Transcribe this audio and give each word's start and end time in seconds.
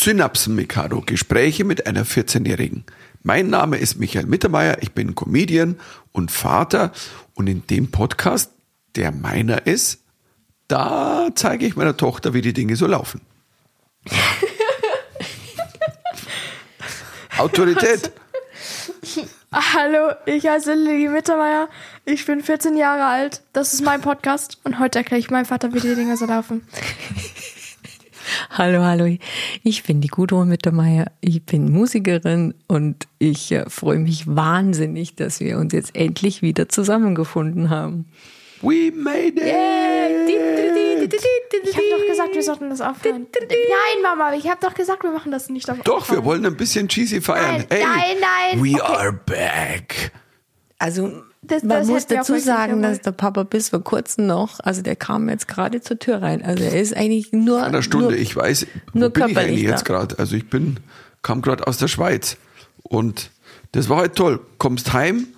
Synapsen 0.00 0.54
Mikado, 0.54 1.02
Gespräche 1.04 1.64
mit 1.64 1.88
einer 1.88 2.06
14-Jährigen. 2.06 2.84
Mein 3.24 3.50
Name 3.50 3.78
ist 3.78 3.98
Michael 3.98 4.26
Mittermeier, 4.26 4.80
ich 4.80 4.92
bin 4.92 5.16
Comedian 5.16 5.80
und 6.12 6.30
Vater 6.30 6.92
und 7.34 7.48
in 7.48 7.66
dem 7.66 7.90
Podcast, 7.90 8.52
der 8.94 9.10
meiner 9.10 9.66
ist, 9.66 10.04
da 10.68 11.30
zeige 11.34 11.66
ich 11.66 11.74
meiner 11.74 11.96
Tochter, 11.96 12.32
wie 12.32 12.42
die 12.42 12.52
Dinge 12.52 12.76
so 12.76 12.86
laufen. 12.86 13.22
Autorität. 17.38 18.12
Hallo, 19.50 20.12
ich 20.26 20.46
heiße 20.46 20.74
Lilly 20.74 21.08
Mittermeier. 21.08 21.68
Ich 22.04 22.24
bin 22.24 22.44
14 22.44 22.76
Jahre 22.76 23.04
alt. 23.04 23.42
Das 23.52 23.74
ist 23.74 23.82
mein 23.82 24.00
Podcast 24.00 24.58
und 24.62 24.78
heute 24.78 25.00
erkläre 25.00 25.18
ich 25.18 25.30
meinem 25.30 25.46
Vater, 25.46 25.74
wie 25.74 25.80
die 25.80 25.96
Dinge 25.96 26.16
so 26.16 26.26
laufen. 26.26 26.68
Hallo, 28.50 28.82
hallo. 28.82 29.16
Ich 29.62 29.82
bin 29.82 30.00
die 30.00 30.08
Gudrun 30.08 30.48
Mittermeier. 30.48 31.12
Ich 31.20 31.44
bin 31.44 31.70
Musikerin 31.70 32.54
und 32.66 33.06
ich 33.18 33.52
äh, 33.52 33.68
freue 33.68 33.98
mich 33.98 34.26
wahnsinnig, 34.26 35.14
dass 35.16 35.40
wir 35.40 35.58
uns 35.58 35.72
jetzt 35.74 35.94
endlich 35.94 36.40
wieder 36.40 36.68
zusammengefunden 36.68 37.68
haben. 37.70 38.06
We 38.62 38.90
made 38.92 39.34
it! 39.36 40.30
Ich 40.30 41.76
habe 41.76 41.86
doch 41.90 42.06
gesagt, 42.08 42.34
wir 42.34 42.42
sollten 42.42 42.70
das 42.70 42.80
aufhören. 42.80 43.26
Nein, 43.40 44.02
Mama, 44.02 44.34
ich 44.34 44.48
habe 44.48 44.58
doch 44.60 44.74
gesagt, 44.74 45.02
wir 45.04 45.10
machen 45.12 45.30
das 45.30 45.48
nicht 45.48 45.70
auf 45.70 45.78
Doch, 45.84 46.10
wir 46.10 46.24
wollen 46.24 46.44
ein 46.44 46.56
bisschen 46.56 46.88
cheesy 46.88 47.20
feiern. 47.20 47.58
Nein, 47.58 47.66
hey, 47.70 47.82
nein, 47.84 48.16
nein. 48.20 48.64
We 48.64 48.82
Okay. 48.82 48.92
are 48.96 49.12
back. 49.12 50.12
Also 50.78 51.22
Das- 51.42 51.62
man 51.62 51.78
das 51.78 51.86
muss 51.88 52.06
dazu 52.06 52.36
sagen, 52.38 52.82
dass 52.82 53.00
der 53.00 53.12
Papa 53.12 53.44
bis 53.44 53.68
vor 53.70 53.82
kurzem 53.82 54.26
noch, 54.26 54.58
also 54.60 54.82
der 54.82 54.96
kam 54.96 55.28
jetzt 55.28 55.46
gerade 55.48 55.80
zur 55.80 55.98
Tür 55.98 56.20
rein. 56.20 56.42
Also 56.44 56.64
er 56.64 56.80
ist 56.80 56.96
eigentlich 56.96 57.32
nur 57.32 57.62
Einer 57.62 57.82
Stunde, 57.82 58.06
Nur, 58.08 58.16
ich 58.16 58.34
weiß, 58.34 58.66
wo 58.92 58.98
nur 58.98 59.10
bin 59.10 59.22
ich 59.28 59.34
körperlich 59.34 59.50
eigentlich 59.52 59.64
da. 59.66 59.70
jetzt 59.70 59.84
gerade? 59.84 60.18
Also 60.18 60.36
ich 60.36 60.50
bin, 60.50 60.80
kam 61.22 61.40
gerade 61.42 61.66
aus 61.66 61.78
der 61.78 61.88
Schweiz 61.88 62.36
und 62.82 63.30
das 63.72 63.88
war 63.88 63.98
halt 63.98 64.14
toll. 64.16 64.40
Kommst 64.58 64.92
heim 64.92 65.28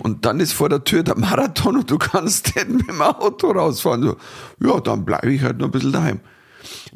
und 0.00 0.24
dann 0.26 0.40
ist 0.40 0.52
vor 0.52 0.68
der 0.68 0.84
Tür 0.84 1.02
der 1.02 1.16
Marathon 1.18 1.76
und 1.78 1.90
du 1.90 1.98
kannst 1.98 2.46
nicht 2.56 2.68
mit 2.68 2.88
dem 2.88 3.00
Auto 3.00 3.50
rausfahren. 3.50 4.02
So, 4.02 4.16
ja, 4.60 4.78
dann 4.80 5.04
bleibe 5.04 5.32
ich 5.32 5.42
halt 5.42 5.58
noch 5.58 5.66
ein 5.66 5.70
bisschen 5.72 5.92
daheim. 5.92 6.20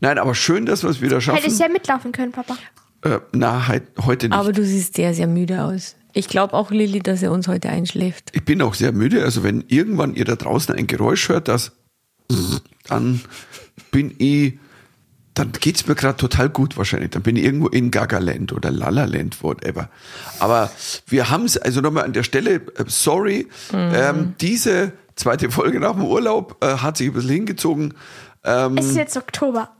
Nein, 0.00 0.18
aber 0.18 0.34
schön, 0.34 0.66
dass 0.66 0.82
wir 0.82 0.90
es 0.90 1.00
wieder 1.00 1.20
schaffen. 1.20 1.40
Hättest 1.42 1.60
ja 1.60 1.68
mitlaufen 1.68 2.12
können, 2.12 2.32
Papa. 2.32 2.56
Äh, 3.02 3.20
na, 3.32 3.68
halt, 3.68 3.84
heute 4.04 4.28
nicht. 4.28 4.36
aber 4.36 4.52
du 4.52 4.64
siehst 4.64 4.94
sehr, 4.96 5.14
sehr 5.14 5.26
müde 5.26 5.62
aus. 5.64 5.94
Ich 6.12 6.28
glaube 6.28 6.54
auch, 6.54 6.70
Lilly, 6.70 7.00
dass 7.00 7.22
er 7.22 7.32
uns 7.32 7.48
heute 7.48 7.68
einschläft. 7.68 8.30
ich 8.34 8.44
bin 8.44 8.60
auch 8.62 8.74
sehr 8.74 8.92
müde. 8.92 9.24
Also 9.24 9.42
wenn 9.42 9.64
irgendwann 9.68 10.14
ihr 10.14 10.24
da 10.24 10.36
draußen 10.36 10.74
ein 10.74 10.86
Geräusch 10.86 11.28
hört, 11.28 11.48
das 11.48 11.72
dann 12.88 13.20
bin 13.90 14.14
ich, 14.18 14.58
dann 15.34 15.52
geht's 15.52 15.86
mir 15.86 15.94
gerade 15.94 16.16
total 16.16 16.48
gut 16.48 16.76
wahrscheinlich. 16.76 17.10
Dann 17.10 17.22
bin 17.22 17.36
ich 17.36 17.44
irgendwo 17.44 17.68
in 17.68 17.90
Gagaland 17.90 18.52
oder 18.52 18.70
Lalaland, 18.70 19.42
whatever. 19.42 19.88
Aber 20.38 20.70
wir 21.06 21.30
haben 21.30 21.44
es, 21.44 21.56
also 21.56 21.80
nochmal 21.80 22.04
an 22.04 22.12
der 22.12 22.22
Stelle, 22.22 22.54
äh, 22.56 22.84
sorry, 22.86 23.48
ähm, 23.72 24.34
diese 24.40 24.92
zweite 25.16 25.50
Folge 25.50 25.80
nach 25.80 25.92
dem 25.92 26.04
Urlaub 26.04 26.62
äh, 26.62 26.76
hat 26.78 26.96
sich 26.96 27.08
ein 27.08 27.14
bisschen 27.14 27.30
hingezogen. 27.30 27.94
Ähm, 28.44 28.76
Es 28.78 28.86
ist 28.86 28.96
jetzt 28.96 29.16
Oktober. 29.16 29.70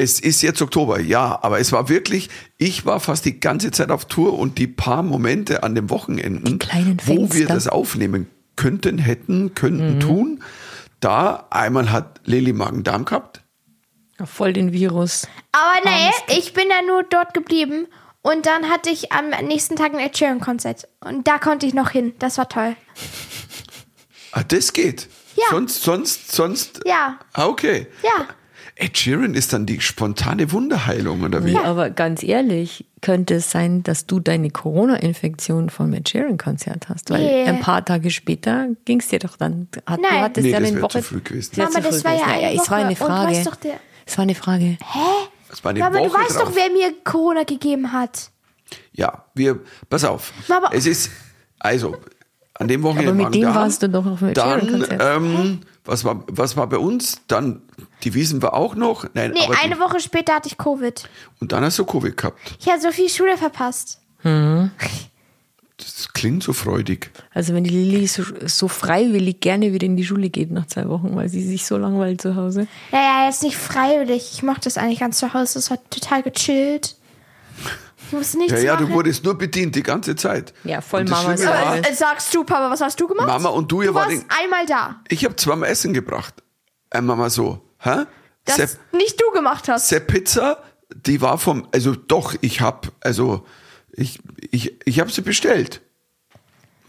Es 0.00 0.18
ist 0.20 0.42
jetzt 0.42 0.60
Oktober, 0.62 1.00
ja, 1.00 1.38
aber 1.42 1.60
es 1.60 1.72
war 1.72 1.88
wirklich, 1.88 2.28
ich 2.58 2.84
war 2.86 3.00
fast 3.00 3.24
die 3.24 3.38
ganze 3.40 3.70
Zeit 3.70 3.90
auf 3.90 4.04
Tour 4.06 4.38
und 4.38 4.58
die 4.58 4.66
paar 4.66 5.02
Momente 5.02 5.62
an 5.62 5.74
den 5.74 5.90
Wochenenden, 5.90 6.58
wo 7.06 7.32
wir 7.32 7.46
das 7.46 7.68
aufnehmen 7.68 8.28
könnten, 8.56 8.98
hätten, 8.98 9.54
könnten 9.54 9.94
Mhm. 9.96 10.00
tun, 10.00 10.44
da 11.00 11.46
einmal 11.50 11.90
hat 11.92 12.20
Lilly 12.24 12.52
Magen-Darm 12.52 13.04
gehabt. 13.04 13.42
Ja, 14.18 14.26
Voll 14.26 14.52
den 14.52 14.72
Virus. 14.72 15.26
Aber 15.52 15.88
nee, 15.90 16.10
ich 16.38 16.52
bin 16.52 16.64
ja 16.68 16.82
nur 16.86 17.02
dort 17.04 17.32
geblieben. 17.32 17.86
Und 18.22 18.44
dann 18.44 18.68
hatte 18.68 18.90
ich 18.90 19.12
am 19.12 19.30
nächsten 19.46 19.76
Tag 19.76 19.94
ein 19.94 19.98
Ed 19.98 20.18
Sheeran-Konzert. 20.18 20.86
Und 21.02 21.26
da 21.26 21.38
konnte 21.38 21.64
ich 21.64 21.72
noch 21.72 21.88
hin. 21.88 22.12
Das 22.18 22.36
war 22.36 22.50
toll. 22.50 22.76
Ah, 24.32 24.42
das 24.46 24.74
geht. 24.74 25.08
Ja. 25.36 25.44
Sonst, 25.50 25.82
sonst, 25.82 26.32
sonst. 26.32 26.80
Ja. 26.84 27.18
Ah, 27.32 27.46
okay. 27.46 27.86
Ja. 28.02 28.26
Ed 28.80 28.96
Sheeran 28.96 29.34
ist 29.34 29.52
dann 29.52 29.66
die 29.66 29.80
spontane 29.80 30.52
Wunderheilung, 30.52 31.22
oder 31.22 31.44
wie? 31.44 31.52
Nee, 31.52 31.58
aber 31.58 31.90
ganz 31.90 32.22
ehrlich, 32.22 32.86
könnte 33.02 33.34
es 33.34 33.50
sein, 33.50 33.82
dass 33.82 34.06
du 34.06 34.20
deine 34.20 34.50
Corona-Infektion 34.50 35.68
vom 35.70 35.92
Ed 35.92 36.08
Sheeran-Konzert 36.08 36.88
hast? 36.88 37.10
Weil 37.10 37.20
Nee. 37.22 37.44
ein 37.44 37.60
paar 37.60 37.84
Tage 37.84 38.10
später 38.10 38.68
ging 38.86 39.00
es 39.00 39.08
dir 39.08 39.18
doch 39.18 39.36
dann. 39.36 39.68
Hat, 39.86 40.00
Nein. 40.00 40.10
Du 40.10 40.20
hattest 40.20 40.44
Nee, 40.46 40.50
ja 40.52 40.60
das 40.60 40.68
eine 40.68 40.76
wär 40.76 40.82
Woche. 40.82 40.98
zu 41.00 41.02
früh 41.02 41.20
gewesen. 41.20 41.52
Mama, 41.58 41.70
zu 41.70 41.80
das 41.82 42.04
war 42.04 42.14
ja 42.14 42.24
eine 42.24 42.54
Es 42.54 42.70
war 42.70 42.78
eine. 42.78 42.88
Und 42.90 42.96
Frage. 42.96 43.30
weißt 43.32 43.46
doch, 43.46 43.56
der- 43.56 43.80
es 44.06 44.16
war 44.18 44.22
eine 44.22 44.34
Frage. 44.34 44.78
Das 45.50 45.62
war 45.62 45.70
eine 45.70 45.80
Mama, 45.80 45.98
Woche 45.98 46.08
du 46.08 46.14
weißt 46.14 46.36
drauf. 46.36 46.44
doch, 46.48 46.56
wer 46.56 46.70
mir 46.70 46.94
Corona 47.04 47.44
gegeben 47.44 47.92
hat. 47.92 48.30
Ja, 48.92 49.24
wir, 49.34 49.60
pass 49.88 50.04
auf. 50.04 50.32
Aber- 50.48 50.74
es 50.74 50.86
ist, 50.86 51.10
also, 51.58 51.96
an 52.54 52.68
dem 52.68 52.82
Wochenende. 52.82 53.10
Aber 53.12 53.24
mit 53.24 53.34
dem 53.34 53.54
warst 53.54 53.82
du 53.82 53.88
doch 53.88 54.06
auf 54.06 54.20
dem 54.20 54.28
Ed 54.28 54.36
Dann, 54.36 54.60
Sheeran-Konzert. 54.60 55.02
ähm, 55.16 55.60
was 55.90 56.04
war, 56.04 56.22
was 56.28 56.56
war 56.56 56.68
bei 56.68 56.78
uns? 56.78 57.20
Dann, 57.26 57.62
die 58.04 58.14
Wiesen 58.14 58.40
war 58.42 58.54
auch 58.54 58.74
noch. 58.76 59.04
Nein, 59.14 59.32
Nee, 59.32 59.40
aber 59.44 59.58
eine 59.58 59.74
die, 59.74 59.80
Woche 59.80 60.00
später 60.00 60.34
hatte 60.34 60.48
ich 60.48 60.56
Covid. 60.56 61.08
Und 61.40 61.52
dann 61.52 61.64
hast 61.64 61.78
du 61.78 61.84
Covid 61.84 62.16
gehabt. 62.16 62.38
Ich 62.60 62.68
habe 62.68 62.80
so 62.80 62.92
viel 62.92 63.08
Schule 63.08 63.36
verpasst. 63.36 64.00
Das 64.22 66.12
klingt 66.12 66.42
so 66.42 66.52
freudig. 66.52 67.10
Also 67.32 67.54
wenn 67.54 67.64
die 67.64 67.70
Lilly 67.70 68.06
so, 68.06 68.22
so 68.46 68.68
freiwillig 68.68 69.40
gerne 69.40 69.72
wieder 69.72 69.86
in 69.86 69.96
die 69.96 70.04
Schule 70.04 70.28
geht 70.28 70.50
nach 70.50 70.66
zwei 70.66 70.88
Wochen, 70.88 71.16
weil 71.16 71.28
sie 71.28 71.42
sich 71.42 71.64
so 71.66 71.76
langweilt 71.78 72.20
zu 72.20 72.36
Hause. 72.36 72.66
Naja, 72.92 73.26
jetzt 73.26 73.42
nicht 73.42 73.56
freiwillig. 73.56 74.30
Ich 74.34 74.42
mochte 74.42 74.62
das 74.64 74.76
eigentlich 74.78 75.00
ganz 75.00 75.18
zu 75.18 75.32
Hause. 75.34 75.54
Das 75.54 75.70
war 75.70 75.78
total 75.88 76.22
gechillt. 76.22 76.96
Ich 78.10 78.16
musste 78.16 78.38
nichts 78.38 78.52
Ja, 78.54 78.58
ja, 78.58 78.74
machen. 78.74 78.88
du 78.88 78.92
wurdest 78.94 79.22
nur 79.24 79.38
bedient 79.38 79.76
die 79.76 79.84
ganze 79.84 80.16
Zeit. 80.16 80.52
Ja, 80.64 80.80
voll 80.80 81.02
Und 81.02 81.10
das 81.10 81.22
Mamas 81.22 81.40
Schlimme 81.40 81.54
war, 81.54 81.66
Aber, 81.66 81.88
äh, 81.88 81.94
sagst 81.94 82.34
du, 82.34 82.42
Papa, 82.42 82.68
was 82.70 82.80
hast 82.80 83.00
du 83.00 83.06
gemacht? 83.06 83.28
Mama 83.28 83.50
und 83.50 83.70
du, 83.70 83.82
ihr 83.82 83.88
du 83.88 83.94
wart 83.94 84.06
warst 84.08 84.22
in- 84.22 84.28
einmal 84.42 84.66
da. 84.66 85.00
Ich 85.08 85.24
habe 85.24 85.36
zweimal 85.36 85.68
Essen 85.68 85.92
gebracht. 85.94 86.34
Einmal 86.90 87.16
mal 87.16 87.30
so. 87.30 87.60
Hä? 87.78 88.04
Das 88.44 88.56
Sepp, 88.56 88.70
nicht 88.92 89.20
du 89.20 89.30
gemacht 89.32 89.68
hast. 89.68 89.88
Sepp 89.88 90.08
Pizza, 90.08 90.62
die 91.06 91.20
war 91.20 91.38
vom, 91.38 91.68
also 91.72 91.94
doch, 91.94 92.34
ich 92.40 92.60
habe, 92.60 92.88
also 93.00 93.46
ich, 93.92 94.18
ich, 94.50 94.74
ich 94.86 94.98
habe 94.98 95.10
sie 95.10 95.20
bestellt. 95.22 95.80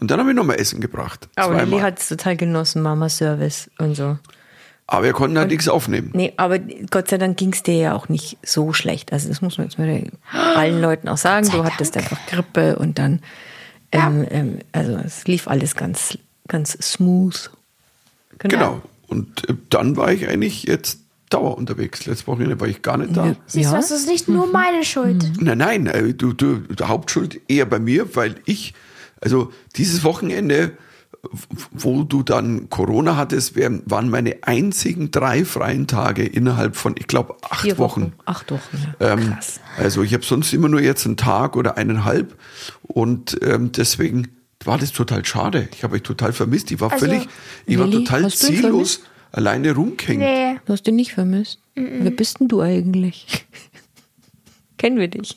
Und 0.00 0.10
dann 0.10 0.18
habe 0.18 0.30
ich 0.30 0.36
nochmal 0.36 0.58
Essen 0.60 0.80
gebracht. 0.80 1.28
Aber 1.36 1.54
Lilly 1.54 1.66
Zweimal. 1.70 1.82
hat 1.82 2.00
es 2.00 2.08
total 2.08 2.36
genossen, 2.36 2.82
Mama 2.82 3.08
Service 3.08 3.70
und 3.78 3.94
so. 3.94 4.18
Aber 4.86 5.04
wir 5.04 5.12
konnten 5.12 5.38
halt 5.38 5.48
nichts 5.50 5.68
aufnehmen. 5.68 6.10
Nee, 6.12 6.32
aber 6.36 6.58
Gott 6.58 7.08
sei 7.08 7.16
Dank 7.18 7.36
ging 7.38 7.52
es 7.52 7.62
dir 7.62 7.76
ja 7.76 7.94
auch 7.94 8.08
nicht 8.08 8.36
so 8.44 8.72
schlecht. 8.72 9.12
Also 9.12 9.28
das 9.28 9.40
muss 9.40 9.56
man 9.56 9.68
jetzt 9.68 9.78
mal 9.78 10.10
allen 10.32 10.80
Leuten 10.82 11.08
auch 11.08 11.16
sagen. 11.16 11.48
Du 11.48 11.64
hattest 11.64 11.96
einfach 11.96 12.18
Grippe 12.26 12.76
und 12.76 12.98
dann, 12.98 13.20
ähm, 13.92 14.26
ähm, 14.30 14.58
also 14.72 14.96
es 14.96 15.24
lief 15.26 15.48
alles 15.48 15.76
ganz, 15.76 16.18
ganz 16.48 16.72
smooth. 16.72 17.50
Genau. 18.38 18.82
Und 19.06 19.48
äh, 19.48 19.54
dann 19.70 19.96
war 19.96 20.12
ich 20.12 20.28
eigentlich 20.28 20.64
jetzt 20.64 20.98
Dauer 21.30 21.56
unterwegs. 21.56 22.04
Letztes 22.04 22.26
Wochenende 22.26 22.60
war 22.60 22.68
ich 22.68 22.82
gar 22.82 22.98
nicht 22.98 23.16
da. 23.16 23.34
Siehst 23.46 23.70
du, 23.70 23.72
Ja. 23.72 23.76
das 23.76 23.90
ist 23.90 24.06
nicht 24.06 24.28
nur 24.28 24.46
meine 24.48 24.84
Schuld. 24.84 25.32
Nein, 25.40 25.58
nein, 25.58 25.86
äh, 25.86 26.12
du, 26.12 26.32
du, 26.34 26.56
die 26.58 26.84
Hauptschuld 26.84 27.40
eher 27.48 27.64
bei 27.64 27.78
mir, 27.78 28.14
weil 28.16 28.34
ich, 28.44 28.74
also 29.20 29.50
dieses 29.76 30.04
Wochenende, 30.04 30.76
wo 31.70 32.02
du 32.02 32.22
dann 32.24 32.68
Corona 32.68 33.16
hattest, 33.16 33.54
waren 33.56 34.10
meine 34.10 34.38
einzigen 34.42 35.10
drei 35.12 35.44
freien 35.44 35.86
Tage 35.86 36.24
innerhalb 36.24 36.74
von, 36.76 36.94
ich 36.98 37.06
glaube, 37.06 37.36
acht 37.42 37.62
Vier 37.62 37.78
Wochen. 37.78 38.02
Wochen. 38.02 38.12
Acht 38.24 38.50
Wochen, 38.50 38.94
ja. 38.98 39.12
Ähm, 39.12 39.30
Krass. 39.34 39.60
also 39.78 40.02
ich 40.02 40.14
habe 40.14 40.24
sonst 40.24 40.52
immer 40.52 40.68
nur 40.68 40.80
jetzt 40.80 41.06
einen 41.06 41.16
Tag 41.16 41.56
oder 41.56 41.76
eineinhalb 41.76 42.36
und 42.82 43.38
ähm, 43.42 43.70
deswegen 43.70 44.28
war 44.64 44.78
das 44.78 44.92
total 44.92 45.24
schade. 45.24 45.68
Ich 45.72 45.84
habe 45.84 45.94
euch 45.96 46.02
total 46.02 46.32
vermisst. 46.32 46.70
Ich 46.72 46.80
war 46.80 46.90
Also, 46.92 47.06
völlig, 47.06 47.28
ich 47.66 47.78
war 47.78 47.86
Lilly, 47.86 48.04
total 48.04 48.30
ziellos 48.30 49.00
alleine 49.30 49.72
rumgehängt. 49.74 50.20
Nee. 50.20 50.56
Du 50.66 50.72
hast 50.72 50.86
ihn 50.88 50.96
nicht 50.96 51.14
vermisst. 51.14 51.58
Wer 51.74 52.10
bist 52.10 52.40
denn 52.40 52.48
du 52.48 52.60
eigentlich? 52.60 53.46
Kennen 54.76 54.98
wir 54.98 55.08
dich? 55.08 55.36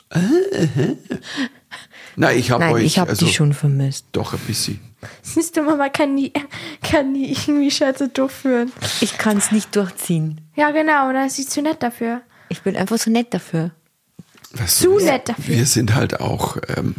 Nein, 2.15 2.37
ich 2.39 2.51
habe 2.51 2.65
euch 2.71 2.85
ich 2.85 2.97
habe 2.99 3.11
also, 3.11 3.25
dich 3.25 3.35
schon 3.35 3.53
vermisst. 3.53 4.05
doch 4.11 4.33
ein 4.33 4.39
bisschen. 4.47 4.79
Siehst 5.21 5.55
du, 5.57 5.63
Mama 5.63 5.89
kann 5.89 6.15
nie, 6.15 6.31
kann 6.83 7.11
nie 7.11 7.31
irgendwie 7.31 7.71
Scherze 7.71 8.09
durchführen. 8.09 8.71
Ich 9.01 9.17
kann 9.17 9.37
es 9.37 9.51
nicht 9.51 9.75
durchziehen. 9.75 10.41
Ja, 10.55 10.71
genau, 10.71 11.11
da 11.13 11.25
ist 11.25 11.35
sie 11.35 11.45
zu 11.47 11.61
nett 11.61 11.81
dafür. 11.83 12.21
Ich 12.49 12.61
bin 12.61 12.75
einfach 12.77 12.97
so 12.97 13.09
nett 13.11 13.33
dafür. 13.33 13.71
Weißt 14.53 14.79
Zu 14.79 14.99
wir- 14.99 15.05
nett 15.11 15.27
dafür. 15.29 15.55
Wir 15.55 15.65
sind 15.65 15.95
halt 15.95 16.19
auch 16.19 16.57
ähm, 16.77 16.95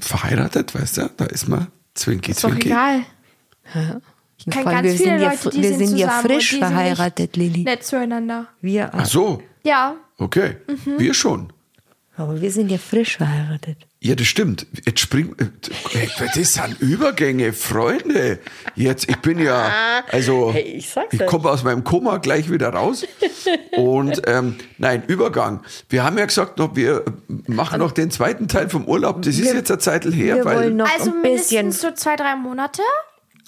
verheiratet, 0.00 0.74
weißt 0.74 0.98
du? 0.98 1.10
Da 1.16 1.26
ist 1.26 1.48
man 1.48 1.68
Zwinki, 1.94 2.30
Ist 2.32 2.42
doch 2.44 2.50
Zwinki. 2.50 2.68
egal. 2.68 3.00
Ich 4.38 4.46
Ich 4.46 4.52
kann 4.54 4.64
ganz 4.64 4.82
wir 4.84 4.92
viele 4.92 4.98
sind 4.98 5.20
ja, 5.20 5.30
Leute, 5.30 5.50
die 5.50 5.62
wir 5.62 5.68
sind, 5.76 5.86
sind 5.88 5.96
ja 5.98 6.06
zusammen 6.08 6.24
und 6.24 6.30
frisch 6.32 6.48
die 6.50 6.56
sind 6.56 6.64
verheiratet, 6.68 7.36
nicht 7.36 7.54
Lilly. 7.54 7.64
Nett 7.64 7.84
zueinander. 7.84 8.46
Wir 8.60 8.90
Ach 8.94 9.04
so, 9.06 9.42
Ja, 9.64 9.96
okay. 10.16 10.56
Mhm. 10.68 10.98
Wir 10.98 11.12
schon. 11.14 11.52
Aber 12.16 12.40
wir 12.40 12.50
sind 12.50 12.70
ja 12.70 12.78
frisch 12.78 13.16
verheiratet. 13.18 13.78
Ja, 14.00 14.14
das 14.14 14.28
stimmt. 14.28 14.64
Jetzt 14.86 15.00
springt, 15.00 15.40
äh, 15.40 16.06
das 16.36 16.52
sind 16.54 16.80
Übergänge, 16.80 17.52
Freunde. 17.52 18.38
Jetzt, 18.76 19.08
ich 19.10 19.16
bin 19.16 19.40
ja, 19.40 20.04
also, 20.12 20.52
Hey, 20.52 20.62
ich 20.76 20.94
ich 21.10 21.26
komme 21.26 21.50
aus 21.50 21.64
meinem 21.64 21.82
Koma 21.82 22.18
gleich 22.18 22.48
wieder 22.48 22.68
raus. 22.68 23.04
Und 23.76 24.22
ähm, 24.28 24.54
nein, 24.78 25.02
Übergang. 25.08 25.62
Wir 25.88 26.04
haben 26.04 26.16
ja 26.16 26.26
gesagt, 26.26 26.58
noch, 26.58 26.76
wir 26.76 27.04
machen 27.48 27.80
noch 27.80 27.90
den 27.90 28.12
zweiten 28.12 28.46
Teil 28.46 28.68
vom 28.68 28.84
Urlaub. 28.86 29.22
Das 29.22 29.34
ist 29.34 29.42
Wir- 29.44 29.54
jetzt 29.54 29.70
eine 29.72 29.80
Zeit 29.80 30.04
her, 30.04 30.36
wir 30.36 30.44
weil 30.44 30.56
wollen 30.58 30.76
noch 30.76 30.86
Also 30.88 31.10
ein 31.10 31.22
bisschen. 31.22 31.66
mindestens 31.66 31.80
so 31.80 31.90
zwei, 31.90 32.14
drei 32.14 32.36
Monate. 32.36 32.82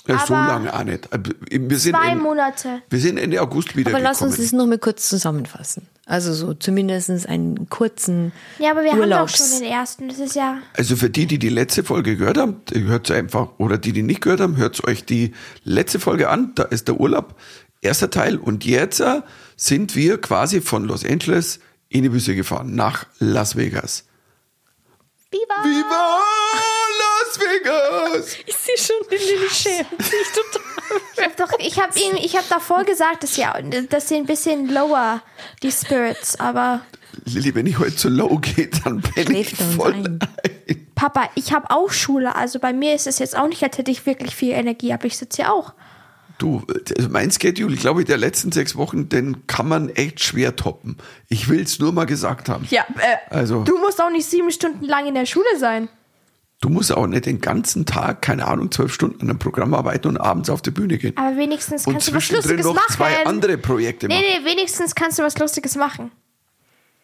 Ja, 0.06 0.26
so 0.26 0.34
lange 0.34 0.72
auch 0.74 0.84
nicht. 0.84 1.08
Wir 1.50 1.78
sind, 1.78 1.96
Zwei 1.96 2.12
in, 2.12 2.18
Monate. 2.18 2.82
wir 2.88 2.98
sind 2.98 3.18
Ende 3.18 3.40
August 3.40 3.76
wieder 3.76 3.90
Aber 3.90 4.00
lass 4.00 4.22
uns 4.22 4.38
das 4.38 4.52
noch 4.52 4.66
mal 4.66 4.78
kurz 4.78 5.08
zusammenfassen. 5.08 5.86
Also 6.06 6.32
so 6.32 6.54
zumindest 6.54 7.28
einen 7.28 7.68
kurzen 7.68 8.32
Ja, 8.58 8.72
aber 8.72 8.82
wir 8.82 8.90
haben 8.90 8.98
doch 8.98 9.04
Urlaubs 9.04 9.36
schon 9.36 9.60
den 9.60 9.70
ersten. 9.70 10.08
Das 10.08 10.18
ist 10.18 10.34
ja. 10.34 10.58
Also 10.76 10.96
für 10.96 11.10
die, 11.10 11.26
die 11.26 11.38
die 11.38 11.50
letzte 11.50 11.84
Folge 11.84 12.16
gehört 12.16 12.38
haben, 12.38 12.62
hört 12.72 13.10
einfach, 13.10 13.50
oder 13.58 13.78
die, 13.78 13.92
die 13.92 14.02
nicht 14.02 14.22
gehört 14.22 14.40
haben, 14.40 14.56
hört 14.56 14.82
euch 14.84 15.04
die 15.04 15.32
letzte 15.62 16.00
Folge 16.00 16.28
an. 16.28 16.52
Da 16.56 16.64
ist 16.64 16.88
der 16.88 16.98
Urlaub, 16.98 17.36
erster 17.80 18.10
Teil. 18.10 18.36
Und 18.38 18.64
jetzt 18.64 19.00
äh, 19.00 19.20
sind 19.56 19.94
wir 19.94 20.20
quasi 20.20 20.60
von 20.60 20.84
Los 20.84 21.04
Angeles 21.04 21.60
in 21.88 22.02
die 22.02 22.12
Wüste 22.12 22.34
gefahren, 22.34 22.74
nach 22.74 23.06
Las 23.18 23.56
Vegas. 23.56 24.04
Viva! 25.30 25.62
Viva 25.62 26.79
Las 27.30 27.38
Vegas! 27.38 28.36
Ich 28.46 28.56
sehe 28.56 28.76
schon 28.76 28.96
den 29.10 29.18
Lilly 29.18 29.50
schämt 29.50 30.02
sich 30.02 30.28
total. 30.34 31.00
Ich 31.16 31.24
hab 31.24 31.36
doch, 31.36 31.58
ich 31.58 31.80
habe 31.80 31.98
ihm, 31.98 32.16
ich 32.16 32.36
habe 32.36 32.46
davor 32.48 32.84
gesagt, 32.84 33.22
dass 33.22 33.36
ja, 33.36 33.54
dass 33.88 34.08
sie 34.08 34.16
ein 34.16 34.26
bisschen 34.26 34.68
lower 34.68 35.22
die 35.62 35.70
Spirits, 35.70 36.38
aber 36.40 36.82
Lilly, 37.26 37.54
wenn 37.54 37.66
ich 37.66 37.78
heute 37.78 37.94
zu 37.94 38.08
low 38.08 38.38
gehe, 38.38 38.68
dann 38.84 39.00
bin 39.00 39.34
ich 39.34 39.54
voll 39.54 39.92
ein. 39.94 40.18
ein. 40.68 40.86
Papa, 40.94 41.30
ich 41.34 41.52
habe 41.52 41.70
auch 41.70 41.90
Schule, 41.92 42.34
also 42.34 42.58
bei 42.58 42.72
mir 42.72 42.94
ist 42.94 43.06
es 43.06 43.18
jetzt 43.18 43.36
auch 43.36 43.48
nicht, 43.48 43.62
als 43.62 43.78
hätte 43.78 43.90
ich 43.90 44.04
wirklich 44.06 44.34
viel 44.34 44.52
Energie, 44.52 44.92
aber 44.92 45.04
ich 45.04 45.16
sitze 45.16 45.42
ja 45.42 45.52
auch. 45.52 45.74
Du, 46.38 46.62
also 46.96 47.08
mein 47.10 47.30
Schedule, 47.30 47.76
glaube 47.76 48.00
ich, 48.00 48.06
der 48.06 48.16
letzten 48.16 48.50
sechs 48.50 48.74
Wochen, 48.74 49.08
den 49.10 49.46
kann 49.46 49.68
man 49.68 49.90
echt 49.90 50.20
schwer 50.22 50.56
toppen. 50.56 50.96
Ich 51.28 51.48
will 51.48 51.60
es 51.62 51.78
nur 51.78 51.92
mal 51.92 52.06
gesagt 52.06 52.48
haben. 52.48 52.66
Ja, 52.70 52.84
äh, 52.98 53.34
Also- 53.34 53.62
du 53.62 53.78
musst 53.78 54.00
auch 54.02 54.10
nicht 54.10 54.26
sieben 54.28 54.50
Stunden 54.50 54.84
lang 54.86 55.06
in 55.06 55.14
der 55.14 55.26
Schule 55.26 55.58
sein. 55.58 55.88
Du 56.60 56.68
musst 56.68 56.92
auch 56.92 57.06
nicht 57.06 57.24
den 57.24 57.40
ganzen 57.40 57.86
Tag, 57.86 58.20
keine 58.20 58.46
Ahnung, 58.46 58.70
zwölf 58.70 58.92
Stunden 58.92 59.22
an 59.22 59.30
einem 59.30 59.38
Programm 59.38 59.72
arbeiten 59.72 60.08
und 60.08 60.18
abends 60.18 60.50
auf 60.50 60.60
die 60.60 60.70
Bühne 60.70 60.98
gehen. 60.98 61.16
Aber 61.16 61.36
wenigstens 61.38 61.86
Und 61.86 61.94
kannst 61.94 62.08
du 62.08 62.12
was 62.14 62.26
zwischendrin 62.26 62.56
Lustiges 62.58 62.66
noch 62.66 62.74
machen. 62.74 62.94
zwei 62.96 63.24
andere 63.26 63.56
Projekte 63.56 64.08
nee, 64.08 64.14
machen. 64.14 64.24
nee, 64.44 64.50
wenigstens 64.50 64.94
kannst 64.94 65.18
du 65.18 65.22
was 65.22 65.38
Lustiges 65.38 65.76
machen. 65.76 66.10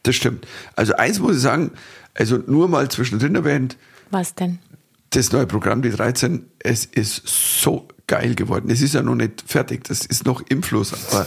Das 0.02 0.14
stimmt. 0.14 0.46
Also 0.76 0.94
eins 0.96 1.18
muss 1.20 1.36
ich 1.36 1.42
sagen, 1.42 1.72
also 2.14 2.36
nur 2.46 2.68
mal 2.68 2.88
zwischendrin 2.90 3.34
erwähnt, 3.34 3.76
Was 4.10 4.34
denn? 4.34 4.58
das 5.10 5.32
neue 5.32 5.46
Programm, 5.46 5.80
die 5.80 5.90
13, 5.90 6.46
es 6.58 6.84
ist 6.84 7.22
so 7.26 7.88
geil 8.06 8.34
geworden. 8.34 8.68
Es 8.70 8.82
ist 8.82 8.92
ja 8.92 9.00
noch 9.02 9.14
nicht 9.14 9.42
fertig, 9.46 9.84
das 9.84 10.04
ist 10.04 10.26
noch 10.26 10.42
im 10.50 10.62
Fluss, 10.62 10.92
aber 11.10 11.26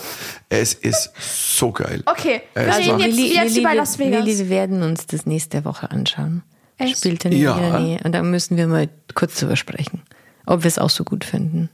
es 0.50 0.76
ist 0.76 1.10
so 1.18 1.72
geil. 1.72 2.04
Okay, 2.06 2.42
wir 2.54 2.62
reden 2.62 2.90
war- 2.92 3.00
jetzt, 3.00 3.18
jetzt 3.18 3.58
über 3.58 3.70
wir- 3.72 3.76
Las 3.76 3.98
Vegas. 3.98 4.24
Lilly, 4.24 4.38
wir 4.38 4.50
werden 4.50 4.84
uns 4.84 5.08
das 5.08 5.26
nächste 5.26 5.66
Woche 5.66 5.90
anschauen. 5.90 6.44
Echt? 6.80 6.98
Spielt 6.98 7.24
dann 7.26 7.32
Ja. 7.34 7.56
in 7.58 7.62
der 7.72 7.80
Nähe. 7.80 8.00
Und 8.04 8.12
da 8.14 8.24
müssen 8.24 8.58
wir 8.58 8.68
mal 8.68 8.90
kurz 9.14 9.40
drüber 9.40 9.56
sprechen, 9.56 10.02
ob 10.46 10.64
wir 10.64 10.68
es 10.68 10.80
auch 10.80 10.90
so 10.90 11.04
gut 11.04 11.24
finden. 11.24 11.70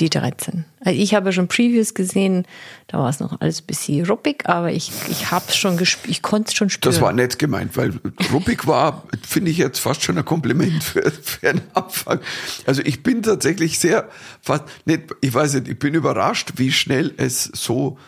Die 0.00 0.10
13. 0.10 0.64
Also 0.82 0.98
ich 0.98 1.14
habe 1.14 1.32
schon 1.32 1.46
Previews 1.48 1.92
gesehen, 1.94 2.46
da 2.88 2.98
war 2.98 3.08
es 3.10 3.20
noch 3.20 3.38
alles 3.40 3.60
ein 3.62 3.66
bisschen 3.66 4.04
ruppig, 4.06 4.46
aber 4.46 4.72
ich, 4.72 4.90
ich 5.10 5.30
habe 5.30 5.44
es 5.48 5.56
schon 5.56 5.76
gespürt, 5.76 6.10
ich 6.10 6.22
konnte 6.22 6.48
es 6.48 6.54
schon 6.54 6.70
spüren. 6.70 6.92
Das 6.92 7.02
war 7.02 7.12
nett 7.12 7.38
gemeint, 7.38 7.76
weil 7.76 7.92
ruppig 8.32 8.66
war, 8.66 9.04
finde 9.26 9.50
ich 9.50 9.58
jetzt 9.58 9.78
fast 9.78 10.02
schon 10.02 10.16
ein 10.16 10.24
Kompliment 10.24 10.82
für, 10.84 11.10
für 11.10 11.50
einen 11.50 11.60
Anfang. 11.74 12.20
Also 12.66 12.80
ich 12.82 13.02
bin 13.02 13.22
tatsächlich 13.22 13.78
sehr, 13.78 14.08
fast, 14.40 14.64
nicht, 14.86 15.02
ich 15.20 15.32
weiß 15.34 15.54
nicht, 15.54 15.68
ich 15.68 15.78
bin 15.78 15.92
überrascht, 15.94 16.52
wie 16.56 16.72
schnell 16.72 17.12
es 17.18 17.44
so 17.44 17.98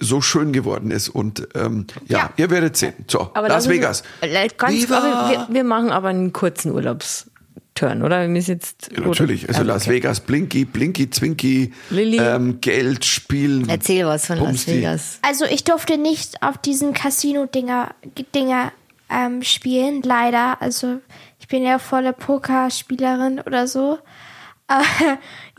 so 0.00 0.20
schön 0.20 0.52
geworden 0.52 0.90
ist 0.90 1.08
und 1.08 1.48
ähm, 1.54 1.86
ja, 2.06 2.18
Ja. 2.18 2.30
ihr 2.36 2.50
werdet 2.50 2.76
sehen. 2.76 2.94
So, 3.08 3.30
Aber 3.34 3.48
Las 3.48 3.68
Vegas. 3.68 4.02
Ganz, 4.56 4.88
wir, 4.88 5.46
wir 5.50 5.64
machen 5.64 5.90
aber 5.90 6.08
einen 6.08 6.32
kurzen 6.32 6.72
Urlaubsturn, 6.72 8.02
oder? 8.02 8.22
Wir 8.22 8.28
müssen 8.28 8.52
jetzt. 8.52 8.90
Ja, 8.96 9.00
natürlich, 9.06 9.48
also 9.48 9.60
oder- 9.62 9.74
Las 9.74 9.82
okay. 9.82 9.96
Vegas, 9.96 10.20
Blinky, 10.20 10.64
Blinky, 10.64 11.10
Zwinky, 11.10 11.72
Lilly. 11.90 12.18
ähm, 12.18 12.60
Geld, 12.60 13.04
Spielen. 13.04 13.68
Erzähl 13.68 14.06
was 14.06 14.26
von 14.26 14.38
Las. 14.38 14.66
Vegas. 14.66 15.18
Also 15.22 15.44
ich 15.44 15.64
durfte 15.64 15.98
nicht 15.98 16.42
auf 16.42 16.58
diesen 16.58 16.94
Casino-Dinger 16.94 17.94
Dinger, 18.34 18.72
ähm, 19.10 19.42
spielen, 19.42 20.02
leider. 20.02 20.62
Also 20.62 21.00
ich 21.38 21.48
bin 21.48 21.62
ja 21.64 21.78
volle 21.78 22.12
Pokerspielerin 22.12 23.40
oder 23.40 23.66
so. 23.66 23.98
Äh, 24.68 24.82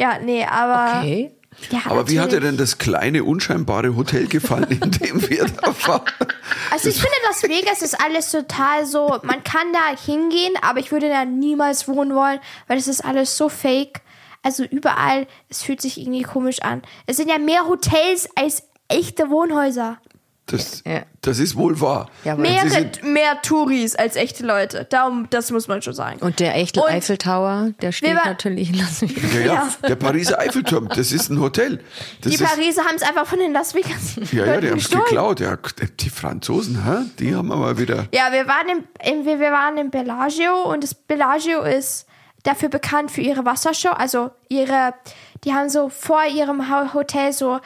ja, 0.01 0.19
nee, 0.21 0.43
aber. 0.43 0.99
Okay. 0.99 1.31
Ja, 1.69 1.79
Aber 1.85 2.09
wie 2.09 2.19
hat 2.19 2.31
dir 2.31 2.39
denn 2.39 2.55
das 2.57 2.77
kleine, 2.77 3.23
unscheinbare 3.23 3.95
Hotel 3.95 4.27
gefallen, 4.27 4.79
in 4.81 4.91
dem 4.91 5.29
wir 5.29 5.45
da 5.45 5.73
waren? 5.87 6.03
Also 6.71 6.89
ich 6.89 6.95
finde, 6.95 7.15
Las 7.25 7.43
Vegas 7.43 7.81
ist 7.81 7.99
alles 7.99 8.31
total 8.31 8.85
so, 8.85 9.19
man 9.23 9.43
kann 9.43 9.73
da 9.73 9.99
hingehen, 10.05 10.53
aber 10.61 10.79
ich 10.79 10.91
würde 10.91 11.09
da 11.09 11.25
niemals 11.25 11.87
wohnen 11.87 12.15
wollen, 12.15 12.39
weil 12.67 12.77
es 12.77 12.87
ist 12.87 13.03
alles 13.03 13.37
so 13.37 13.49
fake. 13.49 14.01
Also 14.43 14.63
überall, 14.63 15.27
es 15.49 15.63
fühlt 15.63 15.81
sich 15.81 15.99
irgendwie 15.99 16.21
komisch 16.21 16.61
an. 16.61 16.83
Es 17.05 17.17
sind 17.17 17.29
ja 17.29 17.37
mehr 17.37 17.67
Hotels 17.67 18.29
als 18.35 18.63
echte 18.87 19.29
Wohnhäuser. 19.29 19.97
Das, 20.49 20.81
Ja. 20.85 21.01
das 21.21 21.39
ist 21.39 21.57
wohl 21.57 21.79
wahr. 21.81 22.09
Ja, 22.23 22.31
aber- 22.33 22.41
Mehr, 22.41 22.69
sind- 22.69 23.03
mehr 23.03 23.41
Touris 23.41 23.95
als 23.95 24.15
echte 24.15 24.45
Leute. 24.45 24.85
Darum, 24.89 25.27
das 25.29 25.51
muss 25.51 25.67
man 25.67 25.81
schon 25.81 25.93
sagen. 25.93 26.19
Und 26.21 26.39
der 26.39 26.55
echte 26.55 26.81
Und 26.81 26.89
Eiffel-Tower, 26.89 27.71
der 27.81 27.91
steht 27.91 28.15
natürlich 28.23 28.69
in 28.69 28.75
Las 28.79 29.01
Vegas. 29.01 29.33
Ja, 29.33 29.39
ja, 29.41 29.69
der 29.85 29.95
Pariser 29.97 30.39
Eiffelturm, 30.39 30.87
das 30.87 31.11
ist 31.11 31.29
ein 31.29 31.41
Hotel. 31.41 31.83
Das 32.21 32.31
Die 32.31 32.41
ist, 32.41 32.49
Pariser 32.49 32.85
haben 32.85 32.95
es 32.95 33.01
einfach 33.03 33.25
von 33.27 33.39
den 33.39 33.51
Las 33.51 33.75
Vegas. 33.75 34.15
ja, 34.31 34.45
ja, 34.45 34.61
die 34.61 34.69
haben 34.69 34.77
es 34.77 34.85
gestohlen. 34.85 35.03
geklaut. 35.03 35.39
Ja, 35.41 35.57
die 35.99 36.09
Franzosen, 36.09 36.85
hä? 36.85 37.05
die 37.19 37.35
haben 37.35 37.49
wir 37.49 37.57
mal 37.57 37.77
wieder. 37.77 38.05
Ja, 38.13 38.31
wir 38.31 38.47
waren 38.47 38.69
im, 38.69 38.83
im, 39.19 39.25
wir, 39.25 39.51
waren 39.51 39.77
im 39.77 39.89
Bellagio 39.89 40.63
und 40.71 40.81
das 40.81 40.93
Bellagio 40.93 41.61
ist 41.63 42.05
dafür 42.43 42.69
bekannt 42.69 43.11
für 43.11 43.19
ihre 43.19 43.43
Wassershow. 43.43 43.89
Also 43.89 44.31
ihre, 44.47 44.93
die 45.43 45.53
haben 45.53 45.69
so 45.69 45.89
vor 45.89 46.21
ihrem 46.25 46.71
Ho- 46.71 46.93
Hotel 46.93 47.33
so 47.33 47.59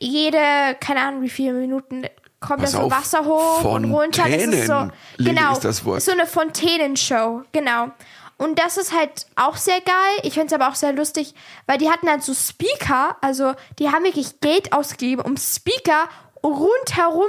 jede, 0.00 0.76
keine 0.80 1.00
Ahnung 1.00 1.22
wie 1.22 1.28
viele 1.28 1.52
Minuten 1.52 2.04
kommt 2.40 2.60
Pass 2.60 2.72
da 2.72 2.82
so 2.82 2.90
Wasser 2.90 3.24
hoch 3.24 3.64
und 3.64 3.92
runter. 3.92 4.24
Das 4.28 4.42
ist 4.42 4.66
so, 4.66 4.88
genau, 5.18 5.52
ist 5.52 5.64
das 5.64 5.84
Wort. 5.84 6.02
so 6.02 6.12
eine 6.12 6.26
Fontänenshow, 6.26 7.42
genau. 7.52 7.90
Und 8.36 8.58
das 8.60 8.76
ist 8.76 8.96
halt 8.96 9.26
auch 9.34 9.56
sehr 9.56 9.80
geil. 9.80 10.18
Ich 10.22 10.34
finde 10.34 10.46
es 10.46 10.52
aber 10.52 10.68
auch 10.68 10.76
sehr 10.76 10.92
lustig, 10.92 11.34
weil 11.66 11.78
die 11.78 11.90
hatten 11.90 12.06
dann 12.06 12.20
so 12.20 12.32
Speaker, 12.32 13.16
also 13.20 13.54
die 13.80 13.90
haben 13.90 14.04
wirklich 14.04 14.38
Geld 14.40 14.72
ausgegeben, 14.72 15.22
um 15.22 15.36
Speaker 15.36 16.08
rundherum 16.44 17.28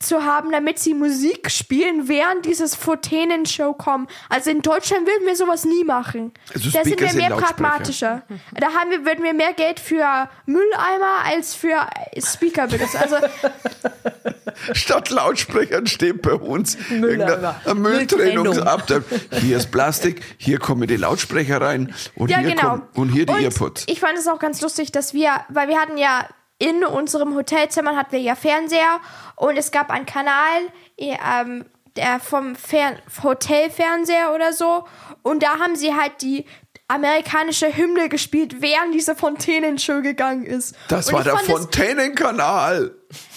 zu 0.00 0.24
haben, 0.24 0.52
damit 0.52 0.78
sie 0.78 0.94
Musik 0.94 1.50
spielen, 1.50 2.08
während 2.08 2.46
dieses 2.46 2.74
Fontänenshow 2.74 3.72
kommt. 3.72 4.10
Also 4.28 4.50
in 4.50 4.62
Deutschland 4.62 5.06
würden 5.06 5.26
wir 5.26 5.34
sowas 5.34 5.64
nie 5.64 5.84
machen. 5.84 6.32
Also 6.54 6.70
da 6.70 6.84
sind 6.84 7.00
wir 7.00 7.12
mehr 7.14 7.30
pragmatischer. 7.36 8.22
Da 8.54 8.68
haben 8.74 8.90
wir, 8.90 9.04
würden 9.04 9.24
wir 9.24 9.34
mehr 9.34 9.52
Geld 9.54 9.80
für 9.80 10.28
Mülleimer 10.46 11.24
als 11.24 11.54
für 11.54 11.74
Speaker 12.18 12.68
benutzen. 12.68 12.98
Also 12.98 13.16
Statt 14.72 15.10
Lautsprechern 15.10 15.86
steht 15.86 16.22
bei 16.22 16.32
uns 16.34 16.76
Mülleimer. 16.90 17.56
irgendein 17.64 17.78
Mülltrennungsabteilung. 17.82 19.04
Hier 19.40 19.56
ist 19.56 19.70
Plastik, 19.70 20.22
hier 20.36 20.58
kommen 20.58 20.86
die 20.88 20.96
Lautsprecher 20.96 21.60
rein 21.60 21.94
und 22.14 22.30
Ja, 22.30 22.38
hier 22.38 22.50
genau. 22.50 22.62
kommen 22.70 22.82
und 22.94 23.08
hier 23.10 23.26
die 23.26 23.32
Earpods. 23.44 23.84
Ich 23.88 24.00
fand 24.00 24.18
es 24.18 24.26
auch 24.26 24.38
ganz 24.38 24.60
lustig, 24.60 24.92
dass 24.92 25.14
wir, 25.14 25.32
weil 25.48 25.68
wir 25.68 25.78
hatten 25.80 25.96
ja 25.98 26.26
in 26.58 26.84
unserem 26.84 27.34
Hotelzimmer 27.34 27.96
hatten 27.96 28.12
wir 28.12 28.20
ja 28.20 28.34
Fernseher 28.34 29.00
und 29.36 29.56
es 29.56 29.70
gab 29.70 29.90
einen 29.90 30.06
Kanal, 30.06 30.60
ähm, 30.96 31.64
der 31.96 32.20
vom 32.20 32.56
Fern 32.56 32.96
Hotelfernseher 33.22 34.34
oder 34.34 34.52
so 34.52 34.84
und 35.22 35.42
da 35.42 35.58
haben 35.58 35.76
sie 35.76 35.94
halt 35.94 36.20
die 36.22 36.44
amerikanische 36.88 37.76
Hymne 37.76 38.08
gespielt, 38.08 38.60
während 38.62 38.94
diese 38.94 39.14
Fontänenshow 39.14 40.00
gegangen 40.00 40.46
ist. 40.46 40.74
Das 40.88 41.08
und 41.08 41.14
war 41.14 41.24
der 41.24 41.36
Fontänenkanal. 41.36 42.94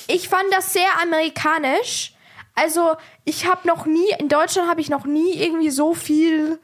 ich 0.07 0.29
fand 0.29 0.45
das 0.51 0.73
sehr 0.73 0.87
amerikanisch. 1.03 2.13
Also, 2.55 2.95
ich 3.25 3.45
habe 3.45 3.67
noch 3.67 3.85
nie, 3.85 4.09
in 4.19 4.29
Deutschland 4.29 4.69
habe 4.69 4.81
ich 4.81 4.89
noch 4.89 5.05
nie 5.05 5.33
irgendwie 5.35 5.69
so 5.69 5.93
viel. 5.93 6.59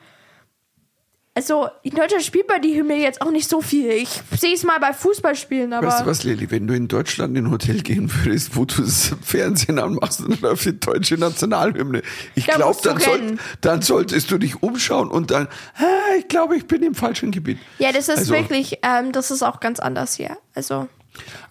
Also, 1.38 1.68
in 1.84 1.92
Deutschland 1.94 2.24
spielt 2.24 2.48
man 2.50 2.64
die 2.64 2.74
Hymne 2.76 2.96
jetzt 3.00 3.22
auch 3.22 3.30
nicht 3.30 3.48
so 3.48 3.62
viel. 3.62 3.92
Ich 3.92 4.10
sehe 4.36 4.56
es 4.56 4.64
mal 4.64 4.80
bei 4.80 4.92
Fußballspielen, 4.92 5.72
aber. 5.72 5.86
Weißt 5.86 6.02
du 6.02 6.06
was, 6.08 6.24
Lilly, 6.24 6.50
wenn 6.50 6.66
du 6.66 6.74
in 6.74 6.88
Deutschland 6.88 7.38
in 7.38 7.46
ein 7.46 7.52
Hotel 7.52 7.84
gehen 7.84 8.12
würdest, 8.24 8.56
wo 8.56 8.66
du 8.66 8.82
das 8.82 9.12
Fernsehen 9.22 9.78
anmachst 9.78 10.22
und 10.22 10.42
läuft 10.42 10.66
die 10.66 10.80
deutsche 10.80 11.14
Nationalhymne, 11.16 12.02
ich 12.34 12.48
Da 12.48 12.56
glaube, 12.56 12.80
dann, 12.82 13.00
soll, 13.00 13.38
dann 13.62 13.82
solltest 13.84 14.32
du 14.32 14.40
dich 14.40 14.64
umschauen 14.64 15.12
und 15.12 15.30
dann, 15.30 15.48
ah, 15.76 16.16
ich 16.18 16.28
glaube, 16.28 16.58
ich 16.58 16.66
bin 16.66 16.82
im 16.82 16.96
falschen 16.96 17.30
Gebiet. 17.30 17.60
ja, 17.78 17.92
das 17.92 18.10
ist 18.10 18.18
Also- 18.18 18.34
wirklich, 18.34 18.80
ähm, 18.82 19.12
das 19.12 19.30
ist 19.30 19.44
auch 19.44 19.60
ganz 19.60 19.80
anders 19.80 20.16
hier. 20.16 20.40
Also, 20.56 20.88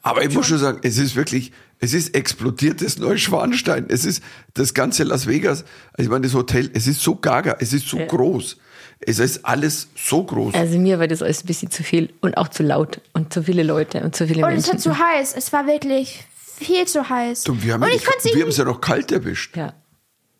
Aber 0.02 0.24
ich 0.24 0.34
muss 0.34 0.46
schon 0.48 0.58
sagen, 0.58 0.80
es 0.82 0.98
ist 0.98 1.14
wirklich, 1.14 1.52
Es 1.78 1.92
ist 1.92 2.14
explodiertes 2.14 2.98
Neuschwanstein. 2.98 3.84
Es 3.90 4.06
ist 4.06 4.22
das 4.54 4.72
ganze 4.72 5.04
Las 5.04 5.26
Vegas. 5.26 5.62
Also 5.92 6.04
ich 6.04 6.08
meine, 6.08 6.22
das 6.22 6.32
Hotel, 6.32 6.70
es 6.72 6.86
ist 6.86 7.02
so 7.02 7.16
gaga, 7.16 7.56
es 7.60 7.74
ist 7.74 7.86
so 7.86 7.98
groß. 7.98 8.56
Es 9.00 9.18
ist 9.18 9.44
alles 9.44 9.88
so 9.94 10.24
groß. 10.24 10.54
Also 10.54 10.78
mir 10.78 10.98
war 10.98 11.06
das 11.06 11.22
alles 11.22 11.44
ein 11.44 11.46
bisschen 11.46 11.70
zu 11.70 11.82
viel 11.82 12.12
und 12.22 12.36
auch 12.36 12.48
zu 12.48 12.62
laut 12.62 13.00
und 13.12 13.32
zu 13.32 13.42
viele 13.42 13.62
Leute 13.62 14.00
und 14.02 14.16
zu 14.16 14.26
viele 14.26 14.44
Und 14.44 14.52
es 14.52 14.66
Menschen. 14.66 14.72
war 14.86 14.96
zu 14.96 14.98
heiß. 14.98 15.34
Es 15.36 15.52
war 15.52 15.66
wirklich 15.66 16.24
viel 16.58 16.86
zu 16.86 17.08
heiß. 17.08 17.44
Du, 17.44 17.62
wir 17.62 17.74
haben 17.74 17.82
und 17.82 17.90
ja 17.90 18.46
es 18.48 18.56
ja 18.56 18.64
noch 18.64 18.80
kalt 18.80 19.12
erwischt. 19.12 19.56
ja. 19.56 19.74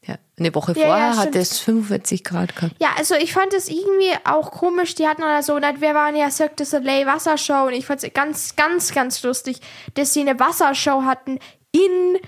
ja. 0.07 0.17
Eine 0.39 0.55
Woche 0.55 0.73
Ja, 0.73 0.81
ja, 0.81 0.87
vorher 0.87 1.11
hatte 1.17 1.29
stimmt. 1.29 1.37
es 1.37 1.59
45 1.61 2.25
Grad 2.25 2.57
gehabt. 2.57 2.75
Ja, 2.81 2.89
also 2.97 3.15
ich 3.15 3.33
fand 3.35 3.53
es 3.55 3.69
irgendwie 3.69 4.13
auch 4.25 4.51
komisch. 4.51 4.95
Die 4.95 5.07
hatten 5.07 5.23
oder 5.23 5.43
so, 5.43 5.55
und 5.55 5.63
wir 5.63 5.95
waren 5.95 6.17
ja 6.17 6.31
Cirque 6.31 6.57
du 6.57 6.65
Soleil 6.65 7.07
Wassershow 7.07 7.67
und 7.67 7.75
ich 7.75 7.85
fand 7.87 8.03
es 8.03 8.13
ganz, 8.15 8.57
ganz, 8.57 8.93
ganz 8.95 9.23
lustig, 9.23 9.61
dass 9.95 10.15
sie 10.15 10.21
eine 10.21 10.39
Wassershow 10.41 11.03
hatten 11.05 11.39
in, 11.73 12.19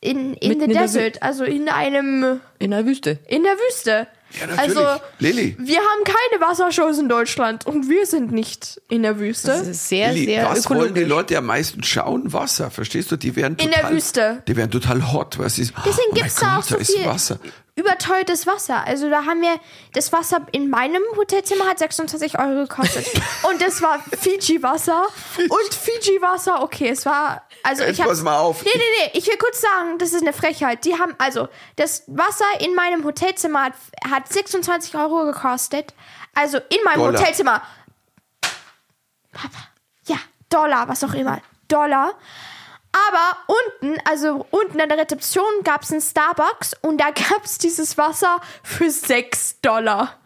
in, 0.00 0.34
in 0.34 0.48
Mitten 0.48 0.60
the 0.60 0.64
in 0.66 0.72
der 0.72 0.82
Desert, 0.82 1.22
also 1.22 1.44
in 1.44 1.68
einem, 1.68 2.40
In 2.58 2.72
der 2.72 2.84
Wüste. 2.86 3.18
in 3.28 3.42
der 3.44 3.52
Wüste. 3.52 4.08
Ja, 4.40 4.46
natürlich. 4.46 4.78
Also, 4.78 5.02
Lilly. 5.18 5.56
wir 5.58 5.78
haben 5.78 6.04
keine 6.04 6.40
Wassershows 6.42 6.98
in 6.98 7.08
Deutschland 7.08 7.66
und 7.66 7.88
wir 7.88 8.06
sind 8.06 8.32
nicht 8.32 8.80
in 8.88 9.02
der 9.02 9.12
Das 9.12 9.20
Wüste. 9.20 9.50
ist 9.52 9.88
sehr, 9.88 10.12
Lilly, 10.12 10.26
sehr 10.26 10.44
was 10.50 10.68
wollen 10.70 10.94
die 10.94 11.00
ökologisch. 11.02 11.08
Leute 11.08 11.38
am 11.38 11.46
meisten 11.46 11.82
schauen? 11.82 12.32
Wasser, 12.32 12.70
verstehst 12.70 13.10
du? 13.12 13.16
Die 13.16 13.36
werden 13.36 13.56
In 13.58 13.66
total, 13.70 13.82
der 13.82 13.90
Wüste. 13.90 14.42
Die 14.48 14.56
werden 14.56 14.70
total 14.70 15.12
hot. 15.12 15.38
Was 15.38 15.58
ist? 15.58 15.72
Deswegen 15.84 16.08
oh 16.10 16.14
gibt's 16.14 16.40
mein 16.40 16.50
da 16.50 16.58
auch 16.58 16.62
so 16.62 16.78
viel 16.78 17.04
Wasser. 17.04 17.38
überteuertes 17.76 18.46
Wasser. 18.46 18.86
Also 18.86 19.08
da 19.10 19.24
haben 19.24 19.40
wir, 19.40 19.54
das 19.94 20.12
Wasser 20.12 20.46
in 20.52 20.68
meinem 20.70 21.02
Hotelzimmer 21.16 21.66
hat 21.66 21.78
26 21.78 22.38
Euro 22.38 22.66
gekostet. 22.66 23.06
und 23.50 23.60
das 23.60 23.82
war 23.82 24.02
Fiji-Wasser. 24.18 25.04
Und 25.38 25.74
Fiji-Wasser, 25.74 26.62
okay, 26.62 26.88
es 26.88 27.04
war, 27.06 27.42
also 27.62 27.84
Jetzt 27.84 27.98
ich 27.98 28.04
pass 28.04 28.22
mal 28.22 28.38
auf. 28.38 28.64
Nee, 28.64 28.70
nee, 28.74 28.82
nee, 28.98 29.10
ich 29.18 29.26
will 29.26 29.36
kurz 29.36 29.60
sagen, 29.60 29.98
das 29.98 30.12
ist 30.12 30.22
eine 30.22 30.32
Frechheit. 30.32 30.84
Die 30.84 30.98
haben, 30.98 31.14
also, 31.18 31.48
das 31.76 32.04
Wasser 32.06 32.44
in 32.60 32.74
meinem 32.74 33.04
Hotelzimmer 33.04 33.64
hat, 33.64 33.74
hat 34.10 34.32
26 34.32 34.94
Euro 34.96 35.24
gekostet. 35.24 35.94
Also 36.34 36.58
in 36.58 36.82
meinem 36.84 37.00
Dollar. 37.00 37.20
Hotelzimmer. 37.20 37.62
Papa, 39.32 39.58
ja, 40.06 40.16
Dollar, 40.48 40.88
was 40.88 41.04
auch 41.04 41.14
immer. 41.14 41.40
Dollar. 41.68 42.14
Aber 42.92 43.54
unten, 43.80 43.98
also 44.06 44.46
unten 44.50 44.80
an 44.80 44.90
der 44.90 44.98
Rezeption 44.98 45.44
gab 45.64 45.82
es 45.82 45.92
einen 45.92 46.02
Starbucks 46.02 46.74
und 46.82 46.98
da 46.98 47.10
gab 47.10 47.44
es 47.44 47.56
dieses 47.58 47.96
Wasser 47.96 48.38
für 48.62 48.90
6 48.90 49.60
Dollar. 49.62 50.18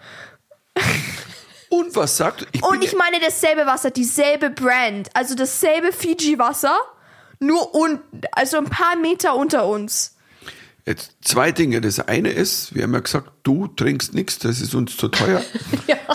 Und 1.68 1.94
was 1.94 2.16
sagt? 2.16 2.46
Ich 2.52 2.62
Und 2.62 2.82
ich 2.82 2.96
meine 2.96 3.20
dasselbe 3.20 3.66
Wasser, 3.66 3.90
dieselbe 3.90 4.50
Brand. 4.50 5.10
Also 5.14 5.34
dasselbe 5.34 5.92
Fiji-Wasser, 5.92 6.76
nur 7.40 7.74
unten, 7.74 8.22
also 8.32 8.58
ein 8.58 8.64
paar 8.64 8.96
Meter 8.96 9.36
unter 9.36 9.66
uns. 9.66 10.16
Jetzt 10.84 11.16
zwei 11.22 11.50
Dinge. 11.50 11.80
Das 11.80 11.98
eine 11.98 12.30
ist, 12.30 12.74
wir 12.74 12.84
haben 12.84 12.94
ja 12.94 13.00
gesagt, 13.00 13.30
du 13.42 13.66
trinkst 13.66 14.14
nichts, 14.14 14.38
das 14.38 14.60
ist 14.60 14.74
uns 14.74 14.96
zu 14.96 15.08
teuer. 15.08 15.42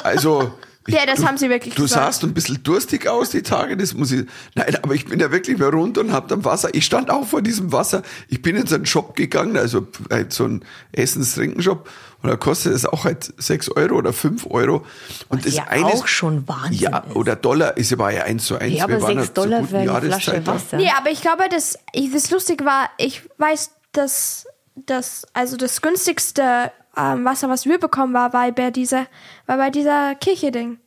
Also. 0.04 0.54
Ich- 0.88 0.96
Ja, 0.96 1.06
das 1.06 1.20
du, 1.20 1.28
haben 1.28 1.38
sie 1.38 1.50
wirklich 1.50 1.76
Du 1.76 1.84
gesagt. 1.84 2.02
sahst 2.06 2.24
ein 2.24 2.34
bisschen 2.34 2.64
durstig 2.64 3.08
aus 3.08 3.30
die 3.30 3.44
Tage, 3.44 3.78
das 3.78 3.94
muss 3.94 4.12
ich. 4.12 4.26
Nein, 4.56 4.76
aber 4.82 4.96
ich 4.96 5.06
bin 5.06 5.20
ja 5.20 5.32
wirklich 5.32 5.58
mal 5.58 5.70
runter 5.70 6.02
und 6.02 6.12
hab 6.12 6.28
dann 6.28 6.44
Wasser. 6.44 6.70
Ich 6.74 6.86
stand 6.86 7.10
auch 7.12 7.26
vor 7.28 7.42
diesem 7.42 7.72
Wasser. 7.72 8.02
Ich 8.30 8.42
bin 8.42 8.56
in 8.56 8.66
so 8.66 8.76
einen 8.76 8.86
Shop 8.86 9.16
gegangen, 9.16 9.58
also 9.58 9.88
halt 10.10 10.34
so 10.34 10.46
einen 10.46 10.66
Essens-Trinken-Shop. 10.94 11.90
Und 12.24 12.30
da 12.30 12.36
kostet 12.36 12.74
es 12.74 12.86
auch 12.86 13.04
halt 13.06 13.34
sechs 13.38 13.68
Euro 13.70 13.96
oder 13.96 14.14
fünf 14.14 14.46
Euro. 14.48 14.86
Und 15.30 15.46
das 15.46 15.56
ja 15.56 15.66
eine 15.70 15.86
auch 15.88 16.06
schon 16.08 16.48
Wahnsinn 16.48 16.74
Ja, 16.92 17.00
ist. 17.00 17.16
oder 17.16 17.36
Dollar 17.36 17.78
ist 17.78 17.92
aber 17.94 18.12
ja 18.14 18.24
eins 18.24 18.46
zu 18.46 18.58
eins. 18.58 18.76
Ja, 18.78 18.84
aber 18.84 18.94
Wir 18.94 19.02
waren 19.02 19.16
6 19.18 19.28
ja 19.30 19.34
zur 19.34 19.44
Dollar 19.46 19.64
für 19.68 19.78
eine 19.78 19.88
Flasche 19.90 20.08
Jahreszeit 20.10 20.48
da. 20.48 20.54
Wasser. 20.54 20.78
Nee, 20.78 20.92
aber 20.98 21.10
ich 21.12 21.22
glaube, 21.22 21.44
das, 21.50 21.78
ich- 21.94 22.12
das 22.12 22.30
Lustige 22.30 22.64
war, 22.66 22.90
ich 22.98 23.24
weiß, 23.38 23.72
dass 23.92 24.46
das, 24.76 25.26
also 25.34 25.58
das 25.58 25.82
günstigste 25.82 26.72
ähm, 26.98 27.26
Wasser, 27.26 27.50
was 27.50 27.66
wir 27.66 27.80
bekommen, 27.80 28.14
war, 28.14 28.34
war 28.34 28.52
bei 28.52 28.72
dieser, 28.72 29.08
war 29.46 29.58
bei 29.58 29.70
dieser 29.70 30.16
Kirche-Ding. 30.16 30.80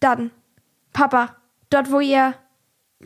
Dann, 0.00 0.30
Papa, 0.92 1.36
dort, 1.70 1.90
wo 1.90 2.00
ihr, 2.00 2.34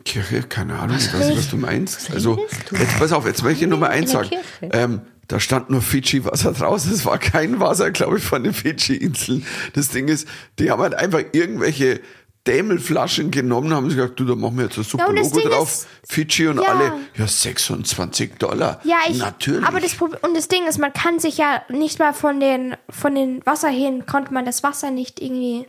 Kirche, 0.05 0.41
keine 0.41 0.79
Ahnung, 0.79 0.97
ich 0.97 1.13
weiß 1.13 1.27
nicht, 1.27 1.37
was 1.37 1.49
du 1.49 1.57
meinst. 1.57 2.11
Also, 2.11 2.33
redest 2.33 2.71
du? 2.71 2.75
jetzt 2.77 2.97
pass 2.97 3.11
auf, 3.11 3.27
jetzt 3.27 3.43
möchte 3.43 3.63
ich 3.63 3.69
Nummer 3.69 3.89
eins 3.89 4.11
sagen. 4.11 4.29
Ähm, 4.61 5.01
da 5.27 5.39
stand 5.39 5.69
nur 5.69 5.81
Fidschi-Wasser 5.81 6.53
draus. 6.53 6.85
Es 6.85 7.05
war 7.05 7.17
kein 7.19 7.59
Wasser, 7.59 7.91
glaube 7.91 8.17
ich, 8.17 8.23
von 8.23 8.43
den 8.43 8.53
Fidschi-Inseln. 8.53 9.45
Das 9.73 9.89
Ding 9.89 10.07
ist, 10.07 10.27
die 10.59 10.71
haben 10.71 10.81
halt 10.81 10.95
einfach 10.95 11.21
irgendwelche 11.31 12.01
Dämelflaschen 12.47 13.31
genommen, 13.31 13.73
haben 13.73 13.89
sie 13.89 13.95
gesagt, 13.95 14.19
du, 14.19 14.25
da 14.25 14.35
machen 14.35 14.57
wir 14.57 14.65
jetzt 14.65 14.77
ein 14.77 14.83
super 14.83 15.13
das 15.13 15.27
Logo 15.27 15.39
Ding 15.39 15.49
drauf. 15.49 15.69
ist- 15.71 15.87
Fidschi 16.07 16.47
und 16.47 16.61
Ja. 16.61 16.69
alle, 16.69 16.93
ja, 17.15 17.25
26 17.27 18.37
Dollar. 18.37 18.81
ja, 18.83 18.97
ich, 19.07 19.17
Natürlich. 19.19 19.65
aber 19.65 19.79
das 19.79 19.95
Problem, 19.95 20.19
und 20.23 20.35
das 20.35 20.47
Ding 20.49 20.67
ist, 20.67 20.77
man 20.77 20.91
kann 20.93 21.19
sich 21.19 21.37
ja 21.37 21.61
nicht 21.69 21.99
mal 21.99 22.13
von 22.13 22.39
den, 22.39 22.75
von 22.89 23.15
den 23.15 23.45
Wasserhähnen, 23.45 24.05
konnte 24.05 24.33
man 24.33 24.45
das 24.45 24.61
Wasser 24.63 24.91
nicht 24.91 25.21
irgendwie 25.21 25.65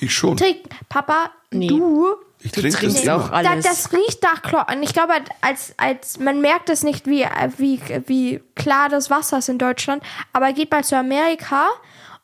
ich 0.00 0.12
schon. 0.14 0.36
trinken. 0.36 0.68
Papa, 0.88 1.30
Nee. 1.52 1.68
du, 1.68 2.16
Ich 2.42 2.52
Du 2.52 2.60
trinke 2.60 2.72
das 2.72 2.80
trinkst 2.80 3.04
immer. 3.04 3.16
auch 3.16 3.28
Da, 3.30 3.34
alles. 3.50 3.64
das 3.64 3.92
riecht 3.92 4.22
nach 4.22 4.42
Chlor. 4.42 4.66
Und 4.70 4.82
ich 4.82 4.92
glaube, 4.92 5.14
als, 5.40 5.72
als 5.78 6.18
man 6.18 6.40
merkt 6.40 6.68
es 6.68 6.82
nicht, 6.82 7.06
wie, 7.06 7.24
wie, 7.56 7.80
wie 8.06 8.40
klar 8.54 8.88
das 8.88 9.10
Wasser 9.10 9.38
ist 9.38 9.48
in 9.48 9.58
Deutschland. 9.58 10.02
Aber 10.32 10.52
geht 10.52 10.70
mal 10.70 10.84
zu 10.84 10.96
Amerika 10.96 11.66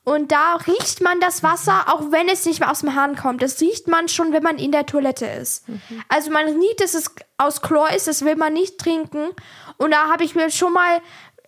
und 0.04 0.32
da 0.32 0.56
riecht 0.66 1.00
man 1.00 1.20
das 1.20 1.42
Wasser, 1.42 1.84
auch 1.92 2.10
wenn 2.10 2.28
es 2.28 2.44
nicht 2.44 2.60
mehr 2.60 2.70
aus 2.70 2.80
dem 2.80 2.94
Hahn 2.94 3.16
kommt. 3.16 3.40
Das 3.42 3.60
riecht 3.60 3.86
man 3.88 4.08
schon, 4.08 4.32
wenn 4.32 4.42
man 4.42 4.58
in 4.58 4.72
der 4.72 4.84
Toilette 4.86 5.26
ist. 5.26 5.64
Also 6.08 6.30
man 6.30 6.46
riecht, 6.46 6.80
dass 6.80 6.94
es 6.94 7.10
aus 7.38 7.62
Chlor 7.62 7.90
ist, 7.90 8.08
das 8.08 8.24
will 8.24 8.36
man 8.36 8.52
nicht 8.52 8.78
trinken. 8.78 9.28
Und 9.76 9.92
da 9.92 10.08
habe 10.10 10.24
ich 10.24 10.34
mir 10.34 10.50
schon 10.50 10.72
mal 10.72 11.00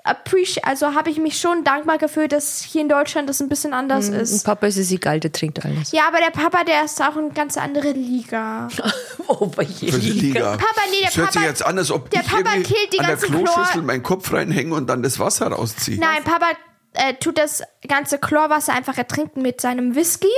appreciate, 0.07 0.67
also 0.67 0.95
habe 0.95 1.09
ich 1.11 1.19
mich 1.19 1.41
schon 1.41 1.65
dankbar 1.65 1.97
gefühlt, 1.99 2.31
dass 2.33 2.61
hier 2.61 2.83
in 2.83 2.89
Deutschland 2.91 3.27
das 3.29 3.41
ein 3.41 3.49
bisschen 3.49 3.73
anders 3.73 4.09
Und 4.11 4.15
ist. 4.17 4.45
Papa 4.45 4.67
ist 4.67 4.77
es 4.77 4.91
egal, 4.93 5.19
der 5.19 5.33
trinkt 5.33 5.65
alles. 5.65 5.93
Ja, 5.93 6.03
aber 6.09 6.19
der 6.19 6.31
Papa, 6.31 6.63
der 6.65 6.85
ist 6.85 7.01
auch 7.01 7.17
eine 7.17 7.31
ganz 7.31 7.57
andere 7.57 7.93
Liga. 7.93 8.69
Oh, 9.27 9.47
bei 9.47 9.63
je 9.63 9.91
Für 9.91 9.99
die 9.99 10.11
Liga. 10.11 10.51
Papa, 10.59 10.83
nee, 10.91 10.97
der 11.01 11.07
das 11.07 11.17
hört 11.17 11.33
sich 11.33 11.41
Papa- 11.41 11.49
jetzt 11.49 11.65
an, 11.65 11.79
als 11.79 11.91
ob 11.91 12.11
der 12.11 12.21
ich 12.21 12.27
Papa 12.29 12.51
killt 12.57 12.93
die 12.93 12.99
an 13.01 13.07
der 13.07 13.17
Kloschüssel 13.17 13.65
Chlor- 13.81 13.83
meinen 13.83 14.03
Kopf 14.03 14.31
reinhänge 14.31 14.75
und 14.75 14.87
dann 14.87 15.03
das 15.03 15.19
Wasser 15.19 15.47
rausziehe. 15.47 15.99
Nein, 15.99 16.23
Papa 16.25 16.49
äh, 16.95 17.15
tut 17.15 17.39
das 17.39 17.63
ganze 17.87 18.19
Chlorwasser 18.19 18.73
einfach 18.73 18.97
ertrinken 18.99 19.43
mit 19.43 19.61
seinem 19.61 19.95
Whisky. 19.95 20.29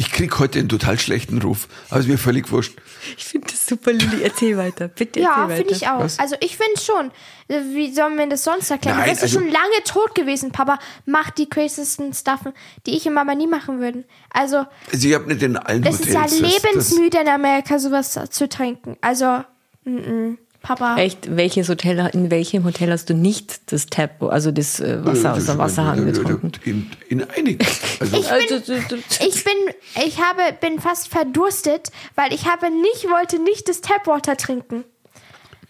Ich 0.00 0.12
krieg 0.12 0.38
heute 0.38 0.60
einen 0.60 0.68
total 0.68 0.96
schlechten 0.96 1.42
Ruf. 1.42 1.66
Aber 1.90 1.98
ist 1.98 2.06
mir 2.06 2.18
völlig 2.18 2.52
wurscht. 2.52 2.78
Ich 3.16 3.24
finde 3.24 3.48
das 3.50 3.66
super, 3.66 3.92
Lilly. 3.92 4.22
Erzähl 4.22 4.56
weiter. 4.56 4.86
Bitte 4.86 5.18
Ja, 5.18 5.42
erzähl 5.42 5.56
finde 5.56 5.72
weiter. 5.74 5.76
ich 5.82 5.88
auch. 5.88 5.98
Was? 6.04 6.18
Also 6.20 6.36
ich 6.38 6.56
finde 6.56 6.80
schon. 6.80 7.10
Äh, 7.48 7.62
Wie 7.74 7.92
sollen 7.92 8.16
wir 8.16 8.28
das 8.28 8.44
sonst 8.44 8.70
erklären? 8.70 8.96
Nein, 8.98 9.06
du 9.06 9.10
bist 9.10 9.22
also- 9.24 9.40
schon 9.40 9.48
lange 9.48 9.82
tot 9.84 10.14
gewesen, 10.14 10.52
Papa. 10.52 10.78
Macht 11.04 11.38
die 11.38 11.48
crazysten 11.48 12.14
Stuffen, 12.14 12.52
die 12.86 12.96
ich 12.96 13.06
und 13.06 13.14
Mama 13.14 13.34
nie 13.34 13.48
machen 13.48 13.80
würden. 13.80 14.04
Also 14.30 14.66
Also 14.92 15.08
ich 15.08 15.14
habe 15.14 15.26
nicht 15.26 15.42
in 15.42 15.56
allen 15.56 15.82
es 15.84 15.98
ist 15.98 16.10
Hotels. 16.10 16.14
ja 16.14 16.22
das- 16.22 16.38
das- 16.40 16.62
lebensmüde 16.62 17.18
in 17.18 17.28
Amerika, 17.28 17.80
sowas 17.80 18.16
zu 18.30 18.48
trinken. 18.48 18.96
Also, 19.00 19.42
mm 19.82 19.96
-mm. 19.98 20.36
Papa. 20.62 20.96
Echt, 20.98 21.36
welches 21.36 21.68
Hotel, 21.68 22.10
in 22.12 22.30
welchem 22.30 22.64
Hotel 22.64 22.90
hast 22.90 23.08
du 23.08 23.14
nicht 23.14 23.72
das 23.72 23.86
Tap, 23.86 24.22
also 24.22 24.50
das 24.50 24.80
äh, 24.80 25.04
Wasser 25.04 25.34
aus 25.34 25.46
dem 25.46 25.58
Wasserhahn 25.58 26.04
getrunken? 26.04 26.52
In, 26.64 26.90
in 27.08 27.24
einigen. 27.30 27.64
Also, 28.00 28.16
Also, 28.16 28.58
du- 28.60 28.82
du- 28.88 28.96
Ich 29.26 29.44
bin, 29.44 29.52
ich 30.06 30.20
habe, 30.20 30.40
bin 30.60 30.78
fast 30.80 31.08
verdurstet, 31.08 31.90
weil 32.16 32.32
ich 32.32 32.46
habe 32.46 32.70
nicht, 32.70 33.04
wollte 33.08 33.40
nicht 33.42 33.68
das 33.68 33.80
Tapwater 33.80 34.36
trinken. 34.36 34.84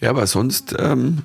ja, 0.01 0.11
aber 0.11 0.27
sonst, 0.27 0.75
ähm, 0.79 1.23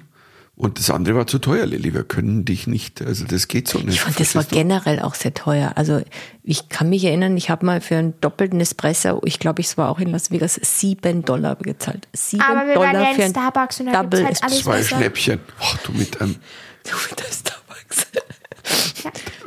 und 0.56 0.78
das 0.78 0.92
andere 0.92 1.16
war 1.16 1.26
zu 1.26 1.40
teuer, 1.40 1.66
Lilly. 1.66 1.96
Wir 1.96 2.04
können 2.04 2.46
dich 2.46 2.68
nicht, 2.68 3.02
also 3.02 3.26
das 3.26 3.48
geht 3.48 3.68
so 3.68 3.80
nicht. 3.80 3.96
Ich 3.96 4.02
fand, 4.02 4.20
das 4.20 4.36
war 4.36 4.44
du? 4.44 4.56
generell 4.56 5.00
auch 5.00 5.16
sehr 5.16 5.34
teuer. 5.34 5.74
Also 5.76 6.02
ich 6.44 6.70
kann 6.70 6.90
mich 6.90 7.04
erinnern, 7.04 7.36
ich 7.36 7.50
habe 7.50 7.66
mal 7.66 7.82
für 7.82 7.96
einen 7.96 8.20
doppelten 8.22 8.62
Espresso, 8.62 9.20
ich 9.26 9.40
glaube, 9.40 9.62
ich 9.62 9.76
war 9.78 9.90
auch 9.90 10.00
in 10.00 10.12
Las 10.12 10.30
Vegas, 10.30 10.60
sieben 10.62 11.26
Dollar 11.26 11.56
gezahlt. 11.56 12.08
Sieben 12.14 12.44
Aber 12.44 12.68
wir 12.68 12.76
Dollar 12.76 12.94
waren 12.94 13.02
ja 13.02 13.14
für 13.14 13.22
in 13.22 13.28
ein 13.28 13.32
Starbucks 13.32 13.80
und 13.80 13.94
Double 13.94 14.26
halt 14.26 14.44
alles 14.44 14.60
Zwei 14.62 14.78
besser. 14.78 14.98
Schnäppchen. 14.98 15.40
Ach, 15.60 15.78
du 15.80 15.92
mit 15.94 16.22
einem. 16.22 16.36
Du 16.84 16.92
mit 17.10 17.18
der 17.18 17.32
Starbucks. 17.32 18.08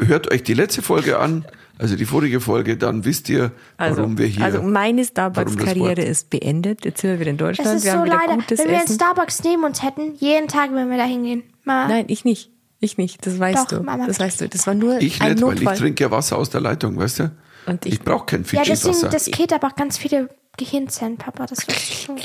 Hört 0.08 0.30
euch 0.32 0.42
die 0.42 0.54
letzte 0.54 0.80
Folge 0.80 1.18
an, 1.18 1.44
also 1.78 1.96
die 1.96 2.04
vorige 2.06 2.40
Folge, 2.40 2.76
dann 2.76 3.04
wisst 3.04 3.28
ihr, 3.28 3.52
Also, 3.76 3.98
warum 3.98 4.18
wir 4.18 4.26
hier. 4.26 4.44
also 4.44 4.62
meine 4.62 5.04
Starbucks-Karriere 5.04 6.02
ist 6.02 6.30
beendet. 6.30 6.84
Jetzt 6.84 7.00
sind 7.00 7.10
wir 7.10 7.20
wieder 7.20 7.30
in 7.30 7.36
Das 7.36 7.48
Deutschland. 7.56 7.76
ist 7.78 7.84
wir 7.84 7.92
so 7.92 7.98
haben 7.98 8.04
wieder 8.06 8.16
leider. 8.16 8.34
gutes 8.36 8.58
Wenn 8.58 8.68
wir 8.68 8.74
einen 8.76 8.84
Essen. 8.84 8.94
Starbucks 8.96 9.42
neben 9.44 9.64
uns 9.64 9.82
hätten, 9.82 10.14
jeden 10.16 10.48
Tag 10.48 10.70
würden 10.72 10.90
wir 10.90 10.96
da 10.98 11.04
hingehen. 11.04 11.42
Nein, 11.64 12.04
ich 12.08 12.24
nicht. 12.24 12.50
Ich 12.80 12.98
nicht. 12.98 13.26
Das 13.26 13.38
weißt 13.38 13.72
Doch, 13.72 13.78
du. 13.78 13.82
Mama. 13.84 14.06
Das 14.06 14.20
weißt 14.20 14.40
du. 14.42 14.48
Das 14.48 14.66
war 14.66 14.74
nur 14.74 14.98
Ich 15.00 15.20
ein 15.22 15.32
nicht, 15.32 15.42
weil 15.42 15.54
ich 15.54 15.60
Notfall. 15.60 15.76
trinke 15.78 16.04
ja 16.04 16.10
Wasser 16.10 16.36
aus 16.38 16.50
der 16.50 16.60
Leitung, 16.60 16.96
weißt 16.98 17.18
du? 17.20 17.30
Und 17.66 17.84
ich 17.86 17.94
ich- 17.94 18.00
brauche 18.02 18.26
kein 18.26 18.44
ja, 18.52 18.62
deswegen, 18.64 19.10
das 19.10 19.24
geht 19.26 19.52
aber 19.52 19.68
auch 19.68 19.76
ganz 19.76 19.96
viele 19.98 20.28
Gehirnzellen, 20.58 21.16
Papa. 21.16 21.46
Das 21.46 21.66
weißt 21.66 21.90
du 21.90 21.94
schon. 21.94 22.16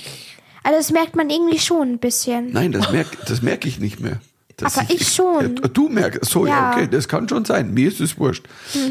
Also 0.64 0.78
das 0.78 0.92
merkt 0.92 1.16
man 1.16 1.30
irgendwie 1.30 1.58
schon 1.58 1.94
ein 1.94 1.98
bisschen. 2.00 2.52
Nein, 2.52 2.72
das 2.72 2.92
merke 2.92 3.18
das 3.26 3.42
merk 3.42 3.66
ich 3.66 3.80
nicht 3.80 4.00
mehr. 4.00 4.20
Dass 4.62 4.78
Aber 4.78 4.90
ich 4.90 5.08
schon. 5.08 5.58
Ja, 5.58 5.68
du 5.68 5.90
merkst, 5.90 6.26
so, 6.26 6.46
ja. 6.46 6.52
Ja. 6.52 6.62
Mhm. 6.62 6.74
okay, 6.74 6.88
das 6.92 7.08
kann 7.08 7.28
schon 7.28 7.46
sein. 7.46 7.74
Mir 7.74 7.88
ist 7.88 8.00
es 8.00 8.18
wurscht. 8.18 8.46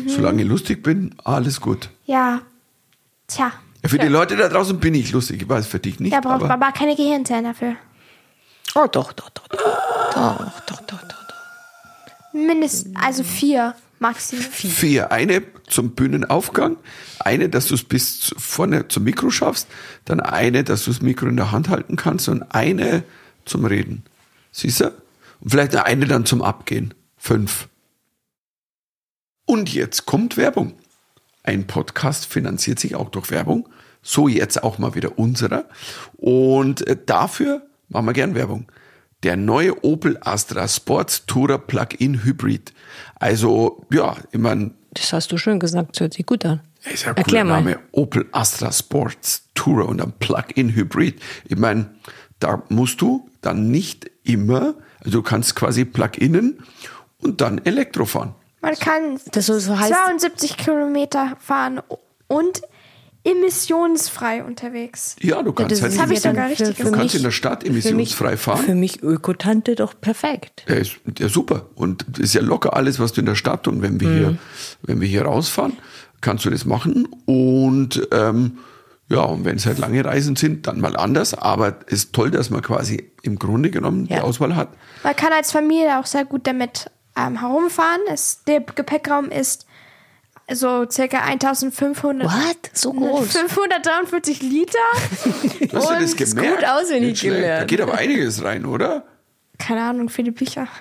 Solange 0.06 0.42
ich 0.42 0.48
lustig 0.48 0.82
bin, 0.82 1.14
alles 1.24 1.60
gut. 1.60 1.90
Ja. 2.06 2.42
Tja. 3.28 3.52
Für 3.84 3.98
die 3.98 4.08
Leute 4.08 4.36
da 4.36 4.48
draußen 4.48 4.78
bin 4.78 4.94
ich 4.94 5.12
lustig. 5.12 5.42
Ich 5.42 5.48
weiß 5.48 5.66
für 5.66 5.78
dich 5.78 6.00
nicht. 6.00 6.12
Da 6.12 6.20
braucht 6.20 6.34
aber 6.34 6.48
Baba 6.48 6.72
keine 6.72 6.96
Gehirnzellen 6.96 7.44
dafür. 7.44 7.76
Oh, 8.74 8.86
doch, 8.90 9.12
doch, 9.12 9.30
doch. 9.30 9.48
Doch, 9.48 9.58
doch, 10.66 10.80
doch, 10.80 10.82
doch. 10.86 11.02
doch. 11.02 12.32
Mindestens, 12.32 12.94
also 12.96 13.22
vier 13.22 13.74
maximal. 14.00 14.44
vier. 14.44 15.12
Eine 15.12 15.42
zum 15.68 15.90
Bühnenaufgang, 15.92 16.76
eine, 17.20 17.48
dass 17.48 17.66
du 17.66 17.74
es 17.74 17.84
bis 17.84 18.34
vorne 18.36 18.88
zum 18.88 19.04
Mikro 19.04 19.30
schaffst, 19.30 19.68
dann 20.04 20.20
eine, 20.20 20.64
dass 20.64 20.84
du 20.84 20.90
das 20.90 21.00
Mikro 21.00 21.26
in 21.26 21.36
der 21.36 21.52
Hand 21.52 21.68
halten 21.68 21.96
kannst 21.96 22.28
und 22.28 22.42
eine 22.54 23.04
zum 23.44 23.64
Reden. 23.64 24.04
Siehst 24.52 24.80
du? 24.80 24.92
Und 25.40 25.50
vielleicht 25.50 25.74
eine 25.76 26.06
dann 26.06 26.26
zum 26.26 26.42
Abgehen. 26.42 26.94
Fünf. 27.16 27.68
Und 29.46 29.72
jetzt 29.72 30.06
kommt 30.06 30.36
Werbung. 30.36 30.74
Ein 31.42 31.66
Podcast 31.66 32.26
finanziert 32.26 32.78
sich 32.78 32.94
auch 32.94 33.10
durch 33.10 33.30
Werbung. 33.30 33.68
So 34.02 34.28
jetzt 34.28 34.62
auch 34.62 34.78
mal 34.78 34.94
wieder 34.94 35.18
unserer. 35.18 35.64
Und 36.16 36.86
äh, 36.86 36.96
dafür 37.04 37.66
machen 37.88 38.06
wir 38.06 38.12
gern 38.12 38.34
Werbung. 38.34 38.70
Der 39.22 39.36
neue 39.36 39.84
Opel 39.84 40.16
Astra 40.22 40.66
Sports 40.68 41.26
Tourer 41.26 41.58
Plug-in 41.58 42.24
Hybrid. 42.24 42.72
Also, 43.16 43.84
ja, 43.92 44.16
ich 44.32 44.38
meine, 44.38 44.70
Das 44.94 45.12
hast 45.12 45.30
du 45.32 45.36
schön 45.36 45.60
gesagt, 45.60 45.90
das 45.96 46.00
hört 46.00 46.14
sich 46.14 46.24
gut 46.24 46.44
an. 46.46 46.60
ist 46.90 47.04
ja 47.04 47.10
ein 47.10 47.16
Erklär 47.18 47.42
cooler 47.42 47.54
mal. 47.60 47.64
Name. 47.64 47.80
Opel 47.92 48.26
Astra 48.32 48.72
Sports 48.72 49.48
Tourer 49.54 49.86
und 49.88 50.00
ein 50.00 50.12
Plug-in 50.18 50.74
Hybrid. 50.74 51.20
Ich 51.46 51.58
meine, 51.58 51.90
da 52.38 52.62
musst 52.70 53.00
du 53.02 53.28
dann 53.42 53.70
nicht 53.70 54.10
immer, 54.24 54.74
also 55.04 55.18
du 55.18 55.22
kannst 55.22 55.54
quasi 55.56 55.84
Plug-innen 55.84 56.62
und 57.18 57.40
dann 57.40 57.60
Elektro 57.64 58.04
fahren. 58.04 58.34
Man 58.62 58.74
kann 58.76 59.18
Das 59.32 59.46
so- 59.46 59.58
so 59.58 59.72
heißt- 59.74 59.88
72 59.88 60.56
Kilometer 60.56 61.36
fahren 61.40 61.80
und 62.28 62.60
emissionsfrei 63.24 64.42
unterwegs. 64.44 65.16
Ja, 65.20 65.42
du 65.42 65.52
kannst 65.52 65.72
Das 65.72 65.82
halt 65.82 65.92
ist 65.92 66.00
hab 66.00 66.10
ich 66.10 66.22
ja 66.24 66.30
richtig 66.30 66.68
für, 66.68 66.72
Du 66.74 66.88
für 66.88 66.92
kannst 66.92 67.14
mich, 67.14 67.14
in 67.16 67.22
der 67.22 67.30
Stadt 67.30 67.62
für 67.64 67.70
mich, 67.72 67.84
emissionsfrei 67.86 68.36
fahren. 68.36 68.64
Für 68.64 68.74
mich 68.74 69.02
Ökotante 69.02 69.74
doch 69.74 69.94
perfekt. 70.00 70.64
Ja, 70.68 70.76
ist 70.76 70.96
ja 71.18 71.28
super. 71.28 71.66
Und 71.74 72.04
das 72.08 72.20
ist 72.20 72.34
ja 72.34 72.42
locker 72.42 72.74
alles, 72.74 72.98
was 72.98 73.12
du 73.12 73.20
in 73.20 73.26
der 73.26 73.34
Stadt 73.34 73.68
und 73.68 73.82
wenn 73.82 74.00
wir 74.00 74.08
Mhm. 74.08 74.16
hier, 74.18 74.38
wenn 74.82 75.00
wir 75.00 75.08
hier 75.08 75.22
rausfahren, 75.22 75.76
kannst 76.20 76.44
du 76.44 76.50
das 76.50 76.64
machen. 76.64 77.08
Und 77.26 78.08
ähm, 78.12 78.58
ja, 79.10 79.20
und 79.22 79.44
wenn 79.44 79.56
es 79.56 79.66
halt 79.66 79.78
lange 79.78 80.04
Reisen 80.04 80.36
sind, 80.36 80.66
dann 80.66 80.80
mal 80.80 80.96
anders. 80.96 81.34
Aber 81.34 81.78
es 81.88 81.92
ist 82.04 82.12
toll, 82.14 82.30
dass 82.30 82.48
man 82.50 82.62
quasi 82.62 83.12
im 83.22 83.38
Grunde 83.38 83.70
genommen 83.70 84.06
die 84.06 84.14
Ja. 84.14 84.22
Auswahl 84.22 84.56
hat. 84.56 84.68
Man 85.02 85.14
kann 85.16 85.32
als 85.32 85.52
Familie 85.52 85.98
auch 85.98 86.06
sehr 86.06 86.24
gut 86.24 86.46
damit 86.46 86.90
ähm, 87.18 87.40
herumfahren. 87.40 88.00
Es, 88.12 88.44
der 88.44 88.60
Gepäckraum 88.60 89.30
ist 89.30 89.66
so 90.52 90.88
circa 90.90 91.18
1500. 91.22 92.26
What? 92.26 92.70
So 92.72 92.92
groß? 92.94 93.28
543 93.36 94.42
Liter. 94.42 94.78
Hast 95.72 95.90
du 95.90 95.94
das 96.00 96.16
gemerkt? 96.16 96.60
gut 96.60 96.68
auswendig 96.68 97.10
Nicht 97.10 97.18
schlecht. 97.20 97.34
Da 97.36 97.40
gelernt. 97.40 97.68
geht 97.68 97.80
aber 97.80 97.94
einiges 97.94 98.42
rein, 98.44 98.64
oder? 98.64 99.04
Keine 99.60 99.82
Ahnung, 99.82 100.08
viele 100.08 100.32
Bücher. 100.32 100.66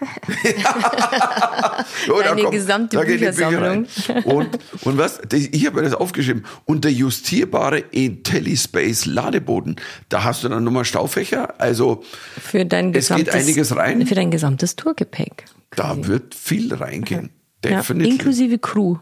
Oh, 2.11 2.21
da 2.23 2.35
Deine 2.35 2.49
gesamte 2.49 2.97
Bücher 2.97 3.05
Büchersammlung. 3.17 3.61
rein. 4.07 4.23
Und, 4.23 4.59
und 4.83 4.97
was? 4.97 5.19
Ich 5.31 5.65
habe 5.65 5.77
mir 5.77 5.83
das 5.83 5.93
aufgeschrieben. 5.93 6.45
Und 6.65 6.83
der 6.85 6.91
justierbare 6.91 7.79
IntelliSpace 7.79 9.05
Ladeboden. 9.05 9.75
Da 10.09 10.23
hast 10.23 10.43
du 10.43 10.49
dann 10.49 10.63
nochmal 10.63 10.85
Staufächer. 10.85 11.59
Also 11.59 12.03
Für 12.41 12.65
dein 12.65 12.93
Es 12.93 13.09
geht 13.09 13.29
einiges 13.29 13.75
rein. 13.75 14.05
Für 14.05 14.15
dein 14.15 14.31
gesamtes 14.31 14.75
Tourgepäck. 14.75 15.45
da 15.75 16.05
wird 16.07 16.35
viel 16.35 16.73
reingehen. 16.73 17.29
Ja, 17.63 17.77
Definitiv. 17.77 18.13
inklusive 18.13 18.57
Crew 18.59 18.97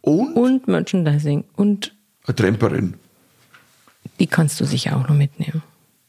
und 0.00 0.34
und 0.34 0.66
Merchandising. 0.68 1.44
Und 1.56 1.94
eine 2.26 2.34
Tramperin. 2.36 2.94
die 4.18 4.26
kannst 4.26 4.60
du 4.60 4.64
sicher 4.64 4.96
auch 4.96 5.08
noch 5.08 5.14
mitnehmen. 5.16 5.62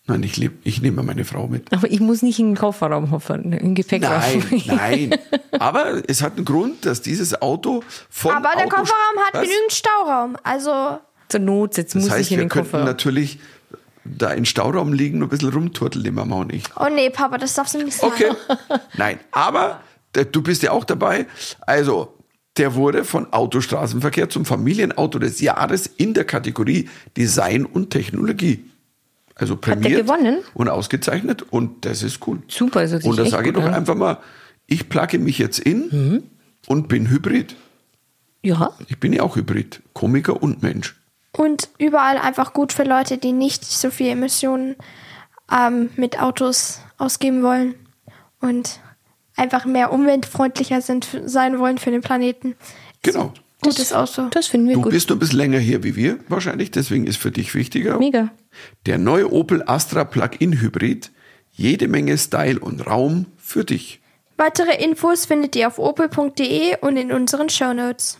Nein, 0.06 0.22
ich, 0.24 0.36
lieb, 0.36 0.60
ich 0.66 0.82
nehme 0.82 1.02
meine 1.02 1.24
Frau 1.24 1.48
mit. 1.48 1.72
Aber 1.72 1.90
ich 1.90 2.02
muss 2.02 2.22
nicht 2.24 2.38
in 2.38 2.48
den 2.52 2.58
Kofferraum 2.58 3.12
hoffen, 3.12 3.54
im 3.54 3.74
Gepäckraum. 3.74 4.44
Nein, 4.52 4.64
nein. 5.10 5.20
Aber 5.58 6.02
es 6.10 6.22
hat 6.22 6.36
einen 6.36 6.44
Grund, 6.46 6.86
dass 6.86 7.02
dieses 7.02 7.42
Auto 7.42 7.84
vom 8.10 8.32
Aber 8.32 8.50
der 8.58 8.66
Auto 8.66 8.76
Kofferraum 8.78 9.18
hat 9.28 9.34
Was? 9.36 9.42
genügend 9.44 9.72
Stauraum. 9.72 10.36
Also, 10.44 11.00
Zur 11.30 11.40
Not, 11.40 11.78
jetzt 11.78 11.96
Das 11.96 12.04
muss 12.04 12.12
heißt, 12.12 12.22
ich 12.22 12.32
in 12.34 12.38
wir 12.40 12.44
den 12.46 12.50
könnten 12.50 12.72
Kofferraum. 12.72 12.86
natürlich 12.86 13.40
da 14.04 14.32
in 14.32 14.44
Stauraum 14.44 14.92
liegen 14.92 15.20
und 15.20 15.28
ein 15.28 15.30
bisschen 15.30 15.54
rumturteln, 15.54 16.04
die 16.04 16.12
Mama 16.12 16.36
und 16.36 16.52
ich. 16.52 16.66
oh 16.78 16.88
nee, 16.94 17.10
Papa, 17.10 17.38
das 17.38 17.54
darfst 17.54 17.74
du 17.76 17.84
nicht 17.84 17.96
sagen. 17.96 18.12
Okay. 18.14 18.32
Nein, 18.98 19.20
aber 19.32 19.80
du 20.34 20.42
bist 20.42 20.64
ja 20.64 20.72
auch 20.72 20.84
dabei. 20.84 21.28
Also, 21.62 22.14
der 22.58 22.76
wurde 22.76 23.06
von 23.06 23.32
Autostraßenverkehr 23.32 24.28
zum 24.30 24.44
Familienauto 24.44 25.18
des 25.20 25.40
Jahres 25.40 25.88
in 25.88 26.14
der 26.14 26.26
Kategorie 26.26 26.90
Design 27.16 27.66
und 27.66 27.90
Technologie. 27.92 28.70
Also 29.36 29.56
prämiert 29.58 30.02
gewonnen? 30.04 30.38
und 30.54 30.70
ausgezeichnet 30.70 31.42
und 31.42 31.86
das 31.86 32.04
ist 32.04 32.26
cool. 32.28 32.42
Super, 32.48 32.88
sich 32.88 33.04
Und 33.04 33.18
da 33.18 33.26
sage 33.26 33.50
ich 33.50 33.56
doch 33.56 33.64
an. 33.64 33.74
einfach 33.74 33.96
mal, 33.96 34.18
ich 34.68 34.90
plugge 34.90 35.18
mich 35.20 35.38
jetzt 35.40 35.60
in 35.60 35.90
Mhm. 35.92 36.24
und 36.68 36.88
bin 36.88 37.10
Hybrid. 37.10 37.56
Ja, 38.44 38.74
Ich 38.90 39.00
bin 39.00 39.14
ja 39.14 39.24
auch 39.24 39.36
Hybrid, 39.36 39.82
Komiker 39.94 40.44
und 40.44 40.62
Mensch. 40.62 40.96
Und 41.36 41.70
überall 41.80 42.18
einfach 42.18 42.54
gut 42.54 42.74
für 42.74 42.84
Leute, 42.84 43.18
die 43.18 43.32
nicht 43.32 43.66
so 43.66 43.90
viel 43.90 44.08
Emissionen 44.10 44.76
ähm, 45.52 45.90
mit 45.96 46.22
Autos 46.22 46.80
ausgeben 46.98 47.42
wollen 47.42 47.74
und 48.40 48.80
einfach 49.36 49.66
mehr 49.66 49.92
umweltfreundlicher 49.92 50.82
sind, 50.82 51.08
sein 51.26 51.58
wollen 51.58 51.80
für 51.80 51.90
den 51.90 52.02
Planeten. 52.02 52.56
Genau. 53.02 53.34
Gutes 53.62 53.94
Auto. 53.94 54.28
das 54.30 54.48
finden 54.48 54.68
wir 54.68 54.76
Du 54.76 54.82
gut. 54.84 54.92
bist 54.92 55.08
nur 55.10 55.16
ein 55.16 55.20
bisschen 55.20 55.38
länger 55.40 55.58
hier 55.58 55.84
wie 55.84 55.96
wir 55.96 56.20
wahrscheinlich, 56.28 56.70
deswegen 56.70 57.08
ist 57.08 57.18
für 57.18 57.32
dich 57.32 57.56
wichtiger. 57.56 57.98
Mega. 57.98 58.30
Der 58.86 58.98
neue 58.98 59.32
Opel 59.32 59.64
Astra 59.66 60.04
Plug-in 60.04 60.62
Hybrid. 60.62 61.12
Jede 61.52 61.88
Menge 61.88 62.18
Style 62.18 62.60
und 62.60 62.88
Raum 62.88 63.28
für 63.38 63.64
dich. 63.64 64.02
Weitere 64.38 64.84
Infos 64.84 65.26
findet 65.26 65.56
ihr 65.56 65.68
auf 65.68 65.78
opel.de 65.78 66.78
und 66.82 66.98
in 66.98 67.12
unseren 67.12 67.50
Shownotes. 67.50 68.18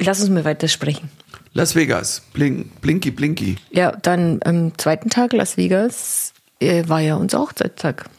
Lass 0.00 0.20
uns 0.20 0.30
mal 0.30 0.44
weiter 0.44 0.68
sprechen. 0.68 1.10
Las 1.52 1.76
Vegas. 1.76 2.22
Blink, 2.32 2.80
blinky, 2.80 3.12
blinky. 3.12 3.56
Ja, 3.70 3.92
dann 3.92 4.40
am 4.44 4.76
zweiten 4.76 5.08
Tag 5.08 5.32
Las 5.32 5.56
Vegas 5.56 6.32
äh, 6.60 6.88
war 6.88 7.00
ja 7.00 7.14
unser 7.14 7.38
Hochzeitstag. 7.38 8.10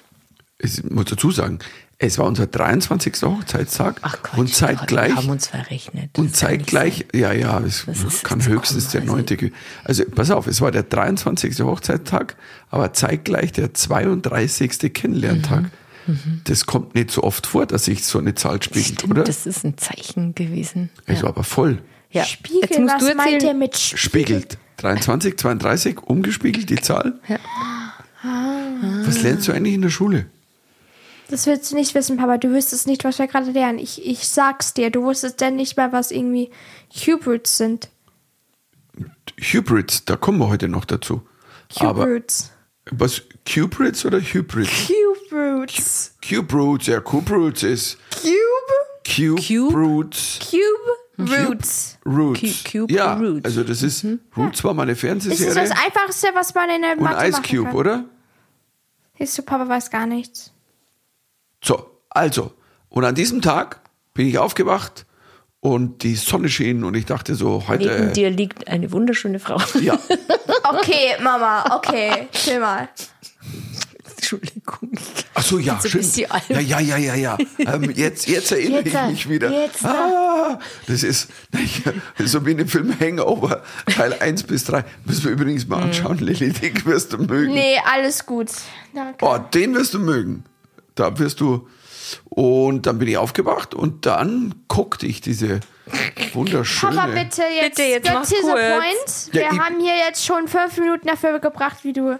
Ich 0.57 0.83
muss 0.85 1.05
dazu 1.05 1.31
sagen, 1.31 1.59
es 1.97 2.17
war 2.17 2.25
unser 2.25 2.45
23. 2.47 3.13
Hochzeitstag 3.23 3.97
Ach 4.01 4.17
Gott, 4.21 4.37
und 4.37 4.53
zeitgleich 4.53 5.11
wir 5.11 5.15
haben 5.17 5.29
uns 5.29 5.47
verrechnet. 5.47 6.09
Das 6.13 6.23
und 6.25 6.35
zeitgleich, 6.35 7.05
ja, 7.13 7.31
ja, 7.31 7.59
es 7.61 7.85
Das 7.87 8.23
kann 8.23 8.45
höchstens 8.45 8.89
der 8.89 9.01
also- 9.01 9.15
neunte. 9.15 9.37
ge- 9.37 9.51
Also 9.83 10.03
pass 10.05 10.29
auf, 10.31 10.47
es 10.47 10.59
war 10.61 10.71
der 10.71 10.83
23. 10.83 11.59
Hochzeitstag, 11.61 12.35
aber 12.69 12.91
zeitgleich 12.93 13.51
der 13.53 13.73
32. 13.73 14.93
Kennenlerntag. 14.93 15.65
Mhm, 16.07 16.41
Das 16.43 16.65
kommt 16.65 16.93
nicht 16.95 17.09
so 17.11 17.23
oft 17.23 17.47
vor, 17.47 17.65
dass 17.65 17.85
sich 17.85 18.03
so 18.05 18.19
eine 18.19 18.35
Zahl 18.35 18.61
spiegelt, 18.61 18.99
Stimmt, 18.99 19.11
oder? 19.13 19.23
das 19.23 19.45
ist 19.47 19.63
ein 19.63 19.77
Zeichen 19.77 20.35
gewesen. 20.35 20.89
Es 21.07 21.23
war 21.23 21.29
aber 21.29 21.43
voll. 21.43 21.81
Ja. 22.11 22.23
Spiegel, 22.25 22.61
Jetzt 22.61 22.79
musst 22.79 22.95
was 22.95 23.05
du 23.09 23.15
meint 23.15 23.41
ihr 23.43 23.53
mit 23.55 23.75
Spiegel? 23.77 23.97
Spiegelt. 24.41 24.57
23, 24.77 25.37
32, 25.37 25.99
umgespiegelt 26.03 26.69
die 26.69 26.75
Zahl. 26.75 27.13
Was 29.05 29.21
lernst 29.23 29.47
du 29.47 29.51
eigentlich 29.53 29.73
in 29.75 29.81
der 29.81 29.89
Schule? 29.89 30.25
Das 31.29 31.47
willst 31.47 31.71
du 31.71 31.75
nicht 31.75 31.95
wissen, 31.95 32.17
Papa. 32.17 32.37
Du 32.37 32.49
wüsstest 32.51 32.85
nicht, 32.87 33.03
was 33.03 33.17
wir 33.19 33.27
gerade 33.27 33.51
lernen. 33.51 33.79
Ich, 33.79 34.05
ich 34.05 34.27
sag's 34.27 34.73
dir. 34.73 34.91
Du 34.91 35.03
wusstest 35.03 35.41
denn 35.41 35.55
nicht 35.55 35.75
mal, 35.77 35.91
was 35.91 36.11
irgendwie 36.11 36.51
Hybrids 36.93 37.57
sind. 37.57 37.89
Hybrids, 39.37 40.05
da 40.05 40.15
kommen 40.15 40.37
wir 40.39 40.47
heute 40.49 40.67
noch 40.67 40.85
dazu. 40.85 41.21
Hybrids. 41.79 42.51
was, 42.91 43.23
Cubrids 43.51 44.05
oder 44.05 44.19
Hybrids? 44.19 44.89
Hybrids. 45.31 46.15
Cubroots, 46.27 46.87
ja, 46.87 47.01
Cubroots 47.01 47.63
ist 47.63 47.97
Cube? 48.11 49.35
Cubroots. 49.43 50.39
Cube 50.49 50.95
Roots. 51.17 51.97
Roots. 52.05 52.63
Cu- 52.65 52.79
Cube 52.79 52.93
ja, 52.93 53.13
Roots. 53.15 53.45
also 53.45 53.63
das 53.63 53.81
ist, 53.83 54.05
Roots 54.35 54.63
war 54.63 54.73
meine 54.73 54.91
Das 54.91 54.97
ist 54.97 55.01
Fernsehserie. 55.01 55.53
das 55.55 55.71
Einfachste, 55.71 56.27
was 56.33 56.53
man 56.53 56.69
in 56.69 56.81
der 56.81 56.97
und 56.97 57.03
Mathe 57.03 57.27
Ice 57.27 57.37
machen 57.41 57.49
Cube, 57.57 57.63
kann. 57.69 57.75
oder? 57.75 58.05
Siehst 59.17 59.37
du, 59.37 59.41
Papa 59.43 59.67
weiß 59.69 59.89
gar 59.89 60.05
nichts. 60.07 60.51
So, 61.65 61.89
also, 62.09 62.51
und 62.89 63.03
an 63.05 63.15
diesem 63.15 63.41
Tag 63.41 63.79
bin 64.13 64.27
ich 64.27 64.37
aufgewacht 64.37 65.05
und 65.61 66.03
die 66.03 66.15
Sonne 66.15 66.47
schien 66.49 66.83
und 66.83 66.93
ich 66.95 67.05
dachte 67.05 67.33
so, 67.35 67.57
Neben 67.57 67.67
heute, 67.67 68.11
dir 68.13 68.29
liegt 68.29 68.67
eine 68.67 68.91
wunderschöne 68.91 69.39
Frau. 69.39 69.57
ja, 69.81 69.97
Okay, 70.63 71.15
Mama, 71.21 71.75
okay, 71.75 72.27
chill 72.31 72.59
mal. 72.59 72.87
Entschuldigung. 74.17 74.91
ach 75.35 75.43
so, 75.43 75.59
ja, 75.59 75.79
So 75.81 75.89
stimmt. 75.89 76.15
Ja, 76.17 76.59
ja, 76.59 76.79
ja, 76.79 76.97
ja, 76.97 77.15
ja. 77.15 77.37
Ähm, 77.59 77.91
jetzt, 77.95 78.27
jetzt 78.27 78.51
erinnere 78.51 78.81
Jetzt, 78.83 78.95
ich 78.95 79.09
mich 79.09 79.29
wieder. 79.29 79.51
jetzt, 79.51 79.85
ah, 79.85 80.59
das 80.87 81.03
ist 81.03 81.29
so 82.19 82.45
wie 82.45 82.51
in 82.51 82.57
dem 82.57 82.67
Film 82.67 82.97
Hangover, 82.99 83.61
Teil 83.85 84.13
1 84.13 84.43
bis 84.43 84.63
3. 84.65 84.83
Müssen 85.05 85.25
wir 85.25 85.31
übrigens 85.31 85.67
mal 85.67 85.81
anschauen, 85.83 86.17
Lilly, 86.19 86.51
den 86.53 86.85
wirst 86.85 87.13
du 87.13 87.17
mögen. 87.17 87.53
Nee, 87.53 87.77
alles 87.91 88.25
gut. 88.25 88.49
Danke. 88.93 89.23
Oh, 89.25 89.37
den 89.37 89.75
wirst 89.75 89.93
du 89.93 89.99
mögen. 89.99 90.43
Da 90.95 91.19
wirst 91.19 91.39
du, 91.41 91.67
Und 92.29 92.85
dann 92.85 92.99
bin 92.99 93.07
ich 93.07 93.17
aufgewacht 93.17 93.73
und 93.73 94.05
dann 94.05 94.55
guckte 94.67 95.05
ich 95.07 95.21
diese 95.21 95.59
wunderschöne. 96.33 96.95
Papa, 96.95 97.07
bitte 97.07 97.41
jetzt, 97.43 97.75
Bitte, 97.75 97.83
jetzt 97.89 98.05
get 98.05 98.13
mach's 98.13 98.29
to 98.29 98.35
the 98.35 98.41
kurz. 98.43 98.61
point. 98.61 99.33
Wir 99.33 99.41
Ja, 99.41 99.57
haben 99.57 99.79
hier 99.79 99.95
jetzt 100.07 100.25
schon 100.25 100.47
fünf 100.47 100.77
Minuten 100.77 101.07
dafür 101.07 101.39
gebracht, 101.39 101.77
wie 101.83 101.93
du. 101.93 102.19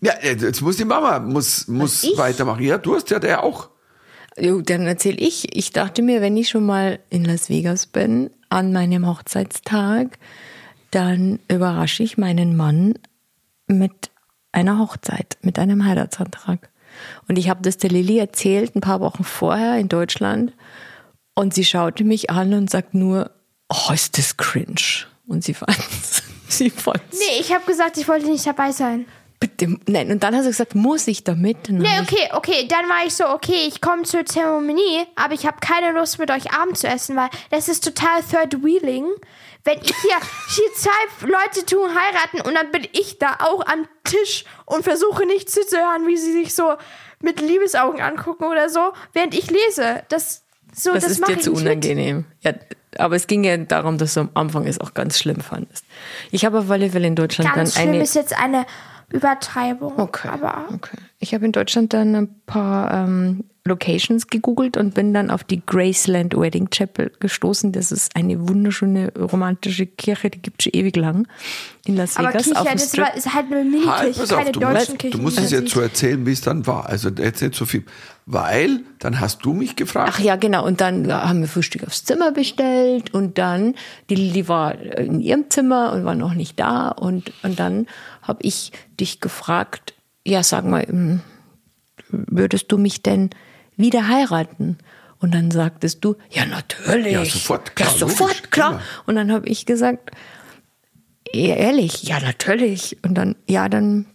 Ja, 0.00 0.14
jetzt 0.22 0.62
muss 0.62 0.76
die 0.76 0.84
Mama 0.84 1.18
muss, 1.18 1.68
muss 1.68 2.04
ich? 2.04 2.16
weitermachen. 2.16 2.62
Ja, 2.62 2.78
du 2.78 2.94
hast 2.94 3.10
ja 3.10 3.18
der 3.18 3.42
auch. 3.44 3.68
Jo, 4.38 4.60
dann 4.62 4.86
erzähle 4.86 5.18
ich. 5.18 5.54
Ich 5.56 5.72
dachte 5.72 6.00
mir, 6.02 6.20
wenn 6.22 6.36
ich 6.36 6.48
schon 6.48 6.64
mal 6.64 7.00
in 7.10 7.24
Las 7.24 7.50
Vegas 7.50 7.86
bin, 7.86 8.30
an 8.48 8.72
meinem 8.72 9.06
Hochzeitstag, 9.06 10.18
dann 10.90 11.38
überrasche 11.48 12.02
ich 12.02 12.16
meinen 12.16 12.56
Mann 12.56 12.94
mit 13.66 14.10
einer 14.52 14.78
Hochzeit, 14.78 15.36
mit 15.42 15.58
einem 15.58 15.84
Heiratsantrag. 15.84 16.70
Und 17.28 17.38
ich 17.38 17.48
habe 17.48 17.62
das 17.62 17.76
der 17.76 17.90
Lilly 17.90 18.18
erzählt, 18.18 18.74
ein 18.74 18.80
paar 18.80 19.00
Wochen 19.00 19.24
vorher 19.24 19.78
in 19.78 19.88
Deutschland. 19.88 20.52
Und 21.34 21.54
sie 21.54 21.64
schaute 21.64 22.04
mich 22.04 22.30
an 22.30 22.52
und 22.54 22.70
sagt 22.70 22.94
nur, 22.94 23.30
oh, 23.68 23.92
ist 23.92 24.18
das 24.18 24.36
cringe. 24.36 25.06
Und 25.26 25.44
sie 25.44 25.54
fand's. 25.54 26.22
Sie. 26.50 26.72
Nee, 27.12 27.38
ich 27.38 27.54
habe 27.54 27.64
gesagt, 27.64 27.96
ich 27.96 28.08
wollte 28.08 28.26
nicht 28.26 28.44
dabei 28.44 28.72
sein. 28.72 29.06
Bitte, 29.40 29.78
nein. 29.86 30.12
Und 30.12 30.22
dann 30.22 30.36
hat 30.36 30.42
sie 30.42 30.50
gesagt, 30.50 30.74
muss 30.74 31.08
ich 31.08 31.24
damit? 31.24 31.66
Dann 31.66 31.78
Nee, 31.78 32.00
okay, 32.02 32.28
okay, 32.32 32.68
dann 32.68 32.90
war 32.90 33.06
ich 33.06 33.14
so, 33.14 33.26
okay, 33.26 33.66
ich 33.66 33.80
komme 33.80 34.02
zur 34.02 34.26
Zeremonie, 34.26 35.06
aber 35.16 35.32
ich 35.32 35.46
habe 35.46 35.56
keine 35.62 35.92
Lust 35.92 36.18
mit 36.18 36.30
euch 36.30 36.52
Abend 36.52 36.76
zu 36.76 36.86
essen, 36.86 37.16
weil 37.16 37.30
das 37.50 37.68
ist 37.68 37.82
total 37.82 38.22
Third 38.22 38.62
Wheeling. 38.62 39.06
Wenn 39.64 39.78
ich 39.78 39.94
hier, 40.02 40.16
hier 40.54 40.74
zwei 40.76 41.26
Leute 41.26 41.64
tun 41.64 41.88
heiraten 41.88 42.46
und 42.46 42.54
dann 42.54 42.70
bin 42.70 42.86
ich 42.92 43.18
da 43.18 43.38
auch 43.40 43.66
am 43.66 43.88
Tisch 44.04 44.44
und 44.66 44.84
versuche 44.84 45.24
nicht 45.24 45.50
zuzuhören, 45.50 46.06
wie 46.06 46.18
sie 46.18 46.32
sich 46.32 46.54
so 46.54 46.74
mit 47.22 47.40
Liebesaugen 47.40 48.02
angucken 48.02 48.44
oder 48.44 48.68
so, 48.68 48.92
während 49.14 49.34
ich 49.34 49.50
lese. 49.50 50.02
Das 50.10 50.42
so, 50.74 50.92
Das, 50.92 51.02
das, 51.02 51.12
ist 51.12 51.28
dir 51.28 51.40
zu 51.40 51.52
unangenehm. 51.52 52.26
Ja, 52.42 52.52
aber 52.98 53.16
es 53.16 53.26
ging 53.26 53.44
ja 53.44 53.56
darum, 53.56 53.98
dass 53.98 54.14
du 54.14 54.20
am 54.20 54.30
Anfang 54.34 54.66
es 54.66 54.80
auch 54.80 54.94
ganz 54.94 55.18
schlimm 55.18 55.40
fandest. 55.40 55.84
Ich 56.30 56.44
habe 56.44 56.58
auf 56.60 56.70
alle 56.70 56.90
Fälle 56.90 57.06
in 57.06 57.16
Deutschland 57.16 57.52
Ganz 57.54 57.74
dann 57.74 57.82
schlimm 57.82 57.94
eine. 57.94 58.02
ist 58.02 58.14
jetzt 58.14 58.36
eine 58.38 58.66
Übertreibung. 59.12 59.98
Okay, 59.98 60.28
Aber 60.28 60.66
okay. 60.72 60.96
Ich 61.18 61.34
habe 61.34 61.44
in 61.44 61.52
Deutschland 61.52 61.92
dann 61.92 62.14
ein 62.14 62.28
paar 62.46 62.92
ähm, 62.92 63.44
Locations 63.64 64.28
gegoogelt 64.28 64.76
und 64.76 64.94
bin 64.94 65.12
dann 65.12 65.30
auf 65.30 65.44
die 65.44 65.62
Graceland 65.64 66.36
Wedding 66.36 66.70
Chapel 66.70 67.12
gestoßen. 67.20 67.72
Das 67.72 67.92
ist 67.92 68.16
eine 68.16 68.48
wunderschöne 68.48 69.12
romantische 69.18 69.86
Kirche, 69.86 70.30
die 70.30 70.40
gibt 70.40 70.60
es 70.60 70.64
schon 70.64 70.80
ewig 70.80 70.96
lang 70.96 71.26
in 71.86 71.96
Las 71.96 72.16
aber 72.16 72.28
Vegas. 72.28 72.44
Kirche, 72.44 72.60
auf 72.60 72.68
dem 72.68 72.78
das 72.78 72.98
war, 72.98 73.14
ist 73.16 73.34
halt 73.34 73.46
eine 73.46 73.64
Mini-Kirche, 73.64 74.20
Halt, 74.20 74.28
keine 74.28 74.52
du 74.52 74.60
deutschen 74.60 74.74
musst, 74.74 74.98
Kirchen. 74.98 75.18
du 75.18 75.22
musst 75.22 75.38
es 75.38 75.50
jetzt 75.50 75.70
so 75.70 75.80
erzählen, 75.80 76.26
wie 76.26 76.32
es 76.32 76.40
dann 76.40 76.66
war. 76.66 76.88
Also 76.88 77.10
jetzt 77.10 77.42
nicht 77.42 77.54
so 77.54 77.66
viel. 77.66 77.84
Weil, 78.26 78.80
dann 78.98 79.18
hast 79.18 79.44
du 79.44 79.54
mich 79.54 79.76
gefragt. 79.76 80.12
Ach 80.14 80.20
ja, 80.20 80.36
genau. 80.36 80.64
Und 80.64 80.80
dann 80.80 81.06
ja, 81.06 81.28
haben 81.28 81.40
wir 81.40 81.48
Frühstück 81.48 81.84
aufs 81.84 82.04
Zimmer 82.04 82.32
bestellt 82.32 83.12
und 83.12 83.38
dann, 83.38 83.74
die 84.08 84.14
Lili 84.14 84.46
war 84.46 84.78
in 84.78 85.20
ihrem 85.20 85.50
Zimmer 85.50 85.92
und 85.92 86.04
war 86.04 86.14
noch 86.14 86.34
nicht 86.34 86.60
da. 86.60 86.88
Und, 86.88 87.32
und 87.42 87.58
dann 87.58 87.86
habe 88.30 88.42
ich 88.42 88.72
dich 88.98 89.20
gefragt, 89.20 89.94
ja, 90.26 90.42
sag 90.42 90.64
mal, 90.64 90.86
hm, 90.86 91.20
würdest 92.08 92.72
du 92.72 92.78
mich 92.78 93.02
denn 93.02 93.30
wieder 93.76 94.08
heiraten? 94.08 94.78
Und 95.18 95.34
dann 95.34 95.50
sagtest 95.50 96.02
du, 96.04 96.16
ja, 96.30 96.46
natürlich. 96.46 97.12
Ja, 97.12 97.24
sofort, 97.24 97.76
klar, 97.76 97.90
Ja, 97.92 97.98
sofort, 97.98 98.34
logisch, 98.36 98.50
klar. 98.50 98.70
immer. 98.72 98.82
Und 99.06 99.14
dann 99.16 99.30
habe 99.32 99.48
ich 99.48 99.66
gesagt, 99.66 100.10
ja, 101.32 101.56
ehrlich, 101.56 102.04
ja, 102.04 102.20
natürlich. 102.20 102.96
Und 103.02 103.14
dann, 103.14 103.36
ja, 103.46 103.68
dann, 103.68 104.06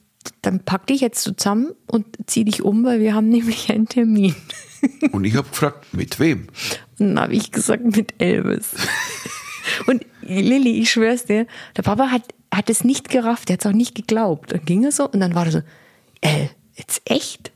dann 0.42 0.62
pack 0.62 0.88
dich 0.88 1.02
jetzt 1.02 1.22
zusammen 1.22 1.74
und 1.86 2.06
zieh 2.26 2.44
dich 2.44 2.64
um, 2.64 2.84
weil 2.84 3.00
wir 3.02 3.14
haben 3.14 3.30
nämlich 3.38 3.70
einen 3.72 3.88
Termin. 3.88 4.36
Und 5.12 5.26
ich 5.26 5.36
habe 5.36 5.48
gefragt, 5.50 5.94
mit 5.94 6.20
wem? 6.20 6.48
Und 7.00 7.10
dann 7.16 7.20
habe 7.20 7.34
ich 7.34 7.52
gesagt, 7.52 7.84
mit 7.96 8.16
Elvis. 8.20 8.72
Und 9.88 10.06
Lilly, 10.22 10.80
ich 10.80 10.92
schwör's 10.92 11.26
dir, 11.26 11.48
der 11.78 11.84
Papa 11.84 12.08
hat, 12.12 12.24
hat 12.54 12.70
es 12.70 12.84
nicht 12.84 13.10
gerafft, 13.10 13.50
er 13.50 13.54
hat 13.54 13.66
es 13.66 13.68
auch 13.72 13.76
nicht 13.76 13.96
geglaubt. 13.96 14.52
Dann 14.52 14.66
ging 14.66 14.84
er 14.84 14.92
so 14.92 15.10
und 15.10 15.20
dann 15.20 15.36
war 15.36 15.46
er 15.46 15.52
so, 15.52 15.62
äh, 16.22 16.48
jetzt 16.76 17.02
echt? 17.06 17.52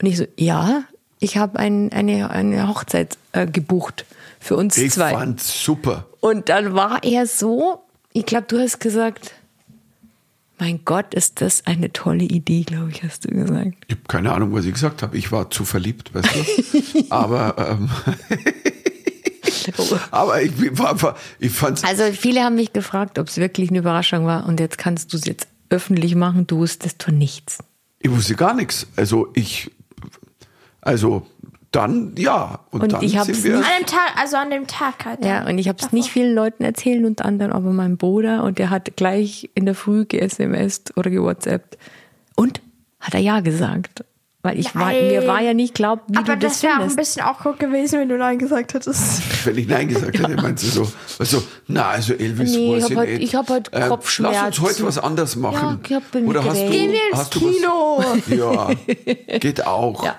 Und 0.00 0.08
ich 0.08 0.16
so, 0.16 0.26
ja, 0.36 0.84
ich 1.20 1.36
habe 1.36 1.58
ein, 1.58 1.92
eine, 1.92 2.30
eine 2.30 2.68
Hochzeit 2.68 3.16
äh, 3.32 3.46
gebucht 3.46 4.04
für 4.40 4.56
uns 4.56 4.76
Ich 4.76 4.92
zwei. 4.92 5.10
fand's 5.12 5.64
super. 5.64 6.06
Und 6.20 6.48
dann 6.48 6.74
war 6.74 7.02
er 7.02 7.26
so, 7.26 7.82
ich 8.12 8.26
glaube, 8.26 8.46
du 8.48 8.58
hast 8.58 8.80
gesagt, 8.80 9.32
mein 10.58 10.80
Gott, 10.84 11.12
ist 11.14 11.40
das 11.42 11.66
eine 11.66 11.92
tolle 11.92 12.24
Idee, 12.24 12.62
glaube 12.62 12.90
ich, 12.90 13.02
hast 13.02 13.24
du 13.24 13.28
gesagt. 13.28 13.74
Ich 13.88 13.94
habe 13.96 14.02
keine 14.08 14.32
Ahnung, 14.32 14.54
was 14.54 14.64
ich 14.64 14.72
gesagt 14.72 15.02
habe. 15.02 15.16
Ich 15.16 15.30
war 15.30 15.50
zu 15.50 15.64
verliebt, 15.64 16.14
weißt 16.14 16.28
du. 16.34 17.04
aber 17.10 17.54
ähm, 17.58 17.90
aber 20.10 20.42
ich, 20.42 20.52
war, 20.78 21.16
ich 21.38 21.52
fand's 21.52 21.84
Also 21.84 22.04
viele 22.12 22.42
haben 22.42 22.54
mich 22.56 22.72
gefragt, 22.72 23.18
ob 23.18 23.28
es 23.28 23.36
wirklich 23.38 23.70
eine 23.70 23.78
Überraschung 23.78 24.26
war 24.26 24.46
und 24.46 24.60
jetzt 24.60 24.78
kannst 24.78 25.12
du 25.12 25.16
es 25.16 25.24
jetzt 25.24 25.48
öffentlich 25.70 26.14
machen, 26.14 26.46
du 26.46 26.58
wusstest 26.58 27.02
von 27.02 27.16
nichts. 27.18 27.58
Ich 28.00 28.10
wusste 28.10 28.34
gar 28.36 28.54
nichts. 28.54 28.86
Also 28.96 29.28
ich, 29.34 29.70
also 30.80 31.26
dann 31.72 32.14
ja. 32.16 32.60
Und, 32.70 32.82
Und 32.84 32.92
dann 32.92 33.02
ich 33.02 33.16
hab's 33.18 33.26
sind 33.26 33.44
wir. 33.44 33.56
nicht- 33.58 33.66
An 33.66 33.72
dem 33.80 33.86
Tag, 33.86 34.16
also 34.16 34.36
an 34.36 34.50
dem 34.50 34.66
Tag 34.66 35.04
halt. 35.04 35.24
Ja, 35.24 35.46
und 35.46 35.58
ich 35.58 35.68
habe 35.68 35.78
es 35.82 35.92
nicht 35.92 36.08
vielen 36.10 36.34
Leuten 36.34 36.62
erzählt, 36.64 37.04
unter 37.04 37.24
anderem 37.24 37.52
aber 37.52 37.72
meinem 37.72 37.96
Bruder 37.96 38.44
und 38.44 38.58
der 38.58 38.70
hat 38.70 38.96
gleich 38.96 39.50
in 39.54 39.66
der 39.66 39.74
Früh 39.74 40.04
ge-SMSt 40.04 40.96
oder 40.96 41.10
ge-WhatsAppt 41.10 41.76
und 42.36 42.60
hat 43.00 43.14
er 43.14 43.20
ja 43.20 43.40
gesagt. 43.40 44.04
Weil 44.46 44.60
ich 44.60 44.72
war, 44.76 44.92
mir 44.92 45.26
war 45.26 45.42
ja 45.42 45.54
nicht 45.54 45.74
klar, 45.74 46.00
wie 46.06 46.16
Aber 46.18 46.36
du 46.36 46.46
das, 46.46 46.60
das 46.60 46.62
wäre 46.62 46.78
auch 46.78 46.88
ein 46.88 46.94
bisschen 46.94 47.22
awkward 47.22 47.58
gewesen, 47.58 47.98
wenn 47.98 48.08
du 48.08 48.16
Nein 48.16 48.38
gesagt 48.38 48.74
hättest. 48.74 49.20
Wenn 49.44 49.58
ich 49.58 49.66
Nein 49.66 49.88
gesagt 49.88 50.16
hätte, 50.18 50.36
meinst 50.40 50.62
du 50.62 50.68
so, 50.68 50.92
also, 51.18 51.42
na, 51.66 51.88
also 51.88 52.14
Elvis 52.14 52.52
Nee, 52.52 52.76
ich 52.76 52.84
ich 52.84 52.90
hab 52.90 52.96
heute- 52.96 53.10
ich 53.12 53.34
hab 53.34 53.48
heute 53.50 53.70
Lass 53.72 53.82
uns 53.82 53.90
Kopfschmerzen. 53.90 54.62
heute 54.62 54.86
was 54.86 54.98
anderes 54.98 55.34
machen. 55.36 55.80
Ja, 55.90 55.98
ich 55.98 56.20
hab 56.22 56.28
Oder 56.28 56.44
hast 56.44 56.60
du. 56.62 56.70
Gehen 56.70 56.92
wir 56.92 57.00
ins 57.10 57.18
hast 57.18 57.34
du 57.34 57.40
Kino. 57.50 57.98
Was, 57.98 58.28
ja, 58.38 59.38
geht 59.38 59.66
auch. 59.66 60.04
Ja. 60.04 60.16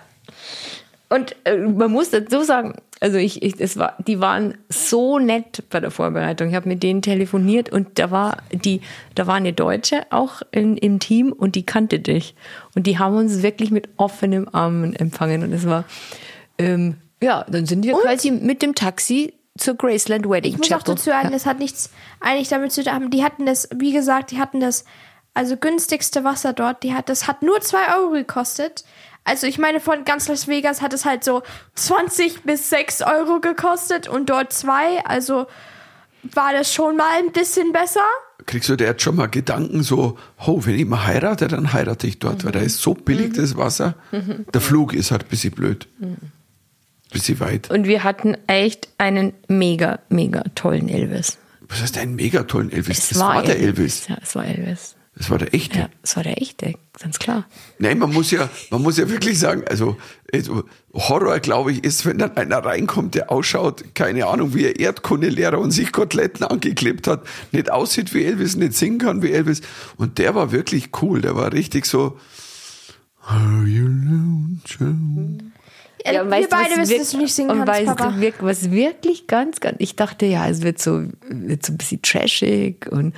Und 1.10 1.36
äh, 1.46 1.58
man 1.58 1.92
muss 1.92 2.10
dazu 2.10 2.44
sagen, 2.44 2.76
also 3.00 3.18
ich, 3.18 3.42
ich 3.44 3.60
es 3.60 3.78
war, 3.78 3.96
die 4.06 4.20
waren 4.20 4.58
so 4.70 5.20
nett 5.20 5.64
bei 5.70 5.80
der 5.80 5.92
Vorbereitung. 5.92 6.50
Ich 6.50 6.56
habe 6.56 6.68
mit 6.68 6.84
denen 6.84 7.02
telefoniert 7.02 7.70
und 7.70 8.00
da 8.00 8.12
war 8.12 8.38
die, 8.52 8.82
da 9.16 9.28
war 9.28 9.36
eine 9.36 9.54
Deutsche 9.54 10.02
auch 10.10 10.42
in, 10.52 10.78
im 10.78 11.00
Team 11.00 11.32
und 11.32 11.56
die 11.56 11.66
kannte 11.66 12.00
dich 12.00 12.36
und 12.76 12.88
die 12.88 13.00
haben 13.00 13.16
uns 13.16 13.44
wirklich 13.44 13.72
mit 13.72 13.88
offenem 13.98 14.50
Armen 14.52 14.96
empfangen 14.96 15.44
und 15.44 15.54
es 15.54 15.68
war 15.68 15.86
ähm, 16.58 16.98
ja, 17.22 17.46
dann 17.50 17.66
sind 17.66 17.84
wir 17.84 17.94
quasi 17.94 18.32
mit 18.32 18.62
dem 18.62 18.76
Taxi 18.76 19.34
zur 19.58 19.76
Graceland 19.76 20.30
Wedding 20.30 20.54
Ich 20.54 20.58
muss 20.58 20.72
auch 20.72 20.84
dazu 20.84 21.06
sagen, 21.06 21.32
das 21.32 21.46
hat 21.46 21.60
nichts 21.60 21.90
eigentlich 22.20 22.50
damit 22.50 22.72
zu 22.72 22.84
tun. 22.84 23.10
Die 23.10 23.24
hatten 23.24 23.46
das, 23.46 23.68
wie 23.76 23.92
gesagt, 23.92 24.32
die 24.32 24.40
hatten 24.40 24.60
das, 24.60 24.86
also 25.34 25.58
günstigste 25.58 26.24
Wasser 26.24 26.54
dort. 26.54 26.84
Die 26.84 26.94
hat, 26.94 27.10
das 27.10 27.28
hat 27.28 27.42
nur 27.42 27.60
2 27.60 27.96
Euro 27.98 28.12
gekostet. 28.12 28.84
Also 29.28 29.46
ich 29.46 29.58
meine, 29.58 29.82
von 29.82 30.06
ganz 30.06 30.30
Las 30.30 30.48
Vegas 30.48 30.82
hat 30.82 30.94
es 30.94 31.04
halt 31.04 31.24
so 31.26 31.44
20 31.76 32.44
bis 32.44 32.70
6 32.70 33.02
Euro 33.02 33.42
gekostet 33.42 34.08
und 34.08 34.30
dort 34.30 34.54
2. 34.54 35.06
Also 35.06 35.48
war 36.24 36.54
das 36.54 36.74
schon 36.74 36.96
mal 36.96 37.20
ein 37.20 37.34
bisschen 37.34 37.74
besser. 37.74 38.06
Kriegst 38.46 38.70
du 38.70 38.78
dir 38.78 38.86
jetzt 38.86 39.02
schon 39.02 39.18
mal 39.18 39.28
Gedanken 39.28 39.84
so, 39.84 40.18
oh, 40.46 40.62
wenn 40.64 40.80
ich 40.80 40.86
mal 40.86 41.06
heirate, 41.06 41.50
dann 41.50 41.74
heirate 41.74 42.08
ich 42.08 42.20
dort, 42.20 42.46
weil 42.46 42.54
da 42.54 42.60
ist 42.60 42.82
so 42.82 42.94
billig 42.94 43.34
das 43.34 43.58
Wasser. 43.58 43.96
Der 44.54 44.62
Flug 44.62 44.94
ist 44.94 45.12
halt 45.12 45.24
ein 45.24 45.28
bisschen 45.30 45.52
blöd. 45.52 45.88
Bisschen 47.12 47.40
weit. 47.40 47.70
und 47.70 47.88
wir 47.88 48.04
hatten 48.04 48.36
echt 48.48 48.90
einen 48.98 49.34
mega, 49.48 50.00
mega 50.10 50.44
tollen 50.56 50.90
Elvis. 50.90 51.38
Was 51.70 51.82
heißt 51.82 51.98
ein 51.98 52.16
mega 52.16 52.44
tollen 52.44 52.72
Elvis? 52.72 53.00
Es 53.00 53.10
das 53.10 53.20
war, 53.20 53.44
der 53.44 53.60
Elvis. 53.60 54.08
Ja, 54.08 54.18
es 54.22 54.36
war 54.36 54.46
Elvis. 54.46 54.97
Das 55.18 55.32
war 55.32 55.40
der 55.40 55.54
echte. 55.54 55.80
Ja, 55.80 55.90
es 56.04 56.16
war 56.16 56.24
der 56.24 56.40
echte, 56.40 56.76
ganz 57.02 57.18
klar. 57.18 57.46
Nein, 57.80 57.98
man 57.98 58.14
muss 58.14 58.30
ja, 58.30 58.50
man 58.70 58.84
muss 58.84 58.98
ja 58.98 59.10
wirklich 59.10 59.40
sagen, 59.40 59.64
also, 59.68 59.98
also 60.32 60.64
Horror, 60.94 61.40
glaube 61.40 61.72
ich, 61.72 61.84
ist, 61.84 62.06
wenn 62.06 62.20
dann 62.20 62.38
einer 62.38 62.60
reinkommt, 62.60 63.16
der 63.16 63.32
ausschaut, 63.32 63.96
keine 63.96 64.28
Ahnung, 64.28 64.54
wie 64.54 64.68
ein 64.68 64.76
Erdkundelehrer 64.76 65.58
und 65.60 65.72
sich 65.72 65.92
Koteletten 65.92 66.46
angeklebt 66.46 67.08
hat, 67.08 67.24
nicht 67.52 67.72
aussieht 67.72 68.14
wie 68.14 68.26
Elvis, 68.26 68.56
nicht 68.56 68.74
singen 68.74 69.00
kann 69.00 69.24
wie 69.24 69.32
Elvis. 69.32 69.62
Und 69.98 70.20
der 70.20 70.36
war 70.36 70.52
wirklich 70.52 70.90
cool, 71.02 71.22
der 71.22 71.36
war 71.36 71.52
richtig 71.52 71.88
so. 71.88 72.20
Are 73.26 73.66
you 73.66 73.86
alone, 73.86 74.60
und 74.66 75.52
wir 76.06 76.32
weißt 76.32 76.52
du, 76.52 76.56
beide 76.56 76.72
was 76.78 76.90
wissen, 76.90 77.00
dass 77.00 77.12
du 77.12 77.18
nicht 77.18 77.34
singen 77.34 77.50
und 77.50 77.66
kannst, 77.66 77.74
weißt 77.74 77.98
Papa. 77.98 78.16
Was 78.40 78.72
wirklich 78.72 79.28
ganz, 79.28 79.60
ganz, 79.60 79.76
ich 79.80 79.96
dachte 79.96 80.26
ja, 80.26 80.48
es 80.48 80.62
wird 80.62 80.80
so, 80.80 81.04
wird 81.28 81.66
so 81.66 81.74
ein 81.74 81.78
bisschen 81.78 82.02
trashig 82.02 82.88
und, 82.92 83.14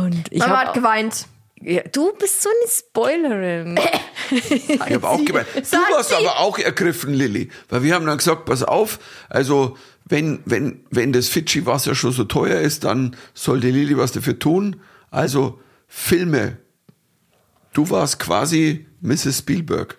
und 0.00 0.24
ich 0.30 0.38
Mama 0.40 0.58
hab 0.60 0.66
hat 0.68 0.74
geweint. 0.74 1.26
ja, 1.60 1.82
du 1.92 2.12
bist 2.14 2.42
so 2.42 2.48
eine 2.48 2.70
Spoilerin. 2.70 3.80
Ich 4.28 4.80
habe 4.80 5.08
auch 5.08 5.24
gemeint. 5.24 5.46
Du 5.54 5.60
warst 5.94 6.08
sie. 6.08 6.16
aber 6.16 6.40
auch 6.40 6.58
ergriffen, 6.58 7.14
Lilly. 7.14 7.48
Weil 7.68 7.84
wir 7.84 7.94
haben 7.94 8.06
dann 8.06 8.18
gesagt, 8.18 8.44
pass 8.44 8.64
auf, 8.64 8.98
also 9.28 9.76
wenn, 10.04 10.40
wenn, 10.46 10.84
wenn 10.90 11.12
das 11.12 11.28
Fidschi-Wasser 11.28 11.94
schon 11.94 12.10
so 12.10 12.24
teuer 12.24 12.58
ist, 12.60 12.82
dann 12.82 13.14
soll 13.34 13.60
die 13.60 13.70
Lilly 13.70 13.96
was 13.96 14.10
dafür 14.10 14.36
tun. 14.40 14.80
Also 15.12 15.60
Filme. 15.86 16.56
Du 17.72 17.88
warst 17.90 18.18
quasi 18.18 18.86
Mrs. 19.00 19.38
Spielberg. 19.38 19.98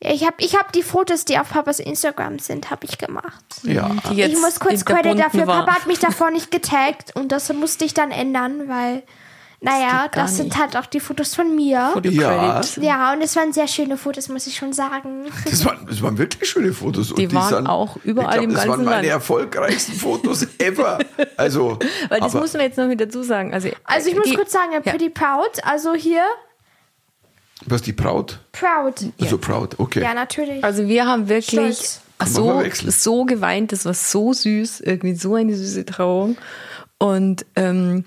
Ich 0.00 0.24
habe 0.24 0.36
ich 0.38 0.54
hab 0.56 0.72
die 0.72 0.82
Fotos, 0.84 1.24
die 1.24 1.38
auf 1.38 1.50
Papas 1.50 1.80
Instagram 1.80 2.38
sind, 2.38 2.70
habe 2.70 2.86
ich 2.86 2.98
gemacht. 2.98 3.42
Ja. 3.64 3.90
Die 4.10 4.16
jetzt 4.16 4.32
ich 4.34 4.40
muss 4.40 4.60
kurz 4.60 4.84
Credit 4.84 5.18
dafür. 5.18 5.46
war. 5.46 5.64
Papa 5.64 5.74
hat 5.80 5.86
mich 5.88 5.98
davor 5.98 6.30
nicht 6.30 6.50
getaggt 6.52 7.16
und 7.16 7.32
das 7.32 7.52
musste 7.52 7.84
ich 7.84 7.94
dann 7.94 8.12
ändern, 8.12 8.68
weil, 8.68 9.02
naja, 9.60 10.06
gar 10.06 10.10
das 10.22 10.36
sind 10.36 10.50
nicht. 10.50 10.58
halt 10.58 10.76
auch 10.76 10.86
die 10.86 11.00
Fotos 11.00 11.34
von 11.34 11.52
mir. 11.56 11.70
Ja. 11.72 11.90
Credit. 11.94 12.76
Ja, 12.84 13.12
und 13.12 13.22
es 13.22 13.34
waren 13.34 13.52
sehr 13.52 13.66
schöne 13.66 13.96
Fotos, 13.96 14.28
muss 14.28 14.46
ich 14.46 14.54
schon 14.56 14.72
sagen. 14.72 15.24
Das 15.44 15.64
waren, 15.64 15.84
das 15.88 16.00
waren 16.00 16.16
wirklich 16.16 16.48
schöne 16.48 16.72
Fotos. 16.72 17.12
Die 17.14 17.26
und 17.26 17.34
waren 17.34 17.48
sind- 17.48 17.66
auch 17.66 17.96
überall 18.04 18.28
ich 18.28 18.32
glaub, 18.34 18.44
im 18.44 18.50
Das 18.54 18.58
waren 18.60 18.68
ganzen 18.68 18.84
meine 18.84 18.96
Land. 18.98 19.08
erfolgreichsten 19.08 19.94
Fotos 19.94 20.46
ever. 20.60 21.00
Also, 21.36 21.76
Weil 22.08 22.20
das 22.20 22.30
aber, 22.34 22.42
muss 22.42 22.52
man 22.52 22.62
jetzt 22.62 22.78
noch 22.78 22.86
mit 22.86 23.00
dazu 23.00 23.24
sagen. 23.24 23.52
Also, 23.52 23.68
Also 23.82 24.10
ich 24.10 24.14
muss 24.14 24.26
die- 24.28 24.36
kurz 24.36 24.52
sagen, 24.52 24.70
I'm 24.74 24.84
Ja. 24.86 24.92
pretty 24.92 25.10
proud. 25.10 25.50
Also 25.64 25.92
hier, 25.94 26.22
was 27.66 27.82
die 27.82 27.92
Braut? 27.92 28.40
proud. 28.52 29.12
Also 29.20 29.38
proud, 29.38 29.78
okay. 29.78 30.02
Ja, 30.02 30.14
natürlich. 30.14 30.62
Also 30.62 30.86
wir 30.86 31.06
haben 31.06 31.28
wirklich 31.28 32.00
so, 32.24 32.62
so 32.86 33.24
geweint, 33.24 33.72
das 33.72 33.84
war 33.84 33.94
so 33.94 34.32
süß, 34.32 34.80
irgendwie 34.80 35.14
so 35.14 35.34
eine 35.34 35.54
süße 35.54 35.84
Trauung. 35.86 36.36
Und, 36.98 37.46
ähm, 37.56 38.04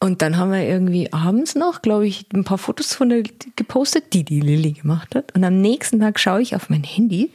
und 0.00 0.22
dann 0.22 0.36
haben 0.36 0.52
wir 0.52 0.62
irgendwie 0.62 1.12
abends 1.12 1.54
noch, 1.54 1.82
glaube 1.82 2.06
ich, 2.06 2.26
ein 2.34 2.44
paar 2.44 2.58
Fotos 2.58 2.94
von 2.94 3.08
der 3.08 3.22
gepostet, 3.56 4.12
die 4.12 4.24
die 4.24 4.40
Lilly 4.40 4.72
gemacht 4.72 5.14
hat. 5.14 5.34
Und 5.34 5.44
am 5.44 5.60
nächsten 5.60 6.00
Tag 6.00 6.18
schaue 6.20 6.42
ich 6.42 6.54
auf 6.54 6.68
mein 6.68 6.84
Handy 6.84 7.30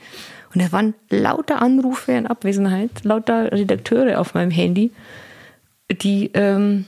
und 0.54 0.62
da 0.62 0.72
waren 0.72 0.94
lauter 1.10 1.62
Anrufe 1.62 2.12
in 2.12 2.28
Abwesenheit, 2.28 3.04
lauter 3.04 3.52
Redakteure 3.52 4.20
auf 4.20 4.34
meinem 4.34 4.52
Handy, 4.52 4.92
die, 5.90 6.32
ähm, 6.34 6.86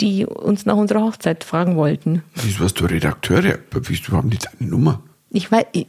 die 0.00 0.26
uns 0.26 0.66
nach 0.66 0.76
unserer 0.76 1.00
Hochzeit 1.02 1.44
fragen 1.44 1.76
wollten. 1.76 2.22
Wieso 2.34 2.64
hast 2.64 2.74
du 2.80 2.84
Redakteure? 2.86 3.58
Wieso 3.72 4.12
haben 4.12 4.30
die 4.30 4.38
deine 4.38 4.70
Nummer? 4.70 5.02
Ich 5.30 5.50
weiß, 5.50 5.64
ich, 5.72 5.86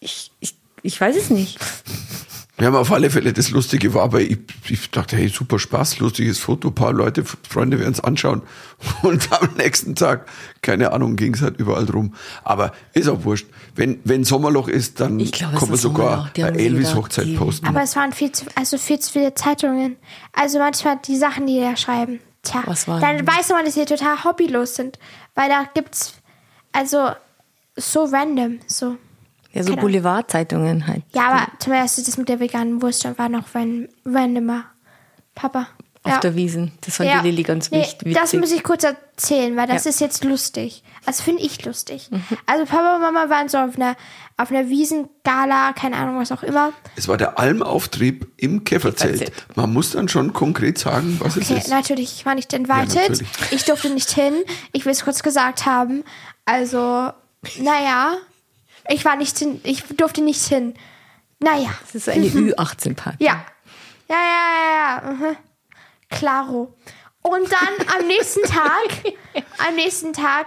ich, 0.00 0.30
ich, 0.40 0.54
ich 0.82 1.00
weiß 1.00 1.16
es 1.16 1.30
nicht. 1.30 1.58
Wir 2.58 2.66
haben 2.68 2.76
auf 2.76 2.92
alle 2.92 3.10
Fälle 3.10 3.32
das 3.32 3.50
Lustige 3.50 3.92
war, 3.94 4.02
aber 4.04 4.20
ich, 4.20 4.38
ich 4.68 4.90
dachte, 4.90 5.16
hey, 5.16 5.28
super 5.28 5.58
Spaß, 5.58 5.98
lustiges 5.98 6.38
Foto, 6.38 6.68
ein 6.68 6.74
paar 6.74 6.92
Leute, 6.92 7.24
Freunde 7.48 7.80
werden 7.80 7.92
es 7.92 8.00
anschauen. 8.00 8.42
Und 9.02 9.32
am 9.32 9.48
nächsten 9.56 9.94
Tag, 9.96 10.26
keine 10.60 10.92
Ahnung, 10.92 11.16
ging 11.16 11.34
es 11.34 11.42
halt 11.42 11.58
überall 11.58 11.86
drum. 11.86 12.14
Aber 12.44 12.72
ist 12.92 13.08
auch 13.08 13.24
wurscht. 13.24 13.46
Wenn, 13.74 13.98
wenn 14.04 14.22
Sommerloch 14.24 14.68
ist, 14.68 15.00
dann 15.00 15.18
kann 15.30 15.52
man 15.54 15.72
ist 15.72 15.80
sogar 15.82 16.08
Sommerloch. 16.10 16.28
Die 16.30 16.42
haben 16.44 16.48
eine 16.50 16.58
sie 16.58 16.66
Elvis 16.66 16.90
wieder- 16.90 16.98
Hochzeit 17.00 17.26
die- 17.26 17.36
posten. 17.36 17.66
Aber 17.66 17.82
es 17.82 17.96
waren 17.96 18.12
viel 18.12 18.30
zu, 18.30 18.44
also 18.54 18.78
viel 18.78 18.98
zu 19.00 19.12
viele 19.12 19.34
Zeitungen. 19.34 19.96
Also 20.32 20.58
manchmal 20.58 20.98
die 21.04 21.16
Sachen, 21.16 21.46
die 21.46 21.58
da 21.58 21.76
schreiben. 21.76 22.20
Tja, 22.42 22.62
Was 22.66 22.88
waren 22.88 23.00
dann 23.00 23.26
weiß 23.26 23.50
man, 23.50 23.64
dass 23.64 23.74
sie 23.74 23.84
total 23.84 24.24
hobbylos 24.24 24.74
sind. 24.74 24.98
Weil 25.34 25.48
da 25.48 25.64
gibt's, 25.72 26.14
also 26.72 27.10
so 27.76 28.04
random, 28.04 28.60
so. 28.66 28.96
Ja, 29.52 29.62
so. 29.62 29.76
Boulevardzeitungen 29.76 30.86
halt. 30.86 31.04
Ja, 31.14 31.28
aber 31.28 31.46
zum 31.58 31.72
Beispiel 31.72 32.04
das 32.04 32.16
mit 32.16 32.28
der 32.28 32.40
veganen 32.40 32.82
Wurst 32.82 33.04
war 33.18 33.28
noch 33.28 33.54
ran, 33.54 33.88
randomer. 34.04 34.64
Papa. 35.34 35.68
Auf 36.04 36.10
ja. 36.14 36.18
der 36.18 36.34
Wiesen. 36.34 36.72
Das 36.80 36.96
fand 36.96 37.10
die 37.10 37.28
Lilly 37.28 37.44
ganz 37.44 37.70
nee, 37.70 37.80
wichtig. 37.80 38.14
Das 38.14 38.32
muss 38.32 38.50
ich 38.50 38.64
kurz 38.64 38.82
erzählen, 38.82 39.56
weil 39.56 39.68
das 39.68 39.84
Ja. 39.84 39.90
ist 39.90 40.00
jetzt 40.00 40.24
lustig. 40.24 40.82
Also 41.06 41.22
finde 41.22 41.42
ich 41.42 41.64
lustig. 41.64 42.08
Mhm. 42.10 42.24
Also 42.44 42.64
Papa 42.64 42.96
und 42.96 43.02
Mama 43.02 43.28
waren 43.30 43.48
so 43.48 43.58
auf 43.58 43.76
einer, 43.76 43.94
auf 44.36 44.50
einer 44.50 44.68
Wiesengala, 44.68 45.72
keine 45.74 45.96
Ahnung, 45.96 46.18
was 46.18 46.32
auch 46.32 46.42
immer. 46.42 46.72
Es 46.96 47.06
war 47.06 47.16
der 47.18 47.38
Almauftrieb 47.38 48.26
im 48.36 48.64
Käferzelt. 48.64 49.20
Käferzelt. 49.20 49.56
Man 49.56 49.72
muss 49.72 49.92
dann 49.92 50.08
schon 50.08 50.32
konkret 50.32 50.76
sagen, 50.78 51.18
was 51.20 51.36
Okay, 51.36 51.54
es 51.56 51.64
ist. 51.66 51.70
natürlich, 51.70 52.12
ich 52.16 52.26
war 52.26 52.34
nicht 52.34 52.52
invited. 52.52 53.22
ich 53.52 53.64
durfte 53.64 53.88
nicht 53.90 54.10
hin. 54.10 54.34
Ich 54.72 54.84
will 54.84 54.92
es 54.92 55.04
kurz 55.04 55.22
gesagt 55.22 55.66
haben. 55.66 56.02
Also, 56.44 57.10
naja, 57.60 58.16
ich 58.88 59.04
war 59.04 59.14
nicht 59.14 59.38
hin, 59.38 59.60
ich 59.62 59.84
durfte 59.96 60.20
nicht 60.20 60.42
hin. 60.48 60.74
Naja, 61.38 61.70
Das 61.84 61.94
ist 61.94 62.08
eine 62.08 62.26
Ü18-Party. 62.26 63.24
ja. 63.24 63.44
Ja, 64.08 64.16
ja, 64.16 65.00
ja, 65.00 65.02
ja. 65.08 65.12
Mhm. 65.12 65.36
Klaro. 66.12 66.74
Und 67.22 67.50
dann 67.52 67.86
am 68.00 68.06
nächsten 68.06 68.42
Tag, 68.44 69.14
am 69.68 69.74
nächsten 69.76 70.12
Tag, 70.12 70.46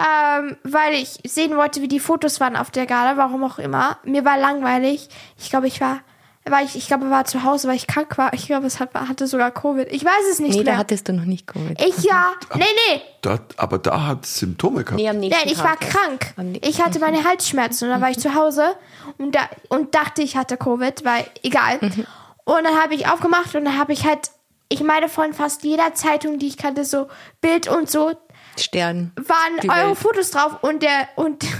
ähm, 0.00 0.56
weil 0.64 0.94
ich 0.94 1.18
sehen 1.24 1.56
wollte, 1.56 1.80
wie 1.82 1.88
die 1.88 2.00
Fotos 2.00 2.40
waren 2.40 2.56
auf 2.56 2.70
der 2.70 2.86
Gala, 2.86 3.16
warum 3.16 3.44
auch 3.44 3.58
immer. 3.58 3.98
Mir 4.04 4.24
war 4.24 4.36
langweilig. 4.38 5.08
Ich 5.38 5.50
glaube, 5.50 5.66
ich 5.68 5.80
war, 5.80 6.00
war 6.46 6.62
ich, 6.62 6.76
ich 6.76 6.86
glaube, 6.88 7.10
war 7.10 7.24
zu 7.24 7.42
Hause, 7.42 7.68
weil 7.68 7.76
ich 7.76 7.86
krank 7.86 8.16
war. 8.18 8.32
Ich 8.32 8.46
glaube, 8.46 8.66
es 8.66 8.78
hat, 8.80 8.92
hatte 8.94 9.26
sogar 9.26 9.50
Covid. 9.50 9.90
Ich 9.90 10.04
weiß 10.04 10.24
es 10.30 10.40
nicht 10.40 10.56
Nee, 10.56 10.64
da 10.64 10.72
mehr. 10.72 10.78
hattest 10.78 11.08
du 11.08 11.12
noch 11.14 11.24
nicht 11.24 11.46
Covid. 11.46 11.80
ich 11.80 12.04
ja. 12.04 12.32
Nee, 12.54 12.64
nee. 12.92 13.00
Da, 13.22 13.38
aber 13.56 13.78
da 13.78 14.06
hat 14.06 14.24
es 14.24 14.38
Symptome 14.38 14.84
gehabt. 14.84 15.00
Nee, 15.00 15.08
am 15.08 15.18
Nein, 15.18 15.30
nächsten 15.30 15.48
ich 15.48 15.58
war 15.58 15.78
Tag. 15.78 15.90
krank. 15.90 16.34
Ich 16.62 16.82
hatte 16.84 16.98
meine 17.00 17.24
Halsschmerzen 17.24 17.84
und 17.86 17.90
dann 17.90 18.00
war 18.02 18.10
ich 18.10 18.18
zu 18.18 18.34
Hause 18.34 18.76
und, 19.18 19.34
da, 19.34 19.40
und 19.68 19.94
dachte, 19.94 20.22
ich 20.22 20.36
hatte 20.36 20.56
Covid, 20.56 21.04
weil 21.04 21.24
egal. 21.42 21.78
Mhm. 21.80 22.06
Und 22.44 22.64
dann 22.64 22.78
habe 22.80 22.94
ich 22.94 23.06
aufgemacht 23.08 23.54
und 23.54 23.64
dann 23.64 23.78
habe 23.78 23.92
ich 23.94 24.04
halt, 24.04 24.30
ich 24.68 24.82
meine, 24.82 25.08
von 25.08 25.32
fast 25.34 25.64
jeder 25.64 25.94
Zeitung, 25.94 26.38
die 26.38 26.48
ich 26.48 26.56
kannte, 26.56 26.84
so 26.84 27.08
Bild 27.40 27.68
und 27.68 27.90
so, 27.90 28.12
Stern. 28.58 29.12
waren 29.16 29.70
eure 29.70 29.90
Welt. 29.90 29.98
Fotos 29.98 30.30
drauf 30.30 30.62
und 30.62 30.82
der 30.82 31.08
und, 31.16 31.44
und 31.44 31.50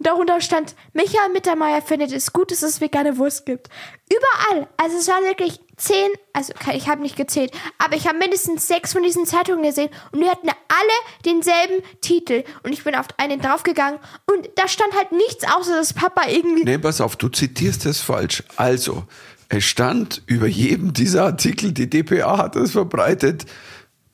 darunter 0.00 0.40
stand, 0.40 0.74
Michael 0.92 1.30
Mittermeier 1.32 1.82
findet 1.82 2.12
es 2.12 2.32
gut, 2.32 2.50
dass 2.50 2.62
es 2.62 2.80
vegane 2.80 3.18
Wurst 3.18 3.46
gibt. 3.46 3.68
Überall. 4.08 4.68
Also 4.76 4.96
es 4.96 5.08
waren 5.08 5.24
wirklich 5.24 5.60
zehn, 5.76 6.10
also 6.32 6.52
ich 6.72 6.88
habe 6.88 7.02
nicht 7.02 7.16
gezählt, 7.16 7.52
aber 7.78 7.96
ich 7.96 8.06
habe 8.06 8.18
mindestens 8.18 8.66
sechs 8.66 8.92
von 8.92 9.02
diesen 9.02 9.26
Zeitungen 9.26 9.62
gesehen 9.62 9.90
und 10.12 10.20
die 10.20 10.28
hatten 10.28 10.48
alle 10.48 11.24
denselben 11.24 11.82
Titel. 12.00 12.44
Und 12.62 12.72
ich 12.72 12.84
bin 12.84 12.94
auf 12.94 13.06
einen 13.16 13.40
draufgegangen 13.40 14.00
und 14.26 14.50
da 14.56 14.68
stand 14.68 14.94
halt 14.96 15.12
nichts 15.12 15.44
außer 15.44 15.76
dass 15.76 15.94
Papa 15.94 16.28
irgendwie. 16.28 16.64
Nee, 16.64 16.78
pass 16.78 17.00
auf, 17.00 17.16
du 17.16 17.28
zitierst 17.28 17.86
es 17.86 18.00
falsch. 18.00 18.42
Also, 18.56 19.04
es 19.50 19.64
stand 19.64 20.22
über 20.26 20.46
jedem 20.46 20.92
dieser 20.92 21.24
Artikel, 21.24 21.72
die 21.72 21.90
DPA 21.90 22.38
hat 22.38 22.56
es 22.56 22.70
verbreitet, 22.70 23.46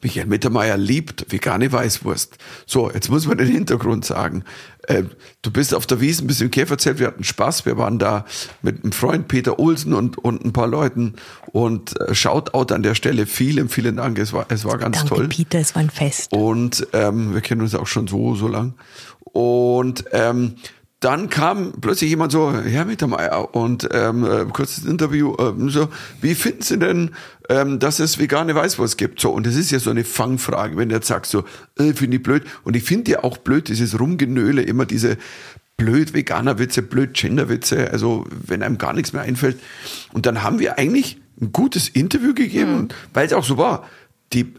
Michael 0.03 0.27
Mittermeier 0.27 0.77
liebt 0.77 1.31
vegane 1.33 1.71
Weißwurst. 1.73 2.37
So, 2.67 2.91
jetzt 2.91 3.11
muss 3.11 3.27
man 3.27 3.39
den 3.39 3.49
Hintergrund 3.49 4.05
sagen. 4.05 4.45
Äh, 4.83 5.05
du 5.43 5.51
bist 5.51 5.75
auf 5.75 5.87
der 5.87 6.01
Wiesn, 6.01 6.27
bist 6.27 6.41
im 6.41 6.51
Käferzelt, 6.51 6.99
wir 7.01 7.09
hatten 7.09 7.25
Spaß, 7.25 7.67
wir 7.67 7.77
waren 7.77 7.99
da 7.99 8.25
mit 8.63 8.83
einem 8.83 8.93
Freund 8.93 9.29
Peter 9.29 9.59
Olsen 9.59 9.95
und, 9.95 10.17
und 10.17 10.45
ein 10.45 10.53
paar 10.53 10.69
Leuten 10.69 11.15
und 11.53 12.01
äh, 12.01 12.15
Shoutout 12.15 12.73
an 12.73 12.83
der 12.83 12.95
Stelle, 12.95 13.27
vielen, 13.27 13.69
vielen 13.69 13.97
Dank, 13.97 14.19
es 14.19 14.33
war, 14.33 14.47
es 14.49 14.65
war 14.65 14.79
ganz 14.79 14.99
Danke, 14.99 15.15
toll. 15.15 15.29
Peter, 15.29 15.59
es 15.59 15.75
war 15.75 15.83
ein 15.83 15.91
Fest. 15.91 16.33
Und 16.33 16.87
ähm, 16.93 17.35
wir 17.35 17.41
kennen 17.43 17.61
uns 17.61 17.75
auch 17.75 17.87
schon 17.87 18.07
so, 18.07 18.35
so 18.37 18.49
lang. 18.49 18.75
Und 19.21 20.05
ähm, 20.13 20.57
dann 21.01 21.29
kam 21.29 21.73
plötzlich 21.81 22.09
jemand 22.09 22.33
so, 22.33 22.53
Herr 22.53 22.87
Mittermeier, 22.87 23.55
und 23.55 23.87
ähm, 23.93 24.25
äh, 24.25 24.45
kurzes 24.47 24.85
Interview, 24.85 25.37
ähm, 25.39 25.69
so, 25.69 25.89
wie 26.23 26.35
finden 26.35 26.63
Sie 26.63 26.79
denn, 26.79 27.11
ähm, 27.51 27.79
dass 27.79 28.01
es 28.01 28.19
vegane 28.19 28.55
Weißwurst 28.55 28.97
gibt? 28.97 29.21
So, 29.21 29.31
und 29.31 29.47
das 29.47 29.57
ist 29.57 29.71
ja 29.71 29.79
so 29.79 29.91
eine 29.91 30.05
Fangfrage, 30.05 30.77
wenn 30.77 30.89
du 30.89 30.95
jetzt 30.95 31.09
sagst 31.09 31.31
so, 31.31 31.45
äh, 31.79 31.93
finde 31.93 32.17
ich 32.17 32.23
blöd. 32.23 32.45
Und 32.65 32.77
ich 32.77 32.83
finde 32.83 33.11
ja 33.11 33.25
auch 33.25 33.37
blöd, 33.37 33.69
dieses 33.69 34.01
Rumgenöle, 34.01 34.63
immer 34.63 34.87
diese 34.87 35.19
blöd 35.77 36.15
Veganer-Witze, 36.15 36.81
blöd 36.81 37.13
Gender-Witze, 37.13 37.91
also 37.91 38.25
wenn 38.31 38.63
einem 38.63 38.79
gar 38.79 38.95
nichts 38.95 39.13
mehr 39.13 39.23
einfällt. 39.23 39.61
Und 40.15 40.25
dann 40.25 40.43
haben 40.43 40.59
wir 40.59 40.79
eigentlich 40.79 41.21
ein 41.41 41.53
gutes 41.53 41.91
Interview 41.91 42.33
gegeben, 42.33 42.89
weil 43.13 43.27
es 43.27 43.35
auch 43.35 43.45
so 43.45 43.59
war. 43.59 43.87
Die 44.33 44.55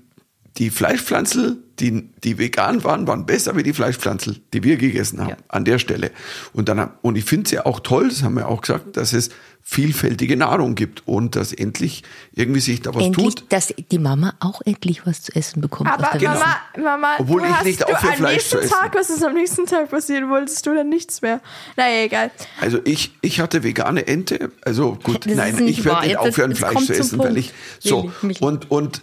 die 0.58 0.70
Fleischpflanzel, 0.72 1.58
die, 1.80 2.10
die 2.24 2.39
vegan 2.39 2.84
waren, 2.84 3.06
waren 3.08 3.26
besser 3.28 3.56
wie 3.56 3.62
die 3.63 3.74
Fleischpflanzel, 3.74 4.41
die 4.54 4.63
wir 4.63 4.78
gegessen 4.78 5.20
haben, 5.22 5.30
Ja. 5.30 5.38
an 5.50 5.63
der 5.65 5.78
Stelle. 5.78 6.10
Und 6.54 6.67
dann, 6.70 6.80
haben- 6.80 6.93
und 7.04 7.15
ich 7.15 7.26
finde 7.26 7.46
es 7.46 7.52
ja 7.52 7.65
auch 7.67 7.80
toll, 7.80 8.10
das 8.10 8.24
haben 8.24 8.36
wir 8.36 8.48
auch 8.48 8.62
gesagt, 8.62 8.98
dass 8.98 9.13
es 9.13 9.30
vielfältige 9.62 10.38
Nahrung 10.38 10.76
gibt 10.76 11.06
und 11.08 11.36
dass 11.36 11.52
endlich 11.54 12.02
irgendwie 12.34 12.62
sich 12.62 12.82
da 12.82 12.96
was 12.96 13.04
endlich, 13.04 13.36
tut. 13.36 13.46
dass 13.52 13.74
die 13.91 14.00
Mama 14.00 14.34
auch 14.39 14.62
endlich 14.65 15.06
was 15.06 15.22
zu 15.24 15.36
essen 15.36 15.60
bekommt. 15.62 15.91
Aber 15.91 16.17
der 16.17 16.30
Mama, 16.30 16.56
Mama, 16.82 17.08
Obwohl 17.20 17.41
du 17.41 17.48
ich 17.48 17.54
hast 17.54 17.65
nicht 17.65 17.82
du 17.82 17.86
aufhöre, 17.86 18.12
am 18.13 18.17
Fleisch 18.17 18.34
nächsten 18.36 18.50
zu 18.58 18.60
essen. 18.63 18.70
Tag, 18.74 18.96
was 18.96 19.10
ist 19.10 19.24
am 19.26 19.34
nächsten 19.34 19.65
Tag 19.65 19.89
passieren? 19.91 20.30
Wolltest 20.30 20.65
du 20.65 20.74
dann 20.74 20.88
nichts 20.89 21.22
mehr? 21.22 21.41
Naja, 21.76 22.04
egal. 22.06 22.32
Also 22.62 22.80
ich, 22.86 23.12
ich 23.22 23.41
hatte 23.41 23.62
vegane 23.63 24.08
Ente, 24.08 24.52
also 24.63 24.98
gut, 25.04 25.26
Das 25.26 25.36
nein, 25.36 25.67
ich 25.67 25.84
werde 25.84 26.08
nicht 26.08 26.17
aufhören, 26.17 26.56
Fleisch 26.56 26.86
zu 26.86 26.93
essen, 26.93 27.20
weil 27.20 27.28
Punkt. 27.34 27.39
ich 27.41 27.54
so 27.80 28.10
Michi. 28.22 28.43
und 28.43 28.72
und 28.72 29.02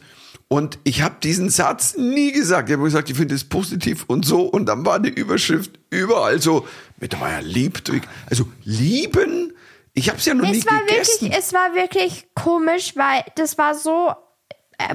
und 0.48 0.78
ich 0.85 1.02
habe 1.02 1.16
diesen 1.22 1.48
Satz 1.50 1.96
nie 1.96 2.33
gesagt. 2.33 2.68
Ich 2.68 2.74
habe 2.74 2.85
gesagt, 2.85 3.11
ich 3.11 3.16
finde 3.16 3.35
es 3.35 3.44
positiv 3.44 4.04
und 4.07 4.24
so. 4.24 4.42
Und 4.42 4.66
dann 4.66 4.85
war 4.87 5.00
die 5.00 5.09
Überschrift 5.09 5.78
überall 5.90 6.40
so, 6.40 6.66
Mittermeier 7.00 7.42
liebt. 7.42 7.90
Also 8.30 8.46
lieben, 8.62 9.52
ich 9.94 10.09
habe 10.09 10.18
es 10.18 10.24
ja 10.26 10.35
noch 10.35 10.48
nie 10.48 10.59
Es 10.59 10.66
war 10.66 10.80
gegessen. 10.80 11.22
wirklich, 11.22 11.38
es 11.38 11.52
war 11.52 11.74
wirklich 11.74 12.26
komisch, 12.35 12.94
weil 12.96 13.24
das 13.37 13.57
war 13.59 13.74
so, 13.74 14.12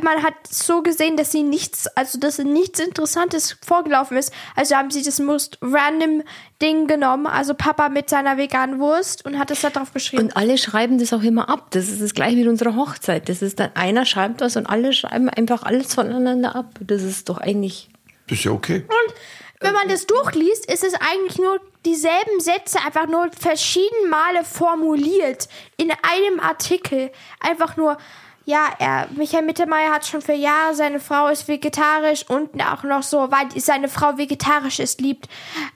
man 0.02 0.24
hat 0.24 0.34
so 0.50 0.82
gesehen, 0.82 1.18
dass 1.18 1.32
sie 1.32 1.44
nichts, 1.44 1.88
also 1.96 2.20
dass 2.20 2.38
nichts 2.40 2.80
Interessantes 2.80 3.58
vorgelaufen 3.66 4.18
ist. 4.18 4.34
Also 4.56 4.76
haben 4.76 4.92
sie 4.92 5.04
das 5.04 5.20
most 5.20 5.58
random 5.62 6.24
Ding 6.62 6.88
genommen, 6.88 7.28
also 7.28 7.54
Papa 7.54 7.90
mit 7.90 8.10
seiner 8.10 8.38
veganen 8.38 8.80
Wurst 8.80 9.26
und 9.26 9.40
hat 9.40 9.52
es 9.52 9.62
da 9.62 9.70
drauf 9.70 9.94
geschrieben. 9.94 10.24
Und 10.24 10.38
alle 10.38 10.58
schreiben 10.58 11.00
das 11.00 11.14
auch 11.14 11.24
immer 11.24 11.50
ab. 11.50 11.72
Das 11.72 11.88
ist 11.88 12.02
das 12.02 12.14
gleiche 12.14 12.36
mit 12.38 12.48
unserer 12.48 12.76
Hochzeit. 12.76 13.30
Das 13.30 13.42
ist 13.42 13.60
dann 13.60 13.76
einer 13.76 14.06
schreibt 14.06 14.42
was 14.42 14.58
und 14.58 14.66
alle 14.66 14.94
schreiben 14.94 15.30
einfach 15.30 15.64
alles 15.64 15.94
voneinander 15.94 16.56
ab. 16.56 16.76
Das 16.82 17.04
ist 17.04 17.30
doch 17.30 17.38
eigentlich. 17.38 17.90
das 18.28 18.40
ist 18.40 18.46
ja 18.46 18.52
okay. 18.52 18.86
Und 18.88 19.14
wenn 19.62 19.74
man 19.74 19.90
das 19.90 20.08
durchliest, 20.08 20.72
ist 20.72 20.84
es 20.84 20.94
eigentlich 20.94 21.38
nur 21.38 21.60
dieselben 21.86 22.40
Sätze, 22.40 22.80
einfach 22.86 23.08
nur 23.08 23.30
verschiedene 23.38 24.10
Male 24.10 24.46
formuliert 24.46 25.50
in 25.76 25.92
einem 25.92 26.40
Artikel. 26.40 27.12
Einfach 27.42 27.76
nur, 27.76 27.98
ja, 28.46 28.70
er, 28.80 29.08
Michael 29.16 29.46
Mittermeier 29.46 29.92
hat 29.92 30.08
schon 30.08 30.22
für 30.22 30.34
Jahre, 30.34 30.74
seine 30.74 31.00
Frau 31.00 31.28
ist 31.28 31.48
vegetarisch 31.48 32.26
und 32.28 32.50
auch 32.64 32.84
noch 32.84 33.04
so, 33.04 33.30
weil 33.30 33.48
seine 33.62 33.90
Frau 33.90 34.18
vegetarisch 34.18 34.80
ist, 34.80 35.02
liebt 35.02 35.28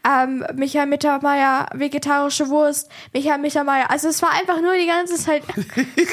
ähm, 0.07 0.43
Michael 0.55 0.87
Mittermeier 0.87 1.67
vegetarische 1.73 2.49
Wurst, 2.49 2.89
Michael 3.13 3.39
Mittermeier. 3.39 3.91
Also 3.91 4.07
es 4.07 4.21
war 4.21 4.31
einfach 4.31 4.59
nur 4.61 4.73
die 4.75 4.87
ganze 4.87 5.15
Zeit. 5.15 5.43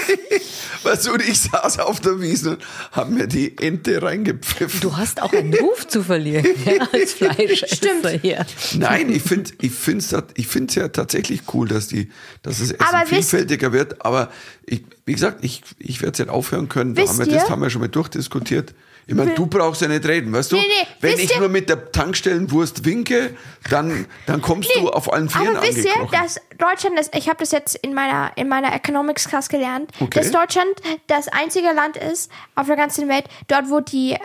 Weißt 0.82 1.06
du, 1.06 1.12
und 1.14 1.22
ich 1.26 1.40
saß 1.40 1.78
auf 1.78 2.00
der 2.00 2.20
Wiese 2.20 2.50
und 2.50 2.62
hab 2.92 3.08
mir 3.08 3.26
die 3.26 3.56
Ente 3.56 4.02
reingepfiffen. 4.02 4.80
Du 4.80 4.96
hast 4.96 5.22
auch 5.22 5.32
einen 5.32 5.54
Ruf 5.54 5.88
zu 5.88 6.02
verlieren 6.02 6.46
ja, 6.64 6.86
als 6.92 7.14
Fleischesser 7.14 7.74
Stimmt. 7.74 8.20
hier. 8.20 8.44
Nein, 8.74 9.10
ich 9.10 9.22
finde 9.22 9.50
ich 9.60 9.72
find's, 9.72 10.14
ich 10.34 10.46
find's 10.46 10.74
ja 10.74 10.88
tatsächlich 10.88 11.42
cool, 11.54 11.68
dass, 11.68 11.88
die, 11.88 12.10
dass 12.42 12.58
das 12.58 12.72
Essen 12.72 12.84
Aber 12.86 13.06
vielfältiger 13.06 13.72
wird. 13.72 14.04
Aber 14.04 14.30
ich, 14.66 14.84
wie 15.10 15.14
gesagt, 15.14 15.38
ich, 15.42 15.62
ich 15.80 16.00
werde 16.02 16.12
es 16.12 16.18
nicht 16.20 16.28
aufhören 16.30 16.68
können. 16.68 16.94
Da 16.94 17.02
haben 17.02 17.18
wir, 17.18 17.26
das 17.26 17.50
haben 17.50 17.60
wir 17.60 17.68
schon 17.68 17.80
mal 17.80 17.88
durchdiskutiert. 17.88 18.74
Ich 19.08 19.16
meine, 19.16 19.34
du 19.34 19.46
brauchst 19.46 19.82
ja 19.82 19.88
nicht 19.88 20.06
reden, 20.06 20.32
weißt 20.32 20.52
du? 20.52 20.56
Nee, 20.56 20.62
nee, 20.68 20.86
Wenn 21.00 21.12
wisst 21.14 21.24
ich 21.24 21.30
ihr- 21.32 21.40
nur 21.40 21.48
mit 21.48 21.68
der 21.68 21.90
Tankstellenwurst 21.90 22.84
winke, 22.84 23.34
dann, 23.68 24.06
dann 24.26 24.40
kommst 24.40 24.70
du 24.76 24.88
auf 24.88 25.12
allen 25.12 25.28
Vieren 25.28 25.56
Aber 25.56 25.66
wisst 25.66 25.78
ihr, 25.84 25.90
dass 26.12 26.36
Deutschland, 26.58 26.96
das, 26.96 27.10
ich 27.12 27.28
habe 27.28 27.38
das 27.40 27.50
jetzt 27.50 27.74
in 27.74 27.92
meiner, 27.92 28.30
in 28.36 28.46
meiner 28.46 28.72
Economics 28.72 29.26
Class 29.26 29.48
gelernt, 29.48 29.90
Okay. 29.98 30.20
dass 30.20 30.30
Deutschland 30.30 30.70
das 31.08 31.26
einzige 31.26 31.72
Land 31.72 31.96
ist 31.96 32.30
auf 32.54 32.68
der 32.68 32.76
ganzen 32.76 33.08
Welt, 33.08 33.24
dort 33.48 33.68
wo 33.68 33.80
die 33.80 34.12
äh, 34.12 34.16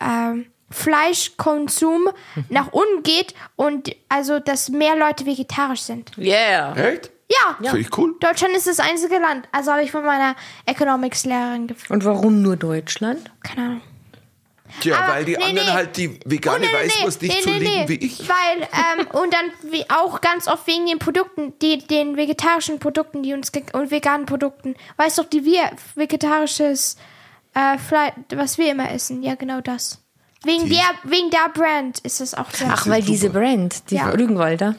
äh, 0.00 0.44
Fleischkonsum 0.68 2.10
nach 2.50 2.70
unten 2.72 3.02
geht 3.02 3.32
und 3.56 3.96
also, 4.10 4.40
dass 4.40 4.68
mehr 4.68 4.94
Leute 4.96 5.24
vegetarisch 5.24 5.80
sind. 5.82 6.10
Yeah. 6.18 6.76
Echt? 6.76 7.10
Ja, 7.30 7.56
Finde 7.70 7.80
ich 7.80 7.96
cool. 7.98 8.14
Deutschland 8.20 8.54
ist 8.54 8.66
das 8.66 8.80
einzige 8.80 9.18
Land. 9.18 9.48
Also 9.50 9.72
habe 9.72 9.82
ich 9.82 9.90
von 9.90 10.04
meiner 10.04 10.36
Economics-Lehrerin 10.66 11.66
gefragt. 11.66 11.90
Und 11.90 12.04
warum 12.04 12.42
nur 12.42 12.56
Deutschland? 12.56 13.30
Keine 13.42 13.62
Ahnung. 13.66 13.80
Tja, 14.80 14.98
Aber- 14.98 15.14
weil 15.14 15.24
die 15.24 15.32
nee, 15.36 15.44
anderen 15.44 15.68
nee. 15.68 15.72
halt 15.74 15.96
die 15.96 16.18
vegane 16.24 16.56
Oh, 16.56 16.60
nee, 16.60 16.66
nee, 16.66 16.84
Weißwurst 16.86 17.22
nee, 17.22 17.28
nicht 17.28 17.38
nee, 17.46 17.52
so 17.52 17.58
nee, 17.58 17.58
lieben 17.64 17.74
nee. 17.84 17.88
wie 17.88 18.06
ich. 18.06 18.28
Weil, 18.28 18.62
ähm, 18.72 19.06
und 19.12 19.32
dann 19.32 19.72
wie 19.72 19.88
auch 19.90 20.20
ganz 20.20 20.48
oft 20.48 20.66
wegen 20.66 20.86
den 20.86 20.98
Produkten, 20.98 21.52
die, 21.60 21.78
den 21.78 22.16
vegetarischen 22.16 22.78
Produkten, 22.78 23.22
die 23.22 23.32
uns, 23.34 23.52
ge- 23.52 23.64
und 23.72 23.90
veganen 23.90 24.26
Produkten. 24.26 24.74
Weißt 24.96 25.18
doch, 25.18 25.24
die 25.26 25.44
wir 25.44 25.70
vegetarisches 25.94 26.96
äh, 27.54 27.78
Fleisch, 27.78 28.12
was 28.34 28.58
wir 28.58 28.70
immer 28.70 28.90
essen. 28.90 29.22
Ja, 29.22 29.34
genau 29.34 29.60
das. 29.60 30.00
Wegen 30.44 30.64
Die- 30.64 30.70
der, 30.74 30.84
wegen 31.04 31.30
der 31.30 31.48
Brand 31.54 32.00
ist 32.00 32.20
es 32.20 32.34
auch 32.34 32.50
so. 32.50 32.64
Ach, 32.68 32.86
weil 32.88 33.02
diese 33.02 33.30
Brand, 33.30 33.90
die 33.90 33.96
Ja. 33.96 34.08
Rügenwalder. 34.10 34.74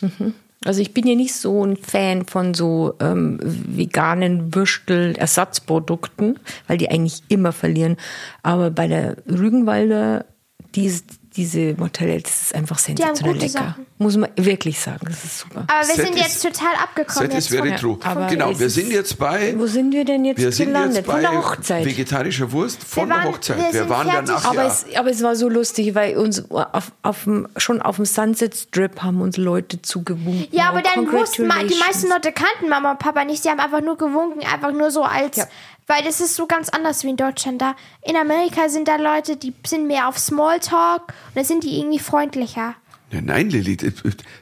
Mhm. 0.00 0.34
Also 0.66 0.80
ich 0.80 0.92
bin 0.92 1.06
ja 1.06 1.14
nicht 1.14 1.34
so 1.34 1.64
ein 1.64 1.76
Fan 1.76 2.26
von 2.26 2.54
so 2.54 2.94
ähm, 3.00 3.38
veganen 3.42 4.54
Würstel-Ersatzprodukten, 4.54 6.38
weil 6.66 6.78
die 6.78 6.90
eigentlich 6.90 7.22
immer 7.28 7.52
verlieren. 7.52 7.96
Aber 8.42 8.70
bei 8.70 8.88
der 8.88 9.16
Rügenwalder, 9.28 10.26
dies, 10.74 11.04
diese 11.36 11.74
Mortelle, 11.74 12.20
das 12.20 12.42
ist 12.42 12.54
einfach 12.54 12.78
sensationell 12.78 13.36
lecker. 13.36 13.48
Sachen. 13.48 13.86
Muss 13.98 14.16
man 14.16 14.30
wirklich 14.36 14.78
sagen, 14.80 15.06
das 15.08 15.24
ist 15.24 15.38
super. 15.40 15.64
Aber 15.68 15.86
wir 15.86 15.94
Set 15.94 16.06
sind 16.06 16.16
jetzt 16.18 16.42
total 16.42 16.74
abgekommen. 16.82 17.28
That 17.30 17.38
is 17.38 17.48
Jetzt 17.48 17.58
very 17.60 17.74
true. 17.76 17.98
Aber 18.04 18.26
genau, 18.26 18.58
wir 18.58 18.66
ist- 18.66 18.74
sind 18.74 18.90
jetzt 18.90 19.18
bei. 19.18 19.54
Wo 19.56 19.66
sind 19.66 19.92
wir 19.92 20.04
denn 20.04 20.24
jetzt 20.24 20.38
Wir 20.38 20.52
sind 20.52 20.66
gelandet? 20.66 20.96
jetzt 20.96 21.06
bei 21.06 21.12
Von 21.14 21.20
der 21.22 21.32
Hochzeit. 21.38 21.84
vegetarischer 21.86 22.52
Wurst 22.52 22.82
von 22.84 23.08
Wir 23.08 23.14
der 23.14 23.24
waren- 23.24 23.32
Hochzeit. 23.34 23.58
wir 23.58 23.72
Wir, 23.72 23.88
waren 23.88 24.08
fertig. 24.10 24.26
danach 24.28 24.44
Aber, 24.44 24.62
ja. 24.62 24.66
es, 24.68 24.86
aber 24.96 25.10
es 25.10 25.22
war 25.22 25.36
so 25.36 25.48
lustig, 25.48 25.94
weil 25.94 26.16
uns 26.16 26.50
auf, 26.50 26.92
auf 27.02 27.26
schon 27.56 27.80
auf 27.82 27.96
dem 27.96 28.04
Sunset 28.04 28.54
Strip 28.56 29.02
haben 29.02 29.20
uns 29.20 29.36
Leute 29.36 29.80
zugewunken. 29.82 30.48
ja, 30.50 30.68
aber 30.70 30.80
Oh, 30.80 30.88
dann 30.94 31.12
wussten 31.12 31.42
die 31.68 31.74
meisten 31.78 32.08
Leute 32.08 32.32
kannten 32.32 32.68
Mama 32.68 32.92
und 32.92 32.98
Papa 32.98 33.24
nicht. 33.24 33.42
Sie 33.42 33.48
haben 33.50 33.60
einfach 33.60 33.80
nur 33.80 33.96
gewunken, 33.96 34.40
einfach 34.44 34.72
nur 34.72 34.90
so 34.90 35.02
als, 35.02 35.36
Ja. 35.36 35.44
Weil 35.86 36.02
das 36.02 36.20
ist 36.20 36.34
so 36.34 36.46
ganz 36.46 36.68
anders 36.68 37.04
wie 37.04 37.10
in 37.10 37.16
Deutschland. 37.16 37.60
Da 37.62 37.76
in 38.02 38.16
Amerika 38.16 38.68
sind 38.68 38.88
da 38.88 38.96
Leute, 38.96 39.36
die 39.36 39.54
sind 39.66 39.86
mehr 39.86 40.08
auf 40.08 40.18
Smalltalk 40.18 41.02
und 41.02 41.36
da 41.36 41.44
sind 41.44 41.64
die 41.64 41.78
irgendwie 41.78 41.98
freundlicher. 41.98 42.74
Ja, 43.10 43.20
nein, 43.20 43.50
Lilith, 43.50 43.84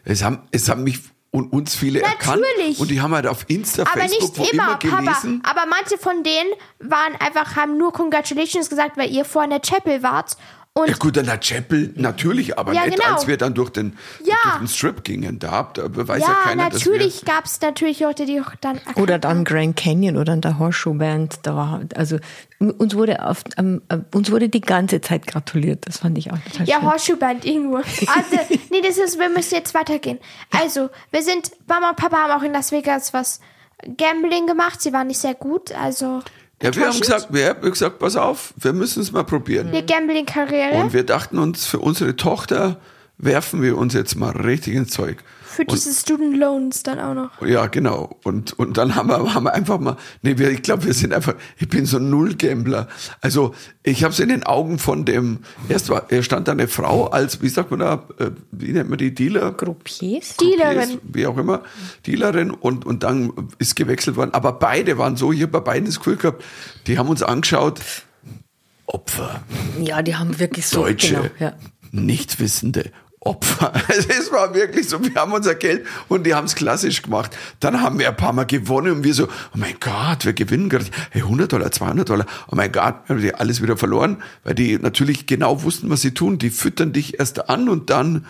es 0.05 0.23
haben, 0.23 0.41
es 0.51 0.69
haben 0.69 0.85
mich 0.85 1.01
und 1.35 1.53
uns 1.53 1.75
viele 1.75 2.01
erkannt. 2.01 2.43
Natürlich. 2.57 2.79
Und 2.79 2.91
die 2.93 3.01
haben 3.01 3.13
halt 3.13 3.27
auf 3.27 3.45
Insta, 3.49 3.83
Aber 3.83 4.01
Facebook, 4.03 4.39
nicht 4.39 4.53
immer, 4.53 4.79
immer 4.81 5.03
Papa. 5.03 5.23
Aber 5.43 5.67
manche 5.69 5.99
von 5.99 6.23
denen 6.23 6.51
waren 6.79 7.17
einfach, 7.19 7.57
haben 7.57 7.77
nur 7.77 7.93
Congratulations 7.93 8.71
gesagt, 8.71 8.97
weil 8.97 9.11
ihr 9.11 9.25
vor 9.25 9.43
in 9.43 9.51
der 9.51 9.61
Chapel 9.61 10.03
wart. 10.05 10.37
Und 10.77 10.89
Ja 10.89 10.97
gut, 10.97 11.17
an 11.17 11.27
der 11.27 11.39
Chapel 11.39 11.93
natürlich, 11.95 12.59
aber 12.59 12.73
Ja, 12.73 12.85
nicht, 12.85 12.99
genau. 12.99 13.15
als 13.15 13.29
wir 13.29 13.37
dann 13.37 13.55
durch 13.55 13.71
den, 13.71 13.97
Ja. 14.25 14.35
durch 14.43 14.57
den 14.59 14.67
Strip 14.67 15.05
gingen. 15.05 15.39
Da, 15.39 15.71
da 15.73 15.85
weiß 15.89 16.21
ja, 16.21 16.27
ja, 16.29 16.35
keiner, 16.43 16.65
natürlich 16.69 17.25
gab 17.25 17.45
es 17.45 17.61
natürlich 17.61 18.01
Leute, 18.01 18.27
die 18.27 18.41
auch 18.41 18.57
dann 18.61 18.81
Oder 18.97 19.21
dann 19.21 19.45
Grand 19.45 19.77
Canyon 19.77 20.17
oder 20.17 20.33
an 20.33 20.41
der 20.41 20.59
Horseshoe 20.59 20.95
Band. 20.95 21.39
Da 21.45 21.55
war, 21.55 21.81
also 21.95 22.19
uns 22.59 22.97
wurde, 22.97 23.25
auf, 23.25 23.45
ähm, 23.57 23.83
äh, 23.89 23.99
uns 24.13 24.33
wurde 24.33 24.49
die 24.49 24.61
ganze 24.61 25.01
Zeit 25.01 25.29
gratuliert. 25.29 25.87
Das 25.87 25.99
fand 25.99 26.19
ich 26.19 26.33
auch 26.33 26.39
total 26.39 26.67
Ja, 26.67 26.81
schön. 26.81 26.91
Horseshoe 26.91 27.17
Band 27.19 27.45
irgendwo. 27.45 27.77
Also, 27.77 28.37
nee, 28.73 28.81
das 28.83 28.97
ist, 28.99 29.17
wir 29.17 29.29
müssen 29.29 29.55
jetzt 29.55 29.75
weitergehen. 29.75 30.19
Also, 30.51 30.91
wir 31.13 31.23
sind, 31.23 31.53
Mama 31.69 31.91
und 31.91 31.97
Papa 31.97 32.17
haben 32.17 32.33
auch 32.33 32.43
in 32.43 32.53
Las 32.53 32.73
Vegas 32.73 33.15
was 33.15 33.39
Gambling 33.97 34.49
gemacht. 34.49 34.83
Sie 34.83 34.93
waren 34.93 35.07
nicht 35.07 35.21
sehr 35.21 35.35
gut, 35.35 35.71
also. 35.71 36.21
Wir, 36.65 36.71
ja, 36.71 36.77
wir 36.77 36.93
haben 36.93 37.01
gesagt, 37.01 37.27
wir 37.31 37.49
haben 37.49 37.71
gesagt, 37.71 37.99
pass 37.99 38.17
auf, 38.17 38.55
wir 38.57 38.73
müssen 38.73 39.03
es 39.03 39.13
mal 39.13 39.25
probieren. 39.25 39.71
Die 39.73 39.85
Gambling-Karriere 39.85 40.75
Und 40.77 40.93
wir 40.93 41.05
dachten 41.05 41.39
uns, 41.39 41.67
für 41.67 41.79
unsere 41.79 42.17
Tochter 42.17 42.79
werfen 43.19 43.63
wir 43.63 43.77
uns 43.77 43.95
jetzt 43.95 44.17
mal 44.17 44.31
richtig 44.31 44.75
ins 44.75 44.91
Zeug. 44.91 45.19
Für 45.55 45.65
diese 45.65 45.93
Student 45.93 46.37
Loans 46.37 46.83
dann 46.83 46.99
auch 46.99 47.15
noch. 47.15 47.43
Ja, 47.47 47.67
genau. 47.67 48.19
Und, 48.25 48.59
und 48.59 48.77
dann 48.77 48.95
haben 48.95 49.09
wir, 49.09 49.35
haben 49.35 49.45
wir 49.45 49.55
einfach 49.55 49.79
mal, 49.79 49.97
nee, 50.23 50.37
wir, 50.39 50.51
ich 50.51 50.63
glaube, 50.63 50.85
wir 50.85 50.95
sind 50.95 51.13
einfach, 51.13 51.35
ich 51.59 51.69
bin 51.69 51.87
so 51.87 51.99
ein 51.99 52.11
Null-Gambler. 52.11 52.89
Also, 53.21 53.55
ich 53.83 54.03
habe 54.05 54.13
es 54.13 54.21
in 54.21 54.29
den 54.29 54.43
Augen 54.45 54.79
von 54.79 55.05
dem, 55.05 55.41
erst 55.69 55.89
war, 55.89 56.11
er 56.11 56.23
stand 56.23 56.49
da 56.49 56.53
eine 56.53 56.69
Frau 56.69 57.07
als, 57.07 57.41
wie 57.43 57.49
sagt 57.49 57.71
man 57.71 57.81
da, 57.81 58.07
äh, 58.19 58.31
wie 58.51 58.73
nennt 58.73 58.91
man 58.91 58.99
die 58.99 59.15
Dealer? 59.15 59.53
Groupiers? 59.53 60.37
Dealerin. 60.37 60.99
Wie 61.03 61.27
auch 61.27 61.39
immer, 61.39 61.63
Dealerin 62.07 62.51
und, 62.51 62.85
und 62.85 63.03
dann 63.03 63.33
ist 63.59 63.77
gewechselt 63.77 64.17
worden. 64.17 64.35
Aber 64.35 64.53
beide 64.53 64.99
waren 64.99 65.17
so, 65.17 65.33
ich 65.33 65.43
habe 65.43 65.53
bei 65.53 65.61
beiden 65.61 65.87
das 65.87 65.99
Gefühl 65.99 66.17
gehabt, 66.17 66.45
die 66.87 66.99
haben 66.99 67.09
uns 67.09 67.23
angeschaut, 67.23 67.81
Opfer, 68.87 69.43
Ja, 69.83 70.03
die 70.03 70.15
haben 70.15 70.39
wirklich 70.39 70.67
so. 70.67 70.83
Deutsche, 70.83 71.15
Genau, 71.15 71.29
ja. 71.39 71.53
Nichtwissende. 71.93 72.91
Opfer. 73.25 73.73
Also 73.89 74.09
es 74.19 74.33
war 74.33 74.55
wirklich 74.55 74.89
so, 74.89 75.03
wir 75.03 75.15
haben 75.15 75.33
unser 75.33 75.55
Geld 75.55 75.87
und 76.09 76.25
die 76.25 76.35
haben 76.35 76.45
es 76.45 76.55
klassisch 76.55 77.03
gemacht. 77.03 77.37
Dann 77.61 77.81
haben 77.81 77.99
wir 77.99 78.09
ein 78.09 78.17
paar 78.17 78.33
Mal 78.33 78.45
gewonnen 78.45 78.93
und 78.93 79.05
wir 79.05 79.15
so, 79.15 79.25
oh 79.27 79.57
mein 79.57 79.75
Gott, 79.81 80.25
wir 80.25 80.33
gewinnen 80.33 80.69
gerade. 80.69 80.87
Hey, 81.11 81.23
100 81.23 81.53
Dollar, 81.53 81.71
200 81.71 82.09
Dollar. 82.09 82.27
Oh 82.51 82.57
mein 82.57 82.71
Gott, 82.73 82.95
wir 83.07 83.17
haben 83.17 83.23
die 83.23 83.35
alles 83.35 83.63
wieder 83.63 83.77
verloren, 83.77 84.23
weil 84.45 84.55
die 84.55 84.79
natürlich 84.79 85.27
genau 85.27 85.63
wussten, 85.63 85.91
was 85.91 86.01
sie 86.03 86.13
tun. 86.15 86.39
Die 86.39 86.51
füttern 86.51 86.93
dich 86.93 87.19
erst 87.19 87.49
an 87.49 87.69
und 87.69 87.91
dann 87.91 88.27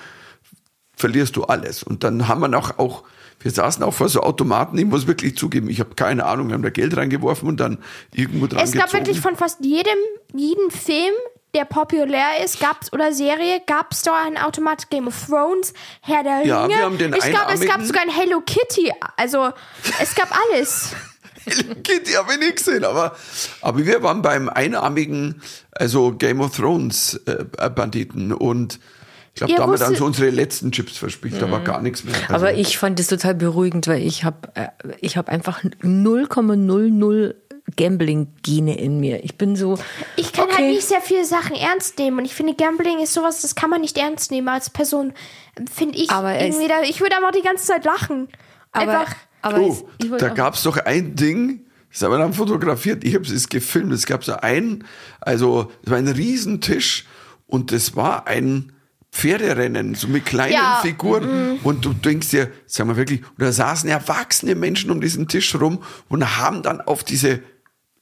verlierst 0.96 1.36
du 1.36 1.44
alles. 1.44 1.82
Und 1.82 2.04
dann 2.04 2.28
haben 2.28 2.40
wir 2.40 2.48
noch 2.48 2.78
auch, 2.78 3.02
wir 3.40 3.50
saßen 3.50 3.82
auch 3.82 3.92
vor 3.92 4.08
so 4.08 4.20
Automaten, 4.20 4.78
ich 4.78 4.86
muss 4.86 5.06
wirklich 5.06 5.36
zugeben, 5.36 5.68
ich 5.68 5.80
habe 5.80 5.94
keine 5.96 6.24
Ahnung, 6.24 6.48
wir 6.48 6.54
haben 6.54 6.62
da 6.62 6.70
Geld 6.70 6.96
reingeworfen 6.96 7.48
und 7.48 7.58
dann 7.58 7.78
irgendwo 8.14 8.46
dran 8.46 8.60
Es 8.62 8.72
gab 8.72 8.84
gezogen. 8.84 9.02
wirklich 9.02 9.20
von 9.20 9.36
fast 9.36 9.64
jedem, 9.64 9.98
jeden 10.32 10.70
Film, 10.70 11.12
der 11.54 11.64
populär 11.64 12.44
ist, 12.44 12.60
gab's 12.60 12.92
oder 12.92 13.12
Serie, 13.12 13.60
gab 13.66 13.92
es 13.92 14.02
da 14.02 14.24
einen 14.24 14.36
Automat 14.36 14.90
Game 14.90 15.06
of 15.06 15.14
Thrones, 15.26 15.72
Herr 16.00 16.22
der 16.22 16.40
Ringe. 16.40 16.48
Ja, 16.48 16.68
wir 16.68 16.78
haben 16.78 16.98
den 16.98 17.14
ich 17.14 17.20
glaube, 17.20 17.52
es 17.52 17.60
gab 17.60 17.82
sogar 17.82 18.02
ein 18.02 18.10
Hello 18.10 18.40
Kitty. 18.40 18.92
Also 19.16 19.50
es 20.00 20.14
gab 20.14 20.30
alles. 20.48 20.90
Kitty 21.84 22.12
habe 22.12 22.32
ich 22.34 22.38
nicht 22.38 22.56
gesehen, 22.56 22.84
aber, 22.84 23.16
aber 23.60 23.86
wir 23.86 24.02
waren 24.02 24.22
beim 24.22 24.48
einarmigen, 24.48 25.42
also 25.72 26.12
Game 26.12 26.40
of 26.40 26.56
Thrones 26.56 27.20
äh, 27.26 27.44
Banditen 27.70 28.32
und 28.32 28.80
ich 29.34 29.38
glaube, 29.38 29.54
da 29.54 29.62
haben 29.64 29.72
wir 29.72 29.78
dann 29.78 29.96
so 29.96 30.04
unsere 30.04 30.30
letzten 30.30 30.70
Chips 30.70 30.96
verspielt, 30.96 31.42
da 31.42 31.50
war 31.50 31.58
gar 31.58 31.82
nichts 31.82 32.04
mehr. 32.04 32.14
Also, 32.14 32.34
Aber 32.34 32.54
ich 32.54 32.78
fand 32.78 33.00
es 33.00 33.08
total 33.08 33.34
beruhigend, 33.34 33.88
weil 33.88 34.00
ich 34.00 34.22
habe 34.22 34.48
äh, 34.54 34.68
ich 35.00 35.16
hab 35.16 35.28
einfach 35.28 35.64
0,00 35.64 37.34
Gambling-Gene 37.76 38.78
in 38.78 39.00
mir. 39.00 39.24
Ich 39.24 39.36
bin 39.36 39.56
so. 39.56 39.78
Ich 40.16 40.32
kann 40.32 40.44
okay, 40.44 40.54
halt 40.56 40.66
nicht 40.70 40.86
sehr 40.86 41.00
viele 41.00 41.24
Sachen 41.24 41.56
ernst 41.56 41.98
nehmen 41.98 42.18
und 42.18 42.24
ich 42.24 42.34
finde 42.34 42.54
Gambling 42.54 43.00
ist 43.00 43.14
sowas, 43.14 43.42
das 43.42 43.54
kann 43.54 43.70
man 43.70 43.80
nicht 43.80 43.96
ernst 43.98 44.30
nehmen 44.30 44.48
als 44.48 44.70
Person. 44.70 45.12
Finde 45.72 45.98
ich 45.98 46.10
Aber 46.10 46.34
es- 46.34 46.42
irgendwie, 46.54 46.68
da, 46.68 46.82
ich 46.82 47.00
würde 47.00 47.16
einfach 47.16 47.32
die 47.32 47.42
ganze 47.42 47.64
Zeit 47.64 47.84
lachen. 47.84 48.28
Aber, 48.72 49.00
Einfach. 49.00 49.16
aber 49.42 49.60
oh, 49.60 49.70
es, 49.72 49.84
ich 49.98 50.10
wollte 50.10 50.26
da 50.28 50.34
gab 50.34 50.54
es 50.54 50.62
doch 50.64 50.76
ein 50.78 51.14
Ding, 51.14 51.60
das 51.92 52.02
haben 52.02 52.10
wir 52.12 52.18
dann 52.18 52.34
fotografiert, 52.34 53.04
ich 53.04 53.14
habe 53.14 53.24
es 53.24 53.48
gefilmt, 53.48 53.92
es 53.92 54.04
gab 54.04 54.24
so 54.24 54.32
einen, 54.34 54.84
also 55.20 55.70
es 55.84 55.90
war 55.90 55.98
ein 55.98 56.08
Riesentisch 56.08 57.04
und 57.46 57.70
das 57.70 57.94
war 57.94 58.26
ein 58.26 58.72
Pferderennen, 59.12 59.94
so 59.94 60.08
mit 60.08 60.26
kleinen 60.26 60.54
Ja, 60.54 60.80
Figuren. 60.82 61.60
Und 61.62 61.84
du 61.84 61.92
denkst 61.92 62.30
dir, 62.30 62.50
sagen 62.66 62.88
wir 62.90 62.96
wirklich, 62.96 63.22
und 63.22 63.38
da 63.42 63.52
saßen 63.52 63.88
erwachsene 63.88 64.56
Menschen 64.56 64.90
um 64.90 65.00
diesen 65.00 65.28
Tisch 65.28 65.54
rum 65.54 65.84
und 66.08 66.36
haben 66.36 66.62
dann 66.64 66.80
auf 66.80 67.04
diese 67.04 67.40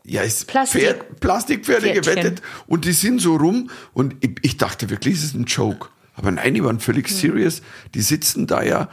ja, 0.04 0.22
ist 0.22 0.46
Plastik- 0.48 0.82
Pferd, 0.82 1.20
Plastikpferde 1.20 1.86
Pferdchen. 1.92 2.02
gewettet 2.14 2.42
und 2.66 2.84
die 2.84 2.92
sind 2.92 3.20
so 3.20 3.36
rum 3.36 3.70
und 3.94 4.16
ich, 4.20 4.32
ich 4.42 4.56
dachte 4.56 4.90
wirklich, 4.90 5.14
es 5.14 5.24
ist 5.24 5.34
ein 5.34 5.44
Joke. 5.44 5.88
Aber 6.14 6.30
nein, 6.30 6.52
die 6.52 6.62
waren 6.62 6.78
völlig 6.78 7.08
serious. 7.08 7.62
Die 7.94 8.02
sitzen 8.02 8.46
da 8.46 8.62
ja. 8.62 8.88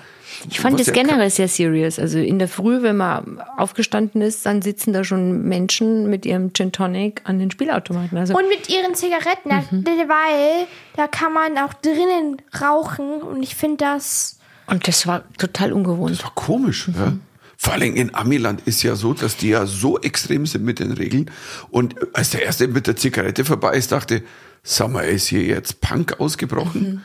Ich 0.49 0.61
fand 0.61 0.79
das 0.79 0.87
ja 0.87 0.93
generell 0.93 1.29
sehr 1.29 1.49
serious. 1.49 1.99
Also 1.99 2.17
in 2.17 2.39
der 2.39 2.47
Früh, 2.47 2.81
wenn 2.81 2.95
man 2.95 3.41
aufgestanden 3.57 4.21
ist, 4.21 4.45
dann 4.45 4.61
sitzen 4.61 4.93
da 4.93 5.03
schon 5.03 5.43
Menschen 5.43 6.09
mit 6.09 6.25
ihrem 6.25 6.53
Gin 6.53 6.71
Tonic 6.71 7.19
an 7.25 7.37
den 7.37 7.51
Spielautomaten. 7.51 8.17
Also 8.17 8.37
Und 8.37 8.47
mit 8.47 8.69
ihren 8.69 8.95
Zigaretten, 8.95 9.49
weil 9.49 10.67
da 10.95 11.07
kann 11.07 11.33
man 11.33 11.57
auch 11.57 11.73
drinnen 11.73 12.41
rauchen 12.61 13.21
und 13.21 13.43
ich 13.43 13.53
finde 13.55 13.77
das. 13.83 14.39
und 14.67 14.87
das 14.87 15.05
war 15.05 15.23
total 15.37 15.73
ungewohnt. 15.73 16.11
Das 16.15 16.23
war 16.23 16.33
komisch. 16.35 16.87
Ja. 16.95 17.13
Vor 17.61 17.73
allem 17.73 17.93
in 17.93 18.15
Amiland 18.15 18.61
ist 18.65 18.83
ja 18.83 18.95
so, 18.95 19.13
dass 19.13 19.35
die 19.35 19.49
ja 19.49 19.65
so 19.65 19.99
extrem 19.99 20.45
sind 20.45 20.63
mit 20.63 20.79
den 20.79 20.93
Regeln. 20.93 21.29
Und 21.69 21.93
als 22.15 22.29
der 22.29 22.43
erste 22.43 22.69
mit 22.69 22.87
der 22.87 22.95
Zigarette 22.95 23.43
vorbei 23.43 23.75
ist, 23.75 23.91
dachte, 23.91 24.23
sag 24.63 24.89
mal, 24.89 25.01
ist 25.01 25.27
hier 25.27 25.43
jetzt 25.43 25.81
Punk 25.81 26.21
ausgebrochen? 26.21 27.03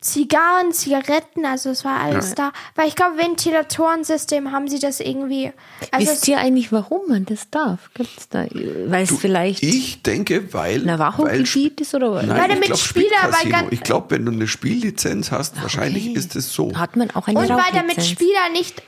Zigarren, 0.00 0.72
Zigaretten, 0.72 1.44
also 1.44 1.70
es 1.70 1.84
war 1.84 2.00
alles 2.00 2.34
da. 2.34 2.52
Weil 2.74 2.88
ich 2.88 2.96
glaube, 2.96 3.18
Ventilatorensystem 3.18 4.50
haben 4.50 4.66
sie 4.66 4.80
das 4.80 4.98
irgendwie. 4.98 5.52
Also 5.92 6.10
Wisst 6.10 6.26
ihr 6.26 6.38
eigentlich, 6.38 6.72
warum 6.72 7.08
man 7.08 7.24
das 7.24 7.48
darf? 7.48 7.90
Gibt's 7.94 8.28
da, 8.28 8.46
weil 8.86 9.04
es 9.04 9.16
vielleicht 9.16 9.62
Ich 9.62 10.02
denke, 10.02 10.52
weil. 10.52 10.80
Navajo-Gebiet 10.80 11.80
ist 11.80 11.94
oder 11.94 12.14
was? 12.14 12.26
Nein, 12.26 12.36
Weil 12.36 12.50
ich 12.50 12.66
damit 12.66 12.78
Spieler 12.78 13.30
bei 13.30 13.66
Ich 13.70 13.82
glaube, 13.82 14.10
wenn 14.10 14.24
du 14.24 14.32
eine 14.32 14.48
Spiellizenz 14.48 15.30
hast, 15.30 15.62
wahrscheinlich 15.62 16.14
ist 16.16 16.34
es 16.34 16.52
so. 16.52 16.76
Hat 16.76 16.96
man 16.96 17.12
auch 17.12 17.28
eine 17.28 17.38
und 17.38 17.48
weil 17.48 17.72
damit? 17.72 18.04
Spieler 18.04 18.50
nicht 18.52 18.82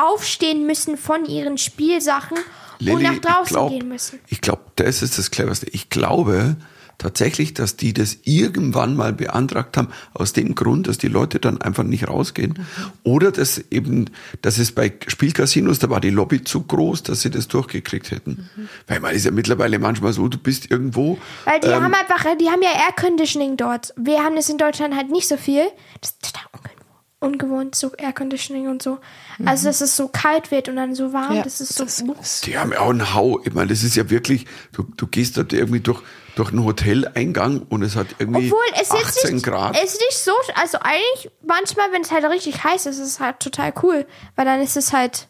aufstehen 0.00 0.66
müssen 0.66 0.96
von 0.96 1.24
ihren 1.24 1.58
Spielsachen 1.58 2.38
und 2.80 2.86
Lilly, 2.86 3.02
nach 3.02 3.18
draußen 3.18 3.54
glaub, 3.54 3.70
gehen 3.70 3.88
müssen. 3.88 4.20
Ich 4.28 4.40
glaube, 4.40 4.62
das 4.76 5.02
ist 5.02 5.18
das 5.18 5.30
Cleverste. 5.30 5.66
Ich 5.70 5.90
glaube 5.90 6.56
tatsächlich, 7.00 7.54
dass 7.54 7.76
die 7.76 7.92
das 7.92 8.18
irgendwann 8.24 8.94
mal 8.94 9.12
beantragt 9.12 9.76
haben, 9.76 9.88
aus 10.12 10.32
dem 10.32 10.54
Grund, 10.54 10.86
dass 10.86 10.98
die 10.98 11.08
Leute 11.08 11.40
dann 11.40 11.60
einfach 11.60 11.82
nicht 11.82 12.08
rausgehen. 12.08 12.54
Mhm. 12.56 12.92
Oder 13.02 13.32
dass 13.32 13.58
eben, 13.70 14.10
dass 14.42 14.58
es 14.58 14.72
bei 14.72 14.92
Spielcasinos, 15.06 15.78
da 15.78 15.90
war 15.90 16.00
die 16.00 16.10
Lobby 16.10 16.44
zu 16.44 16.62
groß, 16.62 17.02
dass 17.02 17.22
sie 17.22 17.30
das 17.30 17.48
durchgekriegt 17.48 18.10
hätten. 18.10 18.48
Mhm. 18.54 18.68
Weil 18.86 19.00
man 19.00 19.14
ist 19.14 19.24
ja 19.24 19.30
mittlerweile 19.30 19.78
manchmal 19.78 20.12
so, 20.12 20.28
du 20.28 20.38
bist 20.38 20.70
irgendwo. 20.70 21.18
Weil 21.46 21.60
die 21.60 21.68
ähm, 21.68 21.82
haben 21.82 21.94
einfach, 21.94 22.24
die 22.38 22.48
haben 22.48 22.62
ja 22.62 22.70
Air 22.70 22.94
Conditioning 22.94 23.56
dort. 23.56 23.94
Wir 23.96 24.22
haben 24.22 24.36
das 24.36 24.48
in 24.48 24.58
Deutschland 24.58 24.94
halt 24.94 25.10
nicht 25.10 25.26
so 25.26 25.36
viel. 25.36 25.64
Das 26.00 26.10
ist 26.10 26.22
total 26.22 26.46
ungewohnt, 26.52 26.79
ungewohnt 27.20 27.74
so 27.74 27.92
Air 27.96 28.12
Conditioning 28.14 28.68
und 28.68 28.82
so. 28.82 28.98
Also, 29.44 29.68
dass 29.68 29.80
es 29.82 29.94
so 29.96 30.08
kalt 30.08 30.50
wird 30.50 30.68
und 30.68 30.76
dann 30.76 30.94
so 30.94 31.12
warm. 31.12 31.36
Ja, 31.36 31.42
das 31.42 31.60
ist 31.60 31.74
so. 31.74 31.84
Die 32.44 32.58
haben 32.58 32.72
ja 32.72 32.80
auch 32.80 32.88
einen 32.90 33.14
Hau. 33.14 33.40
Ich 33.44 33.52
meine, 33.52 33.68
das 33.68 33.82
ist 33.82 33.94
ja 33.94 34.08
wirklich, 34.08 34.46
du, 34.72 34.84
du 34.96 35.06
gehst 35.06 35.36
dort 35.36 35.52
irgendwie 35.52 35.80
durch, 35.80 36.02
durch 36.34 36.50
einen 36.50 36.64
Hoteleingang 36.64 37.62
und 37.68 37.82
es 37.82 37.94
hat 37.94 38.06
irgendwie 38.18 38.46
Obwohl 38.46 38.64
es 38.80 38.90
18 38.90 39.04
jetzt 39.04 39.32
nicht, 39.32 39.44
Grad. 39.44 39.76
es 39.76 39.92
ist 39.92 40.00
nicht 40.00 40.18
so, 40.18 40.32
also 40.54 40.78
eigentlich 40.80 41.30
manchmal, 41.46 41.92
wenn 41.92 42.02
es 42.02 42.10
halt 42.10 42.24
richtig 42.24 42.64
heiß 42.64 42.86
ist, 42.86 42.98
ist 42.98 43.06
es 43.06 43.20
halt 43.20 43.38
total 43.40 43.74
cool, 43.82 44.06
weil 44.36 44.46
dann 44.46 44.60
ist 44.62 44.78
es 44.78 44.94
halt, 44.94 45.28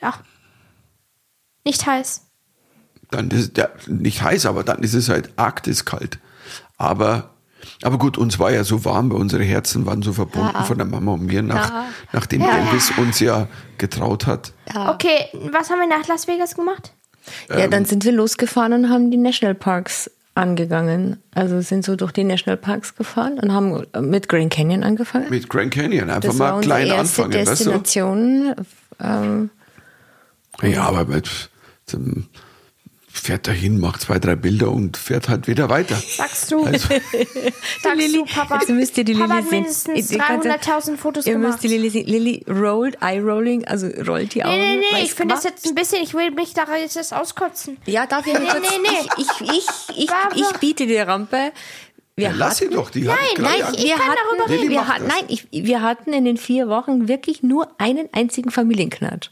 ja, 0.00 0.14
nicht 1.64 1.84
heiß. 1.84 2.22
dann 3.10 3.28
ist 3.30 3.50
es 3.50 3.50
ja 3.56 3.68
nicht 3.88 4.22
heiß, 4.22 4.46
aber 4.46 4.62
dann 4.62 4.82
ist 4.84 4.94
es 4.94 5.08
halt 5.08 5.30
arktiskalt. 5.36 6.18
Aber, 6.76 7.31
aber 7.82 7.98
gut, 7.98 8.18
uns 8.18 8.38
war 8.38 8.50
ja 8.52 8.64
so 8.64 8.84
warm, 8.84 9.10
weil 9.12 9.20
unsere 9.20 9.44
Herzen 9.44 9.86
waren 9.86 10.02
so 10.02 10.12
verbunden 10.12 10.64
von 10.64 10.78
der 10.78 10.86
Mama 10.86 11.12
und 11.12 11.26
mir, 11.26 11.42
nach, 11.42 11.84
nachdem 12.12 12.42
Elvis 12.42 12.92
uns 12.96 13.20
ja 13.20 13.48
getraut 13.78 14.26
hat. 14.26 14.52
Okay, 14.88 15.26
was 15.50 15.70
haben 15.70 15.78
wir 15.80 15.88
nach 15.88 16.06
Las 16.08 16.28
Vegas 16.28 16.54
gemacht? 16.54 16.92
Ja, 17.48 17.58
Ähm. 17.58 17.70
dann 17.70 17.84
sind 17.84 18.04
wir 18.04 18.12
losgefahren 18.12 18.72
und 18.72 18.90
haben 18.90 19.10
die 19.10 19.16
Nationalparks 19.16 20.10
angegangen. 20.34 21.22
Also 21.34 21.60
sind 21.60 21.84
so 21.84 21.94
durch 21.96 22.12
die 22.12 22.24
Nationalparks 22.24 22.94
gefahren 22.96 23.38
und 23.38 23.52
haben 23.52 23.86
mit 24.00 24.28
Grand 24.28 24.52
Canyon 24.52 24.82
angefangen. 24.82 25.28
Mit 25.30 25.48
Grand 25.48 25.72
Canyon 25.72 26.08
einfach 26.10 26.30
das 26.30 26.38
war 26.38 26.52
mal 26.52 26.56
unsere 26.56 26.74
klein 26.74 26.86
erste 26.88 27.22
anfangen, 27.24 27.46
weißt 27.46 27.50
Destination. 27.60 28.54
Ähm, 29.00 29.50
du? 30.60 30.66
Ja, 30.66 30.84
aber 30.84 31.04
mit, 31.04 31.50
zum, 31.86 32.26
fährt 33.12 33.46
dahin, 33.46 33.78
macht 33.78 34.00
zwei, 34.00 34.18
drei 34.18 34.34
Bilder 34.36 34.70
und 34.70 34.96
fährt 34.96 35.28
halt 35.28 35.46
wieder 35.46 35.68
weiter. 35.68 35.96
Sagst 35.96 36.50
du, 36.50 36.64
Also, 36.64 36.88
sagst 37.82 38.14
du, 38.14 38.24
Papa. 38.24 38.58
Jetzt 38.60 38.70
müsst 38.70 38.96
ihr 38.98 39.04
die 39.04 39.14
Papa 39.14 39.34
Lilly 39.34 39.42
hat 39.42 39.50
sehen. 39.50 39.60
mindestens 39.60 40.10
Ihr 40.10 40.18
könnt- 40.18 40.44
300.000 40.44 40.96
Fotos 40.96 41.26
Ihr 41.26 41.34
gemacht. 41.34 41.52
müsst 41.52 41.62
die 41.64 41.68
Lilly 41.68 41.90
sehen. 41.90 42.06
Lilly 42.06 42.44
rollt, 42.48 42.96
eye-rolling, 43.02 43.64
also 43.66 43.86
rollt 44.06 44.34
die 44.34 44.44
Augen. 44.44 44.56
Nee, 44.56 44.76
nee, 44.76 44.84
nee, 44.94 45.02
ich 45.04 45.14
finde 45.14 45.34
das 45.34 45.44
jetzt 45.44 45.66
ein 45.66 45.74
bisschen, 45.74 46.02
ich 46.02 46.14
will 46.14 46.30
mich 46.30 46.54
da 46.54 46.64
jetzt 46.76 47.12
auskotzen. 47.14 47.76
Ja, 47.86 48.06
darf 48.06 48.26
ich 48.26 48.32
Nee, 48.32 48.40
kurz? 48.46 48.60
nee, 48.60 48.78
nee. 48.82 49.08
Ich, 49.18 49.40
ich, 49.40 49.50
ich, 49.96 50.04
ich, 50.04 50.40
ich 50.40 50.58
biete 50.58 50.86
die 50.86 50.96
Rampe. 50.96 51.52
Wir 52.16 52.28
ja, 52.28 52.34
lass 52.36 52.58
sie 52.58 52.68
doch, 52.68 52.90
die 52.90 53.08
hat 53.08 53.16
Nein, 53.38 53.62
ich 53.74 53.84
wir 53.84 53.94
kann 53.94 54.08
hatten, 54.08 54.16
darüber 54.28 54.50
reden. 54.50 54.60
Lilly 54.62 54.72
Wir 54.74 54.86
hatten, 54.88 55.06
nein, 55.06 55.24
ich, 55.28 55.46
wir 55.50 55.80
hatten 55.80 56.12
in 56.12 56.24
den 56.26 56.36
vier 56.36 56.68
Wochen 56.68 57.08
wirklich 57.08 57.42
nur 57.42 57.68
einen 57.78 58.08
einzigen 58.12 58.50
Familienknatsch. 58.50 59.30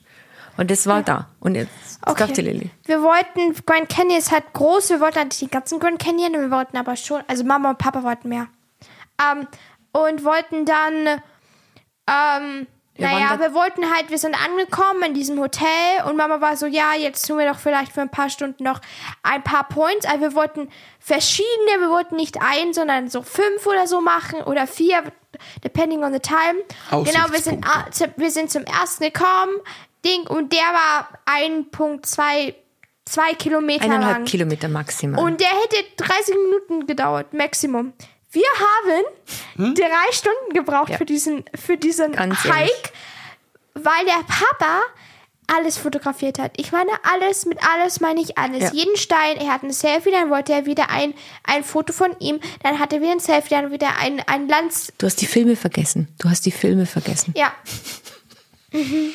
Und 0.57 0.71
das 0.71 0.87
war 0.87 1.03
da. 1.03 1.29
Und 1.41 1.55
jetzt 1.55 1.71
Okay. 2.07 2.25
kauft 2.25 2.37
die 2.37 2.43
Lilly. 2.43 2.71
Wir 2.85 3.03
wollten, 3.03 3.55
Grand 3.67 3.89
Canyon 3.89 4.19
ist 4.19 4.31
halt 4.33 4.53
groß, 4.55 4.91
wir 4.91 5.01
wollten 5.01 5.17
halt 5.19 5.29
nicht 5.29 5.41
die 5.41 5.49
ganzen 5.49 5.79
Grand 5.79 5.99
Canyon, 5.99 6.33
wir 6.33 6.51
wollten 6.51 6.77
aber 6.77 6.97
schon, 6.97 7.23
also 7.27 7.45
Mama 7.45 7.71
und 7.71 7.79
Papa 7.79 8.03
wollten 8.03 8.29
mehr. 8.31 8.47
Ähm, 9.21 9.47
und 9.93 10.25
wollten 10.25 10.65
dann, 10.65 11.21
ähm, 12.09 12.67
Wir 12.95 13.07
naja, 13.07 13.39
wir 13.39 13.53
wollten 13.55 13.91
halt, 13.95 14.11
wir 14.11 14.19
sind 14.19 14.35
angekommen 14.35 15.03
in 15.03 15.15
diesem 15.15 15.39
Hotel 15.41 15.69
und 16.07 16.17
Mama 16.17 16.41
war 16.41 16.57
so, 16.57 16.67
ja, 16.67 16.95
jetzt 16.95 17.27
tun 17.27 17.39
wir 17.39 17.47
doch 17.51 17.59
vielleicht 17.59 17.93
für 17.93 18.01
ein 18.03 18.11
paar 18.11 18.31
Stunden 18.31 18.65
noch 18.65 18.81
ein 19.23 19.43
paar 19.43 19.65
Points. 19.69 20.07
Also 20.07 20.21
wir 20.21 20.35
wollten 20.35 20.69
verschiedene, 20.99 21.81
wir 21.81 21.91
wollten 21.91 22.17
nicht 22.17 22.39
ein, 22.43 22.73
sondern 22.73 23.09
so 23.09 23.23
fünf 23.23 23.67
oder 23.67 23.87
so 23.87 24.01
machen 24.01 24.43
oder 24.43 24.67
vier, 24.67 25.03
depending 25.65 26.03
on 26.05 26.13
the 26.13 26.19
time. 26.21 26.57
Genau, 26.91 27.31
wir 27.31 27.41
sind, 27.41 27.65
wir 28.17 28.31
sind 28.31 28.51
zum 28.51 28.65
ersten 28.65 29.05
gekommen, 29.05 29.57
Ding, 30.05 30.27
und 30.27 30.53
der 30.53 30.61
war 30.61 31.09
1,2 31.27 32.55
zwei 33.05 33.35
Kilometer 33.35 33.85
Eineinhalb 33.85 34.19
lang. 34.19 34.25
Kilometer 34.25 34.69
maximal. 34.69 35.23
Und 35.25 35.41
der 35.41 35.49
hätte 35.49 35.77
30 35.97 36.35
Minuten 36.37 36.87
gedauert, 36.87 37.33
Maximum. 37.35 37.93
Wir 38.31 38.45
haben 39.57 39.75
drei 39.75 40.13
Stunden 40.13 40.53
gebraucht 40.55 40.87
Hm? 40.89 40.93
Ja. 40.93 40.99
für 40.99 41.05
diesen, 41.07 41.45
für 41.57 41.77
diesen 41.77 42.13
Ganz 42.13 42.45
Hike, 42.45 42.55
ehrlich. 42.57 42.73
weil 43.75 44.05
der 44.05 44.23
Papa 44.29 44.83
alles 45.49 45.77
fotografiert 45.79 46.39
hat. 46.39 46.53
Ich 46.57 46.71
meine 46.71 46.93
alles, 47.03 47.45
mit 47.47 47.59
alles 47.69 47.99
meine 47.99 48.21
ich 48.21 48.39
alles. 48.39 48.63
Ja. 48.63 48.71
Jeden 48.73 48.97
Stein, 48.97 49.37
er 49.39 49.53
hat 49.53 49.65
ein 49.65 49.73
Selfie, 49.73 50.13
dann 50.13 50.31
wollte 50.31 50.53
er 50.53 50.65
wieder 50.67 50.91
ein, 50.91 51.13
ein 51.43 51.65
Foto 51.65 51.93
von 51.93 52.15
ihm, 52.21 52.39
dann 52.63 52.79
hat 52.79 52.93
er 52.93 53.01
wieder 53.01 53.11
ein 53.11 53.19
Selfie, 53.19 53.49
dann 53.51 53.73
wieder 53.73 53.97
ein, 53.99 54.21
ein 54.29 54.47
Lanz. 54.47 54.93
du 54.99 55.07
hast 55.07 55.17
die 55.21 55.27
Filme 55.27 55.57
vergessen. 55.57 56.07
Du 56.21 56.31
hast 56.31 56.47
die 56.47 56.53
Filme 56.53 56.87
vergessen. 56.87 57.35
Ja. 57.37 57.53
Und 58.73 59.13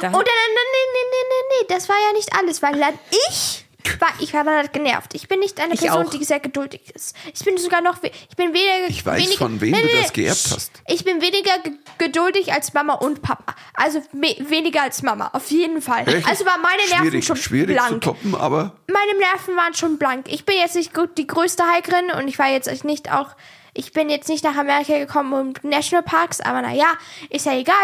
dann, 0.00 0.12
nee, 0.12 0.18
nee, 0.18 0.24
nee, 0.24 1.06
nee, 1.10 1.26
nee, 1.28 1.60
nee, 1.62 1.66
das 1.74 1.88
war 1.88 1.96
ja 1.96 2.12
nicht 2.14 2.32
alles, 2.38 2.62
weil 2.62 2.78
dann 2.78 2.98
ich 3.10 3.66
war, 3.98 4.08
ich 4.20 4.32
war 4.34 4.44
dann 4.44 4.56
halt 4.56 4.72
genervt. 4.72 5.14
Ich 5.14 5.26
bin 5.26 5.40
nicht 5.40 5.58
eine 5.60 5.74
Ich 5.74 5.80
Person, 5.80 6.06
auch. 6.06 6.10
die 6.10 6.22
sehr 6.24 6.38
geduldig 6.40 6.82
ist. 6.94 7.16
Ich 7.34 7.44
bin 7.44 7.56
sogar 7.58 7.80
noch, 7.80 7.96
ich 8.02 8.36
bin 8.36 8.52
weniger, 8.52 8.88
Ich 8.88 9.04
weiß, 9.04 9.18
weniger, 9.22 9.38
von 9.38 9.60
wem 9.60 9.72
du 9.72 9.88
das 10.00 10.12
geerbt 10.12 10.48
hast. 10.54 10.70
Ich 10.86 11.02
bin 11.04 11.20
weniger 11.20 11.58
ge 11.60 11.72
geduldig 11.98 12.52
als 12.52 12.72
Mama 12.72 12.94
und 12.94 13.20
Papa. 13.22 13.54
Also 13.74 14.02
me 14.12 14.36
weniger 14.38 14.82
als 14.82 15.02
Mama, 15.02 15.30
auf 15.32 15.50
jeden 15.50 15.82
Fall. 15.82 16.06
Echt? 16.08 16.26
Also 16.28 16.44
waren 16.46 16.60
meine 16.62 16.82
Nerven 16.88 16.98
schwierig, 17.08 17.26
schon 17.26 17.36
schwierig 17.36 17.76
zu 17.78 17.84
blank. 17.86 18.02
toppen, 18.02 18.34
aber 18.34 18.74
Meine 18.86 19.18
Nerven 19.18 19.56
waren 19.56 19.74
schon 19.74 19.98
blank. 19.98 20.26
Ich 20.28 20.44
bin 20.44 20.56
jetzt 20.56 20.76
nicht 20.76 20.94
gut 20.94 21.16
die 21.18 21.26
größte 21.26 21.64
Hikerin 21.70 22.10
und 22.12 22.28
ich 22.28 22.38
war 22.38 22.48
jetzt 22.48 22.84
nicht 22.84 23.10
auch, 23.12 23.30
ich 23.74 23.92
bin 23.92 24.08
jetzt 24.10 24.28
nicht 24.28 24.44
nach 24.44 24.56
Amerika 24.56 24.98
gekommen 24.98 25.32
um 25.62 25.68
Nationalparks, 25.68 26.40
aber 26.40 26.62
naja, 26.62 26.86
ist 27.30 27.46
ja 27.46 27.54
egal. 27.54 27.74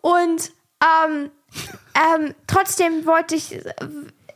Und 0.00 0.52
ähm, 0.82 1.30
ähm, 1.94 2.34
trotzdem 2.46 3.06
wollte 3.06 3.34
ich, 3.34 3.54
äh, 3.54 3.74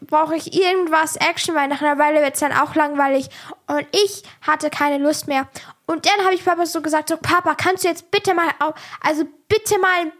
brauche 0.00 0.34
ich 0.36 0.54
irgendwas 0.54 1.16
Action, 1.16 1.54
weil 1.54 1.68
nach 1.68 1.82
einer 1.82 1.98
Weile 1.98 2.22
wird 2.22 2.34
es 2.34 2.40
dann 2.40 2.52
auch 2.52 2.74
langweilig. 2.74 3.28
Und 3.66 3.86
ich 3.92 4.22
hatte 4.42 4.70
keine 4.70 4.98
Lust 4.98 5.28
mehr. 5.28 5.48
Und 5.86 6.06
dann 6.06 6.24
habe 6.24 6.34
ich 6.34 6.44
Papa 6.44 6.64
so 6.66 6.80
gesagt, 6.82 7.08
so 7.10 7.16
Papa, 7.16 7.54
kannst 7.54 7.84
du 7.84 7.88
jetzt 7.88 8.10
bitte 8.10 8.32
mal, 8.34 8.48
au- 8.60 8.74
also 9.00 9.24
bitte 9.48 9.78
mal 9.78 10.12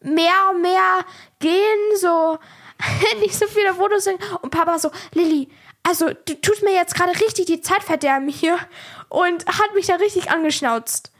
mehr, 0.00 0.52
mehr 0.60 1.04
gehen, 1.40 1.96
so 2.00 2.38
nicht 3.20 3.34
so 3.34 3.46
viele 3.46 3.74
Fotos 3.74 4.04
sind. 4.04 4.18
Und 4.42 4.50
Papa 4.50 4.78
so, 4.78 4.90
Lilly, 5.12 5.48
also 5.82 6.06
du 6.24 6.34
tust 6.40 6.62
mir 6.62 6.72
jetzt 6.74 6.94
gerade 6.94 7.12
richtig 7.20 7.46
die 7.46 7.60
Zeit 7.60 7.82
verderben 7.82 8.28
hier. 8.28 8.58
Und 9.10 9.46
hat 9.46 9.74
mich 9.74 9.86
da 9.86 9.96
richtig 9.96 10.30
angeschnauzt. 10.30 11.12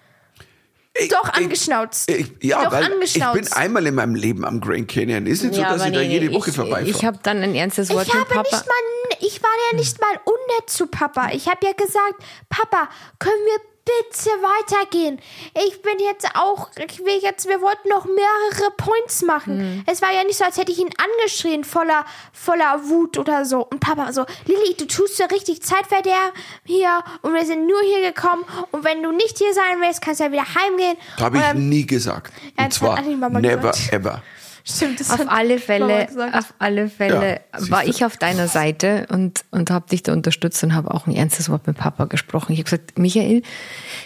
Ich- 1.01 1.09
Doch, 1.09 1.29
ich- 1.29 1.35
angeschnauzt. 1.45 2.11
Ich, 2.11 2.33
ja, 2.43 2.65
Doch, 2.65 2.73
weil 2.73 2.85
ich 2.85 2.93
angeschnauzt. 2.93 3.35
bin 3.35 3.53
einmal 3.53 3.87
in 3.87 3.95
meinem 3.95 4.15
Leben 4.15 4.45
am 4.45 4.61
Grand 4.61 4.89
Canyon. 4.89 5.27
Ist 5.27 5.43
nicht 5.45 5.55
so, 5.55 5.63
dass 5.63 5.85
ich 5.87 5.93
da 5.93 6.01
nee, 6.01 6.07
jede 6.19 6.33
Woche 6.35 6.51
ich, 6.51 6.57
vorbeifahre. 6.57 6.89
Ich 6.89 7.05
habe 7.05 7.19
dann 7.23 7.39
ein 7.43 7.55
ernstes 7.55 7.91
Wort 7.91 8.07
Ich 8.09 8.15
mit 8.15 8.23
habe 8.25 8.35
Papa. 8.35 8.49
nicht 8.57 8.67
mal, 8.67 9.19
ich 9.21 9.43
war 9.43 9.51
ja 9.71 9.77
nicht 9.79 10.01
mal 10.01 10.21
unnett 10.25 10.69
zu 10.71 10.87
Papa. 10.87 11.31
Ich 11.33 11.47
habe 11.49 11.59
ja 11.65 11.73
gesagt, 11.73 12.15
Papa, 12.49 12.89
können 13.19 13.35
wir 13.47 13.61
bitte 13.89 14.31
weitergehen. 14.43 15.19
Ich 15.67 15.81
bin 15.83 15.99
jetzt 16.01 16.27
auch, 16.35 16.69
ich 16.77 16.99
will 17.01 17.19
jetzt, 17.23 17.49
wir 17.49 17.61
wollten 17.61 17.89
noch 17.89 18.05
mehrere 18.05 18.71
Points 18.77 19.23
machen. 19.23 19.83
Es 19.87 20.03
war 20.03 20.13
ja 20.13 20.25
nicht 20.25 20.37
so, 20.37 20.45
als 20.45 20.59
hätte 20.59 20.73
ich 20.73 20.79
ihn 20.79 20.91
angeschrien, 20.99 21.65
voller, 21.65 22.05
voller 22.33 22.81
Wut 22.89 23.17
oder 23.19 23.45
so. 23.45 23.67
Und 23.67 23.81
Papa 23.81 24.13
so, 24.13 24.25
Lilly, 24.47 24.75
du 24.79 24.87
tust 24.87 25.19
ja 25.19 25.27
richtig 25.27 25.63
Zeitverderb 25.63 26.33
hier 26.65 27.03
und 27.23 27.35
wir 27.35 27.47
sind 27.47 27.67
nur 27.67 27.81
hier 27.83 28.13
gekommen 28.13 28.45
und 28.73 28.85
wenn 28.85 29.03
du 29.03 29.13
nicht 29.13 29.39
hier 29.39 29.55
sein 29.55 29.81
willst, 29.81 30.03
kannst 30.03 30.21
du 30.21 30.25
ja 30.25 30.33
wieder 30.33 30.55
heimgehen. 30.55 30.97
Habe 31.19 31.39
ich 31.39 31.43
dann- 31.43 31.69
nie 31.69 31.87
gesagt. 31.87 32.33
Ja, 32.59 32.65
Und 32.65 32.73
zwar 32.75 33.01
never 33.01 33.31
gesagt. 33.71 33.93
ever. 33.93 34.23
Stimmt, 34.65 35.01
das 35.01 35.11
Auf 35.11 35.29
alle 35.29 35.59
Fälle, 35.59 36.09
auf 36.33 36.55
alle 36.59 36.89
Fälle 36.89 37.41
Ja, 37.53 37.71
war 37.71 37.87
ich 37.87 38.05
auf 38.05 38.17
deiner 38.17 38.49
Seite 38.49 39.07
und, 39.11 39.45
und 39.51 39.71
habe 39.71 39.89
dich 39.89 40.03
da 40.03 40.13
unterstützt 40.13 40.63
und 40.65 40.75
habe 40.75 40.93
auch 40.93 41.07
ein 41.07 41.15
ernstes 41.15 41.49
Wort 41.49 41.67
mit 41.67 41.77
Papa 41.77 42.05
gesprochen. 42.07 42.53
Ich 42.53 42.59
habe 42.59 42.65
gesagt, 42.65 42.99
Michael, 42.99 43.43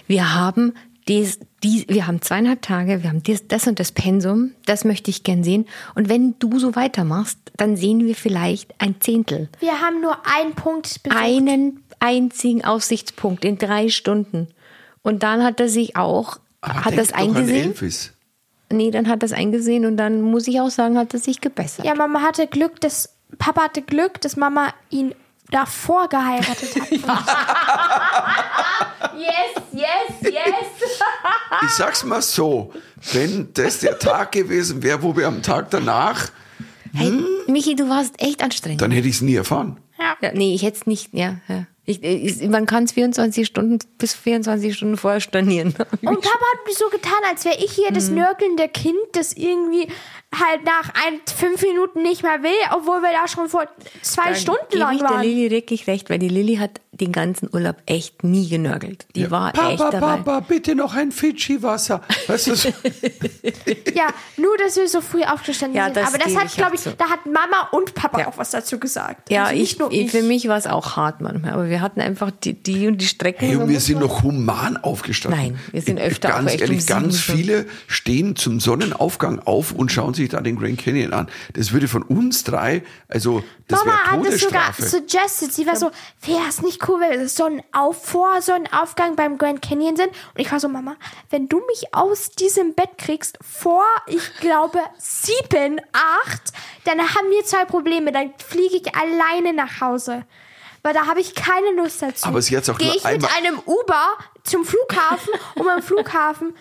wir 0.07 0.35
haben 0.35 0.75
dies, 1.09 1.41
die, 1.63 1.85
wir 1.89 2.07
haben 2.07 2.23
zweieinhalb 2.23 2.63
Tage, 2.63 3.03
wir 3.03 3.11
haben 3.11 3.23
dies, 3.23 3.47
das 3.49 3.67
und 3.67 3.81
das 3.81 3.93
Pensum, 3.93 4.53
das 4.67 4.85
möchte 4.85 5.11
ich 5.11 5.25
gern 5.25 5.43
sehen. 5.43 5.67
Und 5.95 6.09
wenn 6.09 6.39
du 6.39 6.59
so 6.59 6.77
weitermachst, 6.77 7.39
dann 7.57 7.77
sehen 7.77 8.07
wir 8.07 8.15
vielleicht 8.15 8.75
ein 8.79 9.01
Zehntel. 9.01 9.49
Wir 9.59 9.81
haben 9.81 10.01
nur 10.01 10.17
einen 10.27 10.55
Punkt 10.55 11.03
besucht. 11.03 11.21
Einen 11.21 11.83
einzigen 11.99 12.65
Aussichtspunkt 12.65 13.45
in 13.45 13.59
drei 13.59 13.89
Stunden. 13.89 14.49
Und 15.03 15.23
dann 15.23 15.43
hat 15.43 15.61
er 15.61 15.69
sich 15.69 15.97
auch, 15.97 16.39
Aber 16.61 16.85
hat 16.85 16.93
denk 16.93 16.97
das 16.97 17.09
doch 17.09 17.19
an 17.19 17.37
eingesehen. 17.37 17.71
Elvis. 17.71 18.13
Nee, 18.73 18.91
dann 18.91 19.09
hat 19.09 19.23
das 19.23 19.33
eingesehen 19.33 19.87
und 19.87 19.97
dann 19.97 20.21
muss 20.23 20.47
ich 20.49 20.61
auch 20.61 20.71
sagen, 20.71 20.99
hat 20.99 21.13
er 21.15 21.21
sich 21.21 21.41
gebessert. 21.41 21.85
Ja, 21.85 21.95
Mama 21.95 22.21
hatte 22.23 22.47
Glück, 22.47 22.81
dass 22.81 23.11
Papa 23.39 23.63
hatte 23.65 23.83
Glück, 23.83 24.21
dass 24.21 24.37
Mama 24.37 24.73
ihn 24.91 25.15
davor 25.51 26.09
geheiratet 26.09 26.75
hat. 26.77 26.91
yes, 29.19 29.63
yes, 29.73 30.33
yes. 30.33 30.89
Ich 31.63 31.71
sag's 31.71 32.05
mal 32.05 32.23
so, 32.23 32.73
wenn 33.13 33.53
das 33.55 33.81
der 33.81 33.99
Tag 33.99 34.33
gewesen 34.33 34.83
wäre, 34.83 35.03
wo 35.03 35.17
wir 35.17 35.27
am 35.29 35.43
Tag 35.43 35.71
danach, 35.71 36.29
Hey, 36.95 37.07
Hm? 37.09 37.25
Michi, 37.47 37.75
du 37.75 37.89
warst 37.89 38.21
echt 38.21 38.43
anstrengend. 38.43 38.83
dann 38.83 38.91
hätte 38.91 39.09
ich 39.09 39.15
es 39.17 39.23
nie 39.23 39.35
erfahren. 39.35 39.79
Ja. 39.99 40.15
Ja, 40.21 40.31
nee, 40.35 40.55
ich 40.55 40.63
hätte 40.63 40.77
es 40.77 40.87
nicht, 40.87 41.09
ja. 41.15 41.37
ja. 41.49 41.65
Ich, 41.85 42.01
ich, 42.05 42.49
man 42.49 42.67
kann 42.67 42.85
es 42.85 42.93
24 42.93 43.45
Stunden 43.45 43.79
bis 43.99 44.15
24 44.15 44.73
Stunden 44.77 44.97
vorher 44.97 45.21
stornieren. 45.21 45.69
Und 46.03 46.21
Papa 46.21 46.45
hat 46.55 46.67
mich 46.67 46.77
so 46.77 46.89
getan, 46.91 47.19
als 47.29 47.45
wäre 47.45 47.57
ich 47.59 47.73
hier 47.73 47.91
das 47.91 48.09
Mhm. 48.09 48.17
nörgelnde 48.19 48.69
Kind, 48.69 48.97
das 49.15 49.33
irgendwie 49.33 49.89
halt 50.33 50.65
nach 50.65 50.91
ein, 51.07 51.21
fünf 51.37 51.61
Minuten 51.63 52.03
nicht 52.03 52.23
mehr 52.23 52.43
will, 52.45 52.51
obwohl 52.73 53.01
wir 53.03 53.11
da 53.13 53.27
schon 53.27 53.49
vor 53.49 53.67
zwei 54.01 54.35
Stunden 54.35 54.61
Gebe 54.71 54.79
lang 54.81 54.93
ich 54.95 55.01
der 55.01 55.11
waren. 55.11 55.23
Lilly 55.23 55.51
wirklich 55.51 55.89
recht, 55.89 56.09
weil 56.09 56.21
die 56.21 56.29
Lilly 56.29 56.57
hat 56.57 56.81
den 57.03 57.13
ganzen 57.13 57.49
Urlaub 57.53 57.77
echt 57.87 58.25
nie 58.25 58.49
genörgelt. 58.49 59.07
Die 59.15 59.31
war 59.31 59.53
Papa, 59.53 59.71
echt 59.73 59.81
dabei. 59.81 59.99
Papa, 59.99 60.41
bitte 60.41 60.75
noch 60.75 60.95
ein 60.95 61.13
Fidschi-Wasser. 61.13 62.01
Weißt 62.29 62.47
du, 62.47 62.55
so- 62.55 62.69
Ja, 63.95 64.09
nur, 64.37 64.57
dass 64.59 64.77
wir 64.77 64.89
so 64.89 65.01
früh 65.01 65.23
aufgestanden 65.23 65.77
Ja, 65.77 65.87
sind. 65.87 65.97
das 65.97 66.09
Aber 66.09 66.19
das 66.19 66.35
hat, 66.37 66.47
ich 66.47 66.57
glaube 66.57 66.77
ich, 66.77 66.83
zu. 66.83 66.93
da 66.93 67.09
hat 67.11 67.27
Mama 67.27 67.69
und 67.73 67.95
Papa 67.95 68.21
Ja. 68.21 68.29
auch 68.29 68.39
was 68.39 68.51
dazu 68.51 68.79
gesagt. 68.79 69.31
Ja, 69.31 69.45
Also 69.45 69.61
ich, 69.63 69.79
ich, 69.81 69.91
ich. 69.91 70.11
für 70.11 70.23
mich 70.23 70.49
war 70.49 70.57
es 70.57 70.67
auch 70.67 70.97
hart 70.97 71.21
manchmal, 71.21 71.53
aber 71.53 71.69
wir 71.69 71.81
hatten 71.81 72.01
einfach 72.01 72.31
die, 72.31 72.55
die 72.55 72.87
und 72.87 72.99
die 72.99 73.07
Strecken. 73.07 73.45
hey, 73.47 73.55
so 73.55 73.61
und 73.63 73.69
wir 73.69 73.81
sind 73.81 73.99
noch 74.01 74.23
human 74.23 74.77
aufgestanden. 74.77 75.41
Nein, 75.41 75.59
wir 75.73 75.83
sind 75.83 75.99
öfter 76.01 76.31
auch 76.31 76.37
Ganz 76.39 76.53
echt 76.53 76.61
ehrlich, 76.63 76.81
um 76.81 76.87
ganz 76.87 77.21
viele 77.21 77.67
stehen 77.87 78.37
zum 78.37 78.61
Sonnenaufgang 78.61 79.41
auf 79.41 79.73
und 79.73 79.91
schauen 79.93 80.15
sich 80.15 80.29
da 80.31 80.41
den 80.41 80.57
Grand 80.59 80.79
Canyon 80.79 81.13
an. 81.13 81.29
Das 81.55 81.73
würde 81.73 81.89
von 81.89 82.03
uns 82.03 82.45
drei, 82.45 82.83
also 83.09 83.43
das 83.69 83.85
Mama 83.85 83.97
hat 84.05 84.27
es 84.27 84.41
sogar 84.41 84.73
suggested. 84.77 85.53
Sie 85.53 85.67
war 85.67 85.77
so, 85.77 85.91
wäre 86.27 86.43
es 86.49 86.63
nicht 86.63 86.87
cool, 86.89 86.92
wenn 87.01 87.21
wir 87.21 87.29
Sonnenauf 87.29 88.05
vor 88.05 88.41
Sonnenaufgang 88.43 89.17
beim 89.17 89.39
Grand 89.39 89.63
Canyon 89.63 89.97
sind? 89.97 90.09
Und 90.09 90.39
ich 90.39 90.51
war 90.51 90.61
so, 90.61 90.69
Mama, 90.69 90.97
wenn 91.31 91.49
du 91.49 91.63
mich 91.67 91.95
aus 91.95 92.31
diesem 92.31 92.75
Bett 92.75 92.99
kriegst 92.99 93.39
vor, 93.41 93.85
ich 94.07 94.37
glaube, 94.41 94.81
sieben, 94.99 95.81
acht, 95.93 96.53
dann 96.85 97.01
haben 97.01 97.31
wir 97.31 97.45
zwei 97.45 97.65
Probleme. 97.65 98.13
Dann 98.13 98.33
fliege 98.39 98.77
ich 98.77 98.95
alleine 98.95 99.53
nach 99.53 99.81
Hause. 99.81 100.25
Weil 100.83 100.95
da 100.95 101.07
habe 101.07 101.21
ich 101.21 101.35
keine 101.35 101.71
Lust 101.77 102.03
dazu. 102.03 102.27
Aber 102.27 102.43
sie 102.43 102.57
hat's 102.57 102.69
auch 102.69 102.79
Gehe 102.79 102.95
ich 102.97 103.05
mit 103.05 103.37
einem 103.37 103.61
Uber 103.67 104.09
zum 104.43 104.65
Flughafen 104.65 105.33
und 105.55 105.69
am 105.69 105.83
Flughafen 105.83 106.55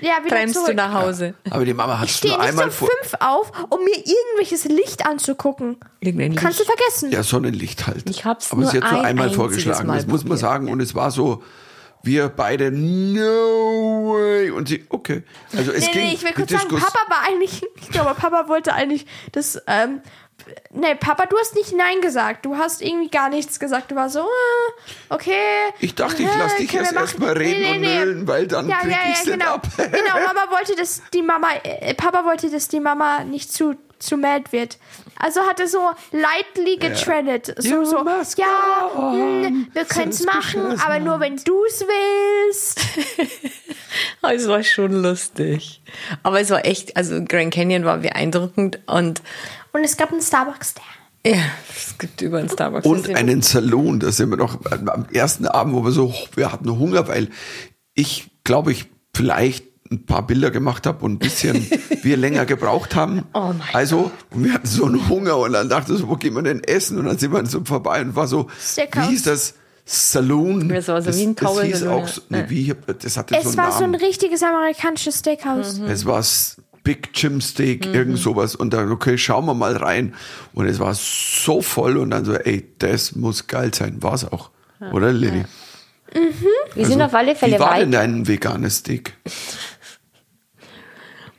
ja, 0.00 0.24
wieder 0.24 0.36
Bremst 0.36 0.54
zurück. 0.54 0.68
du 0.68 0.74
nach 0.74 0.92
Hause. 0.92 1.34
Aber 1.50 1.64
die 1.64 1.74
Mama 1.74 1.98
hat 1.98 2.06
Ich 2.06 2.12
es 2.12 2.18
stehe 2.18 2.32
nur 2.34 2.40
nicht 2.42 2.48
einmal 2.50 2.64
um 2.66 2.70
vor. 2.72 2.88
fünf 3.02 3.14
auf, 3.20 3.52
um 3.70 3.84
mir 3.84 3.96
irgendwelches 3.96 4.64
Licht 4.64 5.06
anzugucken. 5.06 5.76
Irgendein 6.00 6.34
Kannst 6.34 6.58
du 6.60 6.64
Licht. 6.64 6.74
vergessen. 6.78 7.10
Ja, 7.12 7.22
Sonnenlicht 7.22 7.86
halt. 7.86 8.08
Ich 8.08 8.24
hab's 8.24 8.52
Aber 8.52 8.62
nur 8.62 8.70
sie 8.70 8.80
hat 8.80 8.90
nur 8.90 9.00
ein 9.00 9.06
einmal 9.06 9.30
vorgeschlagen, 9.30 9.86
Mal 9.86 9.96
das 9.96 10.06
muss 10.06 10.20
man 10.24 10.28
probiert. 10.30 10.40
sagen. 10.40 10.68
Und 10.70 10.80
es 10.80 10.94
war 10.94 11.10
so, 11.10 11.42
wir 12.02 12.28
beide, 12.28 12.70
no 12.70 14.14
way. 14.14 14.50
Und 14.50 14.68
sie, 14.68 14.84
okay. 14.88 15.22
Also 15.56 15.72
es 15.72 15.86
Nee, 15.86 15.92
ging 15.92 16.02
nee, 16.06 16.14
ich 16.14 16.22
will 16.22 16.32
kurz 16.32 16.50
sagen, 16.50 16.68
Diskus- 16.68 16.80
Papa 16.80 16.98
war 17.10 17.26
eigentlich, 17.28 17.62
ich 17.80 17.88
glaube, 17.90 18.14
Papa 18.14 18.48
wollte 18.48 18.72
eigentlich 18.72 19.06
das, 19.32 19.60
ähm, 19.66 20.00
nee, 20.70 20.94
Papa, 20.94 21.26
du 21.26 21.36
hast 21.38 21.54
nicht 21.54 21.72
Nein 21.74 22.00
gesagt. 22.00 22.44
Du 22.44 22.56
hast 22.56 22.82
irgendwie 22.82 23.08
gar 23.10 23.28
nichts 23.28 23.58
gesagt. 23.58 23.90
Du 23.90 23.96
warst 23.96 24.14
so, 24.14 24.20
äh, 24.20 25.14
okay. 25.14 25.32
Ich 25.80 25.94
dachte, 25.94 26.22
ich 26.22 26.28
lass 26.38 26.56
dich 26.56 26.72
erst 26.74 26.92
wir 26.92 27.00
erst 27.00 27.18
machen. 27.18 27.26
mal 27.26 27.36
reden 27.36 27.74
und 27.74 27.80
nölen, 27.80 28.28
weil 28.28 28.46
dann 28.46 28.68
ja, 28.68 28.78
krieg 28.78 28.90
ja, 28.90 28.98
ich's 29.10 29.24
ja, 29.24 29.32
genau. 29.32 29.54
ab. 29.54 29.66
genau, 29.76 30.26
Mama 30.26 30.50
wollte, 30.50 30.76
dass 30.76 31.02
die 31.12 31.22
Mama, 31.22 31.48
äh, 31.62 31.94
Papa 31.94 32.24
wollte, 32.24 32.50
dass 32.50 32.68
die 32.68 32.80
Mama 32.80 33.24
nicht 33.24 33.52
zu, 33.52 33.76
zu 33.98 34.16
mad 34.16 34.52
wird. 34.52 34.78
Also 35.16 35.40
hat 35.42 35.58
er 35.58 35.66
so 35.66 35.90
lightly 36.12 36.76
getrennt. 36.76 37.54
So, 37.56 37.68
You 37.68 37.84
so, 37.84 38.04
must 38.04 38.38
ja, 38.38 38.90
go 38.94 39.12
hm, 39.12 39.68
wir 39.72 39.84
können 39.84 40.10
es 40.10 40.24
machen, 40.24 40.80
aber 40.80 41.00
nur 41.00 41.18
wenn 41.18 41.36
du 41.36 41.64
es 41.64 41.80
willst. 41.80 42.80
Es 44.22 44.48
war 44.48 44.62
schon 44.62 45.02
lustig. 45.02 45.80
Aber 46.22 46.40
es 46.40 46.50
war 46.50 46.64
echt, 46.64 46.96
also 46.96 47.24
Grand 47.24 47.52
Canyon 47.52 47.84
war 47.84 47.98
beeindruckend 47.98 48.78
und 48.86 49.22
Und 49.78 49.84
es 49.84 49.96
gab 49.96 50.10
einen 50.10 50.20
Starbucks 50.22 50.74
da. 50.74 51.30
ja, 51.30 51.38
es 51.70 51.96
gibt 51.98 52.20
über 52.20 52.38
einen 52.38 52.48
Starbucks. 52.48 52.84
Und 52.84 53.08
Das 53.08 53.14
einen 53.14 53.42
Salon, 53.42 54.00
da 54.00 54.10
sind 54.10 54.30
wir 54.30 54.36
noch 54.36 54.58
am 54.70 55.06
ersten 55.12 55.46
Abend, 55.46 55.74
wo 55.74 55.84
wir 55.84 55.92
so, 55.92 56.12
wir 56.34 56.50
hatten 56.52 56.68
Hunger, 56.78 57.06
weil 57.06 57.28
ich 57.94 58.28
glaube 58.42 58.72
ich 58.72 58.86
vielleicht 59.14 59.66
ein 59.90 60.04
paar 60.04 60.26
Bilder 60.26 60.50
gemacht 60.50 60.86
habe 60.86 61.04
und 61.04 61.12
ein 61.12 61.18
bisschen 61.18 61.64
wir 62.02 62.16
länger 62.16 62.44
gebraucht 62.44 62.96
haben. 62.96 63.24
Oh 63.34 63.52
mein 63.56 63.62
also, 63.72 64.10
und 64.30 64.44
wir 64.44 64.52
hatten 64.52 64.66
so 64.66 64.84
einen 64.84 65.08
Hunger 65.08 65.38
und 65.38 65.52
dann 65.52 65.68
dachte 65.68 65.92
ich 65.92 66.00
so, 66.00 66.08
wo 66.08 66.16
gehen 66.16 66.34
wir 66.34 66.42
denn 66.42 66.62
essen? 66.64 66.98
Und 66.98 67.06
dann 67.06 67.18
sind 67.18 67.32
wir 67.32 67.46
so 67.46 67.64
vorbei 67.64 68.00
und 68.00 68.16
war 68.16 68.26
so, 68.26 68.48
Steakhouse. 68.60 69.06
wie 69.06 69.10
hieß 69.10 69.22
das? 69.22 69.54
Saloon. 69.84 70.68
Das 70.68 70.88
war 70.88 71.00
so 71.00 71.14
wie 71.14 71.22
ein 71.22 71.34
das 71.34 71.48
Tower 71.48 71.62
hieß 71.62 71.80
Saloon, 71.80 72.02
auch, 72.02 72.08
so, 72.08 72.20
nee, 72.28 72.44
wie, 72.48 72.74
das 72.98 73.16
hatte 73.16 73.34
so 73.34 73.40
Es 73.40 73.46
einen 73.46 73.56
war 73.56 73.72
so 73.72 73.84
ein 73.84 73.94
richtiges 73.94 74.42
amerikanisches 74.42 75.20
Steakhouse. 75.20 75.78
Es 75.88 76.04
war 76.04 76.22
Big 76.88 77.10
Jim 77.14 77.42
Steak, 77.42 77.86
Mhm. 77.86 77.94
irgend 77.94 78.18
sowas. 78.18 78.54
Und 78.56 78.72
dann, 78.72 78.90
okay, 78.90 79.18
schauen 79.18 79.44
wir 79.44 79.52
mal 79.54 79.76
rein. 79.76 80.14
Und 80.54 80.66
es 80.66 80.78
war 80.78 80.94
so 80.94 81.60
voll 81.60 81.98
und 81.98 82.10
dann 82.10 82.24
so, 82.24 82.32
ey, 82.34 82.66
das 82.78 83.14
muss 83.14 83.46
geil 83.46 83.74
sein. 83.74 84.02
War 84.02 84.14
es 84.14 84.24
auch. 84.24 84.50
Oder, 84.92 85.12
Lilly? 85.12 85.44
Wir 86.74 86.86
sind 86.86 87.02
auf 87.02 87.12
alle 87.14 87.36
Fälle 87.36 87.52
Also, 87.56 87.64
Wie 87.64 87.68
war 87.68 87.74
weit. 87.76 87.82
denn 87.82 87.92
dein 87.92 88.26
veganes 88.26 88.78
Steak? 88.78 89.12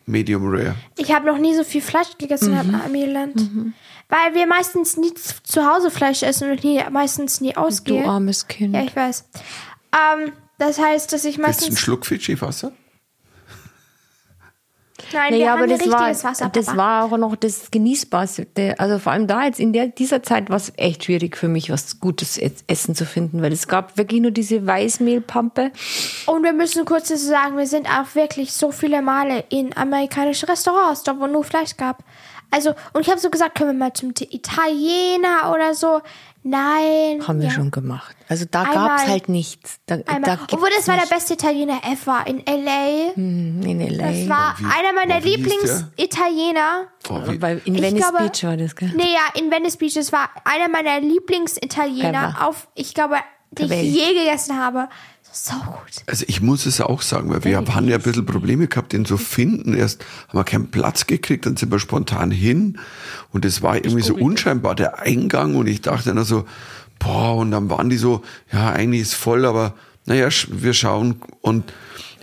Medium 0.05 0.47
rare. 0.47 0.75
Ich 0.97 1.11
habe 1.13 1.25
noch 1.27 1.37
nie 1.37 1.55
so 1.55 1.63
viel 1.63 1.81
Fleisch 1.81 2.17
gegessen 2.17 2.53
Mhm. 2.53 2.59
im 2.59 2.75
Amiland. 2.81 3.49
Weil 4.09 4.33
wir 4.33 4.47
meistens 4.47 4.97
nie 4.97 5.13
zu 5.43 5.65
Hause 5.65 5.91
Fleisch 5.91 6.23
essen 6.23 6.49
und 6.51 6.63
nie, 6.63 6.81
meistens 6.91 7.41
nie 7.41 7.53
Du 7.53 7.59
ausgehen. 7.61 8.05
armes 8.07 8.47
Kind. 8.47 8.75
Ja, 8.75 8.83
ich 8.83 8.95
weiß. 8.95 9.25
Ähm, 9.93 10.31
das 10.57 10.79
heißt, 10.79 11.13
dass 11.13 11.25
ich 11.25 11.37
Willst 11.37 11.61
du 11.61 11.65
einen 11.65 11.73
meistens. 11.73 11.79
Schluck 11.79 12.05
Fidschi-Wasser? 12.07 12.71
Nein, 15.13 15.33
wir 15.33 15.39
Naja, 15.39 15.53
aber 15.53 15.67
das 15.67 15.79
war, 15.89 16.07
richtiges 16.07 16.23
Wasser. 16.23 16.49
das 16.49 16.75
war 16.75 17.05
auch 17.05 17.17
noch 17.17 17.35
das 17.35 17.71
Genießbarste. 17.71 18.75
Also 18.77 18.99
vor 18.99 19.11
allem 19.11 19.27
da 19.27 19.45
jetzt 19.45 19.59
in 19.59 19.73
der, 19.73 19.87
dieser 19.87 20.23
Zeit 20.23 20.49
war 20.49 20.57
es 20.57 20.73
echt 20.77 21.05
schwierig 21.05 21.37
für 21.37 21.47
mich, 21.47 21.69
was 21.71 21.99
Gutes 21.99 22.39
Essen 22.67 22.95
zu 22.95 23.05
finden, 23.05 23.41
weil 23.41 23.51
es 23.51 23.67
gab 23.67 23.97
wirklich 23.97 24.21
nur 24.21 24.31
diese 24.31 24.65
Weißmehlpampe. 24.65 25.71
Und 26.25 26.43
wir 26.43 26.53
müssen 26.53 26.85
kurz 26.85 27.09
dazu 27.09 27.25
sagen, 27.25 27.57
wir 27.57 27.67
sind 27.67 27.87
auch 27.87 28.15
wirklich 28.15 28.53
so 28.53 28.71
viele 28.71 29.01
Male 29.01 29.43
in 29.49 29.75
amerikanische 29.75 30.47
Restaurants, 30.47 31.03
da 31.03 31.19
wo 31.19 31.27
nur 31.27 31.43
Fleisch 31.43 31.77
gab. 31.77 32.03
Also, 32.51 32.73
und 32.93 33.01
ich 33.01 33.09
habe 33.09 33.19
so 33.19 33.29
gesagt, 33.29 33.55
können 33.55 33.71
wir 33.71 33.85
mal 33.85 33.93
zum 33.93 34.11
Italiener 34.19 35.51
oder 35.53 35.73
so. 35.75 36.01
Nein. 36.41 37.21
Haben 37.27 37.39
wir 37.41 37.49
ja. 37.49 37.53
schon 37.53 37.69
gemacht. 37.69 38.15
Also 38.29 38.45
da 38.49 38.63
Einmal. 38.63 38.87
gab's 38.87 39.07
halt 39.07 39.29
nichts. 39.29 39.79
Da, 39.85 39.95
Einmal. 39.95 40.21
da 40.21 40.35
gibt's 40.35 40.53
Obwohl, 40.53 40.69
das 40.75 40.87
war 40.87 40.95
der 40.97 41.05
beste 41.13 41.33
Italiener 41.33 41.81
ever 41.83 42.25
in 42.27 42.45
L.A. 42.47 43.13
Hm, 43.13 43.61
in 43.61 43.79
LA. 43.81 44.07
Das 44.07 44.29
war 44.29 44.55
wie- 44.57 44.65
einer 44.65 44.93
meiner? 44.93 45.19
Lieblings-Italiener. 45.19 46.87
Oh, 47.09 47.19
wie, 47.27 47.41
Weil 47.41 47.61
in 47.65 47.75
Ich 47.75 47.81
Venice 47.81 48.01
glaube- 48.09 48.29
Beach 48.29 48.43
war 48.43 48.57
das, 48.57 48.75
gell? 48.75 48.91
Nee, 48.95 49.13
ja, 49.13 49.39
in 49.41 49.51
Venice 49.51 49.77
Beach. 49.77 49.93
Das 49.95 50.11
war 50.11 50.29
einer 50.45 50.69
meiner 50.69 50.99
Lieblings-Italiener 51.01 52.37
auf, 52.47 52.67
ich 52.75 52.93
glaube, 52.93 53.17
die 53.51 53.63
ich 53.65 53.93
je 53.95 54.13
gegessen 54.13 54.57
habe. 54.57 54.87
So 55.31 55.53
gut. 55.53 56.03
also 56.07 56.25
ich 56.27 56.41
muss 56.41 56.65
es 56.65 56.81
auch 56.81 57.01
sagen, 57.01 57.29
weil 57.29 57.43
wir 57.43 57.57
haben 57.57 57.87
ja 57.87 57.95
ein 57.97 58.01
bisschen 58.01 58.25
Probleme 58.25 58.67
gehabt, 58.67 58.93
den 58.93 59.05
zu 59.05 59.17
finden. 59.17 59.73
Erst 59.75 60.03
haben 60.27 60.39
wir 60.39 60.43
keinen 60.43 60.71
Platz 60.71 61.07
gekriegt, 61.07 61.45
dann 61.45 61.55
sind 61.55 61.71
wir 61.71 61.79
spontan 61.79 62.31
hin 62.31 62.79
und 63.31 63.45
es 63.45 63.61
war 63.61 63.75
irgendwie 63.75 64.01
so 64.01 64.15
unscheinbar 64.15 64.75
der 64.75 64.99
Eingang 64.99 65.55
und 65.55 65.67
ich 65.67 65.81
dachte 65.81 66.13
dann 66.13 66.25
so, 66.25 66.45
boah, 66.97 67.35
und 67.37 67.51
dann 67.51 67.69
waren 67.69 67.89
die 67.89 67.97
so, 67.97 68.23
ja, 68.51 68.71
eigentlich 68.71 69.01
ist 69.03 69.13
voll, 69.13 69.45
aber 69.45 69.75
naja, 70.05 70.29
wir 70.49 70.73
schauen 70.73 71.21
und 71.41 71.71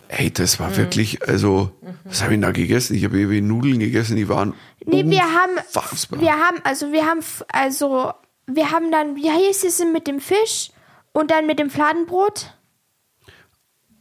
ey, 0.09 0.31
das 0.33 0.59
Mhm. 0.59 0.65
war 0.65 0.77
wirklich, 0.77 1.27
also, 1.29 1.71
was 2.05 2.23
habe 2.23 2.35
ich 2.35 2.41
da 2.41 2.51
gegessen? 2.51 2.95
Ich 2.97 3.05
habe 3.05 3.19
irgendwie 3.19 3.41
Nudeln 3.41 3.79
gegessen, 3.79 4.17
die 4.17 4.29
waren 4.29 4.55
Nee, 4.85 5.05
wir 5.07 5.23
haben, 5.23 5.53
wir 6.21 6.33
haben, 6.33 6.59
also 6.65 6.93
wir 6.93 7.07
haben, 7.07 7.21
also 7.53 8.13
wir 8.47 8.71
haben 8.71 8.91
dann, 8.93 9.17
wie 9.17 9.31
hieß 9.31 9.65
es 9.65 9.79
denn 9.79 9.93
mit 9.93 10.07
dem 10.07 10.21
Fisch 10.21 10.71
und 11.13 11.31
dann 11.31 11.47
mit 11.47 11.59
dem 11.59 11.71
Fladenbrot? 11.71 12.53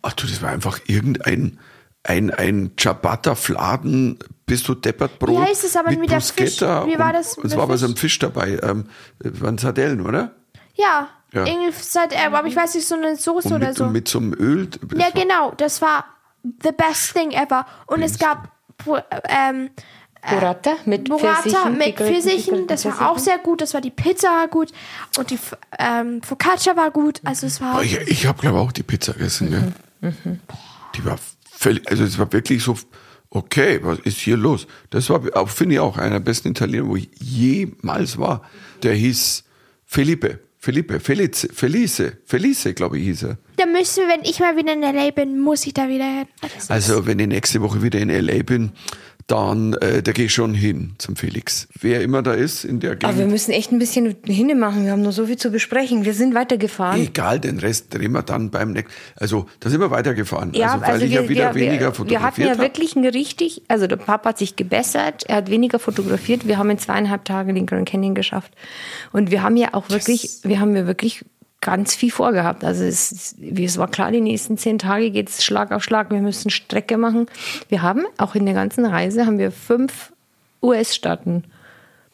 Ach 0.05 0.13
du, 0.13 0.27
das 0.27 0.41
war 0.41 0.51
einfach 0.51 0.79
irgendein 0.85 1.59
ein, 2.03 2.29
ein 2.31 2.71
Ciabatta-Fladen, 2.77 4.19
bist 4.45 4.67
du 4.67 4.75
deppert 4.75 5.17
Brot. 5.17 5.41
Wie 5.41 5.49
heißt 5.49 5.63
es 5.63 5.75
aber 5.75 5.89
mit 5.91 6.11
der 6.11 6.17
Bruschetta 6.17 6.83
Fisch? 6.83 6.93
Wie 6.93 6.99
war 6.99 7.11
das 7.13 7.35
Und 7.37 7.45
mit 7.45 7.51
es 7.51 7.57
war 7.57 7.63
aber 7.63 7.77
so 7.79 7.87
ein 7.87 7.95
Fisch 7.95 8.19
dabei, 8.19 8.59
ähm, 8.61 8.85
waren 9.19 9.57
Sardellen, 9.57 10.01
oder? 10.05 10.35
Ja, 10.75 11.09
Ja. 11.33 11.45
irgendwie 11.47 11.71
seit, 11.81 12.13
äh, 12.13 12.27
aber 12.31 12.45
ich 12.47 12.55
weiß 12.55 12.75
nicht, 12.75 12.87
so 12.87 12.95
eine 12.95 13.15
Soße 13.15 13.47
Und 13.49 13.55
oder 13.55 13.67
mit, 13.69 13.77
so. 13.77 13.83
und 13.85 13.91
mit 13.93 14.07
so 14.07 14.19
einem 14.19 14.33
Öl. 14.33 14.69
Ja, 14.95 15.09
genau, 15.09 15.51
das 15.57 15.81
war 15.81 16.05
the 16.43 16.71
best 16.71 17.15
thing 17.15 17.31
ever. 17.31 17.65
Und 17.87 18.03
es 18.03 18.19
gab 18.19 18.51
ähm, 19.27 19.71
Burrata 20.29 20.71
mit 20.85 21.09
Burrata 21.09 21.41
Pfirsichen. 21.41 21.77
mit 21.77 21.95
Pfirsichen, 21.97 22.67
das 22.67 22.85
war 22.85 23.09
auch 23.09 23.17
sehr 23.17 23.39
gut. 23.39 23.61
Das 23.61 23.73
war 23.73 23.81
die 23.81 23.89
Pizza 23.91 24.27
war 24.29 24.47
gut 24.47 24.71
und 25.17 25.29
die 25.31 25.39
ähm, 25.79 26.21
Focaccia 26.21 26.75
war 26.75 26.91
gut. 26.91 27.21
Also 27.23 27.47
es 27.47 27.61
war 27.61 27.81
ich, 27.81 27.95
ich 27.97 28.25
habe, 28.27 28.39
glaube 28.41 28.57
ich, 28.57 28.63
auch 28.63 28.71
die 28.71 28.83
Pizza 28.83 29.13
gegessen. 29.13 29.49
Gell? 29.49 29.73
Mhm, 30.01 30.39
Die 30.95 31.05
war 31.05 31.17
völlig, 31.49 31.89
also 31.89 32.03
es 32.03 32.17
war 32.17 32.31
wirklich 32.31 32.63
so, 32.63 32.77
okay, 33.29 33.79
was 33.83 33.99
ist 33.99 34.17
hier 34.17 34.37
los? 34.37 34.67
Das 34.89 35.09
war, 35.09 35.47
finde 35.47 35.75
ich 35.75 35.79
auch, 35.79 35.97
einer 35.97 36.11
der 36.11 36.19
besten 36.19 36.49
Italiener, 36.49 36.87
wo 36.87 36.95
ich 36.95 37.09
jemals 37.19 38.17
war. 38.17 38.41
Der 38.83 38.93
hieß 38.93 39.43
Felipe, 39.85 40.39
Felipe, 40.57 40.99
Felice, 40.99 41.47
Felice, 41.53 42.17
Felice, 42.25 42.73
glaube 42.73 42.97
ich, 42.97 43.05
hieß 43.05 43.23
er. 43.23 43.37
Da 43.57 43.65
müsste, 43.65 44.01
wenn 44.01 44.23
ich 44.23 44.39
mal 44.39 44.57
wieder 44.57 44.73
in 44.73 44.81
LA 44.81 45.11
bin, 45.11 45.39
muss 45.39 45.65
ich 45.65 45.73
da 45.73 45.87
wieder 45.87 46.05
hin. 46.05 46.27
Also, 46.69 47.05
wenn 47.05 47.19
ich 47.19 47.27
nächste 47.27 47.61
Woche 47.61 47.81
wieder 47.81 47.99
in 47.99 48.09
L.A. 48.09 48.43
bin, 48.43 48.71
dann, 49.27 49.73
äh, 49.73 50.03
da 50.03 50.11
gehe 50.11 50.25
ich 50.25 50.33
schon 50.33 50.53
hin 50.53 50.93
zum 50.99 51.15
Felix. 51.15 51.67
Wer 51.79 52.01
immer 52.01 52.21
da 52.21 52.33
ist 52.33 52.63
in 52.63 52.79
der 52.79 52.91
Aber 52.91 53.01
wir 53.01 53.13
Gegend. 53.13 53.31
müssen 53.31 53.51
echt 53.51 53.71
ein 53.71 53.79
bisschen 53.79 54.15
hinne 54.23 54.53
machen. 54.53 54.85
Wir 54.85 54.91
haben 54.91 55.01
noch 55.01 55.13
so 55.13 55.25
viel 55.25 55.37
zu 55.37 55.49
besprechen. 55.49 56.05
Wir 56.05 56.13
sind 56.13 56.35
weitergefahren. 56.35 57.01
Egal, 57.01 57.39
den 57.39 57.57
Rest 57.57 57.91
drehen 57.93 58.11
wir 58.11 58.21
dann 58.21 58.51
beim 58.51 58.73
nächsten. 58.73 58.91
Also, 59.15 59.47
da 59.61 59.71
sind 59.71 59.79
wir 59.79 59.89
weitergefahren. 59.89 60.53
Ja, 60.53 60.73
also, 60.73 60.81
weil 60.81 60.91
also 60.91 61.05
ich 61.05 61.11
wir, 61.11 61.23
ja 61.23 61.29
wieder 61.29 61.55
wir, 61.55 61.61
weniger 61.61 61.79
wir, 61.79 61.87
wir 61.87 61.93
fotografiert 61.93 62.23
hatten 62.23 62.41
ja 62.41 62.49
habe. 62.51 62.61
wirklich 62.61 62.95
ein 62.95 63.05
richtig, 63.05 63.63
also 63.67 63.87
der 63.87 63.95
Papa 63.95 64.29
hat 64.29 64.37
sich 64.37 64.55
gebessert, 64.55 65.23
er 65.27 65.37
hat 65.37 65.49
weniger 65.49 65.79
fotografiert, 65.79 66.47
wir 66.47 66.59
haben 66.59 66.69
in 66.69 66.77
zweieinhalb 66.77 67.25
Tagen 67.25 67.55
den 67.55 67.65
Grand 67.65 67.89
Canyon 67.89 68.13
geschafft. 68.13 68.53
Und 69.11 69.31
wir 69.31 69.41
haben 69.41 69.57
ja 69.57 69.69
auch 69.73 69.89
wirklich, 69.89 70.39
wir 70.43 70.59
haben 70.59 70.75
ja 70.75 70.85
wirklich 70.85 71.25
ganz 71.65 71.95
viel 71.95 72.11
vorgehabt. 72.11 72.63
Also 72.63 72.83
es, 72.83 73.35
es- 73.41 73.77
war 73.77 73.89
klar, 73.89 74.11
die 74.11 74.21
nächsten 74.21 74.57
zehn 74.57 74.77
Tage 74.77 75.09
geht 75.11 75.27
es 75.29 75.43
Schlag 75.43 75.71
auf 75.71 75.83
Schlag, 75.83 76.11
wir 76.11 76.21
müssen 76.21 76.49
Strecke 76.51 76.97
machen. 76.97 77.25
Wir 77.67 77.81
haben 77.81 78.05
auch 78.17 78.35
in 78.35 78.45
der 78.45 78.53
ganzen 78.53 78.85
Reise, 78.85 79.25
haben 79.25 79.39
wir 79.39 79.51
fünf 79.51 80.13
US-Staaten 80.61 81.43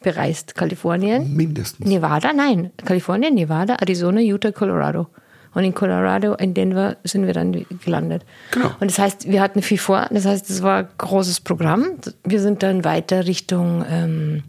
bereist. 0.02 0.54
Kalifornien, 0.56 1.36
Mindestens. 1.36 1.86
Nevada, 1.86 2.32
nein. 2.32 2.70
Kalifornien, 2.84 3.34
Nevada, 3.34 3.76
Arizona, 3.80 4.20
Utah, 4.20 4.50
Colorado. 4.52 5.06
Und 5.54 5.64
in 5.64 5.74
Colorado, 5.74 6.34
in 6.36 6.54
Denver 6.54 6.96
sind 7.04 7.26
wir 7.26 7.34
dann 7.34 7.52
gelandet. 7.84 8.24
Genau. 8.52 8.70
Und 8.80 8.90
das 8.90 8.98
heißt, 8.98 9.28
wir 9.30 9.42
hatten 9.42 9.60
viel 9.60 9.76
vor. 9.78 10.08
Das 10.10 10.24
heißt, 10.24 10.48
es 10.48 10.62
war 10.62 10.78
ein 10.78 10.88
großes 10.96 11.40
Programm. 11.40 11.84
Wir 12.24 12.40
sind 12.40 12.62
dann 12.62 12.84
weiter 12.86 13.26
Richtung 13.26 13.84
ähm, 13.88 14.42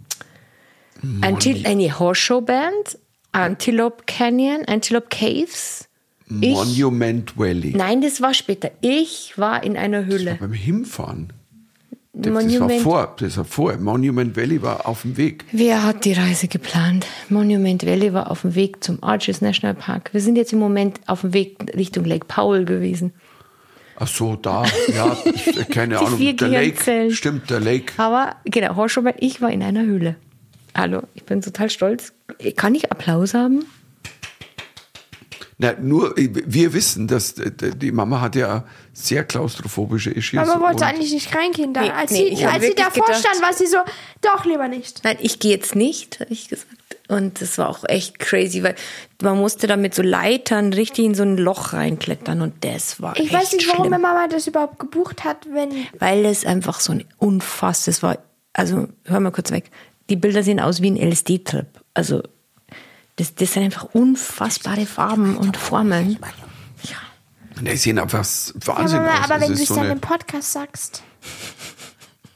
Antil 1.21 1.67
eine 1.67 1.99
Horseshow 1.99 2.39
Band, 2.39 2.97
Antelope 3.33 4.03
Canyon, 4.07 4.63
Antelope 4.67 5.07
Caves. 5.09 5.87
Ich, 6.41 6.53
Monument 6.53 7.37
Valley. 7.37 7.73
nein, 7.75 8.01
das 8.01 8.21
war 8.21 8.33
später. 8.33 8.71
Ich 8.81 9.33
war 9.37 9.63
in 9.63 9.77
einer 9.77 10.05
Höhle. 10.05 10.37
Beim 10.39 10.53
Hinfahren. 10.53 11.33
Das, 12.13 12.31
das 12.31 12.33
war 12.33 12.41
Monument- 12.43 12.81
vor, 12.81 13.15
das 13.19 13.37
war 13.37 13.45
vor. 13.45 13.75
Monument 13.77 14.37
Valley 14.37 14.61
war 14.61 14.87
auf 14.87 15.01
dem 15.01 15.17
Weg. 15.17 15.45
Wer 15.51 15.83
hat 15.83 16.05
die 16.05 16.13
Reise 16.13 16.47
geplant? 16.47 17.05
Monument 17.29 17.85
Valley 17.85 18.13
war 18.13 18.29
auf 18.31 18.41
dem 18.41 18.55
Weg 18.55 18.83
zum 18.83 19.01
Arches 19.03 19.41
National 19.41 19.73
Park. 19.75 20.11
Wir 20.13 20.21
sind 20.21 20.35
jetzt 20.35 20.53
im 20.53 20.59
Moment 20.59 21.01
auf 21.07 21.21
dem 21.21 21.33
Weg 21.33 21.75
Richtung 21.75 22.05
Lake 22.05 22.25
Powell 22.27 22.65
gewesen. 22.65 23.13
Ach 23.95 24.07
so, 24.07 24.35
da. 24.35 24.63
Ja, 24.95 25.17
ich, 25.25 25.67
keine 25.69 25.99
Ahnung. 25.99 26.19
Der 26.19 26.47
Lake. 26.47 27.11
Stimmt, 27.11 27.49
der 27.49 27.59
Lake. 27.59 27.93
Aber 27.97 28.35
genau, 28.45 28.75
Horschobert, 28.75 29.17
ich 29.19 29.41
war 29.41 29.51
in 29.51 29.61
einer 29.61 29.83
Höhle. 29.83 30.15
Hallo, 30.75 31.01
ich 31.15 31.23
bin 31.25 31.41
total 31.41 31.69
stolz. 31.69 32.13
Kann 32.55 32.75
ich 32.75 32.91
Applaus 32.91 33.33
haben? 33.33 33.65
Na, 35.59 35.73
nur, 35.79 36.15
wir 36.17 36.73
wissen, 36.73 37.07
dass 37.07 37.37
äh, 37.37 37.51
die 37.75 37.91
Mama 37.91 38.19
hat 38.21 38.35
ja 38.35 38.65
sehr 38.91 39.23
klaustrophobische 39.23 40.09
Issues. 40.09 40.45
Mama 40.47 40.59
wollte 40.59 40.85
eigentlich 40.85 41.13
nicht 41.13 41.33
reingehen. 41.33 41.73
Da. 41.73 41.81
Nee, 41.81 41.89
als 41.91 42.11
nee, 42.11 42.35
sie, 42.35 42.45
als 42.45 42.65
sie 42.65 42.73
davor 42.73 43.05
gedacht- 43.05 43.19
stand, 43.21 43.41
war 43.41 43.53
sie 43.53 43.67
so, 43.67 43.77
doch, 44.21 44.45
lieber 44.45 44.67
nicht. 44.67 45.01
Nein, 45.03 45.17
ich 45.21 45.39
gehe 45.39 45.51
jetzt 45.51 45.75
nicht, 45.75 46.19
habe 46.19 46.33
ich 46.33 46.49
gesagt. 46.49 46.67
Und 47.07 47.39
das 47.41 47.57
war 47.59 47.69
auch 47.69 47.83
echt 47.87 48.17
crazy, 48.19 48.63
weil 48.63 48.75
man 49.21 49.37
musste 49.37 49.67
da 49.67 49.77
mit 49.77 49.93
so 49.93 50.01
Leitern 50.01 50.73
richtig 50.73 51.05
in 51.05 51.15
so 51.15 51.23
ein 51.23 51.37
Loch 51.37 51.73
reinklettern 51.73 52.41
und 52.41 52.63
das 52.65 52.99
war 53.01 53.15
Ich 53.15 53.25
echt 53.25 53.33
weiß 53.33 53.53
nicht, 53.53 53.67
warum 53.67 53.83
schlimm. 53.85 53.91
meine 53.91 54.01
Mama 54.01 54.27
das 54.27 54.47
überhaupt 54.47 54.79
gebucht 54.79 55.23
hat, 55.23 55.45
wenn. 55.53 55.69
Weil 55.99 56.25
es 56.25 56.45
einfach 56.45 56.79
so 56.79 56.93
ein 56.93 57.03
unfass, 57.17 57.85
das 57.85 58.01
war, 58.01 58.17
also 58.53 58.87
hör 59.05 59.19
mal 59.19 59.31
kurz 59.31 59.51
weg. 59.51 59.69
Die 60.09 60.15
Bilder 60.15 60.43
sehen 60.43 60.59
aus 60.59 60.81
wie 60.81 60.89
ein 60.89 60.97
LSD-Trip. 60.97 61.67
Also 61.93 62.23
das, 63.15 63.35
das 63.35 63.53
sind 63.53 63.63
einfach 63.63 63.85
unfassbare 63.93 64.85
Farben 64.85 65.37
und 65.37 65.57
Formen. 65.57 66.17
Die 67.61 67.77
sehen 67.77 67.99
einfach 67.99 68.25
Ja, 68.25 68.67
Wahnsinn 68.67 68.97
Mama, 69.03 69.13
aus. 69.19 69.29
aber 69.29 69.41
wenn 69.41 69.53
du 69.53 69.61
es 69.61 69.67
so 69.67 69.75
dann 69.75 69.91
im 69.91 69.99
Podcast 69.99 70.51
sagst. 70.53 71.03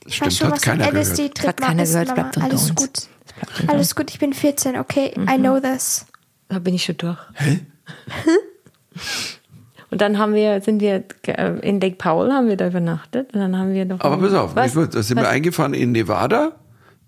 Ich 0.06 0.16
stimmt, 0.16 0.28
weiß 0.32 0.38
schon, 0.38 0.48
hat 0.48 0.54
was 0.54 0.60
ein 0.68 0.78
keiner 0.80 0.92
gehört. 0.92 1.08
LSD-Trip 1.08 1.48
Hat 1.48 1.58
keiner 1.58 1.84
ist, 1.84 1.92
gehört, 1.94 2.14
bleibt 2.16 2.38
unter 2.38 2.48
Alles 2.50 2.70
uns. 2.70 2.76
gut. 2.76 3.08
Bleibt 3.56 3.70
Alles 3.70 3.96
gut, 3.96 4.10
ich 4.12 4.20
bin 4.20 4.34
14, 4.34 4.78
okay? 4.78 5.14
I 5.18 5.38
know 5.38 5.60
this. 5.60 6.06
Da 6.50 6.60
bin 6.60 6.76
ich 6.76 6.86
schon 6.86 6.98
durch. 6.98 7.18
Hä? 7.34 7.60
Und 9.90 10.02
dann 10.02 10.18
haben 10.18 10.34
wir, 10.34 10.62
sind 10.62 10.82
wir 10.82 11.04
äh, 11.28 11.60
in 11.62 11.80
Lake 11.80 11.96
Powell 11.96 12.32
haben 12.32 12.48
wir 12.50 12.58
da 12.58 12.68
übernachtet 12.68 13.34
und 13.34 13.40
dann 13.40 13.58
haben 13.58 13.74
wir 13.74 13.86
noch. 13.86 14.02
Aber 14.02 14.18
pass 14.18 14.34
auf, 14.34 14.54
was? 14.54 14.76
ich 14.76 14.90
da 14.90 15.02
sind 15.02 15.16
wir 15.18 15.24
Was? 15.24 15.30
eingefahren 15.32 15.74
in 15.74 15.94
Nevada, 15.94 16.58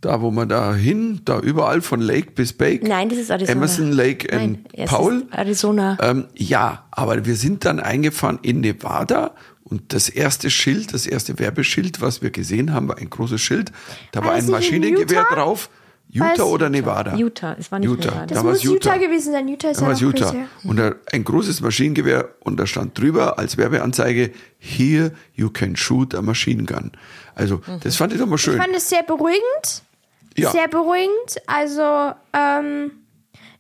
da 0.02 0.22
wo 0.22 0.32
man 0.32 0.47
da 0.50 0.74
hin, 0.74 1.22
da 1.26 1.39
überall 1.39 1.82
von 1.82 2.00
Lake 2.02 2.32
bis 2.32 2.54
Bake. 2.54 2.88
Nein, 2.88 3.10
das 3.10 3.18
ist 3.18 3.30
Arizona. 3.30 3.52
Emerson, 3.58 3.91
Lake 3.91 4.28
Nein, 4.34 4.66
and 4.78 4.89
Powell. 4.89 5.22
ist 5.30 5.34
Arizona. 5.38 5.97
Ähm, 6.02 6.26
ja, 6.36 6.86
aber 6.91 7.26
wir 7.26 7.36
sind 7.36 7.66
dann 7.66 7.80
eingefahren 7.80 8.39
in 8.41 8.62
Nevada 8.62 9.32
und 9.64 9.93
das 9.93 10.10
erste 10.10 10.50
Schild, 10.50 10.93
das 10.93 11.06
erste 11.06 11.38
Werbeschild, 11.38 12.02
was 12.02 12.22
wir 12.22 12.30
gesehen 12.32 12.74
haben, 12.74 12.88
war 12.88 12.97
ein 12.97 13.10
großes 13.10 13.41
Schild. 13.41 13.72
Da 14.12 14.22
war, 14.22 14.28
War 14.30 14.34
ein 14.34 14.38
das 14.38 14.45
nicht 14.60 14.72
in 14.72 14.82
Maschinengewehr 14.82 15.26
drauf. 15.32 15.70
Utah 16.12 16.34
es 16.34 16.39
oder 16.41 16.70
Nevada? 16.70 17.16
Utah, 17.16 17.56
es 17.60 17.72
war 17.72 17.78
nicht 17.78 17.88
Utah. 17.88 18.06
Nevada. 18.10 18.26
Das 18.26 18.38
da 18.39 18.43
muss 18.43 18.64
Utah. 18.64 18.95
Utah. 18.95 19.06
gewesen 19.06 19.32
sein. 19.32 19.47
Utah 19.47 19.70
ist 19.70 19.80
Da 19.80 19.86
ja 19.86 19.91
war 19.91 20.02
Utah. 20.02 20.26
crazier. 20.26 20.47
Und 20.64 20.78
da 20.78 20.95
ein 21.12 21.24
großes 21.24 21.62
Maschinengewehr 21.62 22.30
und 22.39 22.60
da 22.60 22.66
stand 22.66 22.97
drüber 22.97 23.38
als 23.38 23.58
Werbeanzeige, 23.58 24.32
here 24.58 25.12
you 25.36 25.52
can 25.52 25.76
shoot 25.76 26.16
a 26.16 26.24
machine 26.24 26.64
gun. 26.64 26.93
Also, 27.36 27.62
das 27.84 27.95
fand 27.95 28.14
ich 28.14 28.20
doch 28.20 28.26
mal 28.26 28.36
Ich 28.38 28.41
schön. 28.41 28.58
fand 28.58 28.74
es 28.76 28.89
sehr 28.89 29.04
beruhigend. 29.04 29.84
Ja. 30.38 30.51
Sehr 30.51 30.67
beruhigend. 30.67 31.41
Also, 31.47 32.13
ähm, 32.34 32.91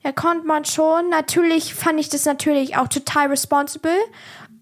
da 0.03 0.11
konnte 0.11 0.47
man 0.47 0.65
schon. 0.65 1.09
Natürlich 1.09 1.73
fand 1.73 1.99
ich 1.99 2.09
das 2.09 2.25
natürlich 2.25 2.77
auch 2.77 2.87
total 2.87 3.27
responsible. 3.27 3.97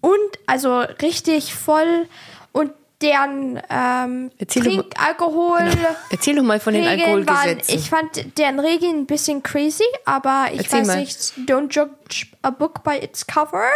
Und, 0.00 0.18
also, 0.46 0.80
richtig 1.02 1.54
voll. 1.54 2.06
Und 2.52 2.72
deren 3.00 3.60
ähm, 3.70 4.30
Erzähl 4.38 4.62
doch 4.64 4.72
mal- 4.72 4.82
Trinkalkohol. 4.82 5.70
Erzähl 6.10 6.34
doch 6.36 6.42
mal 6.42 6.58
von 6.58 6.74
den 6.74 6.84
Regeln 6.84 7.26
waren, 7.26 7.36
Alkoholgesetzen. 7.36 7.74
ich 7.78 7.90
fand 7.90 8.38
deren 8.38 8.58
Regeln 8.58 9.00
ein 9.00 9.06
bisschen 9.06 9.42
crazy, 9.42 9.84
aber 10.04 10.46
ich 10.52 10.58
Erzähl 10.60 10.80
weiß 10.80 10.86
mal. 10.88 10.96
nicht, 11.00 11.18
don't 11.46 11.70
judge 11.72 12.26
a 12.42 12.50
book 12.50 12.82
by 12.82 12.96
its 13.00 13.26
cover. 13.26 13.68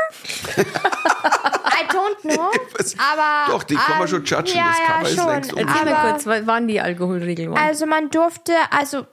I 0.56 1.84
don't 1.88 2.20
know, 2.22 2.50
aber... 2.98 3.52
Doch, 3.52 3.62
die 3.62 3.74
kann 3.74 3.98
man 3.98 4.02
ähm, 4.02 4.08
schon 4.08 4.24
judgen, 4.24 4.56
Ja, 4.56 4.68
das 4.68 4.78
ja, 4.78 4.84
Cover 4.86 5.08
ist 5.08 5.50
schon. 5.50 5.58
Erzähl 5.58 5.80
aber, 5.82 5.90
mal 5.90 6.10
kurz, 6.10 6.26
was 6.26 6.46
waren 6.46 6.68
die 6.68 6.80
Alkoholregeln? 6.80 7.56
Also 7.56 7.86
man 7.86 8.10
durfte, 8.10 8.52
also 8.70 9.06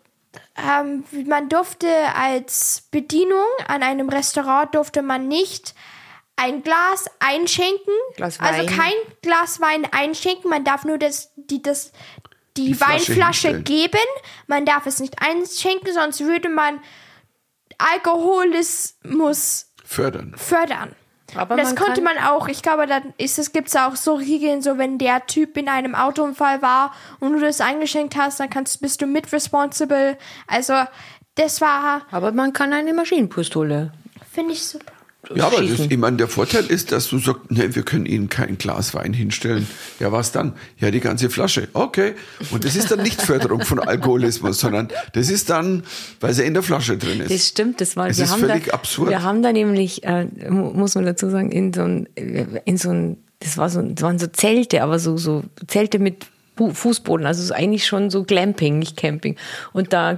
ähm, 0.58 1.04
man 1.26 1.50
durfte 1.50 1.88
als 2.16 2.88
Bedienung 2.92 3.46
an 3.68 3.84
einem 3.84 4.10
Restaurant 4.10 4.74
durfte 4.76 5.02
man 5.02 5.28
nicht 5.28 5.74
ein 6.40 6.64
Glas 6.64 7.06
einschenken, 7.20 7.94
Glas 8.16 8.40
also 8.40 8.66
kein 8.66 8.94
Glas 9.22 9.60
Wein 9.60 9.86
einschenken, 9.92 10.50
man 10.50 10.64
darf 10.64 10.86
nur 10.86 10.98
das, 10.98 11.32
die, 11.36 11.62
das, 11.62 11.92
die, 12.56 12.68
Die 12.68 12.74
Flasche 12.74 13.10
Weinflasche 13.10 13.62
geben, 13.62 14.00
man 14.48 14.66
darf 14.66 14.86
es 14.86 15.00
nicht 15.00 15.22
einschenken, 15.22 15.94
sonst 15.94 16.22
würde 16.22 16.50
man 16.50 16.80
Alkoholismus 17.78 19.72
Fördern. 19.84 20.34
fördern. 20.38 20.96
Aber 21.36 21.56
das 21.56 21.76
man 21.76 21.76
konnte 21.76 22.02
man 22.02 22.18
auch, 22.18 22.48
ich 22.48 22.62
glaube, 22.62 22.88
dann 22.88 23.14
ist 23.18 23.38
es 23.38 23.52
gibt's 23.52 23.76
auch 23.76 23.96
so 23.96 24.16
Regeln, 24.16 24.62
so 24.62 24.78
wenn 24.78 24.98
der 24.98 25.26
Typ 25.28 25.58
in 25.58 25.70
einem 25.70 25.94
Autounfall 25.94 26.62
war 26.62 26.94
und 27.20 27.34
du 27.34 27.40
das 27.40 27.62
eingeschenkt 27.62 28.16
hast, 28.16 28.40
dann 28.40 28.50
kannst 28.50 28.82
bist 28.82 29.02
du 29.02 29.06
mit 29.06 29.32
responsible. 29.32 30.18
Also 30.48 30.74
das 31.36 31.62
war 31.62 32.08
Aber 32.12 32.32
man 32.32 32.54
kann 32.54 32.74
eine 32.74 32.94
Maschinenpistole. 32.94 33.92
finde 34.32 34.54
ich 34.54 34.66
super. 34.66 34.92
Ja, 35.36 35.48
aber 35.48 35.62
das, 35.62 35.80
ich 35.82 35.98
meine, 35.98 36.16
der 36.18 36.30
Vorteil 36.30 36.66
ist, 36.66 36.92
dass 36.94 37.10
du 37.10 37.20
sagst, 37.20 37.52
ne, 37.52 37.76
wir 37.76 37.84
können 37.84 38.06
Ihnen 38.06 38.30
kein 38.30 38.58
Glas 38.58 38.94
Wein 38.94 39.14
hinstellen. 39.14 39.68
Ja, 40.00 40.12
was 40.14 40.32
dann? 40.32 40.54
Ja, 40.80 40.92
die 40.92 41.02
ganze 41.02 41.30
Flasche. 41.30 41.68
Okay. 41.74 42.14
Und 42.52 42.64
das 42.64 42.76
ist 42.78 42.90
dann 42.90 43.04
nicht 43.04 43.22
Förderung 43.22 43.62
von 43.62 43.80
Alkoholismus, 43.80 44.60
sondern 44.60 44.88
das 45.14 45.30
ist 45.30 45.50
dann, 45.50 45.84
weil 46.22 46.34
sie 46.34 46.44
in 46.46 46.54
der 46.54 46.64
Flasche 46.64 46.98
drin 46.98 47.20
ist. 47.20 47.32
Das 47.32 47.48
stimmt, 47.50 47.82
das 47.82 47.98
war. 47.98 48.08
Es 48.08 48.18
wir 48.18 48.26
ist 48.26 48.32
haben 48.32 48.40
völlig 48.40 48.66
da, 48.68 48.74
absurd. 48.74 49.10
Wir 49.10 49.22
haben 49.22 49.44
da 49.44 49.52
nämlich, 49.52 50.04
äh, 50.06 50.26
mu- 50.50 50.72
muss 50.72 50.96
man 50.96 51.06
dazu 51.06 51.30
sagen, 51.30 51.52
in 51.52 51.74
so 51.74 51.82
ein, 51.82 52.08
in 52.16 52.78
so 52.78 52.90
ein, 52.90 53.18
das 53.42 53.58
war 53.58 53.70
so, 53.70 53.82
das 53.82 54.02
waren 54.02 54.20
so 54.20 54.28
Zelte, 54.28 54.82
aber 54.84 55.00
so 55.00 55.18
so 55.18 55.44
Zelte 55.68 56.00
mit 56.00 56.26
Fußboden, 56.58 57.26
also 57.26 57.44
so 57.44 57.54
eigentlich 57.54 57.86
schon 57.86 58.10
so 58.10 58.24
Glamping, 58.24 58.80
nicht 58.80 58.98
Camping. 58.98 59.36
Und 59.74 59.92
da 59.94 60.18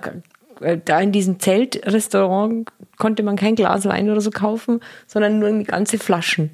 da 0.85 0.99
in 0.99 1.11
diesem 1.11 1.39
Zeltrestaurant 1.39 2.69
konnte 2.97 3.23
man 3.23 3.35
kein 3.35 3.55
Glas 3.55 3.85
Wein 3.85 4.09
oder 4.09 4.21
so 4.21 4.31
kaufen, 4.31 4.79
sondern 5.07 5.39
nur 5.39 5.63
ganze 5.63 5.97
Flaschen. 5.97 6.51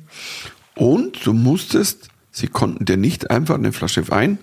Und 0.76 1.26
du 1.26 1.34
musstest, 1.34 2.10
sie 2.32 2.48
konnten 2.48 2.86
dir 2.86 2.98
nicht 2.98 3.32
einfach 3.32 3.56
eine 3.56 3.72
Flasche 3.72 4.10
Wein, 4.10 4.38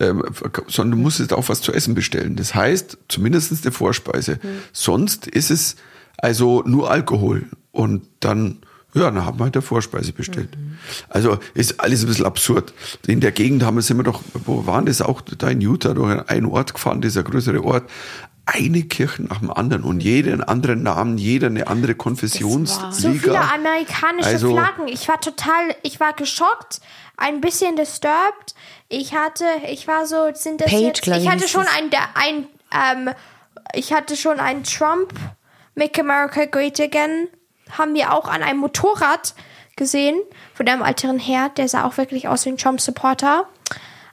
ähm, 0.00 0.22
sondern 0.66 0.98
du 0.98 1.02
musstest 1.02 1.32
auch 1.32 1.48
was 1.48 1.60
zu 1.60 1.72
essen 1.72 1.94
bestellen. 1.94 2.36
Das 2.36 2.54
heißt, 2.54 2.98
zumindest 3.08 3.64
eine 3.64 3.72
Vorspeise. 3.72 4.38
Sonst 4.72 5.26
ist 5.26 5.50
es 5.50 5.76
also 6.18 6.62
nur 6.66 6.90
Alkohol. 6.90 7.44
Und 7.70 8.02
dann, 8.20 8.58
ja, 8.94 9.10
dann 9.10 9.24
haben 9.24 9.38
wir 9.38 9.44
halt 9.44 9.56
eine 9.56 9.62
Vorspeise 9.62 10.12
bestellt. 10.12 10.50
Also 11.08 11.38
ist 11.54 11.80
alles 11.80 12.02
ein 12.02 12.08
bisschen 12.08 12.26
absurd. 12.26 12.74
In 13.06 13.20
der 13.20 13.32
Gegend 13.32 13.62
haben 13.62 13.76
wir 13.76 13.82
sind 13.82 13.96
wir 13.96 14.04
doch, 14.04 14.22
wo 14.34 14.66
waren 14.66 14.86
das 14.86 15.00
auch 15.00 15.20
da 15.20 15.48
in 15.48 15.60
Utah, 15.60 15.94
durch 15.94 16.28
einen 16.28 16.46
Ort 16.46 16.74
gefahren, 16.74 17.00
dieser 17.00 17.22
größere 17.22 17.62
Ort. 17.64 17.88
Eine 18.50 18.82
Kirche 18.84 19.24
nach 19.24 19.40
dem 19.40 19.50
anderen 19.50 19.84
und 19.84 20.00
jeder 20.00 20.32
einen 20.32 20.42
anderen 20.42 20.82
Namen, 20.82 21.18
jeder 21.18 21.48
eine 21.48 21.66
andere 21.66 21.94
Konfessionsliga. 21.94 22.92
So 22.92 23.12
viele 23.12 23.40
amerikanische 23.40 24.26
Also- 24.26 24.52
Flaggen. 24.52 24.88
Ich 24.88 25.06
war 25.06 25.20
total, 25.20 25.76
ich 25.82 26.00
war 26.00 26.14
geschockt, 26.14 26.80
ein 27.18 27.42
bisschen 27.42 27.76
disturbed. 27.76 28.54
Ich 28.88 29.14
hatte, 29.14 29.44
ich 29.70 29.86
war 29.86 30.06
so, 30.06 30.30
sind 30.32 30.62
das 30.62 30.70
Page, 30.70 30.80
jetzt, 30.82 31.06
ich, 31.06 31.28
hatte 31.28 31.46
schon 31.46 31.66
ein, 31.76 31.90
ein, 32.14 32.46
ähm, 32.72 33.14
ich 33.74 33.92
hatte 33.92 34.16
schon 34.16 34.40
ein 34.40 34.64
Trump, 34.64 35.12
Make 35.74 36.00
America 36.00 36.46
Great 36.46 36.80
Again, 36.80 37.28
haben 37.76 37.92
wir 37.92 38.14
auch 38.14 38.28
an 38.28 38.42
einem 38.42 38.60
Motorrad 38.60 39.34
gesehen, 39.76 40.18
von 40.54 40.66
einem 40.66 40.80
älteren 40.82 41.18
Herr, 41.18 41.50
der 41.50 41.68
sah 41.68 41.84
auch 41.84 41.98
wirklich 41.98 42.28
aus 42.28 42.46
wie 42.46 42.50
ein 42.50 42.56
Trump-Supporter. 42.56 43.46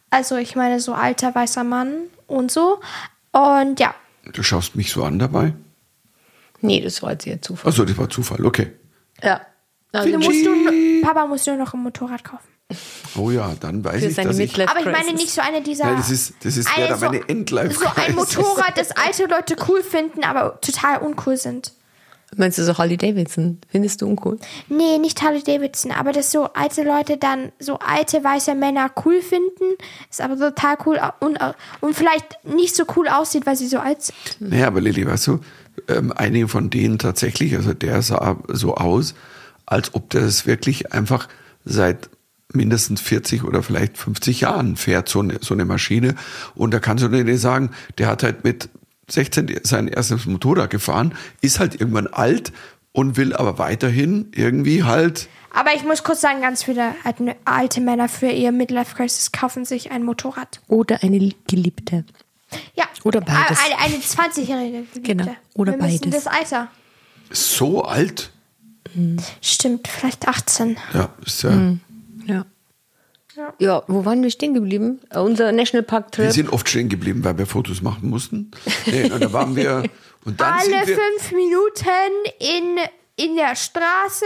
Also 0.10 0.36
ich 0.36 0.58
meine, 0.58 0.82
so 0.82 0.94
alter 0.94 1.34
weißer 1.34 1.64
Mann 1.64 2.10
und 2.28 2.52
so. 2.52 2.82
Und 3.32 3.80
ja, 3.80 3.96
Du 4.34 4.44
schaust 4.44 4.76
mich 4.76 4.92
so 4.92 5.04
an 5.04 5.20
dabei. 5.20 5.54
Nee, 6.62 6.82
das 6.82 7.02
war 7.02 7.12
jetzt 7.12 7.28
eher 7.28 7.42
Zufall. 7.42 7.72
Achso, 7.72 7.86
das 7.86 7.98
war 7.98 8.10
Zufall, 8.10 8.46
okay. 8.46 8.72
Ja. 9.22 9.42
Also 9.92 10.12
du 10.12 10.18
musst 10.20 10.46
du, 10.46 11.02
Papa 11.02 11.26
muss 11.26 11.46
nur 11.46 11.56
noch 11.56 11.74
ein 11.74 11.82
Motorrad 11.82 12.24
kaufen. 12.24 12.48
Oh 13.16 13.30
ja, 13.30 13.54
dann 13.60 13.84
weiß 13.84 14.02
für 14.02 14.08
ich, 14.08 14.16
seine 14.16 14.30
dass 14.30 14.40
ich... 14.40 14.68
Aber 14.68 14.80
ich 14.80 14.86
meine 14.86 15.14
nicht 15.14 15.30
so 15.30 15.42
eine 15.42 15.62
dieser. 15.62 15.86
Nein, 15.86 15.98
das 15.98 16.10
ist, 16.10 16.34
das 16.44 16.58
ist 16.58 16.68
eine 16.76 16.98
so, 16.98 17.06
meine 17.06 17.30
endlife 17.30 17.74
so 17.74 17.86
ein 17.96 18.16
Motorrad, 18.16 18.78
das 18.78 18.92
alte 18.92 19.28
Leute 19.28 19.56
cool 19.68 19.84
finden, 19.84 20.24
aber 20.24 20.60
total 20.62 20.98
uncool 20.98 21.38
sind. 21.38 21.74
Meinst 22.36 22.58
du 22.58 22.64
so 22.64 22.78
Harley 22.78 22.98
Davidson? 22.98 23.60
Findest 23.70 24.02
du 24.02 24.08
uncool? 24.08 24.40
Nee, 24.68 24.98
nicht 24.98 25.22
Harley 25.22 25.44
Davidson, 25.44 25.92
aber 25.92 26.12
dass 26.12 26.32
so 26.32 26.46
alte 26.54 26.84
Leute 26.84 27.18
dann 27.18 27.52
so 27.60 27.80
alte 27.80 28.24
weiße 28.24 28.56
Männer 28.56 28.92
cool 29.06 29.22
finden, 29.22 29.76
ist 30.10 30.22
aber 30.22 30.38
total 30.38 30.78
cool 30.86 31.00
und, 31.20 31.40
und 31.82 31.96
vielleicht 31.96 32.44
nicht 32.44 32.76
so 32.76 32.84
cool 32.96 33.08
aussieht, 33.08 33.46
weil 33.46 33.56
sie 33.56 33.68
so 33.68 33.80
alt 33.80 34.02
sind. 34.02 34.18
Naja, 34.40 34.68
aber 34.68 34.82
Lilly, 34.82 35.06
weißt 35.06 35.28
du, 35.28 35.40
ähm, 35.88 36.12
einige 36.16 36.48
von 36.48 36.70
denen 36.70 37.00
tatsächlich, 37.00 37.56
also 37.56 37.74
der 37.74 38.02
sah 38.02 38.38
so 38.48 38.76
aus, 38.76 39.16
als 39.66 39.94
ob 39.94 40.10
der 40.10 40.24
es 40.24 40.46
wirklich 40.46 40.94
einfach 40.94 41.28
seit 41.64 42.10
mindestens 42.54 43.02
40 43.02 43.44
oder 43.44 43.64
vielleicht 43.64 43.98
50 43.98 44.42
Jahren 44.42 44.76
fährt, 44.76 45.10
so 45.10 45.20
eine, 45.20 45.40
so 45.42 45.54
eine 45.54 45.66
Maschine. 45.66 46.16
Und 46.54 46.74
da 46.74 46.80
kannst 46.80 47.04
du 47.04 47.08
dir 47.08 47.24
nicht 47.24 47.42
sagen, 47.42 47.72
der 47.98 48.08
hat 48.08 48.24
halt 48.24 48.44
mit 48.44 48.70
16 49.08 49.60
sein 49.64 49.88
erstes 49.88 50.26
Motorrad 50.26 50.70
gefahren, 50.70 51.14
ist 51.42 51.60
halt 51.60 51.80
irgendwann 51.80 52.08
alt 52.08 52.52
und 52.92 53.18
will 53.18 53.34
aber 53.36 53.58
weiterhin 53.60 54.32
irgendwie 54.34 54.84
halt 54.84 55.28
Aber 55.54 55.74
ich 55.76 55.84
muss 55.84 56.04
kurz 56.04 56.22
sagen, 56.22 56.42
ganz 56.42 56.64
viele 56.64 56.96
alte- 57.46 57.82
Männer 57.82 58.10
für 58.10 58.30
ihr 58.30 58.52
Midlife 58.52 58.96
Crisis 58.96 59.32
kaufen 59.32 59.66
sich 59.66 59.92
ein 59.92 60.04
Motorrad. 60.04 60.60
Oder 60.68 61.04
eine 61.04 61.32
Geliebte. 61.48 62.06
Ja. 62.76 62.86
Oder 63.04 63.22
beides. 63.22 63.58
Eine, 63.64 63.80
eine 63.80 63.96
20-jährige. 63.98 64.84
Geliebte. 64.94 65.02
Genau, 65.02 65.36
oder 65.56 65.74
Wir 65.74 65.80
beides. 65.80 66.02
Das 66.12 66.28
Alter. 66.28 66.68
so 67.32 67.84
alt. 67.84 68.32
Stimmt, 69.42 69.88
vielleicht 69.88 70.28
18. 70.28 70.78
Ja, 70.94 71.10
ist 71.26 71.44
ja, 71.44 71.74
Ja. 72.26 72.46
Ja, 73.60 73.84
wo 73.88 74.06
waren 74.06 74.22
wir 74.24 74.30
stehen 74.32 74.54
geblieben? 74.54 75.00
Äh, 75.10 75.20
Unser 75.20 75.46
wir 75.46 75.52
Nationalpark-Trip. 75.54 76.32
sind 76.32 76.52
oft 76.54 76.68
stehen 76.70 76.90
geblieben, 76.90 77.24
weil 77.24 77.38
wir 77.38 77.46
Fotos 77.46 77.82
machen 77.82 78.10
mussten. 78.10 78.52
Nee, 78.86 79.12
und 79.12 79.24
da 79.24 79.34
waren 79.34 79.56
wir, 79.56 79.84
und 80.26 80.40
dann 80.40 80.54
Alle 80.54 80.64
sind 80.64 80.88
wir, 80.88 80.96
fünf 80.98 81.32
Minuten 81.32 81.90
in, 82.40 83.26
in 83.26 83.36
der 83.36 83.56
Straße. 83.56 84.26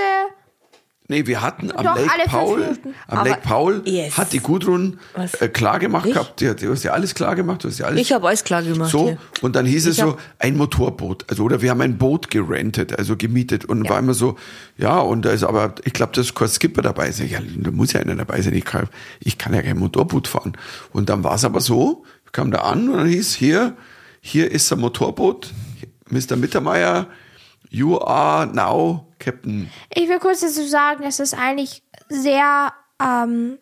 Nee, 1.12 1.26
wir 1.26 1.42
hatten 1.42 1.72
am 1.72 1.84
Doch, 1.84 1.96
Lake 1.96 2.30
Paul, 2.30 2.78
am 3.08 3.26
Lake 3.26 3.42
Paul 3.42 3.82
yes. 3.86 4.16
hat 4.16 4.32
die 4.32 4.40
Gudrun 4.40 5.00
äh, 5.40 5.48
klar 5.48 5.80
gemacht 5.80 6.06
Ich? 6.06 6.14
gehabt. 6.14 6.40
Die, 6.40 6.48
hat- 6.48 6.62
du 6.62 6.70
hast 6.72 6.84
ja 6.84 6.92
alles 6.92 7.16
klar 7.16 7.36
gemacht, 7.36 7.64
du 7.64 7.68
hast 7.68 7.80
ja 7.80 7.88
alles. 7.88 8.00
Ich 8.00 8.14
habe 8.14 8.28
alles 8.28 8.44
klar 8.44 8.62
gemacht. 8.62 8.92
so 8.92 9.06
hier. 9.08 9.18
und 9.42 9.56
dann 9.56 9.66
hieß 9.66 9.88
es 9.88 9.98
Ich 9.98 10.04
so 10.04 10.12
hab- 10.12 10.20
ein 10.38 10.56
Motorboot, 10.56 11.26
also 11.28 11.44
oder 11.46 11.64
wir 11.64 11.72
haben 11.72 11.82
ein 11.82 11.98
Boot 11.98 12.30
gerentet, 12.30 12.96
also 13.00 13.18
gemietet 13.18 13.66
und 13.66 13.90
war 13.90 13.98
immer 13.98 14.14
so, 14.14 14.36
ja 14.78 15.00
und 15.00 15.24
da 15.26 15.32
ist 15.32 15.44
aber 15.44 15.74
ich 15.84 15.94
glaube, 15.94 16.12
da 16.14 16.22
ist 16.22 16.36
kein 16.36 16.48
Skipper 16.48 16.84
dabei. 16.84 17.12
Sag 17.12 17.26
ich, 17.26 17.32
ja, 17.32 17.40
da 17.58 17.72
muss 17.72 17.92
ja 17.94 18.02
einer 18.02 18.16
dabei 18.16 18.40
sein. 18.44 18.54
Ich 18.54 18.66
kann, 18.66 18.88
ich 19.20 19.40
kann 19.40 19.56
ja 19.56 19.64
kein 19.64 19.80
Motorboot 19.80 20.28
fahren. 20.28 20.54
Und 20.94 21.10
dann 21.10 21.24
war 21.24 21.34
es 21.34 21.44
aber 21.44 21.60
so, 21.60 22.04
ich 22.28 22.32
kam 22.34 22.52
da 22.52 22.60
an 22.60 22.88
und 22.88 22.98
dann 22.98 23.08
hieß 23.08 23.34
hier, 23.34 23.76
hier 24.22 24.52
ist 24.52 24.72
ein 24.72 24.80
Motorboot, 24.80 25.52
Mr. 26.12 26.36
Mittermeier, 26.36 27.08
you 27.72 27.98
are 28.00 28.46
now 28.46 29.08
Captain. 29.20 29.70
Ich 29.94 30.10
will 30.10 30.20
kurz 30.20 30.42
dazu 30.42 30.66
sagen, 30.68 31.04
es 31.04 31.20
ist 31.20 31.34
eigentlich 31.34 31.84
sehr 32.10 32.74
ähm, 33.02 33.60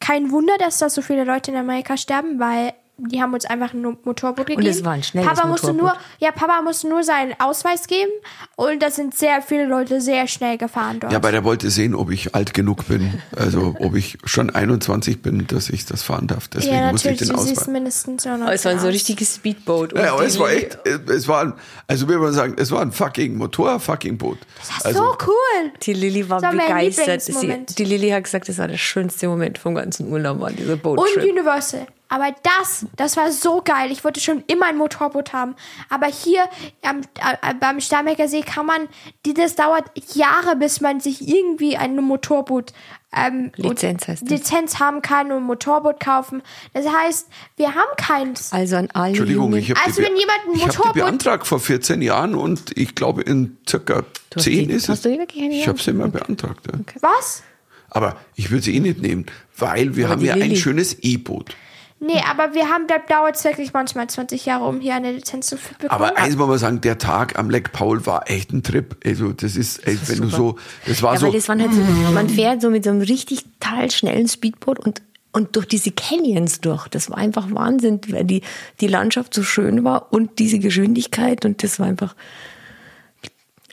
kein 0.00 0.30
Wunder, 0.30 0.56
dass 0.58 0.78
da 0.78 0.88
so 0.88 1.02
viele 1.02 1.24
Leute 1.24 1.50
in 1.50 1.56
Amerika 1.56 1.96
sterben, 1.96 2.38
weil 2.40 2.72
die 3.08 3.22
haben 3.22 3.32
uns 3.32 3.44
einfach 3.44 3.72
ein 3.72 3.82
Motorboot 3.82 4.46
gegeben. 4.46 4.66
es 4.66 4.84
war 4.84 4.92
ein 4.92 5.02
schnelles 5.02 5.30
Papa 5.30 5.46
musste 5.46 5.72
nur, 5.72 5.94
ja, 6.18 6.30
Papa 6.32 6.60
musste 6.62 6.88
nur 6.88 7.02
seinen 7.02 7.34
Ausweis 7.38 7.86
geben 7.86 8.10
und 8.56 8.82
da 8.82 8.90
sind 8.90 9.14
sehr 9.14 9.42
viele 9.42 9.66
Leute 9.66 10.00
sehr 10.00 10.26
schnell 10.26 10.58
gefahren 10.58 11.00
dort. 11.00 11.12
Ja, 11.12 11.22
weil 11.22 11.34
er 11.34 11.44
wollte 11.44 11.70
sehen, 11.70 11.94
ob 11.94 12.10
ich 12.10 12.34
alt 12.34 12.54
genug 12.54 12.86
bin, 12.88 13.22
also 13.36 13.74
ob 13.78 13.94
ich 13.94 14.18
schon 14.24 14.50
21 14.50 15.22
bin, 15.22 15.46
dass 15.46 15.70
ich 15.70 15.86
das 15.86 16.02
fahren 16.02 16.26
darf. 16.26 16.48
Deswegen 16.48 16.74
ja, 16.74 16.92
musste 16.92 17.10
ich 17.10 17.20
natürlich, 17.20 17.28
den 17.28 17.36
du 17.36 17.42
siehst 17.42 17.62
Ausweis. 17.62 17.72
mindestens 17.72 18.22
so. 18.22 18.30
Aber 18.30 18.52
es 18.52 18.64
war 18.64 18.72
so 18.72 18.78
ein 18.78 18.88
aus. 18.88 18.94
richtiges 18.94 19.36
Speedboot. 19.36 19.96
Ja, 19.96 20.12
aber 20.12 20.24
es 20.24 20.38
war 20.38 20.50
echt, 20.50 20.78
es 20.86 21.26
war, 21.28 21.42
ein, 21.42 21.52
also 21.86 22.08
wie 22.08 22.16
man 22.16 22.32
sagen, 22.32 22.54
es 22.58 22.70
war 22.70 22.82
ein 22.82 22.92
fucking 22.92 23.36
Motor, 23.36 23.80
fucking 23.80 24.18
Boot. 24.18 24.38
Das 24.58 24.84
also, 24.84 25.12
ist 25.12 25.20
so 25.20 25.26
cool. 25.26 25.72
Die 25.82 25.92
Lilly 25.94 26.28
war 26.28 26.42
war 26.42 26.52
begeistert. 26.52 27.22
Sie, 27.22 27.64
die 27.78 27.84
Lilly 27.84 28.10
hat 28.10 28.24
gesagt, 28.24 28.48
das 28.48 28.58
war 28.58 28.68
der 28.68 28.76
schönste 28.76 29.28
Moment 29.28 29.58
vom 29.58 29.74
ganzen 29.74 30.10
Urlaub, 30.10 30.40
war 30.40 30.50
dieser 30.50 30.74
Und 30.74 30.82
Boottrip. 30.82 31.24
Universal. 31.24 31.86
Aber 32.10 32.34
das, 32.42 32.86
das 32.96 33.16
war 33.16 33.30
so 33.32 33.62
geil. 33.64 33.90
Ich 33.92 34.02
wollte 34.04 34.20
schon 34.20 34.42
immer 34.48 34.66
ein 34.66 34.76
Motorboot 34.76 35.32
haben. 35.32 35.54
Aber 35.88 36.08
hier 36.08 36.42
am, 36.82 37.00
äh, 37.00 37.54
beim 37.58 37.80
Starnberger 37.80 38.26
See 38.28 38.42
kann 38.42 38.66
man, 38.66 38.88
das 39.22 39.54
dauert 39.54 39.84
Jahre, 40.14 40.56
bis 40.56 40.80
man 40.80 41.00
sich 41.00 41.26
irgendwie 41.28 41.76
ein 41.76 41.96
Motorboot 41.96 42.72
ähm, 43.12 43.50
Lizenz 43.56 44.06
heißt 44.06 44.22
das. 44.22 44.28
Lizenz 44.30 44.78
haben 44.78 45.02
kann 45.02 45.32
und 45.32 45.38
ein 45.38 45.42
Motorboot 45.42 45.98
kaufen. 45.98 46.42
Das 46.74 46.86
heißt, 46.86 47.28
wir 47.56 47.74
haben 47.74 47.90
keins. 47.96 48.52
Also 48.52 48.76
an 48.76 48.88
alle 48.92 49.08
Entschuldigung, 49.08 49.52
ich 49.54 49.70
habe 49.70 49.80
Also 49.84 50.00
die, 50.00 50.06
wenn 50.08 50.16
jemand 50.16 50.38
ein 50.48 50.54
ich 50.56 50.62
hab 50.62 50.74
Motorboot- 50.76 50.92
beantragt 50.94 51.46
vor 51.46 51.58
14 51.58 52.02
Jahren 52.02 52.34
und 52.36 52.76
ich 52.78 52.94
glaube 52.94 53.22
in 53.22 53.56
circa 53.68 54.04
hast 54.34 54.44
10 54.44 54.68
die- 54.68 54.74
ist 54.74 54.88
hast 54.88 55.06
es. 55.06 55.12
ich 55.28 55.66
habe 55.68 55.80
sie 55.82 55.90
immer 55.90 56.06
beantragt. 56.08 56.66
Ja. 56.72 56.78
Was? 57.00 57.42
Aber 57.88 58.16
ich 58.36 58.50
würde 58.52 58.62
sie 58.62 58.76
eh 58.76 58.80
nicht 58.80 59.00
nehmen, 59.02 59.26
weil 59.56 59.96
wir 59.96 60.04
Aber 60.06 60.14
haben 60.14 60.24
ja 60.24 60.34
ein 60.34 60.54
schönes 60.54 60.96
E-Boot. 61.00 61.56
Nee, 62.02 62.22
aber 62.26 62.54
wir 62.54 62.70
haben, 62.70 62.86
da 62.86 62.96
dauert 62.98 63.36
es 63.36 63.44
wirklich 63.44 63.74
manchmal 63.74 64.08
20 64.08 64.46
Jahre, 64.46 64.64
um 64.64 64.80
hier 64.80 64.94
eine 64.94 65.12
Lizenz 65.12 65.48
zu 65.48 65.56
bekommen. 65.56 65.90
Aber 65.90 66.16
eins 66.16 66.34
muss 66.34 66.48
man 66.48 66.58
sagen, 66.58 66.80
der 66.80 66.96
Tag 66.96 67.38
am 67.38 67.50
Lake 67.50 67.70
Paul 67.72 68.06
war 68.06 68.30
echt 68.30 68.54
ein 68.54 68.62
Trip. 68.62 68.96
Also 69.04 69.32
das 69.32 69.54
ist, 69.54 69.86
ey, 69.86 69.98
wenn 70.06 70.22
du 70.22 70.28
so, 70.28 70.56
das 70.86 71.02
war 71.02 71.12
Ja, 71.12 71.20
so, 71.20 71.26
weil 71.26 71.34
das 71.34 71.46
waren 71.50 71.60
halt 71.60 71.74
so, 71.74 71.80
man 72.12 72.30
fährt 72.30 72.62
so 72.62 72.70
mit 72.70 72.84
so 72.84 72.90
einem 72.90 73.02
richtig 73.02 73.44
total 73.60 73.90
schnellen 73.90 74.28
Speedboot 74.28 74.78
und, 74.78 75.02
und 75.32 75.56
durch 75.56 75.66
diese 75.66 75.90
Canyons 75.90 76.62
durch. 76.62 76.88
Das 76.88 77.10
war 77.10 77.18
einfach 77.18 77.50
Wahnsinn, 77.50 78.00
weil 78.08 78.24
die, 78.24 78.40
die 78.80 78.88
Landschaft 78.88 79.34
so 79.34 79.42
schön 79.42 79.84
war 79.84 80.10
und 80.10 80.38
diese 80.38 80.58
Geschwindigkeit 80.58 81.44
und 81.44 81.62
das 81.62 81.78
war 81.78 81.86
einfach, 81.86 82.16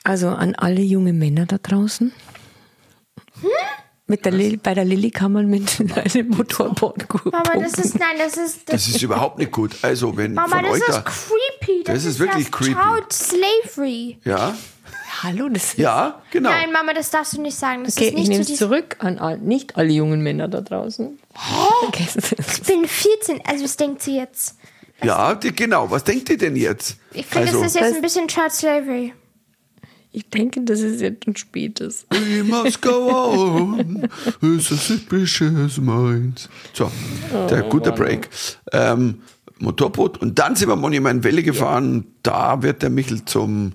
also 0.04 0.28
an 0.28 0.54
alle 0.54 0.82
junge 0.82 1.14
Männer 1.14 1.46
da 1.46 1.56
draußen. 1.56 2.12
Mit 4.10 4.24
der 4.24 4.32
Lilly, 4.32 4.56
bei 4.56 4.72
der 4.74 4.84
Lilly 4.86 5.10
kann 5.10 5.32
man 5.32 5.48
mit 5.48 5.78
einem 5.96 6.28
Motorboot 6.30 7.08
gut 7.08 7.26
Mama, 7.26 7.52
das 7.60 7.74
ist, 7.74 7.98
nein, 7.98 8.16
das 8.18 8.36
ist, 8.38 8.60
das, 8.66 8.86
Das 8.86 8.88
ist 8.88 9.02
überhaupt 9.02 9.38
nicht 9.38 9.52
gut. 9.52 9.76
Also, 9.82 10.16
wenn 10.16 10.32
Mama, 10.34 10.56
von 10.56 10.64
das 10.64 10.72
euch 10.72 10.80
ist 10.80 10.88
da. 10.96 11.02
creepy. 11.02 11.82
Das, 11.84 11.94
Das 11.96 12.04
ist 12.06 12.18
wirklich 12.18 12.50
das 12.50 12.58
creepy. 12.58 12.74
Child 12.74 13.12
Slavery. 13.12 14.18
Ja, 14.24 14.54
Hallo, 15.22 15.48
das 15.48 15.64
ist 15.64 15.78
ja, 15.78 16.22
genau. 16.30 16.50
Nein, 16.50 16.70
Mama, 16.72 16.92
das 16.94 17.10
darfst 17.10 17.32
du 17.36 17.40
nicht 17.42 17.56
sagen. 17.58 17.82
Das 17.84 17.96
Okay, 17.96 18.06
ist 18.06 18.12
ich 18.12 18.18
nicht 18.18 18.28
nehme 18.28 18.44
zu 18.44 18.52
es 18.52 18.58
zurück 18.58 18.96
an 19.00 19.18
all, 19.18 19.38
nicht 19.38 19.76
alle 19.76 19.90
jungen 19.92 20.22
Männer 20.22 20.48
da 20.48 20.60
draußen. 20.60 21.18
Das. 21.92 22.32
Ich 22.56 22.62
bin 22.62 22.86
14, 22.86 23.40
also 23.44 23.64
was 23.64 23.76
denkt 23.76 24.02
sie 24.02 24.16
jetzt? 24.16 24.56
Ja, 25.02 25.34
die, 25.34 25.54
genau. 25.54 25.90
Was 25.90 26.04
denkt 26.04 26.30
ihr 26.30 26.38
denn 26.38 26.56
jetzt? 26.56 26.96
Ich 27.12 27.26
finde, 27.26 27.48
also, 27.48 27.62
das 27.62 27.74
ist 27.74 27.80
jetzt 27.80 27.96
ein 27.96 28.02
bisschen 28.02 28.28
Child 28.28 28.52
Slavery. 28.52 29.12
Ich 30.10 30.28
denke, 30.30 30.62
dass 30.62 30.80
es 30.80 31.00
jetzt 31.00 31.26
ein 31.26 31.36
spät 31.36 31.80
ist. 31.80 32.06
We 32.10 32.42
must 32.42 32.80
go 32.80 33.10
on. 33.10 34.08
It's 34.42 34.72
a 34.72 34.76
suspicious 34.76 35.78
minds. 35.78 36.48
So, 36.72 36.90
der 37.50 37.66
Oh, 37.66 37.68
gute 37.68 37.92
Break. 37.92 38.28
Ähm, 38.72 39.20
Motorboot. 39.58 40.18
Und 40.18 40.38
dann 40.38 40.56
sind 40.56 40.68
wir 40.68 40.76
Monument 40.76 41.24
Valley 41.24 41.42
gefahren. 41.42 42.06
Da 42.22 42.62
wird 42.62 42.82
der 42.82 42.90
Michel 42.90 43.24
zum 43.24 43.72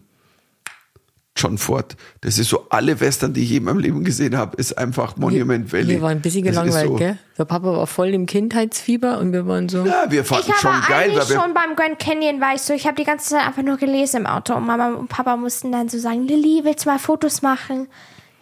John 1.36 1.58
Ford. 1.58 1.96
Das 2.22 2.38
ist 2.38 2.50
so, 2.50 2.68
alle 2.70 3.00
Western, 3.00 3.34
die 3.34 3.42
ich 3.44 3.50
je 3.50 3.58
in 3.58 3.64
meinem 3.64 3.80
Leben 3.80 4.04
gesehen 4.04 4.38
habe, 4.38 4.56
ist 4.58 4.78
einfach 4.78 5.18
Monument 5.18 5.74
Valley. 5.74 5.88
Wir 5.90 6.02
waren 6.02 6.12
ein 6.18 6.22
bisschen 6.22 6.44
gelangweilt, 6.44 6.88
so, 6.88 6.96
gell? 6.96 7.18
Der 7.38 7.46
Papa 7.46 7.66
war 7.76 7.88
voll 7.88 8.10
im 8.10 8.28
Kindheitsfieber 8.28 9.18
und 9.20 9.34
wir 9.34 9.48
waren 9.48 9.68
so. 9.68 9.84
Ja, 9.86 10.06
wir 10.10 10.22
Ich 10.22 10.28
fanden 10.28 10.50
habe 10.50 10.60
schon 10.60 10.72
geil, 10.88 11.10
eigentlich 11.10 11.18
weil 11.22 11.30
wir, 11.30 11.42
schon 11.42 11.54
beim 11.56 11.76
Grand 11.76 11.98
Canyon, 12.00 12.40
weißt 12.40 12.70
du, 12.70 12.74
ich 12.74 12.86
habe 12.86 12.96
die 12.96 13.04
ganze 13.04 13.30
Zeit 13.32 13.48
einfach 13.48 13.64
nur 13.64 13.78
gelesen 13.78 14.22
im 14.22 14.26
Auto 14.28 14.54
und 14.54 14.66
Mama 14.68 14.94
und 14.94 15.08
Papa 15.10 15.36
mussten 15.36 15.72
dann 15.72 15.90
so 15.90 15.98
sagen, 15.98 16.28
Lilly, 16.28 16.62
willst 16.64 16.86
du 16.86 16.90
mal 16.90 17.00
Fotos 17.00 17.42
machen? 17.42 17.88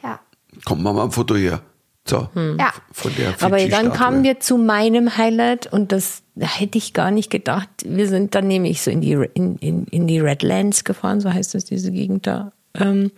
Ja. 0.04 0.20
komm, 0.66 0.84
machen 0.84 0.98
wir 0.98 1.04
ein 1.04 1.12
Foto 1.12 1.36
hier. 1.36 1.62
So, 2.06 2.28
Ja. 2.36 2.74
von 2.92 3.12
der 3.16 3.36
Aber 3.42 3.66
dann 3.68 3.94
kamen 3.94 4.24
wir 4.24 4.40
zu 4.40 4.58
meinem 4.58 5.18
Highlight 5.18 5.72
und 5.72 5.92
das 5.92 6.24
hätte 6.40 6.78
ich 6.80 6.94
gar 6.94 7.12
nicht 7.12 7.30
gedacht. 7.30 7.70
Wir 7.86 8.08
sind 8.08 8.34
dann 8.36 8.48
nämlich 8.48 8.82
so 8.82 8.90
in 8.92 9.02
die, 9.02 9.12
in, 9.34 9.56
in, 9.58 9.86
in 9.86 10.08
die 10.08 10.20
Redlands 10.20 10.84
gefahren, 10.84 11.22
so 11.22 11.32
heißt 11.32 11.54
das, 11.54 11.64
diese 11.66 11.92
Gegend 11.92 12.26
da, 12.26 12.52
ähm, 12.76 13.12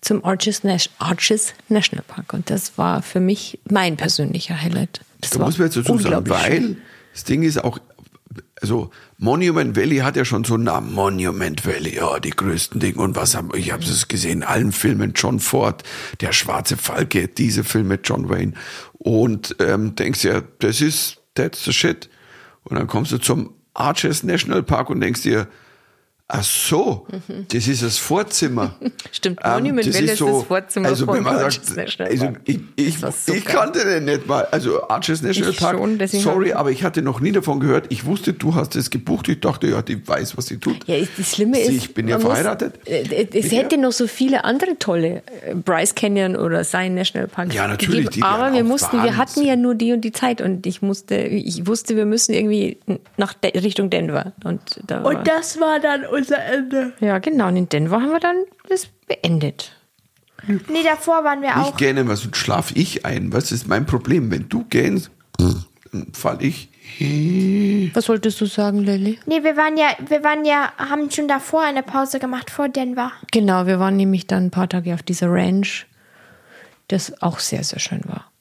zum 0.00 0.24
Arches, 0.24 0.64
Nas 0.64 0.90
Arches 0.98 1.54
National 1.68 2.04
Park. 2.06 2.32
Und 2.32 2.50
das 2.50 2.76
war 2.76 3.02
für 3.02 3.20
mich 3.20 3.58
mein 3.70 3.96
persönlicher 3.96 4.60
Highlight. 4.60 5.00
Das 5.20 5.30
Da 5.30 5.38
muss 5.38 5.58
man 5.58 5.68
jetzt 5.68 5.76
dazu 5.76 5.96
sagen, 5.98 6.28
weil 6.28 6.76
das 7.12 7.24
Ding 7.24 7.42
ist 7.42 7.62
auch, 7.62 7.78
also 8.60 8.90
Monument 9.18 9.76
Valley 9.76 9.98
hat 9.98 10.16
ja 10.16 10.24
schon 10.24 10.42
so 10.42 10.54
einen 10.54 10.64
Namen. 10.64 10.92
Monument 10.92 11.64
Valley, 11.64 11.96
ja, 11.96 12.18
die 12.18 12.30
größten 12.30 12.80
Dinge. 12.80 12.98
Und 12.98 13.14
was 13.14 13.36
haben, 13.36 13.50
ich 13.54 13.72
habe 13.72 13.84
es 13.84 14.08
gesehen, 14.08 14.38
in 14.38 14.42
allen 14.42 14.72
Filmen, 14.72 15.12
John 15.14 15.38
Ford, 15.38 15.84
Der 16.20 16.32
schwarze 16.32 16.76
Falke, 16.76 17.28
diese 17.28 17.62
Filme, 17.62 18.00
John 18.02 18.28
Wayne. 18.28 18.54
Und 18.94 19.56
ähm, 19.60 19.94
denkst 19.94 20.24
ja, 20.24 20.42
das 20.58 20.80
ist, 20.80 21.18
that's 21.34 21.64
the 21.64 21.72
shit. 21.72 22.08
Und 22.64 22.76
dann 22.76 22.88
kommst 22.88 23.12
du 23.12 23.18
zum 23.18 23.54
Arches 23.74 24.22
National 24.22 24.62
Park 24.62 24.90
und 24.90 25.00
denkst 25.00 25.22
dir, 25.22 25.46
ach 26.34 26.42
so, 26.44 27.06
das 27.48 27.68
ist 27.68 27.82
das 27.82 27.98
Vorzimmer. 27.98 28.74
Mhm. 28.80 28.92
Stimmt, 29.12 29.40
Ähm, 29.44 29.52
Monument 29.52 29.86
das 29.86 29.94
Valley 29.94 30.04
ist 30.06 30.12
ist 30.12 30.18
so, 30.18 30.38
das 30.38 30.44
Vorzimmer 30.46 30.88
also 30.88 31.04
von 31.06 31.26
Arches 31.26 31.66
sagt, 31.66 31.76
National 31.76 32.10
also 32.12 32.24
Park. 32.26 32.40
ich, 32.44 32.60
ich, 32.76 32.94
Das 32.94 33.02
war 33.02 33.12
so 33.12 33.32
ich 33.34 33.44
kannte 33.44 33.84
den 33.84 34.04
nicht 34.06 34.26
mal, 34.26 34.46
also 34.50 34.88
Arches 34.88 35.22
National 35.22 35.50
Ich 35.50 35.58
Park, 35.58 35.76
schon, 35.78 36.00
sorry, 36.08 36.48
ich- 36.48 36.56
aber 36.56 36.70
ich 36.70 36.84
hatte 36.84 37.02
noch 37.02 37.20
nie 37.20 37.32
davon 37.32 37.60
gehört. 37.60 37.86
Ich 37.90 38.06
wusste, 38.06 38.32
du 38.32 38.54
hast 38.54 38.74
es 38.76 38.88
gebucht. 38.90 39.28
Ich 39.28 39.40
dachte, 39.40 39.66
ja, 39.68 39.82
die 39.82 40.06
weiß, 40.08 40.36
was 40.36 40.46
sie 40.46 40.56
tut. 40.58 40.86
Ja, 40.88 40.96
das 41.16 41.30
Schlimme 41.34 41.60
ist, 41.60 41.68
ich 41.70 41.92
bin 41.94 42.08
ja 42.08 42.16
man 42.16 42.26
muss- 42.26 42.32
verheiratet. 42.38 42.74
äh, 42.86 43.02
äh, 43.02 43.28
es 43.38 43.52
hätte 43.52 43.74
ihr. 43.76 43.80
noch 43.82 43.92
so 43.92 44.06
viele 44.06 44.44
andere 44.44 44.78
tolle 44.78 45.22
äh, 45.46 45.54
Bryce 45.54 45.94
Canyon 45.94 46.36
oder 46.36 46.64
Sein 46.64 46.94
National 46.94 47.28
Park 47.28 47.52
Ja, 47.52 47.68
natürlich, 47.68 48.08
die 48.08 48.20
wären 48.22 48.32
aber 48.32 48.54
wir 48.54 48.64
mussten, 48.64 49.02
wir 49.02 49.16
hatten 49.16 49.36
Wahnsinn. 49.36 49.44
ja 49.46 49.56
nur 49.56 49.74
die 49.74 49.92
und 49.92 50.00
die 50.00 50.12
Zeit 50.12 50.40
und 50.40 50.66
ich 50.66 50.80
musste, 50.82 51.16
ich 51.16 51.66
wusste, 51.66 51.94
wir 51.96 52.06
müssen 52.06 52.32
irgendwie 52.32 52.78
nach 53.18 53.34
De 53.34 53.58
Richtung 53.60 53.90
Denver 53.90 54.32
und 54.44 54.60
da 54.86 55.04
war, 55.04 55.22
das 55.22 55.60
war 55.60 55.78
dann 55.80 56.06
unser 56.06 56.21
Ende. 56.30 56.92
ja 57.00 57.18
genau 57.18 57.48
und 57.48 57.56
in 57.56 57.68
Denver 57.68 58.00
haben 58.00 58.10
wir 58.12 58.20
dann 58.20 58.36
das 58.68 58.88
beendet. 59.06 59.72
Nee, 60.46 60.82
davor 60.82 61.22
waren 61.22 61.40
wir 61.40 61.50
Ich 61.50 61.54
auch. 61.54 61.76
gähne 61.76 62.06
was 62.08 62.24
und 62.24 62.36
schlaf 62.36 62.72
ich 62.74 63.04
ein. 63.06 63.32
Was 63.32 63.52
ist 63.52 63.68
mein 63.68 63.86
Problem? 63.86 64.30
Wenn 64.30 64.48
du 64.48 64.64
gähnst, 64.64 65.10
dann 65.38 66.12
fall 66.12 66.42
ich. 66.42 66.68
Was 67.94 68.08
wolltest 68.08 68.40
du 68.40 68.46
sagen, 68.46 68.78
Lilly? 68.80 69.20
Nee, 69.26 69.44
wir 69.44 69.56
waren 69.56 69.76
ja, 69.76 69.86
wir 70.08 70.24
waren 70.24 70.44
ja, 70.44 70.72
haben 70.76 71.10
schon 71.12 71.28
davor 71.28 71.62
eine 71.62 71.82
Pause 71.84 72.18
gemacht 72.18 72.50
vor 72.50 72.68
Denver. 72.68 73.12
Genau, 73.30 73.66
wir 73.66 73.78
waren 73.78 73.96
nämlich 73.96 74.26
dann 74.26 74.46
ein 74.46 74.50
paar 74.50 74.68
Tage 74.68 74.92
auf 74.94 75.02
dieser 75.04 75.30
Ranch, 75.30 75.86
das 76.88 77.22
auch 77.22 77.38
sehr, 77.38 77.62
sehr 77.62 77.78
schön 77.78 78.00
war. 78.06 78.31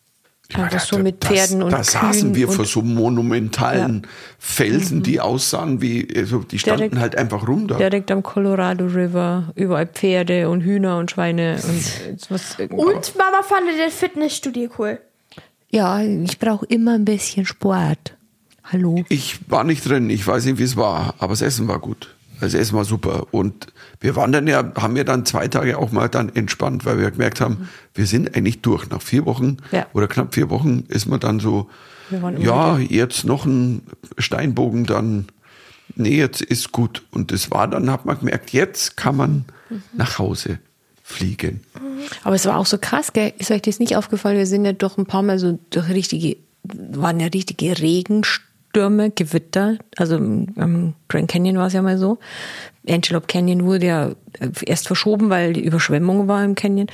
Einfach 0.55 0.79
so 0.79 0.97
mit 0.99 1.23
Pferden 1.23 1.59
das, 1.59 1.65
und 1.65 1.71
Da 1.71 1.83
saßen 1.83 2.35
wir 2.35 2.47
vor 2.49 2.65
so 2.65 2.81
monumentalen 2.81 4.07
Felsen, 4.39 5.03
die 5.03 5.19
aussahen 5.19 5.81
wie, 5.81 6.07
also 6.15 6.39
die 6.39 6.59
standen 6.59 6.79
Direkt- 6.91 6.97
halt 6.99 7.15
einfach 7.17 7.47
rum 7.47 7.67
da. 7.67 7.77
direkt 7.77 8.11
am 8.11 8.23
Colorado 8.23 8.85
River, 8.85 9.51
überall 9.55 9.87
Pferde 9.87 10.49
und 10.49 10.61
Hühner 10.61 10.97
und 10.97 11.11
Schweine 11.11 11.55
und 11.63 12.29
was 12.29 12.55
Und 12.59 13.15
Mama 13.17 13.41
fand 13.43 13.63
das 13.79 13.93
Fitnessstudio 13.93 14.69
cool. 14.77 14.99
Ja, 15.69 16.01
ich 16.01 16.37
brauche 16.39 16.65
immer 16.65 16.95
ein 16.95 17.05
bisschen 17.05 17.45
Sport. 17.45 18.15
Hallo. 18.65 19.03
Ich 19.09 19.39
war 19.49 19.63
nicht 19.63 19.87
drin, 19.87 20.09
ich 20.09 20.25
weiß 20.25 20.45
nicht, 20.45 20.59
wie 20.59 20.63
es 20.63 20.75
war, 20.77 21.15
aber 21.19 21.33
das 21.33 21.41
Essen 21.41 21.67
war 21.67 21.79
gut. 21.79 22.13
Essen 22.41 22.75
war 22.75 22.85
super. 22.85 23.27
Und 23.31 23.67
wir 23.99 24.15
waren 24.15 24.31
dann 24.31 24.47
ja, 24.47 24.71
haben 24.75 24.95
wir 24.95 25.03
dann 25.05 25.25
zwei 25.25 25.47
Tage 25.47 25.77
auch 25.77 25.91
mal 25.91 26.09
dann 26.09 26.29
entspannt, 26.35 26.85
weil 26.85 26.99
wir 26.99 27.11
gemerkt 27.11 27.41
haben, 27.41 27.69
wir 27.93 28.05
sind 28.07 28.35
eigentlich 28.35 28.61
durch. 28.61 28.89
Nach 28.89 29.01
vier 29.01 29.25
Wochen 29.25 29.57
Ja. 29.71 29.85
oder 29.93 30.07
knapp 30.07 30.33
vier 30.33 30.49
Wochen 30.49 30.83
ist 30.87 31.05
man 31.07 31.19
dann 31.19 31.39
so, 31.39 31.69
ja, 32.39 32.77
jetzt 32.77 33.23
noch 33.25 33.45
ein 33.45 33.83
Steinbogen, 34.17 34.85
dann, 34.85 35.27
nee, 35.95 36.17
jetzt 36.17 36.41
ist 36.41 36.71
gut. 36.71 37.03
Und 37.11 37.31
das 37.31 37.51
war 37.51 37.67
dann, 37.67 37.89
hat 37.91 38.05
man 38.05 38.19
gemerkt, 38.19 38.51
jetzt 38.51 38.97
kann 38.97 39.15
man 39.15 39.45
Mhm. 39.69 39.83
nach 39.95 40.19
Hause 40.19 40.59
fliegen. 41.03 41.61
Aber 42.23 42.35
es 42.35 42.45
war 42.45 42.57
auch 42.57 42.65
so 42.65 42.77
krass, 42.77 43.13
gell? 43.13 43.33
Ist 43.37 43.51
euch 43.51 43.61
das 43.61 43.79
nicht 43.79 43.95
aufgefallen? 43.95 44.37
Wir 44.37 44.45
sind 44.45 44.65
ja 44.65 44.73
doch 44.73 44.97
ein 44.97 45.05
paar 45.05 45.23
Mal 45.23 45.39
so 45.39 45.59
durch 45.69 45.89
richtige, 45.89 46.37
waren 46.63 47.19
ja 47.19 47.27
richtige 47.27 47.77
Regenstürme, 48.72 49.11
Gewitter. 49.11 49.78
Also 49.97 50.15
am 50.15 50.93
Grand 51.09 51.30
Canyon 51.30 51.57
war 51.57 51.67
es 51.67 51.74
ja 51.74 51.82
mal 51.82 51.97
so. 51.97 52.19
Antelope 52.88 53.28
Canyon 53.28 53.65
wurde 53.65 53.86
ja 53.86 54.11
erst 54.65 54.88
verschoben, 54.88 55.30
weil 55.30 55.53
die 55.53 55.63
Überschwemmung 55.63 56.28
war 56.28 56.43
im 56.43 56.55
Canyon. 56.55 56.88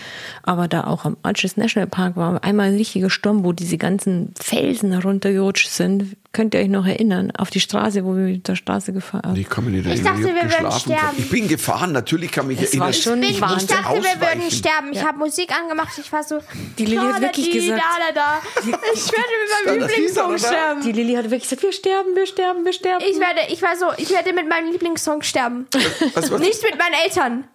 Aber 0.44 0.68
da 0.68 0.86
auch 0.86 1.06
am 1.06 1.18
Arches 1.24 1.56
National 1.56 1.88
Park 1.88 2.18
war 2.18 2.44
einmal 2.44 2.68
ein 2.68 2.76
richtiger 2.76 3.10
Sturm, 3.10 3.44
wo 3.44 3.54
diese 3.54 3.78
ganzen 3.78 4.34
Felsen 4.40 4.92
heruntergerutscht 4.92 5.70
sind. 5.70 6.18
Könnt 6.38 6.54
ihr 6.54 6.60
euch 6.60 6.68
noch 6.68 6.86
erinnern? 6.86 7.32
Auf 7.36 7.50
die 7.50 7.60
Straße, 7.60 8.06
wo 8.06 8.10
wir 8.16 8.26
mit 8.26 8.48
der 8.48 8.56
Straße 8.56 8.94
gefahren 8.94 9.24
haben. 9.26 9.36
Ich 9.38 9.50
kann 9.50 9.66
mich 9.66 9.84
nicht 9.84 9.92
Ich 9.98 10.04
dachte, 10.04 10.20
wir 10.20 10.36
würden 10.36 10.50
geschlafen. 10.50 10.80
sterben. 10.94 11.16
Ich 11.18 11.30
bin 11.32 11.48
gefahren, 11.48 11.92
natürlich 11.94 12.32
kann 12.32 12.46
mich 12.46 12.62
Es 12.62 12.78
war 12.78 12.90
erinnern. 12.90 13.02
schon 13.02 13.24
Ich, 13.24 13.40
bin, 13.42 13.50
ich 13.58 13.66
dachte, 13.66 13.96
wir 13.96 14.04
würden 14.04 14.22
Ausweichen. 14.22 14.52
sterben. 14.52 14.94
Ich 14.94 15.04
habe 15.04 15.18
Musik 15.18 15.52
angemacht. 15.60 15.98
Ich 15.98 16.12
war 16.12 16.22
so. 16.24 16.38
Die 16.78 16.86
Lilly 16.86 16.98
hat 16.98 17.10
da, 17.16 17.20
da, 17.20 17.22
wirklich 17.22 17.50
gesagt- 17.52 17.82
Da, 17.82 18.14
da, 18.14 18.40
da. 18.62 18.72
Ich 18.94 19.06
werde 19.12 19.34
mit 19.66 19.66
meinem 19.80 19.88
Lieblingssong 19.90 20.38
sterben. 20.38 20.82
Die 20.84 20.92
Lilly 20.92 21.14
hat 21.16 21.24
wirklich 21.24 21.42
gesagt, 21.50 21.64
wir 21.64 21.74
sterben, 21.74 22.16
wir 22.16 22.28
sterben, 22.28 22.64
wir 22.66 22.74
sterben. 22.74 23.04
Ich 23.10 23.20
werde, 23.20 23.40
ich 23.52 23.62
war 23.64 23.76
so, 23.76 23.88
ich 23.98 24.12
werde 24.12 24.32
mit 24.34 24.48
meinem 24.48 24.72
Lieblingssong 24.72 25.24
sterben. 25.24 25.66
Was, 26.14 26.30
was, 26.32 26.40
Nicht 26.40 26.62
mit 26.62 26.78
meinen 26.78 26.94
Eltern. 27.04 27.46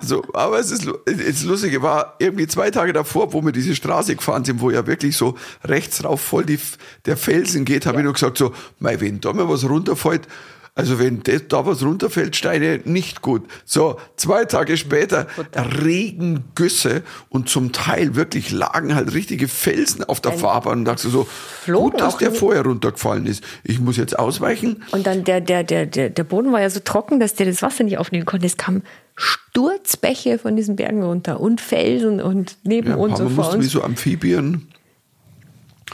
So, 0.00 0.24
aber 0.32 0.58
es 0.58 0.70
ist, 0.70 0.88
das 1.06 1.44
Lustige 1.44 1.82
war, 1.82 2.16
irgendwie 2.18 2.46
zwei 2.46 2.70
Tage 2.70 2.92
davor, 2.92 3.32
wo 3.32 3.42
wir 3.42 3.52
diese 3.52 3.74
Straße 3.74 4.16
gefahren 4.16 4.44
sind, 4.44 4.60
wo 4.60 4.70
ja 4.70 4.86
wirklich 4.86 5.16
so 5.16 5.36
rechts 5.64 6.04
rauf 6.04 6.20
voll 6.20 6.44
die, 6.44 6.58
der 7.06 7.16
Felsen 7.16 7.64
geht, 7.64 7.86
habe 7.86 7.98
ich 7.98 8.04
nur 8.04 8.12
gesagt 8.12 8.38
so, 8.38 8.52
mei, 8.78 9.00
wenn 9.00 9.20
da 9.20 9.32
mal 9.32 9.48
was 9.48 9.68
runterfällt, 9.68 10.28
also 10.76 10.98
wenn 10.98 11.22
das, 11.22 11.42
da 11.48 11.64
was 11.66 11.84
runterfällt, 11.84 12.34
Steine, 12.34 12.80
nicht 12.84 13.22
gut. 13.22 13.44
So, 13.64 14.00
zwei 14.16 14.44
Tage 14.44 14.76
später, 14.76 15.28
Regengüsse 15.54 17.02
und 17.28 17.48
zum 17.48 17.70
Teil 17.70 18.16
wirklich 18.16 18.50
lagen 18.50 18.96
halt 18.96 19.14
richtige 19.14 19.46
Felsen 19.46 20.02
auf 20.02 20.20
der 20.20 20.32
Fahrbahn 20.32 20.80
und 20.80 20.84
dachte 20.84 21.08
so, 21.08 21.28
Flogen 21.62 21.90
gut, 21.90 22.00
dass 22.00 22.16
der 22.16 22.32
vorher 22.32 22.62
runtergefallen 22.62 23.26
ist. 23.26 23.44
Ich 23.62 23.78
muss 23.78 23.96
jetzt 23.96 24.18
ausweichen. 24.18 24.82
Und 24.90 25.06
dann 25.06 25.22
der, 25.22 25.40
der, 25.40 25.62
der, 25.62 25.86
der, 25.86 26.10
der 26.10 26.24
Boden 26.24 26.50
war 26.50 26.60
ja 26.60 26.70
so 26.70 26.80
trocken, 26.80 27.20
dass 27.20 27.34
der 27.34 27.46
das 27.46 27.62
Wasser 27.62 27.84
nicht 27.84 27.98
aufnehmen 27.98 28.24
konnte. 28.24 28.46
Es 28.46 28.56
kamen 28.56 28.82
Sturzbäche 29.16 30.38
von 30.38 30.56
diesen 30.56 30.76
Bergen 30.76 31.02
runter 31.02 31.40
und 31.40 31.60
Felsen 31.60 32.20
und 32.20 32.56
neben 32.64 32.90
Ja, 32.90 32.96
uns 32.96 33.18
man 33.18 33.28
und 33.28 33.34
vor 33.34 33.44
musste 33.44 33.58
wie 33.60 33.64
uns. 33.64 33.72
so 33.72 33.82
Amphibien, 33.82 34.68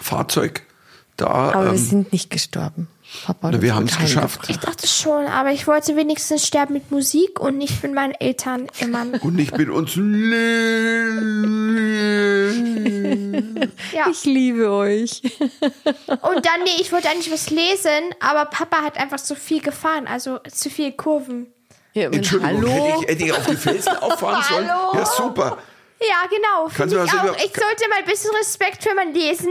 Fahrzeug, 0.01 0.63
da, 1.17 1.27
Aber 1.27 1.65
wir 1.67 1.71
ähm, 1.73 1.77
sind 1.77 2.13
nicht 2.13 2.31
gestorben. 2.31 2.89
Papa 3.25 3.49
Na, 3.51 3.57
uns 3.57 3.63
wir 3.63 3.75
haben 3.75 3.87
es 3.87 3.99
geschafft. 3.99 4.49
Ich 4.49 4.59
dachte 4.59 4.87
schon, 4.87 5.27
aber 5.27 5.51
ich 5.51 5.67
wollte 5.67 5.97
wenigstens 5.97 6.47
sterben 6.47 6.75
mit 6.75 6.93
Musik 6.93 7.41
und 7.41 7.59
nicht 7.59 7.83
mit 7.83 7.93
meinen 7.93 8.15
Eltern 8.15 8.69
immer. 8.79 9.05
Und 9.23 9.35
nicht 9.35 9.59
mit 9.59 9.69
uns. 9.69 9.97
Ja. 13.93 14.07
Ich 14.11 14.25
liebe 14.25 14.71
euch. 14.71 15.23
Und 15.41 16.47
dann, 16.47 16.63
nee, 16.65 16.81
ich 16.81 16.93
wollte 16.93 17.09
eigentlich 17.09 17.33
was 17.33 17.51
lesen, 17.51 17.91
aber 18.21 18.45
Papa 18.47 18.83
hat 18.83 18.97
einfach 18.97 19.19
zu 19.21 19.35
viel 19.35 19.61
gefahren, 19.61 20.07
also 20.07 20.39
zu 20.51 20.71
viel 20.71 20.93
Kurven. 20.93 21.49
Ja, 21.93 22.09
Entschuldigung, 22.11 22.57
hallo. 22.63 22.69
hätte 22.69 22.89
ich, 23.03 23.09
hätte 23.09 23.25
ich 23.25 23.33
auf 23.33 23.47
die 23.47 23.57
Felsen 23.57 23.97
auffahren 24.01 24.43
sollen? 24.49 24.69
Hallo? 24.71 24.93
Ja, 24.99 25.07
super. 25.07 25.59
Ja, 26.01 26.29
genau. 26.31 26.71
Kannst 26.75 26.95
du 26.95 26.99
ich 26.99 27.03
also 27.03 27.19
auch. 27.19 27.25
über- 27.25 27.37
Ich 27.37 27.53
sollte 27.53 27.89
mal 27.89 27.99
ein 27.99 28.05
bisschen 28.05 28.31
Respekt 28.37 28.83
für 28.83 28.95
mein 28.95 29.13
Lesen. 29.13 29.49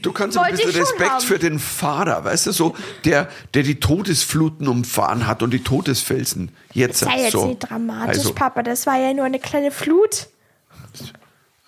Du 0.00 0.12
kannst 0.12 0.36
ein 0.38 0.44
Wollte 0.44 0.56
bisschen 0.56 0.70
ich 0.70 0.76
schon 0.76 0.84
Respekt 0.84 1.10
haben. 1.10 1.20
für 1.24 1.38
den 1.38 1.58
Fahrer, 1.58 2.24
weißt 2.24 2.46
du, 2.46 2.52
so, 2.52 2.76
der, 3.04 3.28
der 3.54 3.62
die 3.64 3.80
Todesfluten 3.80 4.68
umfahren 4.68 5.26
hat 5.26 5.42
und 5.42 5.50
die 5.50 5.62
Todesfelsen. 5.64 6.54
Jetzt, 6.72 6.98
Sei 7.00 7.22
jetzt 7.22 7.32
so. 7.32 7.46
nicht 7.46 7.58
dramatisch, 7.60 8.18
Also, 8.18 8.32
Papa. 8.34 8.62
Das 8.62 8.86
war 8.86 8.96
ja 8.98 9.12
nur 9.12 9.24
eine 9.24 9.38
kleine 9.40 9.70
Flut. 9.72 10.28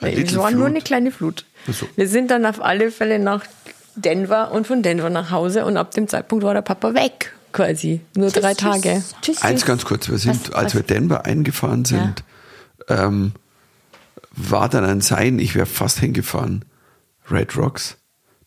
Es 0.00 0.36
war 0.36 0.50
nur 0.50 0.66
eine 0.66 0.80
kleine 0.82 1.10
Flut. 1.10 1.44
So. 1.70 1.88
Wir 1.96 2.08
sind 2.08 2.30
dann 2.30 2.44
auf 2.46 2.60
alle 2.62 2.90
Fälle 2.90 3.18
nach 3.18 3.42
Denver 3.96 4.52
und 4.52 4.66
von 4.66 4.82
Denver 4.82 5.08
nach 5.08 5.30
Hause 5.30 5.64
und 5.64 5.76
ab 5.76 5.92
dem 5.92 6.08
Zeitpunkt 6.08 6.44
war 6.44 6.52
der 6.52 6.62
Papa 6.62 6.94
weg, 6.94 7.32
quasi. 7.54 8.00
Nur 8.14 8.30
Tschüss, 8.30 8.42
drei 8.42 8.52
tschüss. 8.54 8.70
Tage. 8.82 9.02
Tschüss, 9.22 9.40
Eins 9.42 9.64
ganz 9.64 9.86
kurz, 9.86 10.10
wir 10.10 10.18
sind, 10.18 10.50
Was- 10.50 10.54
als 10.54 10.66
was? 10.66 10.74
wir 10.74 10.82
Denver 10.82 11.24
eingefahren 11.24 11.86
sind, 11.86 12.22
ähm, 12.88 13.32
war 14.32 14.68
dann 14.68 14.84
ein 14.84 15.00
Sein, 15.00 15.38
ich 15.38 15.54
wäre 15.54 15.66
fast 15.66 16.00
hingefahren. 16.00 16.64
Red 17.30 17.56
Rocks, 17.56 17.96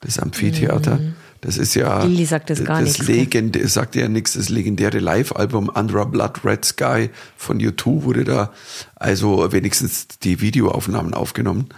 das 0.02 0.20
Amphitheater. 0.20 1.00
Das 1.42 1.58
ist 1.58 1.76
ja. 1.76 2.04
Mhm. 2.04 2.12
Lilly 2.12 2.26
sagt 2.26 2.50
das 2.50 2.64
gar 2.64 2.82
nichts, 2.82 3.06
gell? 3.06 3.16
Legende, 3.16 3.68
sagt 3.68 3.96
ja 3.96 4.08
nichts. 4.08 4.34
Das 4.34 4.50
legendäre 4.50 5.00
Live-Album 5.00 5.70
Under 5.70 6.02
a 6.02 6.04
Blood 6.06 6.44
Red 6.44 6.66
Sky 6.66 7.10
von 7.38 7.60
U2 7.60 8.04
wurde 8.04 8.24
da 8.24 8.52
also 8.96 9.52
wenigstens 9.52 10.08
die 10.24 10.42
Videoaufnahmen 10.42 11.14
aufgenommen. 11.14 11.70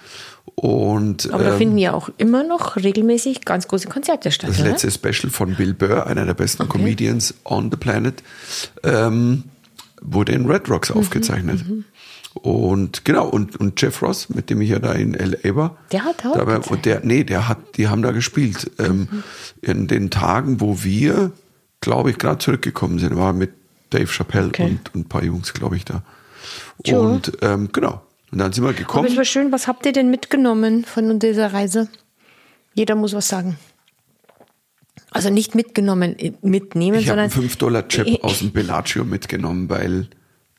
Und 0.56 1.32
Aber 1.34 1.43
da 1.43 1.52
ähm, 1.52 1.58
finden 1.58 1.78
ja 1.78 1.93
auch 1.93 2.10
immer 2.18 2.43
noch 2.43 2.76
regelmäßig 2.76 3.45
ganz 3.45 3.68
große 3.68 3.88
Konzerte 3.88 4.32
statt. 4.32 4.50
das 4.50 4.60
oder? 4.60 4.70
letzte 4.72 4.91
Special 4.91 5.30
von 5.32 5.56
Bill 5.56 5.74
Burr, 5.74 6.08
einer 6.08 6.26
der 6.26 6.34
besten 6.34 6.68
Comedians 6.68 7.34
on 7.45 7.72
the 7.72 7.78
planet, 7.78 8.24
ähm, 8.84 9.43
wurde 10.02 10.34
in 10.34 10.45
Red 10.45 10.68
Mhm, 10.68 10.74
Rocks 10.74 10.91
aufgezeichnet. 10.91 11.64
Und 12.36 13.06
genau, 13.06 13.28
und, 13.28 13.60
und 13.60 13.82
Jeff 13.82 14.02
Ross, 14.02 14.30
mit 14.30 14.50
dem 14.50 14.62
ich 14.62 14.70
ja 14.70 14.80
da 14.80 14.93
in 14.93 15.14
L.A. 15.16 15.56
war. 15.56 15.78
Der 15.91 16.04
hat 16.06 16.26
auch 16.26 16.34
dabei. 16.38 16.60
Und 16.60 16.86
der, 16.86 17.02
nee, 17.04 17.24
der 17.24 17.47
hat, 17.47 17.58
die 17.76 17.88
haben 17.88 18.02
da 18.02 18.12
gespielt. 18.12 18.70
Ähm, 18.80 19.08
Mhm. 19.12 19.24
in 19.62 19.88
den 19.88 20.10
Tagen, 20.12 20.62
wo 20.62 20.84
wir, 20.84 21.32
glaube 21.82 22.12
ich, 22.12 22.18
gerade 22.18 22.38
zurückgekommen 22.38 23.00
sind, 23.00 23.16
war 23.18 23.34
mit 23.34 23.52
Dave 23.89 24.06
Chappelle 24.08 24.47
Okay. 24.47 24.64
und, 24.64 24.93
und 24.93 25.02
ein 25.06 25.10
paar 25.10 25.24
Jungs, 25.24 25.54
glaube 25.54 25.76
ich, 25.76 25.86
da. 25.86 26.04
Tja. 26.84 26.97
Und 27.00 27.32
ähm, 27.41 27.70
genau. 27.74 28.02
Und 28.32 28.38
dann 28.38 28.53
sind 28.53 28.63
wir 28.63 28.69
Aber 28.69 28.77
gekommen. 28.77 29.07
es 29.07 29.17
war 29.17 29.25
schön, 29.25 29.51
was 29.51 29.67
habt 29.67 29.86
ihr 29.86 29.91
denn 29.91 30.09
mitgenommen 30.09 30.86
von 30.86 31.19
dieser 31.19 31.51
Reise? 31.53 31.89
Jeder 32.73 32.95
muss 32.95 33.13
was 33.13 33.27
sagen. 33.27 33.57
Also 35.11 35.30
nicht 35.32 35.55
mitgenommen, 35.55 36.17
äh, 36.19 36.34
mitnehmen, 36.41 36.99
ich 36.99 37.09
habe 37.09 37.21
sondern 37.21 37.32
einen 37.32 37.49
5-Dollar-Chip 37.49 38.23
aus 38.23 38.39
dem 38.39 38.51
Bellagio 38.51 39.03
mitgenommen, 39.03 39.67
weil 39.69 40.07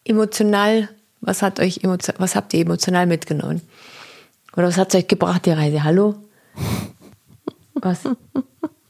emotional, 0.05 0.89
was 1.21 1.43
hat 1.43 1.61
euch 1.61 1.81
was 2.19 2.35
habt 2.35 2.53
ihr 2.55 2.61
emotional 2.63 3.07
mitgenommen? 3.07 3.61
Oder 4.57 4.67
was 4.67 4.77
hat 4.77 4.93
euch 4.97 5.07
gebracht, 5.07 5.47
die 5.47 5.51
Reise? 5.53 5.85
Hallo? 5.85 6.17
Was? 7.75 8.01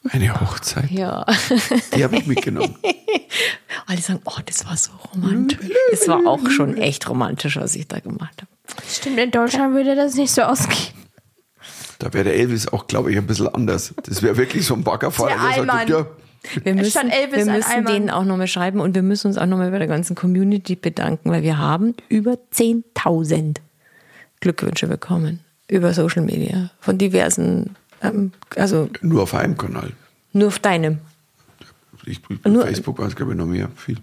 eine 0.08 0.40
Hochzeit, 0.40 0.90
Ja. 0.90 1.26
die 1.94 2.02
habe 2.02 2.16
ich 2.16 2.26
mitgenommen. 2.26 2.74
Alle 3.86 4.00
sagen, 4.00 4.20
oh, 4.24 4.38
das 4.46 4.64
war 4.66 4.76
so 4.76 4.92
romantisch. 5.12 5.58
Es 5.92 6.08
war 6.08 6.26
auch 6.26 6.48
schon 6.50 6.76
echt 6.78 7.08
romantisch, 7.08 7.56
was 7.56 7.74
ich 7.74 7.86
da 7.86 8.00
gemacht 8.00 8.40
habe. 8.40 8.50
Stimmt, 8.88 9.18
in 9.18 9.30
Deutschland 9.30 9.74
würde 9.74 9.94
das 9.96 10.14
nicht 10.14 10.30
so 10.32 10.42
ausgehen. 10.42 10.94
Da 11.98 12.12
wäre 12.14 12.24
der 12.24 12.36
Elvis 12.36 12.66
auch, 12.68 12.86
glaube 12.86 13.10
ich, 13.12 13.18
ein 13.18 13.26
bisschen 13.26 13.48
anders. 13.48 13.92
Das 14.04 14.22
wäre 14.22 14.36
wirklich 14.38 14.64
so 14.66 14.74
ein 14.74 14.82
Baggerfahrer, 14.84 15.28
Der 15.28 15.64
der 15.64 15.66
sagt, 15.66 15.90
ja, 15.90 16.06
Wir 16.64 16.74
müssen, 16.74 17.10
wir 17.10 17.44
müssen 17.46 17.84
denen 17.84 18.08
auch 18.10 18.24
nochmal 18.24 18.46
schreiben 18.46 18.80
und 18.80 18.94
wir 18.94 19.02
müssen 19.02 19.26
uns 19.28 19.36
auch 19.36 19.44
nochmal 19.46 19.70
bei 19.70 19.78
der 19.78 19.86
ganzen 19.86 20.16
Community 20.16 20.76
bedanken, 20.76 21.30
weil 21.30 21.42
wir 21.42 21.58
haben 21.58 21.94
über 22.08 22.38
10.000 22.54 23.56
Glückwünsche 24.40 24.86
bekommen 24.86 25.40
über 25.68 25.92
Social 25.92 26.22
Media 26.22 26.70
von 26.80 26.96
diversen, 26.96 27.76
ähm, 28.02 28.32
also 28.56 28.88
nur 29.02 29.22
auf 29.22 29.34
einem 29.34 29.56
Kanal. 29.58 29.92
nur 30.32 30.48
auf 30.48 30.58
deinem. 30.58 30.98
Ich, 32.06 32.20
Nur- 32.44 32.62
Facebook 32.62 32.98
war 32.98 33.06
es, 33.08 33.14
glaube 33.14 33.32
ich, 33.32 33.38
noch 33.38 33.44
mehr. 33.46 33.68
Viel. 33.76 33.98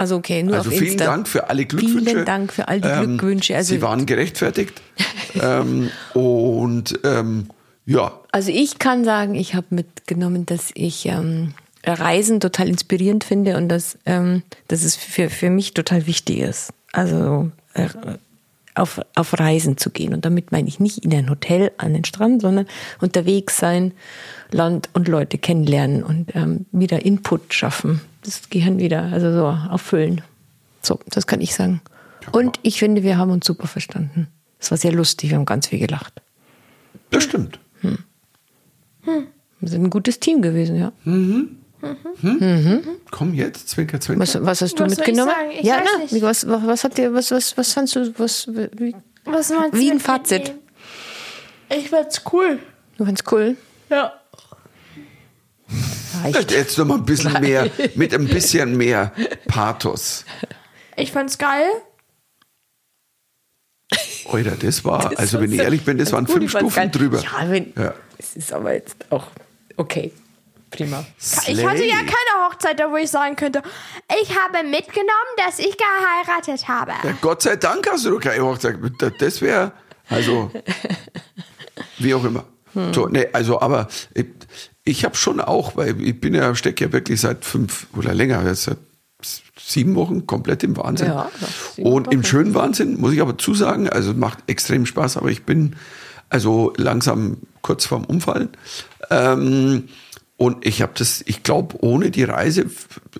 Also 0.00 0.16
okay, 0.16 0.42
nur 0.42 0.56
Also 0.56 0.70
auf 0.70 0.76
vielen 0.78 0.92
Insta. 0.92 1.04
Dank 1.04 1.28
für 1.28 1.50
alle 1.50 1.66
Glückwünsche. 1.66 2.10
Vielen 2.10 2.24
Dank 2.24 2.54
für 2.54 2.68
all 2.68 2.80
die 2.80 2.88
Ähm, 2.88 3.18
Glückwünsche. 3.18 3.54
Also, 3.54 3.74
Sie 3.74 3.82
waren 3.82 4.06
gerechtfertigt. 4.06 4.80
ähm, 5.34 5.90
und 6.14 6.98
ähm, 7.04 7.50
ja, 7.84 8.18
also 8.32 8.50
ich 8.50 8.78
kann 8.78 9.04
sagen, 9.04 9.34
ich 9.34 9.54
habe 9.54 9.66
mitgenommen, 9.68 10.46
dass 10.46 10.70
ich 10.72 11.04
ähm, 11.04 11.52
Reisen 11.84 12.40
total 12.40 12.68
inspirierend 12.68 13.24
finde 13.24 13.58
und 13.58 13.68
dass, 13.68 13.98
ähm, 14.06 14.42
dass 14.68 14.84
es 14.84 14.96
für, 14.96 15.28
für 15.28 15.50
mich 15.50 15.74
total 15.74 16.06
wichtig 16.06 16.38
ist. 16.38 16.72
Also 16.92 17.50
äh, 17.74 17.88
auf, 18.74 19.00
auf 19.14 19.38
Reisen 19.38 19.76
zu 19.76 19.90
gehen. 19.90 20.14
Und 20.14 20.24
damit 20.24 20.52
meine 20.52 20.68
ich 20.68 20.80
nicht 20.80 20.98
in 20.98 21.12
ein 21.12 21.28
Hotel 21.30 21.72
an 21.78 21.92
den 21.92 22.04
Strand, 22.04 22.42
sondern 22.42 22.66
unterwegs 23.00 23.58
sein, 23.58 23.92
Land 24.50 24.88
und 24.92 25.08
Leute 25.08 25.38
kennenlernen 25.38 26.02
und 26.02 26.34
ähm, 26.34 26.66
wieder 26.72 27.04
Input 27.04 27.54
schaffen. 27.54 28.00
Das 28.22 28.50
Gehirn 28.50 28.78
wieder, 28.78 29.04
also 29.04 29.32
so 29.32 29.46
auffüllen. 29.46 30.22
So, 30.82 31.00
das 31.06 31.26
kann 31.26 31.40
ich 31.40 31.54
sagen. 31.54 31.80
Und 32.32 32.58
ich 32.62 32.78
finde, 32.78 33.02
wir 33.02 33.18
haben 33.18 33.30
uns 33.30 33.46
super 33.46 33.66
verstanden. 33.66 34.28
Es 34.58 34.70
war 34.70 34.78
sehr 34.78 34.92
lustig, 34.92 35.30
wir 35.30 35.38
haben 35.38 35.46
ganz 35.46 35.68
viel 35.68 35.78
gelacht. 35.78 36.20
das 37.10 37.24
stimmt. 37.24 37.58
Wir 39.60 39.68
sind 39.68 39.84
ein 39.84 39.90
gutes 39.90 40.20
Team 40.20 40.42
gewesen, 40.42 40.76
ja. 40.76 40.92
Komm 43.10 43.34
jetzt, 43.34 43.68
Zwinker, 43.68 44.00
Zwinker. 44.00 44.20
Was, 44.22 44.34
was 44.44 44.60
hast 44.62 44.78
du 44.78 44.84
Was 44.84 44.92
soll 44.94 45.02
ich 45.04 45.06
mitgenommen? 45.08 45.30
sagen? 45.34 45.50
Ich 45.52 45.62
ja, 45.66 45.76
weiß 45.76 45.88
na, 45.94 45.98
nicht. 46.02 46.14
wie- 46.14 46.22
was, 46.22 46.46
was, 46.48 46.66
was 46.66 46.84
habt 46.84 46.98
ihr, 46.98 47.12
was, 47.14 47.30
was, 47.30 47.56
was 47.56 47.72
fandst 47.72 47.96
du, 47.96 48.12
was, 48.18 48.48
wie, 48.48 48.94
Was 49.24 49.50
meinst 49.50 49.76
Wie 49.78 49.86
du 49.88 49.92
ein 49.94 50.00
Fazit. 50.00 50.38
mitnehmen? 50.42 50.58
Ich 51.70 51.88
fand's 51.90 52.22
cool. 52.32 52.58
du 52.98 53.04
fandst 53.04 53.30
cool? 53.32 53.56
Ja. 53.88 54.12
Reicht. 56.24 56.50
Jetzt 56.50 56.76
noch 56.78 56.84
mal 56.86 56.96
ein 56.96 57.04
bisschen 57.04 57.40
mehr, 57.40 57.70
mit 57.94 58.12
ein 58.12 58.26
bisschen 58.26 58.76
mehr 58.76 59.12
Pathos. 59.46 60.24
Ich 60.96 61.12
fand's 61.12 61.38
geil. 61.38 61.66
Alter, 64.30 64.52
das 64.56 64.84
war, 64.84 65.16
also 65.18 65.34
war 65.38 65.42
wenn 65.44 65.52
ich 65.52 65.60
ehrlich 65.60 65.84
bin, 65.84 65.98
das 65.98 66.12
waren 66.12 66.24
gut, 66.24 66.34
fünf 66.34 66.44
ich 66.46 66.50
Stufen 66.58 66.74
geil. 66.76 66.90
drüber. 66.90 67.20
Ja, 67.20 67.50
wenn, 67.50 67.72
Ja. 67.76 67.94
es 68.18 68.36
ist 68.36 68.52
aber 68.52 68.74
jetzt 68.74 68.96
auch 69.10 69.26
okay. 69.76 70.12
Prima. 70.70 71.04
Ich 71.18 71.64
hatte 71.64 71.84
ja 71.84 71.96
Slay. 71.96 72.06
keine 72.06 72.46
Hochzeit, 72.46 72.78
da 72.78 72.90
wo 72.90 72.96
ich 72.96 73.10
sagen 73.10 73.34
könnte, 73.36 73.62
ich 74.22 74.30
habe 74.30 74.62
mitgenommen, 74.66 75.34
dass 75.36 75.58
ich 75.58 75.76
geheiratet 75.76 76.68
habe. 76.68 76.92
Ja, 77.02 77.14
Gott 77.20 77.42
sei 77.42 77.56
Dank 77.56 77.88
hast 77.90 78.04
du 78.04 78.10
doch 78.10 78.20
keine 78.20 78.44
Hochzeit. 78.44 78.76
Das 79.18 79.40
wäre, 79.42 79.72
also, 80.08 80.50
wie 81.98 82.14
auch 82.14 82.24
immer. 82.24 82.44
So, 82.92 83.08
nee, 83.08 83.26
also, 83.32 83.60
aber 83.60 83.88
ich, 84.14 84.26
ich 84.84 85.04
habe 85.04 85.16
schon 85.16 85.40
auch, 85.40 85.76
weil 85.76 86.00
ich 86.00 86.20
bin 86.20 86.34
ja, 86.34 86.54
stecke 86.54 86.84
ja 86.84 86.92
wirklich 86.92 87.20
seit 87.20 87.44
fünf 87.44 87.88
oder 87.96 88.14
länger, 88.14 88.44
jetzt 88.46 88.64
seit 88.64 88.78
sieben 89.58 89.96
Wochen 89.96 90.26
komplett 90.26 90.62
im 90.62 90.76
Wahnsinn. 90.76 91.08
Ja, 91.08 91.30
Und 91.76 92.12
im 92.12 92.20
Wochen. 92.20 92.26
schönen 92.26 92.54
Wahnsinn, 92.54 93.00
muss 93.00 93.12
ich 93.12 93.20
aber 93.20 93.36
zusagen, 93.36 93.88
also 93.88 94.14
macht 94.14 94.38
extrem 94.46 94.86
Spaß, 94.86 95.16
aber 95.16 95.30
ich 95.30 95.44
bin 95.44 95.76
also 96.28 96.72
langsam 96.76 97.38
kurz 97.60 97.84
vorm 97.86 98.04
Umfallen. 98.04 98.50
Ähm, 99.10 99.88
und 100.40 100.66
ich 100.66 100.80
habe 100.80 100.92
das, 100.96 101.22
ich 101.26 101.42
glaube, 101.42 101.76
ohne 101.80 102.10
die 102.10 102.24
Reise 102.24 102.62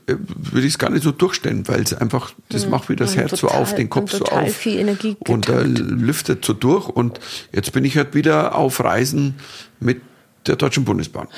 äh, 0.07 0.15
würde 0.17 0.67
ich 0.67 0.73
es 0.73 0.79
gar 0.79 0.89
nicht 0.89 1.03
so 1.03 1.13
durchstellen, 1.13 1.69
weil 1.69 1.83
es 1.83 1.93
einfach, 1.93 2.33
das 2.49 2.67
macht 2.67 2.89
mir 2.89 2.97
das 2.97 3.11
Und 3.11 3.19
Herz 3.19 3.31
so 3.33 3.47
total- 3.47 3.61
auf, 3.61 3.75
den 3.75 3.91
Kopf 3.91 4.13
so 4.13 4.25
auf. 4.25 4.57
viel 4.57 4.79
Energie 4.79 5.19
und 5.29 5.47
äh, 5.51 5.53
getankt. 5.53 5.79
lüftet 5.81 6.43
so 6.47 6.55
durch. 6.55 6.89
Und 6.89 7.21
jetzt 7.53 7.73
bin 7.73 7.85
ich 7.85 7.99
halt 7.99 8.15
wieder 8.15 8.55
auf 8.55 8.83
Reisen 8.83 9.35
mit 9.81 10.01
der 10.47 10.57
Deutschen 10.57 10.87
Bundesbahn. 10.87 11.29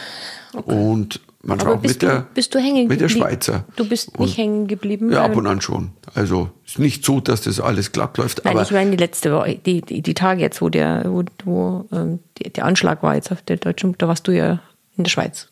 Und 0.52 1.20
manchmal 1.42 1.74
auch 1.74 1.80
bist 1.80 1.94
mit 1.96 2.02
der, 2.02 2.18
du, 2.20 2.26
bist 2.34 2.54
du 2.54 2.60
hängen 2.60 2.86
mit 2.86 3.00
der? 3.00 3.08
Schweizer. 3.08 3.64
Du 3.74 3.84
bist 3.88 4.16
nicht 4.20 4.36
hängen 4.38 4.68
geblieben? 4.68 5.10
Ja, 5.10 5.24
ab 5.24 5.34
und 5.34 5.48
an 5.48 5.60
schon. 5.60 5.90
Also 6.14 6.50
ist 6.64 6.78
nicht 6.78 7.04
so, 7.04 7.18
dass 7.18 7.40
das 7.40 7.58
alles 7.58 7.90
glatt 7.90 8.18
läuft. 8.18 8.44
Nein, 8.44 8.54
aber 8.54 8.62
ich 8.62 8.70
meine 8.70 8.92
die 8.92 8.98
letzte 8.98 9.32
Woche, 9.32 9.58
die, 9.66 9.80
die, 9.80 10.00
die 10.00 10.14
Tage 10.14 10.42
jetzt, 10.42 10.62
wo 10.62 10.68
der, 10.68 11.02
wo, 11.06 11.24
wo 11.44 11.88
ähm, 11.90 12.20
der 12.54 12.66
Anschlag 12.66 13.02
war 13.02 13.16
jetzt 13.16 13.32
auf 13.32 13.42
der 13.42 13.56
deutschen, 13.56 13.96
da 13.98 14.06
warst 14.06 14.28
du 14.28 14.30
ja 14.32 14.60
in 14.96 15.02
der 15.02 15.10
Schweiz. 15.10 15.48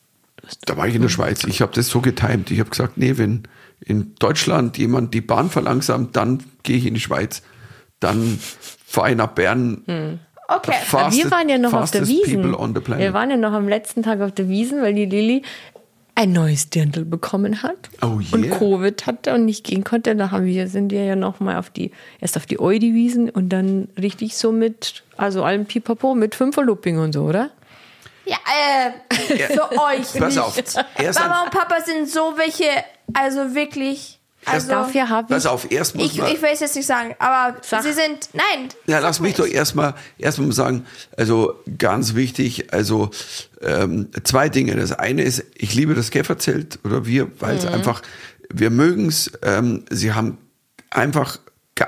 Da 0.66 0.76
war 0.76 0.86
ich 0.88 0.94
in 0.94 1.02
der 1.02 1.08
Schweiz. 1.08 1.44
Ich 1.44 1.60
habe 1.62 1.72
das 1.74 1.88
so 1.88 2.00
getimt. 2.00 2.50
Ich 2.50 2.60
habe 2.60 2.70
gesagt, 2.70 2.96
nee, 2.98 3.16
wenn 3.18 3.44
in 3.84 4.14
Deutschland 4.18 4.78
jemand 4.78 5.14
die 5.14 5.20
Bahn 5.20 5.50
verlangsamt, 5.50 6.16
dann 6.16 6.42
gehe 6.62 6.76
ich 6.76 6.86
in 6.86 6.94
die 6.94 7.00
Schweiz. 7.00 7.42
Dann 8.00 8.38
fahre 8.86 9.10
ich 9.10 9.16
nach 9.16 9.28
Bern. 9.28 10.18
Okay. 10.48 10.72
Fastest- 10.84 11.24
wir 11.24 11.30
waren 11.30 11.48
ja 11.48 11.58
noch 11.58 11.72
auf 11.72 11.90
der 11.90 12.08
Wiesen. 12.08 12.42
Wir 12.42 13.12
waren 13.12 13.30
ja 13.30 13.36
noch 13.36 13.52
am 13.52 13.68
letzten 13.68 14.02
Tag 14.02 14.20
auf 14.20 14.32
der 14.32 14.48
Wiesen, 14.48 14.82
weil 14.82 14.94
die 14.94 15.06
Lilly 15.06 15.42
ein 16.16 16.32
neues 16.32 16.68
Dirndl 16.68 17.04
bekommen 17.04 17.62
hat 17.62 17.88
Oh 18.02 18.20
und 18.32 18.44
yeah. 18.44 18.58
Covid 18.58 19.06
hatte 19.06 19.32
und 19.32 19.44
nicht 19.44 19.64
gehen 19.64 19.84
konnte. 19.84 20.14
Da 20.16 20.30
haben 20.32 20.44
wir 20.44 20.66
sind 20.66 20.90
wir 20.90 21.04
ja 21.04 21.16
noch 21.16 21.40
mal 21.40 21.56
auf 21.56 21.70
die 21.70 21.92
erst 22.20 22.36
auf 22.36 22.44
die 22.46 22.60
Eudi-Wiesen 22.60 23.30
und 23.30 23.48
dann 23.50 23.88
richtig 23.98 24.36
so 24.36 24.52
mit 24.52 25.04
also 25.16 25.44
allem 25.44 25.64
Pipapo 25.66 26.14
mit 26.14 26.34
Fünferlooping 26.34 26.98
und 26.98 27.12
so, 27.12 27.22
oder? 27.22 27.50
Ja, 28.30 28.36
äh, 28.46 29.38
für 29.46 29.72
euch 29.72 30.12
Pass 30.18 30.34
nicht. 30.34 30.38
auf. 30.38 30.56
Erst 30.96 31.18
Mama 31.18 31.42
und 31.42 31.50
Papa 31.50 31.80
sind 31.84 32.08
so 32.08 32.34
welche, 32.36 32.68
also 33.12 33.54
wirklich 33.56 34.20
Also, 34.46 34.68
Dafür 34.68 35.08
habe 35.08 35.26
ich. 35.28 35.34
Pass 35.34 35.46
auf, 35.46 35.70
erst 35.70 35.96
muss 35.96 36.06
ich, 36.12 36.18
man. 36.18 36.30
ich 36.32 36.40
will 36.40 36.50
es 36.52 36.60
jetzt 36.60 36.76
nicht 36.76 36.86
sagen, 36.86 37.16
aber 37.18 37.56
Sag. 37.62 37.82
sie 37.82 37.92
sind, 37.92 38.30
nein. 38.32 38.68
Ja, 38.86 39.00
lass 39.00 39.18
mich 39.18 39.34
doch 39.34 39.46
erstmal 39.46 39.94
erstmal 40.16 40.52
sagen, 40.52 40.86
also 41.16 41.54
ganz 41.76 42.14
wichtig, 42.14 42.72
also 42.72 43.10
ähm, 43.62 44.10
zwei 44.22 44.48
Dinge. 44.48 44.76
Das 44.76 44.92
eine 44.92 45.22
ist, 45.22 45.44
ich 45.56 45.74
liebe 45.74 45.94
das 45.94 46.10
Käferzelt 46.10 46.78
oder 46.84 47.04
wir, 47.06 47.32
weil 47.40 47.56
es 47.56 47.66
einfach, 47.66 48.00
wir 48.48 48.70
mögen 48.70 49.08
es. 49.08 49.30
Ähm, 49.42 49.84
sie 49.90 50.12
haben 50.12 50.38
einfach 50.90 51.38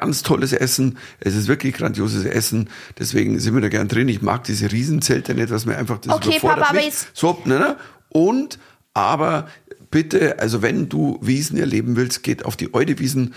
ganz 0.01 0.23
tolles 0.23 0.53
Essen. 0.53 0.99
Es 1.21 1.35
ist 1.37 1.49
wirklich 1.49 1.75
grandioses 1.75 2.25
Essen. 2.25 2.71
Deswegen 2.99 3.39
sind 3.39 3.55
wir 3.55 3.61
da 3.61 3.69
gern 3.69 3.89
drin. 3.89 4.09
Ich 4.09 4.23
mag 4.23 4.45
diese 4.45 4.73
Riesenzelte 4.73 5.35
nicht, 5.35 5.51
was 5.51 5.67
mir 5.67 5.77
einfach 5.77 5.99
das 5.99 6.15
Okay, 6.17 6.31
überfordert 6.31 6.59
Papa, 6.61 6.71
aber 6.71 6.85
mich. 6.85 6.95
So, 7.13 7.39
ne, 7.45 7.59
ne? 7.59 7.77
Und 8.09 8.59
aber 8.95 9.49
bitte, 9.91 10.39
also 10.39 10.63
wenn 10.63 10.89
du 10.89 11.19
Wiesen 11.23 11.59
erleben 11.59 11.97
willst, 11.97 12.23
geht 12.23 12.45
auf 12.45 12.57
die 12.57 12.73
Eudewiesen. 12.75 13.35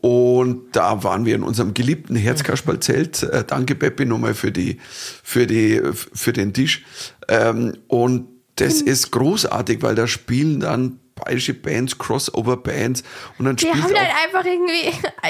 Und 0.00 0.74
da 0.76 1.02
waren 1.04 1.24
wir 1.24 1.34
in 1.34 1.42
unserem 1.44 1.74
geliebten 1.74 2.16
Herzkasperlzelt. 2.16 3.22
Äh, 3.22 3.44
danke, 3.46 3.74
Peppi, 3.74 4.04
nochmal 4.04 4.34
für 4.34 4.50
die, 4.52 4.78
für 5.22 5.46
die, 5.46 5.80
für 5.92 6.32
den 6.32 6.52
Tisch. 6.52 6.84
Ähm, 7.28 7.74
und 7.88 8.28
das 8.56 8.80
Hm. 8.80 8.86
ist 8.88 9.10
großartig, 9.12 9.82
weil 9.82 9.94
da 9.94 10.06
spielen 10.06 10.60
dann 10.60 10.98
bayerische 11.14 11.54
Bands, 11.54 11.98
Crossover-Bands 11.98 13.02
und 13.38 13.44
dann 13.44 13.56
Die 13.56 13.66
spielt 13.66 13.82
haben 13.82 13.94
dann 13.94 14.06
einfach 14.24 14.44
irgendwie. 14.44 14.92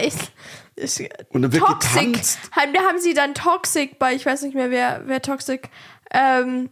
ist- 0.82 1.00
Und 1.30 1.42
dann 1.42 1.52
wird 1.52 1.62
Toxic. 1.64 2.00
getanzt. 2.02 2.38
Haben, 2.52 2.72
da 2.74 2.80
haben 2.82 2.98
sie 3.00 3.14
dann 3.14 3.34
Toxic 3.34 3.98
bei, 3.98 4.14
ich 4.14 4.26
weiß 4.26 4.42
nicht 4.42 4.54
mehr, 4.54 4.70
wer, 4.70 5.02
wer 5.06 5.22
Toxic. 5.22 5.68
Ähm, 6.12 6.68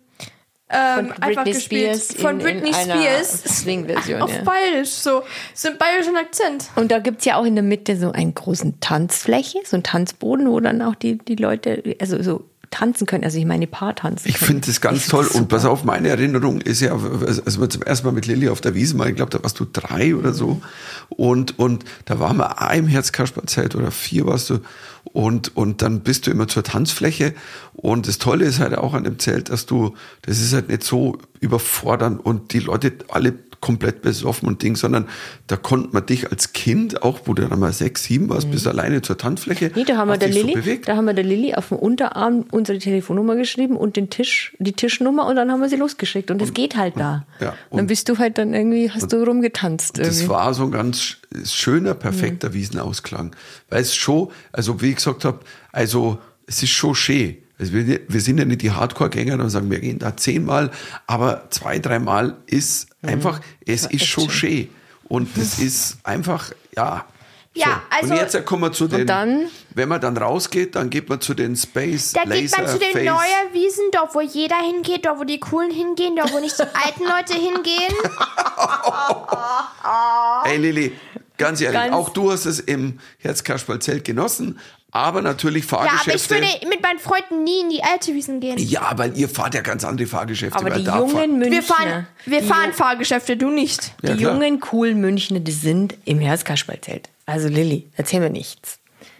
ähm, 0.72 1.06
Von 1.08 1.22
einfach 1.22 1.42
Britney 1.44 1.52
gespielt. 1.52 1.96
Spears 2.00 2.20
Von 2.20 2.40
in- 2.40 2.46
in 2.46 2.60
Britney 2.62 2.74
einer 2.74 2.94
Spears. 3.00 3.42
Swing-Version, 3.60 4.22
Auf 4.22 4.32
ja. 4.32 4.42
Bayerisch, 4.42 4.90
so. 4.90 5.22
So 5.54 5.68
einen 5.68 5.78
bayerischen 5.78 6.16
Akzent. 6.16 6.66
Und 6.76 6.92
da 6.92 6.98
gibt's 7.00 7.24
ja 7.24 7.36
auch 7.36 7.44
in 7.44 7.54
der 7.56 7.64
Mitte 7.64 7.96
so 7.96 8.12
einen 8.12 8.34
großen 8.34 8.78
Tanzfläche, 8.80 9.58
so 9.64 9.76
einen 9.76 9.82
Tanzboden, 9.82 10.48
wo 10.48 10.60
dann 10.60 10.80
auch 10.82 10.94
die, 10.94 11.18
die 11.18 11.34
Leute, 11.36 11.96
also 12.00 12.22
so 12.22 12.49
tanzen 12.70 13.06
können. 13.06 13.24
Also 13.24 13.38
ich 13.38 13.46
meine 13.46 13.66
Paar 13.66 13.94
tanzen 13.96 14.28
Ich 14.28 14.38
finde 14.38 14.66
das 14.66 14.80
ganz 14.80 14.98
Ich 15.04 15.08
toll. 15.08 15.24
find's 15.24 15.36
Und 15.38 15.48
pass 15.48 15.64
auf, 15.64 15.84
meine 15.84 16.08
Erinnerung 16.08 16.60
ist 16.60 16.80
ja, 16.80 16.92
als 16.92 17.60
wir 17.60 17.68
zum 17.68 17.82
ersten 17.82 18.06
Mal 18.06 18.12
mit 18.12 18.26
Lilly 18.26 18.48
auf 18.48 18.60
der 18.60 18.74
Wiese 18.74 18.98
waren, 18.98 19.08
ich 19.08 19.16
glaube, 19.16 19.30
da 19.30 19.42
warst 19.42 19.58
du 19.58 19.66
drei 19.70 20.14
oder 20.14 20.32
so. 20.32 20.62
Und, 21.08 21.58
und 21.58 21.84
da 22.04 22.20
waren 22.20 22.36
wir 22.36 22.62
ein 22.62 22.86
Herzkasperzelt 22.86 23.74
oder 23.74 23.90
vier 23.90 24.26
warst 24.26 24.50
du. 24.50 24.60
Und, 25.04 25.56
und 25.56 25.82
dann 25.82 26.00
bist 26.00 26.26
du 26.26 26.30
immer 26.30 26.46
zur 26.46 26.62
Tanzfläche. 26.62 27.34
Und 27.72 28.06
das 28.06 28.18
Tolle 28.18 28.44
ist 28.44 28.60
halt 28.60 28.76
auch 28.76 28.94
an 28.94 29.04
dem 29.04 29.18
Zelt, 29.18 29.50
dass 29.50 29.66
du, 29.66 29.94
das 30.22 30.40
ist 30.40 30.52
halt 30.52 30.68
nicht 30.68 30.84
so 30.84 31.18
überfordernd 31.40 32.24
und 32.24 32.52
die 32.52 32.60
Leute 32.60 32.92
alle 33.08 33.34
komplett 33.60 34.00
besoffen 34.00 34.48
und 34.48 34.62
Ding, 34.62 34.74
sondern 34.74 35.06
da 35.46 35.56
konnte 35.56 35.90
man 35.92 36.06
dich 36.06 36.30
als 36.30 36.52
Kind, 36.54 37.02
auch 37.02 37.20
wo 37.26 37.34
du 37.34 37.46
dann 37.46 37.58
mal 37.58 37.72
sechs, 37.74 38.04
sieben 38.04 38.28
warst, 38.30 38.50
bis 38.50 38.66
alleine 38.66 39.02
zur 39.02 39.18
Tanzfläche. 39.18 39.66
Mhm. 39.66 39.72
Nee, 39.76 39.84
da 39.84 39.96
haben 39.98 40.08
wir 40.08 40.16
der 40.16 40.28
dich 40.30 40.40
so 40.40 40.76
da 40.86 40.96
haben 40.96 41.04
wir 41.04 41.12
der 41.14 41.24
Lilly 41.24 41.54
auf 41.54 41.68
dem 41.68 41.76
Unterarm 41.78 42.46
unsere 42.50 42.78
Telefonnummer 42.78 43.36
geschrieben 43.36 43.76
und 43.76 43.96
den 43.96 44.08
Tisch, 44.08 44.56
die 44.58 44.72
Tischnummer 44.72 45.26
und 45.26 45.36
dann 45.36 45.50
haben 45.52 45.60
wir 45.60 45.68
sie 45.68 45.76
losgeschickt 45.76 46.30
und 46.30 46.40
es 46.40 46.54
geht 46.54 46.76
halt 46.76 46.96
da. 46.96 47.26
ja, 47.40 47.50
und 47.50 47.56
dann 47.72 47.80
und- 47.80 47.86
bist 47.88 48.08
du 48.08 48.16
halt 48.18 48.38
dann 48.38 48.54
irgendwie, 48.54 48.90
hast 48.90 49.12
du 49.12 49.22
rumgetanzt. 49.22 49.98
Das 49.98 50.26
war 50.28 50.54
so 50.54 50.64
ein 50.64 50.70
ganz 50.70 50.98
sch- 50.98 51.16
schöner, 51.46 51.94
perfekter 51.94 52.54
Wiesenausklang. 52.54 53.36
Weil 53.68 53.82
es 53.82 53.94
schon, 53.94 54.28
also 54.52 54.80
wie 54.80 54.90
ich 54.90 54.96
gesagt 54.96 55.24
habe, 55.26 55.40
also 55.70 56.18
es 56.46 56.62
ist 56.62 56.70
schon 56.70 56.94
schön. 56.94 57.36
Also 57.60 57.74
wir, 57.74 58.00
wir 58.08 58.20
sind 58.22 58.38
ja 58.38 58.46
nicht 58.46 58.62
die 58.62 58.70
Hardcore-Gänger 58.70 59.34
und 59.34 59.50
sagen, 59.50 59.70
wir 59.70 59.80
gehen 59.80 59.98
da 59.98 60.16
zehnmal, 60.16 60.70
aber 61.06 61.44
zwei, 61.50 61.78
dreimal 61.78 62.36
ist 62.46 62.88
einfach, 63.02 63.40
es 63.66 63.84
ist 63.86 64.06
schon 64.06 64.30
schön. 64.30 64.68
Und 65.04 65.28
das 65.36 65.58
ist 65.58 65.98
einfach, 66.02 66.52
ja. 66.74 67.04
Ja, 67.52 67.82
also- 67.90 68.14
und 68.14 68.20
jetzt 68.20 68.46
kommen 68.46 68.62
wir 68.62 68.72
zu 68.72 68.86
den, 68.86 69.06
dann? 69.08 69.46
wenn 69.74 69.88
man 69.88 70.00
dann 70.00 70.16
rausgeht, 70.16 70.76
dann 70.76 70.88
geht 70.88 71.08
man 71.08 71.20
zu 71.20 71.34
den 71.34 71.56
Space 71.56 72.12
Da 72.12 72.20
geht 72.22 72.28
man 72.30 72.38
Laser 72.42 72.66
zu 72.66 72.78
den 72.78 72.92
Face. 72.92 73.04
neuen 73.04 73.52
Wiesen, 73.52 73.84
dort 73.92 74.14
wo 74.14 74.20
jeder 74.20 74.54
hingeht, 74.56 75.04
dort 75.04 75.18
wo 75.18 75.24
die 75.24 75.40
Coolen 75.40 75.72
hingehen, 75.72 76.14
dort 76.16 76.32
wo 76.32 76.38
nicht 76.38 76.56
die 76.56 76.62
alten 76.62 77.02
Leute 77.02 77.34
hingehen. 77.34 77.92
Ey 80.44 80.56
Lilly, 80.58 80.92
ganz 81.36 81.60
ehrlich, 81.60 81.80
Ganz- 81.80 81.92
auch 81.94 82.10
du 82.10 82.30
hast 82.30 82.46
es 82.46 82.60
im 82.60 83.00
Herzkasperlzelt 83.18 84.04
genossen, 84.04 84.58
aber 84.92 85.22
natürlich 85.22 85.70
Ja, 85.70 85.78
aber 85.78 85.86
ich 85.86 85.90
Fahrgeschäfte. 85.92 86.34
würde 86.36 86.68
mit 86.68 86.82
meinen 86.82 86.98
Freunden 86.98 87.44
nie 87.44 87.60
in 87.60 87.70
die 87.70 87.82
alte 87.82 88.12
Wiesen 88.14 88.40
gehen. 88.40 88.58
Ja, 88.58 88.92
weil 88.96 89.16
ihr 89.16 89.28
fahrt 89.28 89.54
ja 89.54 89.60
ganz 89.60 89.84
andere 89.84 90.06
Fahrgeschäfte. 90.08 90.58
Aber 90.58 90.70
weil 90.70 90.78
die 90.78 90.84
da 90.84 90.98
jungen 90.98 91.12
fahr- 91.12 91.26
Münchner, 91.26 91.50
Wir 91.52 91.62
fahren, 91.62 92.06
wir 92.26 92.40
die, 92.40 92.46
fahren 92.46 92.72
Fahrgeschäfte, 92.72 93.36
du 93.36 93.50
nicht. 93.50 93.92
Ja, 94.02 94.12
die 94.14 94.18
klar. 94.18 94.32
jungen, 94.34 94.60
coolen 94.60 95.00
Münchner, 95.00 95.40
die 95.40 95.52
sind 95.52 95.94
im 96.04 96.18
Herzkasperlzelt. 96.20 97.08
Also 97.26 97.48
Lilly, 97.48 97.88
erzähl 97.96 98.20
mir 98.20 98.30
nichts. 98.30 98.78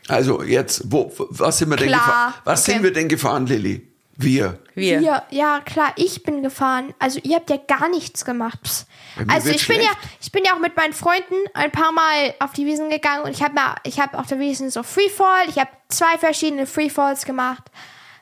Also 0.08 0.42
jetzt, 0.42 0.82
wo, 0.86 1.12
was 1.30 1.58
sind 1.58 1.70
wir 1.70 1.76
denn 1.76 1.88
Klar, 1.88 2.00
gefahren? 2.00 2.34
Was 2.44 2.62
okay. 2.62 2.72
sind 2.72 2.82
wir 2.82 2.92
denn 2.92 3.08
gefahren, 3.08 3.46
Lilly? 3.46 3.86
Wir. 4.22 4.58
Wir. 4.74 5.00
Ja, 5.00 5.22
ja, 5.30 5.60
klar, 5.60 5.92
ich 5.96 6.22
bin 6.22 6.42
gefahren. 6.42 6.94
Also 6.98 7.20
ihr 7.22 7.36
habt 7.36 7.48
ja 7.48 7.56
gar 7.56 7.88
nichts 7.88 8.24
gemacht. 8.24 8.60
Psst. 8.62 8.86
Also 9.28 9.50
ich 9.50 9.66
bin 9.66 9.80
ja, 9.80 9.90
ich 10.20 10.30
bin 10.30 10.44
ja 10.44 10.54
auch 10.54 10.58
mit 10.58 10.76
meinen 10.76 10.92
Freunden 10.92 11.34
ein 11.54 11.70
paar 11.70 11.92
Mal 11.92 12.34
auf 12.38 12.52
die 12.52 12.66
Wiesen 12.66 12.90
gegangen 12.90 13.24
und 13.24 13.30
ich 13.30 13.42
habe 13.42 13.54
mal, 13.54 13.76
ich 13.84 13.98
habe 13.98 14.18
auf 14.18 14.26
der 14.26 14.38
Wiesen 14.38 14.70
so 14.70 14.82
Freefall. 14.82 15.48
Ich 15.48 15.58
habe 15.58 15.70
zwei 15.88 16.18
verschiedene 16.18 16.66
Freefalls 16.66 17.24
gemacht. 17.24 17.64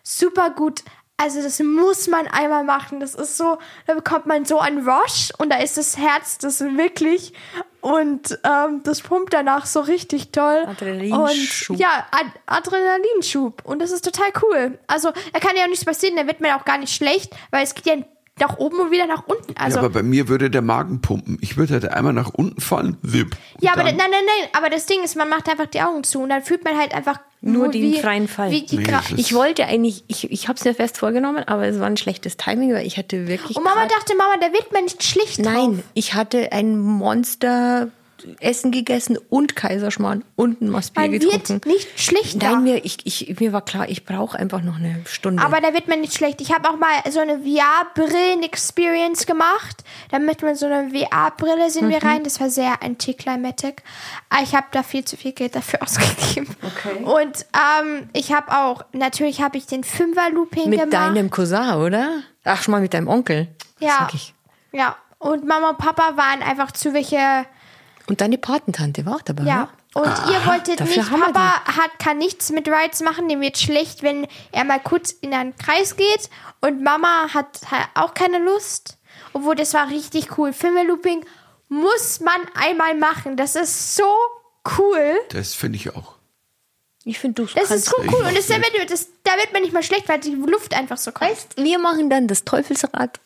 Super 0.02 0.50
gut. 0.50 0.84
Also 1.16 1.42
das 1.42 1.58
muss 1.58 2.06
man 2.06 2.28
einmal 2.28 2.62
machen. 2.62 3.00
Das 3.00 3.16
ist 3.16 3.36
so, 3.36 3.58
da 3.86 3.94
bekommt 3.94 4.26
man 4.26 4.44
so 4.44 4.60
einen 4.60 4.88
Rush 4.88 5.32
und 5.38 5.50
da 5.50 5.58
ist 5.58 5.76
das 5.76 5.98
Herz, 5.98 6.38
das 6.38 6.60
wirklich 6.60 7.32
und 7.94 8.38
ähm, 8.44 8.80
das 8.84 9.00
pumpt 9.00 9.32
danach 9.32 9.66
so 9.66 9.80
richtig 9.80 10.32
toll. 10.32 10.64
Adrenalinschub. 10.66 11.70
Und 11.70 11.80
ja, 11.80 12.06
Ad 12.10 12.30
Adrenalinschub. 12.46 13.62
Und 13.64 13.80
das 13.80 13.90
ist 13.90 14.04
total 14.04 14.28
cool. 14.42 14.78
Also, 14.86 15.10
da 15.32 15.38
kann 15.40 15.56
ja 15.56 15.64
auch 15.64 15.68
nichts 15.68 15.84
passieren, 15.84 16.16
da 16.16 16.26
wird 16.26 16.40
man 16.40 16.52
auch 16.52 16.64
gar 16.64 16.78
nicht 16.78 16.94
schlecht, 16.94 17.34
weil 17.50 17.64
es 17.64 17.74
geht 17.74 17.86
ja 17.86 17.96
nach 18.40 18.58
oben 18.58 18.78
und 18.78 18.90
wieder 18.90 19.06
nach 19.06 19.26
unten. 19.26 19.54
Also, 19.56 19.78
ja, 19.78 19.84
aber 19.84 19.92
bei 19.92 20.02
mir 20.02 20.28
würde 20.28 20.50
der 20.50 20.62
Magen 20.62 21.00
pumpen. 21.00 21.38
Ich 21.40 21.56
würde 21.56 21.74
halt 21.74 21.88
einmal 21.88 22.12
nach 22.12 22.30
unten 22.30 22.60
fallen. 22.60 22.96
Zip. 23.04 23.36
ja, 23.60 23.72
aber 23.72 23.84
nein, 23.84 23.96
nein, 23.96 24.10
nein, 24.10 24.48
aber 24.52 24.70
das 24.70 24.86
Ding 24.86 25.02
ist, 25.02 25.16
man 25.16 25.28
macht 25.28 25.48
einfach 25.48 25.66
die 25.66 25.80
Augen 25.80 26.04
zu 26.04 26.20
und 26.20 26.28
dann 26.28 26.42
fühlt 26.42 26.64
man 26.64 26.76
halt 26.78 26.94
einfach 26.94 27.18
Nur 27.40 27.66
wo- 27.66 27.70
den 27.70 27.82
wie, 27.82 27.98
freien 28.00 28.26
Fall. 28.26 28.50
Wie 28.50 28.62
die 28.62 28.82
Gra 28.82 29.00
Ich 29.16 29.32
wollte 29.32 29.64
eigentlich, 29.66 30.02
ich, 30.08 30.30
ich 30.30 30.48
habe 30.48 30.58
es 30.58 30.64
mir 30.64 30.74
fest 30.74 30.98
vorgenommen, 30.98 31.44
aber 31.46 31.66
es 31.66 31.78
war 31.78 31.86
ein 31.86 31.96
schlechtes 31.96 32.36
Timing, 32.36 32.72
weil 32.74 32.86
ich 32.86 32.96
hatte 32.96 33.28
wirklich. 33.28 33.56
und 33.56 33.62
Mama 33.62 33.86
dachte, 33.86 34.14
Mama, 34.16 34.34
da 34.40 34.52
wird 34.52 34.72
man 34.72 34.82
nicht 34.84 35.02
schlicht 35.04 35.38
Nein, 35.38 35.54
drauf. 35.54 35.84
ich 35.94 36.14
hatte 36.14 36.50
ein 36.52 36.78
Monster 36.78 37.88
Essen 38.40 38.70
gegessen 38.72 39.16
und 39.30 39.54
Kaiserschmarrn 39.56 40.24
und 40.36 40.60
ein 40.60 40.70
Maßbier 40.70 41.02
Man 41.02 41.12
getrunken. 41.12 41.48
wird 41.48 41.66
nicht 41.66 42.00
schlicht 42.00 42.42
Nein, 42.42 42.62
mir, 42.64 42.84
ich, 42.84 42.98
ich, 43.04 43.38
mir 43.40 43.52
war 43.52 43.62
klar, 43.64 43.88
ich 43.88 44.04
brauche 44.04 44.38
einfach 44.38 44.62
noch 44.62 44.76
eine 44.76 45.00
Stunde. 45.06 45.42
Aber 45.42 45.60
da 45.60 45.72
wird 45.74 45.88
man 45.88 46.00
nicht 46.00 46.14
schlecht. 46.14 46.40
Ich 46.40 46.52
habe 46.52 46.68
auch 46.68 46.76
mal 46.76 46.88
so 47.10 47.20
eine 47.20 47.40
VR-Brillen-Experience 47.40 49.26
gemacht. 49.26 49.84
Da 50.10 50.18
mit 50.18 50.40
so 50.56 50.66
einer 50.66 50.90
VR-Brille 50.90 51.70
sind 51.70 51.86
Mhm. 51.86 51.90
wir 51.90 52.02
rein. 52.02 52.24
Das 52.24 52.40
war 52.40 52.50
sehr 52.50 52.82
anticlimactic. 52.82 53.82
Aber 54.28 54.42
ich 54.42 54.54
habe 54.54 54.66
da 54.72 54.82
viel 54.82 55.04
zu 55.04 55.16
viel 55.16 55.32
Geld 55.32 55.54
dafür 55.54 55.82
ausgegeben. 55.82 56.54
Okay. 56.62 57.02
Und 57.04 57.46
ähm, 57.54 58.08
ich 58.12 58.32
habe 58.32 58.52
auch, 58.52 58.84
natürlich 58.92 59.40
habe 59.42 59.56
ich 59.58 59.66
den 59.66 59.84
Fünfer-Looping 59.84 60.68
mit 60.70 60.80
gemacht. 60.80 60.92
deinem 60.92 61.30
Cousin, 61.30 61.74
oder? 61.74 62.22
Ach, 62.44 62.62
schon 62.62 62.72
mal 62.72 62.80
mit 62.80 62.94
deinem 62.94 63.08
Onkel. 63.08 63.48
ja. 63.80 64.08
Ja. 64.72 64.96
Und 65.20 65.44
Mama 65.44 65.70
und 65.70 65.78
Papa 65.78 66.16
waren 66.16 66.42
einfach 66.42 66.70
zu 66.70 66.94
welche, 66.94 67.16
Und 68.08 68.20
deine 68.20 68.38
Patentante 68.38 69.04
war 69.06 69.16
auch 69.16 69.22
dabei. 69.22 69.44
ja. 69.44 69.62
oder? 69.62 69.72
Und 69.94 70.30
ihr 70.30 70.46
wolltet 70.46 70.80
nicht, 70.80 71.10
Papa 71.10 71.64
hat, 71.64 71.98
kann 71.98 72.18
nichts 72.18 72.50
mit 72.50 72.68
Rides 72.68 73.00
machen, 73.00 73.28
dem 73.28 73.40
wird 73.40 73.58
schlecht, 73.58 74.02
wenn 74.02 74.26
er 74.52 74.64
mal 74.64 74.80
kurz 74.80 75.10
in 75.10 75.34
einen 75.34 75.56
Kreis 75.56 75.96
geht. 75.96 76.30
Und 76.60 76.82
Mama 76.82 77.28
hat 77.34 77.60
halt 77.70 77.88
auch 77.94 78.14
keine 78.14 78.38
Lust. 78.38 78.98
Obwohl, 79.32 79.56
das 79.56 79.74
war 79.74 79.88
richtig 79.88 80.38
cool. 80.38 80.52
Filme-Looping 80.52 81.24
muss 81.68 82.20
man 82.20 82.40
einmal 82.54 82.94
machen. 82.94 83.36
Das 83.36 83.56
ist 83.56 83.96
so 83.96 84.04
cool. 84.78 85.16
Das 85.30 85.54
finde 85.54 85.76
ich 85.76 85.94
auch. 85.94 86.14
Ich 87.04 87.18
finde, 87.18 87.42
du 87.42 87.54
Das 87.54 87.70
ist 87.70 87.86
so 87.86 87.96
cool. 87.98 88.26
Und 88.26 88.36
das, 88.36 88.48
da, 88.48 88.58
nicht. 88.58 88.78
wird, 88.78 88.90
das, 88.90 89.08
da 89.24 89.36
wird 89.36 89.52
man 89.52 89.62
nicht 89.62 89.72
mal 89.72 89.82
schlecht, 89.82 90.08
weil 90.08 90.20
die 90.20 90.34
Luft 90.34 90.74
einfach 90.74 90.98
so 90.98 91.10
kommt. 91.10 91.30
Weißt, 91.30 91.56
wir 91.56 91.78
machen 91.78 92.10
dann 92.10 92.26
das 92.26 92.44
Teufelsrad. 92.44 93.20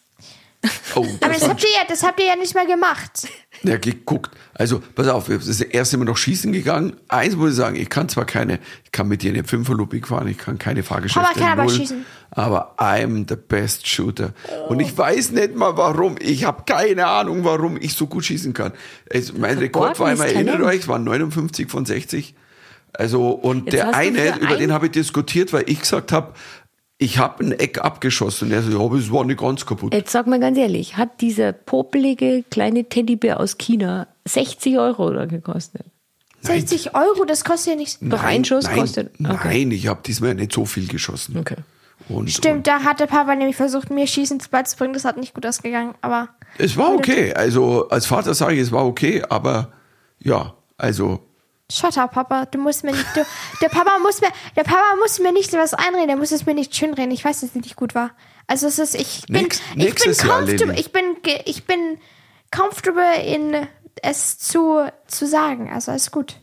Oh, 0.95 1.07
Aber 1.23 1.33
das 1.33 1.49
habt, 1.49 1.63
ihr 1.65 1.71
ja, 1.71 1.85
das 1.89 2.03
habt 2.03 2.21
ihr 2.21 2.27
ja 2.27 2.37
nicht 2.37 2.55
mal 2.55 2.67
gemacht. 2.67 3.27
Ja, 3.63 3.79
geguckt. 3.79 4.31
Also, 4.53 4.83
pass 4.95 5.09
auf, 5.09 5.27
das 5.27 5.47
ist 5.47 5.63
erst 5.63 5.95
immer 5.95 6.05
noch 6.05 6.19
schießen 6.19 6.53
gegangen. 6.53 6.97
Eins 7.09 7.35
muss 7.35 7.53
ich 7.53 7.57
sagen, 7.57 7.77
ich 7.77 7.89
kann 7.89 8.11
zwar 8.11 8.27
keine, 8.27 8.59
ich 8.85 8.93
kann 8.93 9.09
mit 9.09 9.23
dir 9.23 9.29
in 9.31 9.37
den 9.37 9.47
Fünferlooping 9.47 10.05
fahren, 10.05 10.29
ich 10.29 10.37
kann 10.37 10.59
keine 10.59 10.83
Fahrgeschäfte 10.83 11.27
Papa 11.27 11.39
kann 11.39 11.59
aber 11.59 11.71
schießen. 11.71 12.05
Aber 12.31 12.75
I'm 12.79 13.27
the 13.27 13.37
best 13.37 13.89
shooter. 13.89 14.35
Und 14.69 14.81
ich 14.81 14.97
weiß 14.97 15.31
nicht 15.31 15.55
mal 15.55 15.77
warum. 15.79 16.17
Ich 16.21 16.45
habe 16.45 16.65
keine 16.67 17.07
Ahnung, 17.07 17.43
warum 17.45 17.79
ich 17.81 17.95
so 17.95 18.07
gut 18.07 18.27
schießen 18.27 18.53
kann. 18.53 18.73
Es, 19.07 19.33
mein 19.33 19.57
Rekord 19.59 19.99
war 19.99 20.13
immer, 20.13 20.27
erinnert 20.27 20.57
Talent. 20.57 20.71
euch, 20.75 20.81
es 20.83 20.89
waren 20.89 21.05
59 21.05 21.71
von 21.71 21.87
60. 21.87 22.35
Also, 22.93 23.31
und 23.31 23.65
Jetzt 23.65 23.73
der 23.75 23.95
eine, 23.95 24.37
über 24.39 24.49
ein- 24.55 24.59
den 24.59 24.73
habe 24.73 24.87
ich 24.87 24.93
diskutiert, 24.93 25.55
weil 25.55 25.65
ich 25.67 25.81
gesagt 25.81 26.13
habe, 26.13 26.35
ich 27.03 27.19
habe 27.19 27.45
ein 27.45 27.53
Eck 27.53 27.79
abgeschossen. 27.85 28.49
Und 28.49 28.55
er 28.55 28.63
so, 28.63 28.71
ja, 28.71 28.79
aber 28.79 28.97
es 28.97 29.11
war 29.11 29.25
nicht 29.25 29.41
ganz 29.41 29.67
kaputt. 29.67 29.93
Jetzt 29.93 30.13
sag 30.13 30.27
mal 30.27 30.39
ganz 30.39 30.57
ehrlich, 30.57 30.97
hat 30.97 31.21
dieser 31.21 31.53
popelige 31.53 32.45
kleine 32.51 32.85
Teddybär 32.85 33.41
aus 33.41 33.59
China 33.59 34.07
60 34.27 34.79
Euro 34.79 35.09
oder 35.09 35.27
gekostet? 35.27 35.83
60 36.43 36.95
Euro, 36.95 37.25
das 37.25 37.45
kostet 37.45 37.75
ja 37.75 37.77
nichts. 37.77 37.99
Doch 38.01 38.23
ein 38.23 38.45
Schuss 38.45 38.65
nein, 38.65 38.77
kostet. 38.77 39.11
Okay. 39.25 39.65
Nein, 39.65 39.71
ich 39.71 39.87
habe 39.87 40.01
diesmal 40.05 40.35
nicht 40.35 40.53
so 40.53 40.65
viel 40.65 40.89
geschossen. 40.89 41.37
Okay. 41.39 41.57
Und, 42.09 42.31
Stimmt, 42.31 42.67
da 42.67 42.83
hat 42.83 42.99
der 42.99 43.07
Papa 43.07 43.35
nämlich 43.35 43.55
versucht, 43.55 43.91
mir 43.91 44.07
Schießen 44.07 44.41
beizubringen. 44.51 44.93
Das 44.93 45.05
hat 45.05 45.17
nicht 45.17 45.35
gut 45.35 45.47
ausgegangen, 45.47 45.95
aber 46.01 46.31
Es 46.59 46.77
war 46.77 46.93
okay. 46.95 47.33
Also 47.33 47.89
als 47.89 48.07
Vater 48.07 48.35
sage 48.35 48.55
ich, 48.55 48.61
es 48.61 48.73
war 48.73 48.85
okay, 48.87 49.23
aber 49.29 49.73
ja, 50.19 50.55
also 50.77 51.21
shut 51.79 51.97
up, 51.99 52.13
Papa. 52.13 52.47
Du 52.47 52.59
musst 52.59 52.85
mir 52.85 52.93
nicht, 52.93 53.07
du, 53.17 53.25
der 53.61 53.69
Papa 53.69 53.99
muss 54.03 54.21
mir, 54.21 54.29
der 54.57 54.63
Papa 54.65 54.97
muss 55.01 55.19
mir 55.19 55.33
nicht 55.33 55.53
was 55.53 55.75
einreden. 55.75 56.09
Der 56.09 56.17
muss 56.17 56.33
es 56.33 56.47
mir 56.47 56.55
nicht 56.55 56.75
schönreden. 56.77 57.11
Ich 57.11 57.25
weiß, 57.25 57.41
dass 57.41 57.51
es 57.51 57.55
nicht 57.55 57.77
gut 57.77 57.95
war. 57.95 58.11
Also 58.47 58.67
es 58.67 58.79
ist, 58.79 58.95
ich 58.95 59.23
bin, 59.29 59.43
Nächst- 59.43 59.63
ich 59.77 59.95
bin 59.95 60.17
comfortable, 60.29 60.75
ich 60.79 60.93
bin, 60.93 61.05
ich 61.47 61.65
bin 61.65 61.99
comfortable 62.51 63.23
in 63.25 63.67
es 64.03 64.39
zu, 64.39 64.87
zu 65.07 65.27
sagen. 65.27 65.71
Also 65.73 65.93
ist 65.93 66.11
gut. 66.11 66.37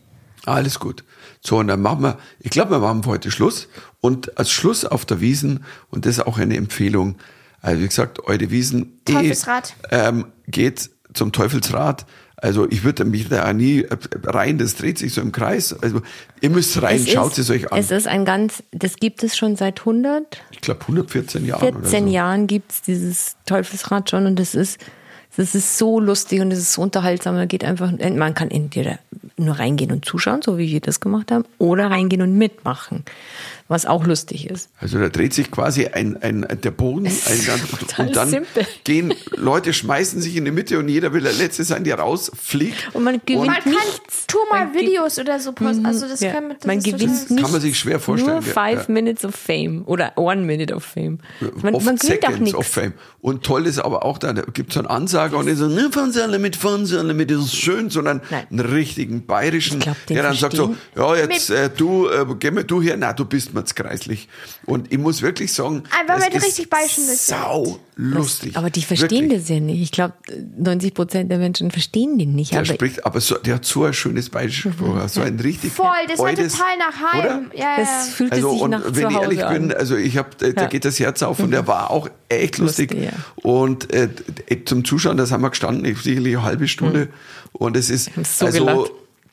alles 0.46 0.78
gut. 0.80 1.04
So, 1.42 1.58
und 1.58 1.68
dann 1.68 1.82
machen 1.82 2.02
wir, 2.02 2.18
ich 2.40 2.50
glaube, 2.50 2.70
wir 2.72 2.78
machen 2.78 3.04
heute 3.06 3.30
Schluss. 3.30 3.68
Und 4.00 4.38
als 4.38 4.50
Schluss 4.50 4.84
auf 4.84 5.04
der 5.04 5.20
Wiesen, 5.20 5.64
und 5.90 6.06
das 6.06 6.18
ist 6.18 6.26
auch 6.26 6.38
eine 6.38 6.56
Empfehlung, 6.56 7.16
also 7.60 7.82
wie 7.82 7.86
gesagt, 7.88 8.20
eure 8.24 8.50
Wiesen 8.50 9.00
eh, 9.08 9.12
Teufelsrad. 9.12 9.74
ähm, 9.90 10.32
geht 10.46 10.90
zum 11.12 11.32
Teufelsrad. 11.32 12.06
Also 12.42 12.68
ich 12.70 12.84
würde 12.84 13.04
mich 13.04 13.28
da 13.28 13.48
auch 13.48 13.52
nie 13.52 13.82
äh, 13.82 13.96
rein, 14.24 14.58
das 14.58 14.74
dreht 14.74 14.98
sich 14.98 15.14
so 15.14 15.20
im 15.20 15.32
Kreis. 15.32 15.74
Also 15.82 16.02
ihr 16.40 16.50
müsst 16.50 16.80
rein, 16.82 17.06
schaut 17.06 17.36
es 17.38 17.50
euch 17.50 17.70
an. 17.70 17.78
Es 17.78 17.90
ist 17.90 18.08
ein 18.08 18.24
ganz, 18.24 18.62
das 18.72 18.96
gibt 18.96 19.22
es 19.22 19.36
schon 19.36 19.56
seit 19.56 19.80
114 19.80 20.40
ich 20.50 20.60
glaube 20.60 20.80
114 20.82 21.44
Jahren 21.44 21.76
oder 21.76 21.86
so. 21.86 21.96
Jahren 21.96 22.46
gibt 22.46 22.72
es 22.72 22.82
dieses 22.82 23.36
Teufelsrad 23.46 24.10
schon 24.10 24.26
und 24.26 24.38
das 24.38 24.54
ist, 24.54 24.80
das 25.36 25.54
ist 25.54 25.78
so 25.78 26.00
lustig 26.00 26.40
und 26.40 26.50
es 26.50 26.58
ist 26.58 26.72
so 26.72 26.82
unterhaltsam. 26.82 27.34
Man 27.34 27.48
geht 27.48 27.64
einfach, 27.64 27.92
man 27.92 28.34
kann 28.34 28.50
entweder 28.50 28.98
nur 29.36 29.58
reingehen 29.58 29.92
und 29.92 30.04
zuschauen, 30.04 30.42
so 30.42 30.58
wie 30.58 30.70
wir 30.70 30.80
das 30.80 31.00
gemacht 31.00 31.30
haben, 31.30 31.44
oder 31.58 31.90
reingehen 31.90 32.22
und 32.22 32.36
mitmachen, 32.36 33.04
was 33.70 33.86
auch 33.86 34.04
lustig 34.04 34.50
ist. 34.50 34.68
Also 34.80 34.98
da 34.98 35.08
dreht 35.08 35.32
sich 35.32 35.50
quasi 35.50 35.86
ein, 35.86 36.20
ein, 36.22 36.46
der 36.62 36.72
Boden 36.72 37.06
ein 37.06 37.44
ganz, 37.46 37.70
total 37.70 38.06
und 38.08 38.16
dann 38.16 38.28
simpel. 38.28 38.66
gehen 38.84 39.14
Leute, 39.36 39.72
schmeißen 39.72 40.20
sich 40.20 40.34
in 40.36 40.44
die 40.44 40.50
Mitte 40.50 40.78
und 40.78 40.88
jeder 40.88 41.12
will 41.12 41.22
der 41.22 41.32
Letzte 41.32 41.62
sein, 41.64 41.84
der 41.84 41.98
rausfliegt. 42.00 42.90
Und 42.94 43.04
man 43.04 43.20
gewinnt 43.24 43.46
Man 43.46 43.54
kann 43.62 43.72
nichts. 43.72 44.26
tu 44.26 44.38
mal 44.50 44.64
Man 44.66 44.74
Videos 44.74 45.18
oder 45.20 45.38
so 45.38 45.52
posten. 45.52 45.86
Also 45.86 46.08
das 46.08 46.20
Ja. 46.20 46.32
kann 46.32 46.48
das 46.50 46.66
man 46.66 46.78
ist 46.78 46.84
gewinnt 46.84 47.30
nicht. 47.30 47.42
Kann 47.42 47.52
man 47.52 47.60
sich 47.60 47.78
schwer 47.78 48.00
vorstellen, 48.00 48.32
Nur 48.34 48.42
five 48.42 48.88
Ja. 48.88 48.92
minutes 48.92 49.24
of 49.24 49.34
fame 49.36 49.82
oder 49.86 50.12
one 50.16 50.42
minute 50.42 50.74
of 50.74 50.84
fame. 50.84 51.18
Man, 51.62 51.74
Oft 51.76 51.86
man 51.86 51.96
gewinnt 51.96 52.24
auch 52.26 52.38
nichts. 52.38 52.68
Fame. 52.68 52.92
Und 53.20 53.44
toll 53.44 53.66
ist 53.66 53.78
aber 53.78 54.04
auch, 54.04 54.18
da 54.18 54.32
gibt 54.32 54.70
es 54.70 54.74
so 54.74 54.80
einen 54.80 54.88
Ansager 54.88 55.36
und 55.36 55.46
der 55.46 55.54
so, 55.56 55.68
ne, 55.68 55.90
alle 56.98 57.14
mit, 57.14 57.30
das 57.30 57.38
ist 57.44 57.54
schön, 57.56 57.88
sondern 57.90 58.20
Nein. 58.30 58.46
einen 58.50 58.60
richtigen 58.60 59.26
bayerischen, 59.26 59.78
Ich 59.78 59.84
glaub, 59.84 60.06
den 60.06 60.14
der 60.14 60.22
dann 60.24 60.34
sagt 60.36 60.56
so, 60.56 60.74
verstehen- 60.96 60.96
ja, 60.96 61.16
jetzt 61.16 61.50
äh, 61.50 61.70
du, 61.76 62.08
äh, 62.08 62.26
geh 62.38 62.50
mal 62.50 62.64
du 62.64 62.82
hier, 62.82 62.96
na, 62.96 63.12
du 63.12 63.24
bist 63.26 63.54
mir 63.54 63.59
jetzt 63.60 63.76
kreislich. 63.76 64.28
Und 64.66 64.92
ich 64.92 64.98
muss 64.98 65.22
wirklich 65.22 65.52
sagen, 65.52 65.84
Einfach 65.98 66.18
es 66.18 66.24
mit 66.26 66.34
ist 66.34 66.44
richtig 66.58 66.68
sau 67.18 67.78
lustig. 67.96 68.56
Aber 68.56 68.70
die 68.70 68.82
verstehen 68.82 69.24
Wirklich. 69.30 69.40
das 69.40 69.48
ja 69.50 69.60
nicht. 69.60 69.80
Ich 69.82 69.92
glaube, 69.92 70.14
90 70.58 70.94
Prozent 70.94 71.30
der 71.30 71.38
Menschen 71.38 71.70
verstehen 71.70 72.18
den 72.18 72.34
nicht. 72.34 72.52
Der 72.52 72.60
aber 72.60 72.66
spricht, 72.66 73.04
aber 73.06 73.20
so, 73.20 73.36
der 73.36 73.56
hat 73.56 73.64
so 73.64 73.84
ein 73.84 73.92
schönes 73.92 74.30
bayerisches 74.30 74.72
Spruch, 74.72 75.08
so 75.08 75.20
ein 75.20 75.38
richtig 75.38 75.72
Voll, 75.72 75.86
das 76.08 76.18
war 76.18 76.30
total 76.34 76.78
nach 76.78 77.12
Heim. 77.12 77.20
Oder? 77.20 77.42
Ja, 77.54 77.60
ja. 77.62 77.76
das 77.78 78.08
fühlt 78.08 78.32
Also 78.32 78.52
sich 78.52 78.60
und 78.62 78.70
nach 78.70 78.84
wenn 78.86 78.94
zu 78.94 79.00
ich 79.00 79.06
Hause 79.06 79.20
ehrlich 79.22 79.38
bin, 79.40 79.70
an. 79.70 79.72
also 79.72 79.96
ich 79.96 80.16
habe, 80.16 80.30
da 80.38 80.46
Ja. 80.48 80.64
Mhm. 80.64 80.68
geht 80.70 80.84
das 80.84 80.98
Herz 80.98 81.22
auf 81.22 81.38
und 81.40 81.50
der 81.50 81.66
war 81.66 81.90
auch 81.90 82.08
echt 82.28 82.58
lustig. 82.58 82.90
Lustig, 82.92 83.10
ja. 83.12 83.18
Und 83.48 83.92
äh, 83.92 84.08
zum 84.64 84.84
Zuschauen, 84.84 85.16
da 85.16 85.26
sind 85.26 85.40
wir 85.42 85.50
gestanden, 85.50 85.84
ich- 85.84 85.98
sicherlich 85.98 86.36
eine 86.36 86.44
halbe 86.44 86.68
Stunde. 86.68 87.08
Und 87.52 87.76
es 87.76 87.90
ist 87.90 88.10
haben 88.16 88.24
so 88.24 88.46
also 88.46 88.64
gelacht. 88.64 88.90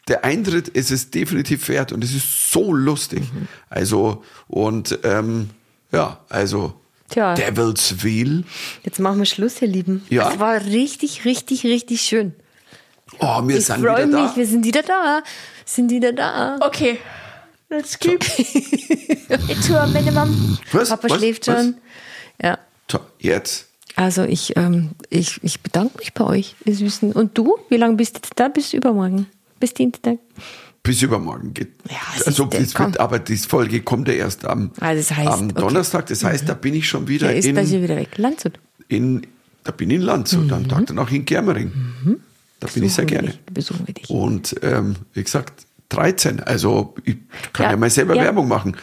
Der 0.07 0.23
Eintritt 0.23 0.67
ist 0.69 0.91
es 0.91 1.09
definitiv 1.11 1.67
wert 1.69 1.91
und 1.91 2.03
es 2.03 2.13
ist 2.13 2.51
so 2.51 2.73
lustig. 2.73 3.21
Mhm. 3.21 3.47
Also 3.69 4.23
und 4.47 4.99
ähm, 5.03 5.49
ja, 5.91 6.19
also 6.29 6.73
Tja. 7.09 7.35
Devil's 7.35 8.03
Wheel. 8.03 8.43
Jetzt 8.83 8.99
machen 8.99 9.19
wir 9.19 9.25
Schluss, 9.25 9.61
ihr 9.61 9.67
Lieben. 9.69 10.05
Ja. 10.09 10.31
Es 10.31 10.39
war 10.39 10.61
richtig, 10.65 11.23
richtig, 11.23 11.63
richtig 11.63 12.01
schön. 12.01 12.33
Oh, 13.19 13.41
wir 13.47 13.57
Ich 13.57 13.65
sind 13.65 13.81
freue 13.81 14.07
wieder 14.07 14.21
mich, 14.21 14.31
da. 14.31 14.35
wir 14.35 14.45
sind 14.47 14.65
wieder 14.65 14.83
da. 14.83 15.23
Sind 15.63 15.89
wieder 15.91 16.11
da. 16.11 16.57
Okay. 16.61 16.99
Let's 17.69 17.97
keep 17.97 18.23
it 18.39 19.67
to 19.67 19.77
a 19.77 19.87
minimum. 19.87 20.57
Was? 20.71 20.89
Papa 20.89 21.09
Was? 21.09 21.17
schläft 21.17 21.47
Was? 21.47 21.55
schon. 21.55 21.77
Ja. 22.41 22.57
So, 22.91 22.99
jetzt. 23.19 23.67
Also 23.95 24.23
ich, 24.23 24.55
ähm, 24.57 24.91
ich, 25.09 25.41
ich 25.43 25.61
bedanke 25.61 25.97
mich 25.97 26.13
bei 26.13 26.23
euch, 26.25 26.55
ihr 26.65 26.75
Süßen. 26.75 27.13
Und 27.13 27.37
du? 27.37 27.57
Wie 27.69 27.77
lange 27.77 27.95
bist 27.95 28.17
du 28.17 28.29
da? 28.35 28.47
Bis 28.49 28.73
übermorgen? 28.73 29.27
Bis 29.59 29.73
Dienstag? 29.73 30.17
Bis 30.83 31.01
übermorgen 31.01 31.53
geht. 31.53 31.69
Ja, 31.89 31.97
also, 32.25 32.45
das 32.45 32.77
wird, 32.79 32.99
aber 32.99 33.19
die 33.19 33.35
Folge 33.37 33.81
kommt 33.81 34.07
ja 34.07 34.13
erst 34.13 34.45
am, 34.45 34.71
Ah, 34.79 34.93
das 34.93 35.11
heißt, 35.11 35.27
am. 35.27 35.53
Donnerstag. 35.53 36.05
Das 36.07 36.23
heißt, 36.23 36.47
da 36.47 36.53
bin 36.53 36.73
ich 36.75 36.87
schon 36.87 37.07
wieder 37.07 37.27
Der 37.27 37.35
ist 37.37 37.45
da 37.45 37.59
in, 37.61 37.67
schon 37.67 37.83
wieder 37.83 37.97
weg. 37.97 38.17
Landshut. 38.17 38.53
in, 38.87 39.27
da 39.65 39.71
bin 39.71 39.89
ich 39.89 39.97
in 39.97 40.01
Landshut, 40.03 40.49
am 40.51 40.67
Tag 40.67 40.85
danach 40.87 41.11
in 41.11 41.25
Germering. 41.25 41.71
Da 42.59 42.67
bin 42.73 42.83
ich 42.83 42.93
sehr 42.93 43.05
Besuchen 43.05 43.07
gerne. 43.07 43.27
dich, 43.31 43.39
Besuchen 43.53 43.87
wir 43.87 43.93
dich. 43.93 44.09
Und 44.09 44.55
ähm, 44.61 44.95
wie 45.13 45.23
gesagt, 45.23 45.65
13. 45.89 46.39
Also 46.41 46.95
ich 47.03 47.17
kann 47.53 47.65
ja, 47.65 47.71
Ja, 47.71 47.77
mal 47.77 47.89
selber 47.89 48.15
ja. 48.15 48.23
Werbung 48.23 48.47
machen. 48.47 48.77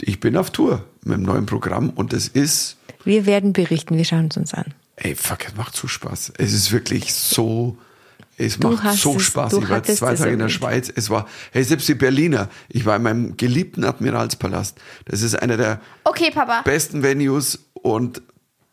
Ich 0.00 0.20
bin 0.20 0.36
auf 0.36 0.50
Tour 0.50 0.84
mit 1.04 1.16
dem 1.16 1.22
neuen 1.24 1.46
Programm 1.46 1.90
und 1.90 2.12
es 2.12 2.28
ist, 2.28 2.76
Wir 3.04 3.26
werden 3.26 3.52
berichten, 3.52 3.96
wir 3.96 4.04
schauen 4.04 4.28
es 4.30 4.36
uns 4.36 4.54
an. 4.54 4.66
ey, 4.96 5.14
fuck, 5.16 5.46
es 5.48 5.56
macht 5.56 5.74
so 5.76 5.88
Spaß. 5.88 6.32
Es 6.38 6.52
ist 6.52 6.70
wirklich 6.72 7.12
so, 7.12 7.76
es 8.46 8.58
Du 8.58 8.70
macht 8.70 8.96
so 8.98 9.16
es- 9.16 9.22
Spaß. 9.22 9.52
Ich 9.54 9.68
war 9.68 9.76
jetzt 9.78 9.96
zwei 9.98 10.14
Tage 10.14 10.32
in 10.32 10.38
der. 10.38 10.48
Schweiz. 10.48 10.92
Es 10.94 11.10
war, 11.10 11.26
hey, 11.52 11.62
selbst 11.64 11.88
die 11.88 11.94
Berliner. 11.94 12.48
Ich 12.68 12.86
war 12.86 12.96
in 12.96 13.02
meinem 13.02 13.36
geliebten 13.36 13.84
Admiralspalast. 13.84 14.78
Das 15.06 15.22
ist 15.22 15.34
einer 15.40 15.56
der 15.56 15.80
Okay, 16.04 16.30
Papa. 16.32 16.62
besten 16.62 17.02
Venues 17.02 17.58
und 17.74 18.22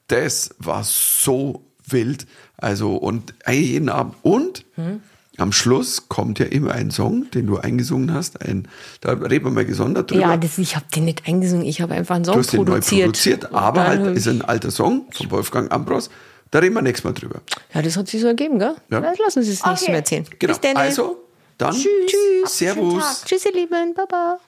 das 0.07 0.56
war 0.60 0.84
so 0.84 1.64
wild. 1.88 2.26
Also 2.57 2.95
und 2.95 3.34
jeden 3.49 3.89
Abend. 3.89 4.15
Und 4.23 4.65
Hm? 4.76 5.02
am 5.38 5.52
Schluss 5.52 6.10
kommt 6.10 6.39
ja 6.39 6.45
immer 6.48 6.72
ein 6.72 6.89
Song, 6.89 7.30
den 7.31 7.45
du 7.45 7.57
eingesungen 7.57 8.11
hast. 8.14 8.41
Ein, 8.41 8.68
da 9.02 9.11
reden 9.14 9.45
wir 9.45 9.52
mal 9.52 9.65
gesondert 9.65 10.10
drüber. 10.10 10.22
Ja, 10.22 10.38
das, 10.38 10.57
ich 10.57 10.76
habe 10.76 10.85
den 10.95 11.06
nicht 11.06 11.27
eingesungen, 11.27 11.64
ich 11.65 11.80
habe 11.81 11.94
einfach 11.94 12.15
einen 12.15 12.26
Song 12.26 12.34
du 12.35 12.39
hast 12.39 12.53
den 12.53 12.60
neu 12.61 12.65
produziert. 12.65 13.02
produziert, 13.06 13.44
Und 13.52 13.56
aber 13.56 13.84
halt 13.88 14.18
ist 14.18 14.27
ein 14.27 14.41
alter 14.41 14.72
Song 14.72 15.06
von 15.11 15.30
Wolfgang 15.30 15.72
Ambros. 15.72 16.10
Da 16.52 16.60
reden 16.60 16.76
wir 16.76 16.82
nächstes 16.82 17.03
Mal 17.03 17.14
drüber. 17.14 17.41
Ja, 17.74 17.82
das 17.82 17.98
hat 17.98 18.07
sich 18.07 18.22
so 18.22 18.28
ergeben, 18.28 18.60
gell? 18.60 18.76
Ja. 18.90 19.02
Das 19.02 19.18
lassen 19.18 19.44
Sie 19.44 19.52
es 19.52 19.61
Okay. 19.61 19.91
Mal 19.91 19.98
erzählen. 19.98 20.26
Genau. 20.40 20.53
Bis 20.53 20.61
dann. 20.61 20.78
Also, 20.78 21.24
dann 21.57 21.74
Tschüss. 21.74 22.11
Schönen 22.11 22.45
Servus. 22.45 23.24
Tschüss, 23.26 23.45
ihr 23.45 23.53
Lieben. 23.53 23.94
Baba. 23.94 24.40